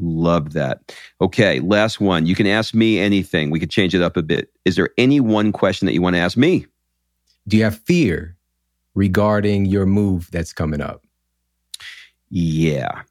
Love 0.00 0.52
that. 0.52 0.94
Okay, 1.20 1.60
last 1.60 2.00
one. 2.00 2.26
You 2.26 2.34
can 2.34 2.46
ask 2.46 2.74
me 2.74 2.98
anything. 2.98 3.50
We 3.50 3.58
could 3.58 3.70
change 3.70 3.94
it 3.94 4.02
up 4.02 4.16
a 4.16 4.22
bit. 4.22 4.50
Is 4.64 4.76
there 4.76 4.90
any 4.96 5.20
one 5.20 5.52
question 5.52 5.86
that 5.86 5.92
you 5.92 6.02
want 6.02 6.14
to 6.14 6.20
ask 6.20 6.36
me? 6.36 6.66
Do 7.48 7.56
you 7.56 7.64
have 7.64 7.78
fear 7.78 8.36
regarding 8.94 9.66
your 9.66 9.86
move 9.86 10.30
that's 10.30 10.52
coming 10.52 10.80
up? 10.80 11.04
Yeah, 12.30 13.02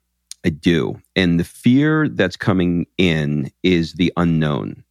I 0.46 0.50
do. 0.50 1.02
And 1.16 1.40
the 1.40 1.44
fear 1.44 2.08
that's 2.08 2.38
coming 2.38 2.86
in 2.98 3.52
is 3.64 3.94
the 3.94 4.14
unknown. 4.16 4.84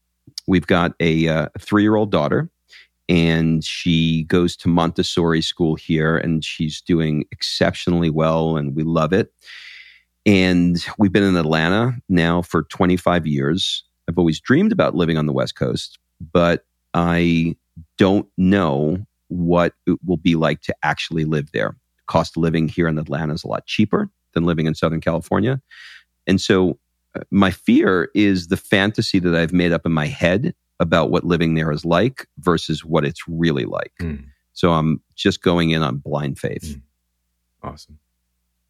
We've 0.47 0.67
got 0.67 0.95
a 1.01 1.29
uh, 1.29 1.49
three 1.59 1.83
year 1.83 1.97
old 1.97 2.11
daughter, 2.11 2.51
and 3.09 3.65
she 3.65 4.25
goes 4.25 4.57
to 4.57 4.69
Montessori 4.69 5.43
school 5.43 5.77
here, 5.77 6.19
and 6.19 6.45
she's 6.45 6.81
doing 6.81 7.25
exceptionally 7.31 8.11
well, 8.11 8.57
and 8.57 8.75
we 8.75 8.83
love 8.83 9.13
it. 9.13 9.33
And 10.27 10.85
we've 10.99 11.13
been 11.13 11.23
in 11.23 11.37
Atlanta 11.37 11.97
now 12.09 12.43
for 12.43 12.65
25 12.65 13.27
years. 13.29 13.85
I've 14.09 14.19
always 14.19 14.41
dreamed 14.41 14.73
about 14.73 14.97
living 14.97 15.17
on 15.17 15.27
the 15.27 15.33
West 15.33 15.55
Coast, 15.55 15.99
but 16.33 16.65
I 16.95 17.55
don't 17.97 18.27
know 18.37 19.07
what 19.29 19.75
it 19.87 19.99
will 20.05 20.17
be 20.17 20.35
like 20.35 20.63
to 20.63 20.75
actually 20.83 21.25
live 21.25 21.53
there. 21.53 21.77
Cost 22.09 22.37
of 22.37 22.43
living 22.43 22.69
here 22.69 22.89
in 22.89 22.99
Atlanta 22.99 23.35
is 23.35 23.45
a 23.45 23.49
lot 23.49 23.67
cheaper 23.67 24.11
than 24.35 24.45
living 24.45 24.67
in 24.67 24.75
Southern 24.75 25.01
California. 25.01 25.61
And 26.27 26.41
so 26.41 26.79
uh, 27.15 27.21
my 27.31 27.53
fear 27.53 28.11
is 28.15 28.49
the 28.49 28.57
fantasy 28.57 29.21
that 29.21 29.35
I've 29.35 29.53
made 29.53 29.73
up 29.73 29.87
in 29.87 29.93
my 29.93 30.07
head 30.07 30.55
about 30.81 31.11
what 31.11 31.25
living 31.25 31.55
there 31.55 31.71
is 31.71 31.85
like 31.85 32.27
versus 32.39 32.85
what 32.85 33.05
it's 33.05 33.23
really 33.29 33.65
like. 33.65 33.93
Mm. 34.01 34.27
So 34.53 34.73
I'm 34.73 35.03
just 35.15 35.41
going 35.41 35.71
in 35.71 35.83
on 35.83 35.99
blind 35.99 36.39
faith. 36.39 36.65
Mm. 36.65 36.83
Awesome 37.63 37.99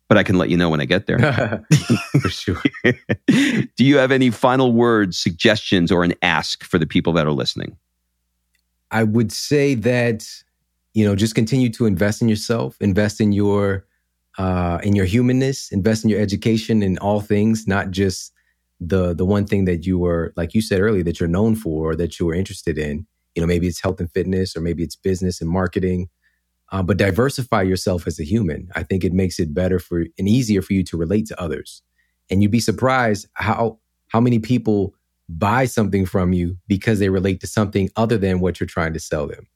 but 0.09 0.19
I 0.19 0.23
can 0.23 0.39
let 0.39 0.51
you 0.51 0.57
know 0.57 0.71
when 0.71 0.81
I 0.81 0.85
get 0.85 1.07
there. 1.07 1.19
for 2.21 2.29
sure. 2.29 2.63
Do 3.27 3.85
you 3.85 3.99
have 3.99 4.13
any 4.13 4.31
final 4.31 4.73
words, 4.73 5.19
suggestions, 5.19 5.91
or 5.91 6.05
an 6.05 6.15
ask 6.23 6.65
for 6.65 6.79
the 6.79 6.87
people 6.87 7.13
that 7.15 7.27
are 7.27 7.33
listening? 7.33 7.77
I 8.91 9.03
would 9.03 9.33
say 9.33 9.75
that 9.75 10.27
you 10.95 11.05
know 11.05 11.17
just 11.17 11.35
continue 11.35 11.71
to 11.71 11.87
invest 11.87 12.23
in 12.23 12.29
yourself, 12.29 12.77
invest 12.81 13.21
in 13.21 13.33
your 13.33 13.85
uh, 14.39 14.79
in 14.83 14.95
your 14.95 15.07
humanness, 15.07 15.73
invest 15.73 16.05
in 16.05 16.11
your 16.11 16.21
education 16.21 16.83
in 16.83 16.99
all 16.99 17.21
things, 17.21 17.67
not 17.67 17.91
just 17.91 18.33
the 18.79 19.15
the 19.15 19.25
one 19.25 19.47
thing 19.47 19.65
that 19.65 19.87
you 19.87 19.99
were 19.99 20.33
like 20.37 20.55
you 20.55 20.61
said 20.61 20.81
earlier 20.81 21.03
that 21.03 21.19
you're 21.19 21.29
known 21.29 21.57
for 21.57 21.91
or 21.91 21.97
that 21.97 22.21
you 22.21 22.27
were 22.27 22.35
interested 22.35 22.79
in. 22.79 23.07
You 23.35 23.43
know, 23.43 23.47
maybe 23.47 23.67
it's 23.67 23.81
health 23.81 24.01
and 24.01 24.11
fitness, 24.13 24.57
or 24.57 24.61
maybe 24.61 24.83
it's 24.83 24.97
business 24.97 25.41
and 25.41 25.51
marketing 25.51 26.09
uh, 26.73 26.83
but 26.83 26.97
diversify 26.97 27.63
yourself 27.63 28.07
as 28.07 28.19
a 28.19 28.25
human. 28.25 28.69
I 28.75 28.83
think 28.83 29.05
it 29.05 29.13
makes 29.13 29.39
it 29.39 29.55
better 29.55 29.79
for 29.79 30.05
and 30.19 30.29
easier 30.29 30.63
for 30.63 30.73
you 30.73 30.83
to 30.85 30.97
relate 30.97 31.27
to 31.27 31.41
others. 31.41 31.83
And 32.31 32.43
you'd 32.43 32.51
be 32.51 32.61
surprised 32.61 33.27
how 33.35 33.79
how 34.09 34.21
many 34.21 34.39
people 34.39 34.95
buy 35.29 35.65
something 35.65 36.07
from 36.07 36.33
you 36.33 36.57
because 36.69 36.99
they 36.99 37.09
relate 37.09 37.41
to 37.41 37.47
something 37.47 37.91
other 37.97 38.19
than 38.19 38.41
what 38.41 38.61
you're 38.61 38.67
trying 38.67 38.93
to 38.93 39.01
sell 39.01 39.27
them. 39.27 39.47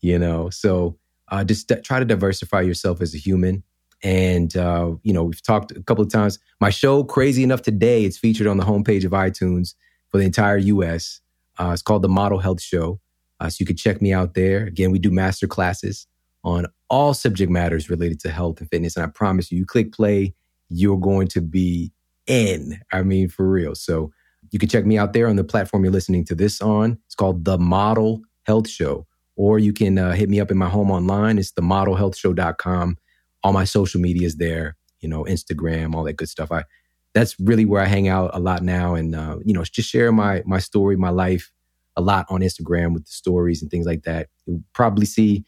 You 0.00 0.18
know, 0.18 0.50
so 0.50 0.98
uh, 1.28 1.44
just 1.44 1.68
d- 1.68 1.80
try 1.82 1.98
to 1.98 2.04
diversify 2.04 2.60
yourself 2.60 3.00
as 3.00 3.14
a 3.14 3.18
human. 3.18 3.62
And 4.02 4.56
uh, 4.56 4.92
you 5.02 5.12
know, 5.12 5.24
we've 5.24 5.42
talked 5.42 5.70
a 5.70 5.82
couple 5.82 6.04
of 6.04 6.10
times. 6.10 6.38
My 6.60 6.70
show, 6.70 7.04
Crazy 7.04 7.42
Enough 7.42 7.62
Today, 7.62 8.04
it's 8.04 8.18
featured 8.18 8.46
on 8.46 8.56
the 8.56 8.64
homepage 8.64 9.04
of 9.04 9.12
iTunes 9.12 9.74
for 10.10 10.18
the 10.18 10.24
entire 10.24 10.58
U.S. 10.58 11.20
Uh, 11.58 11.70
it's 11.72 11.82
called 11.82 12.02
the 12.02 12.08
Model 12.08 12.38
Health 12.38 12.60
Show, 12.60 13.00
uh, 13.40 13.48
so 13.48 13.56
you 13.60 13.66
can 13.66 13.76
check 13.76 14.02
me 14.02 14.12
out 14.12 14.34
there. 14.34 14.66
Again, 14.66 14.90
we 14.90 14.98
do 14.98 15.10
master 15.10 15.46
classes 15.46 16.06
on 16.46 16.64
all 16.88 17.12
subject 17.12 17.50
matters 17.50 17.90
related 17.90 18.20
to 18.20 18.30
health 18.30 18.60
and 18.60 18.70
fitness. 18.70 18.96
And 18.96 19.04
I 19.04 19.08
promise 19.08 19.50
you, 19.50 19.58
you 19.58 19.66
click 19.66 19.92
play, 19.92 20.32
you're 20.68 20.96
going 20.96 21.26
to 21.28 21.40
be 21.40 21.92
in. 22.28 22.80
I 22.92 23.02
mean, 23.02 23.28
for 23.28 23.50
real. 23.50 23.74
So 23.74 24.12
you 24.52 24.60
can 24.60 24.68
check 24.68 24.86
me 24.86 24.96
out 24.96 25.12
there 25.12 25.26
on 25.26 25.34
the 25.34 25.44
platform 25.44 25.82
you're 25.82 25.92
listening 25.92 26.24
to 26.26 26.36
this 26.36 26.60
on. 26.62 26.98
It's 27.06 27.16
called 27.16 27.44
The 27.44 27.58
Model 27.58 28.22
Health 28.44 28.68
Show. 28.68 29.06
Or 29.34 29.58
you 29.58 29.72
can 29.72 29.98
uh, 29.98 30.12
hit 30.12 30.30
me 30.30 30.40
up 30.40 30.52
in 30.52 30.56
my 30.56 30.68
home 30.68 30.90
online. 30.90 31.36
It's 31.38 31.52
themodelhealthshow.com. 31.52 32.96
All 33.42 33.52
my 33.52 33.64
social 33.64 34.00
media 34.00 34.26
is 34.26 34.36
there, 34.36 34.76
you 35.00 35.08
know, 35.08 35.24
Instagram, 35.24 35.94
all 35.94 36.04
that 36.04 36.14
good 36.14 36.28
stuff. 36.28 36.50
I 36.52 36.64
that's 37.12 37.34
really 37.40 37.64
where 37.64 37.82
I 37.82 37.86
hang 37.86 38.08
out 38.08 38.30
a 38.34 38.38
lot 38.38 38.62
now, 38.62 38.94
and 38.94 39.14
uh, 39.14 39.38
you 39.42 39.54
know, 39.54 39.64
just 39.64 39.88
share 39.88 40.12
my 40.12 40.42
my 40.44 40.58
story, 40.58 40.96
my 40.96 41.10
life, 41.10 41.50
a 41.96 42.02
lot 42.02 42.26
on 42.28 42.40
Instagram 42.40 42.92
with 42.92 43.06
the 43.06 43.12
stories 43.12 43.62
and 43.62 43.70
things 43.70 43.86
like 43.86 44.02
that. 44.02 44.28
You'll 44.46 44.62
probably 44.74 45.06
see 45.06 45.44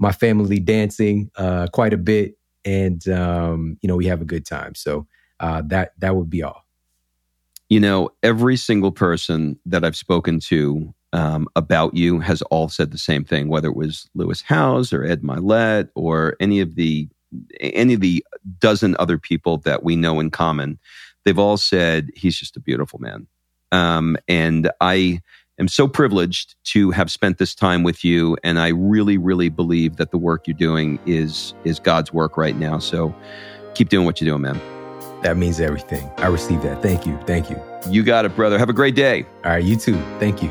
my 0.00 0.10
family 0.10 0.58
dancing 0.58 1.30
uh, 1.36 1.68
quite 1.72 1.92
a 1.92 1.98
bit, 1.98 2.36
and 2.64 3.06
um, 3.08 3.76
you 3.82 3.86
know 3.86 3.94
we 3.94 4.06
have 4.06 4.20
a 4.20 4.24
good 4.24 4.44
time. 4.44 4.74
So 4.74 5.06
uh, 5.38 5.62
that 5.66 5.92
that 5.98 6.16
would 6.16 6.30
be 6.30 6.42
all. 6.42 6.64
You 7.68 7.78
know, 7.78 8.10
every 8.24 8.56
single 8.56 8.90
person 8.90 9.56
that 9.66 9.84
I've 9.84 9.94
spoken 9.94 10.40
to 10.40 10.92
um, 11.12 11.46
about 11.54 11.94
you 11.94 12.18
has 12.18 12.42
all 12.42 12.68
said 12.68 12.90
the 12.90 12.98
same 12.98 13.24
thing, 13.24 13.48
whether 13.48 13.68
it 13.68 13.76
was 13.76 14.08
Lewis 14.14 14.42
Howes 14.42 14.92
or 14.92 15.04
Ed 15.04 15.22
Mylett 15.22 15.90
or 15.94 16.34
any 16.40 16.60
of 16.60 16.74
the 16.74 17.08
any 17.60 17.94
of 17.94 18.00
the 18.00 18.24
dozen 18.58 18.96
other 18.98 19.18
people 19.18 19.58
that 19.58 19.84
we 19.84 19.94
know 19.94 20.18
in 20.18 20.30
common. 20.30 20.80
They've 21.24 21.38
all 21.38 21.58
said 21.58 22.08
he's 22.16 22.38
just 22.38 22.56
a 22.56 22.60
beautiful 22.60 22.98
man, 22.98 23.26
um, 23.70 24.16
and 24.26 24.70
I 24.80 25.20
am 25.60 25.68
so 25.68 25.86
privileged 25.86 26.56
to 26.64 26.90
have 26.90 27.10
spent 27.10 27.38
this 27.38 27.54
time 27.54 27.82
with 27.82 28.04
you. 28.04 28.36
And 28.42 28.58
I 28.58 28.68
really, 28.68 29.18
really 29.18 29.48
believe 29.48 29.96
that 29.96 30.10
the 30.10 30.18
work 30.18 30.46
you're 30.46 30.56
doing 30.56 30.98
is 31.06 31.54
is 31.64 31.78
God's 31.78 32.12
work 32.12 32.36
right 32.36 32.56
now. 32.56 32.78
So 32.78 33.14
keep 33.74 33.90
doing 33.90 34.06
what 34.06 34.20
you're 34.20 34.30
doing, 34.30 34.42
man. 34.42 34.60
That 35.22 35.36
means 35.36 35.60
everything. 35.60 36.10
I 36.16 36.28
receive 36.28 36.62
that. 36.62 36.82
Thank 36.82 37.06
you. 37.06 37.18
Thank 37.26 37.50
you. 37.50 37.60
You 37.88 38.02
got 38.02 38.24
it, 38.24 38.34
brother. 38.34 38.58
Have 38.58 38.70
a 38.70 38.74
great 38.74 38.94
day. 38.94 39.26
All 39.44 39.52
right, 39.52 39.62
you 39.62 39.76
too. 39.76 39.96
Thank 40.18 40.42
you. 40.42 40.50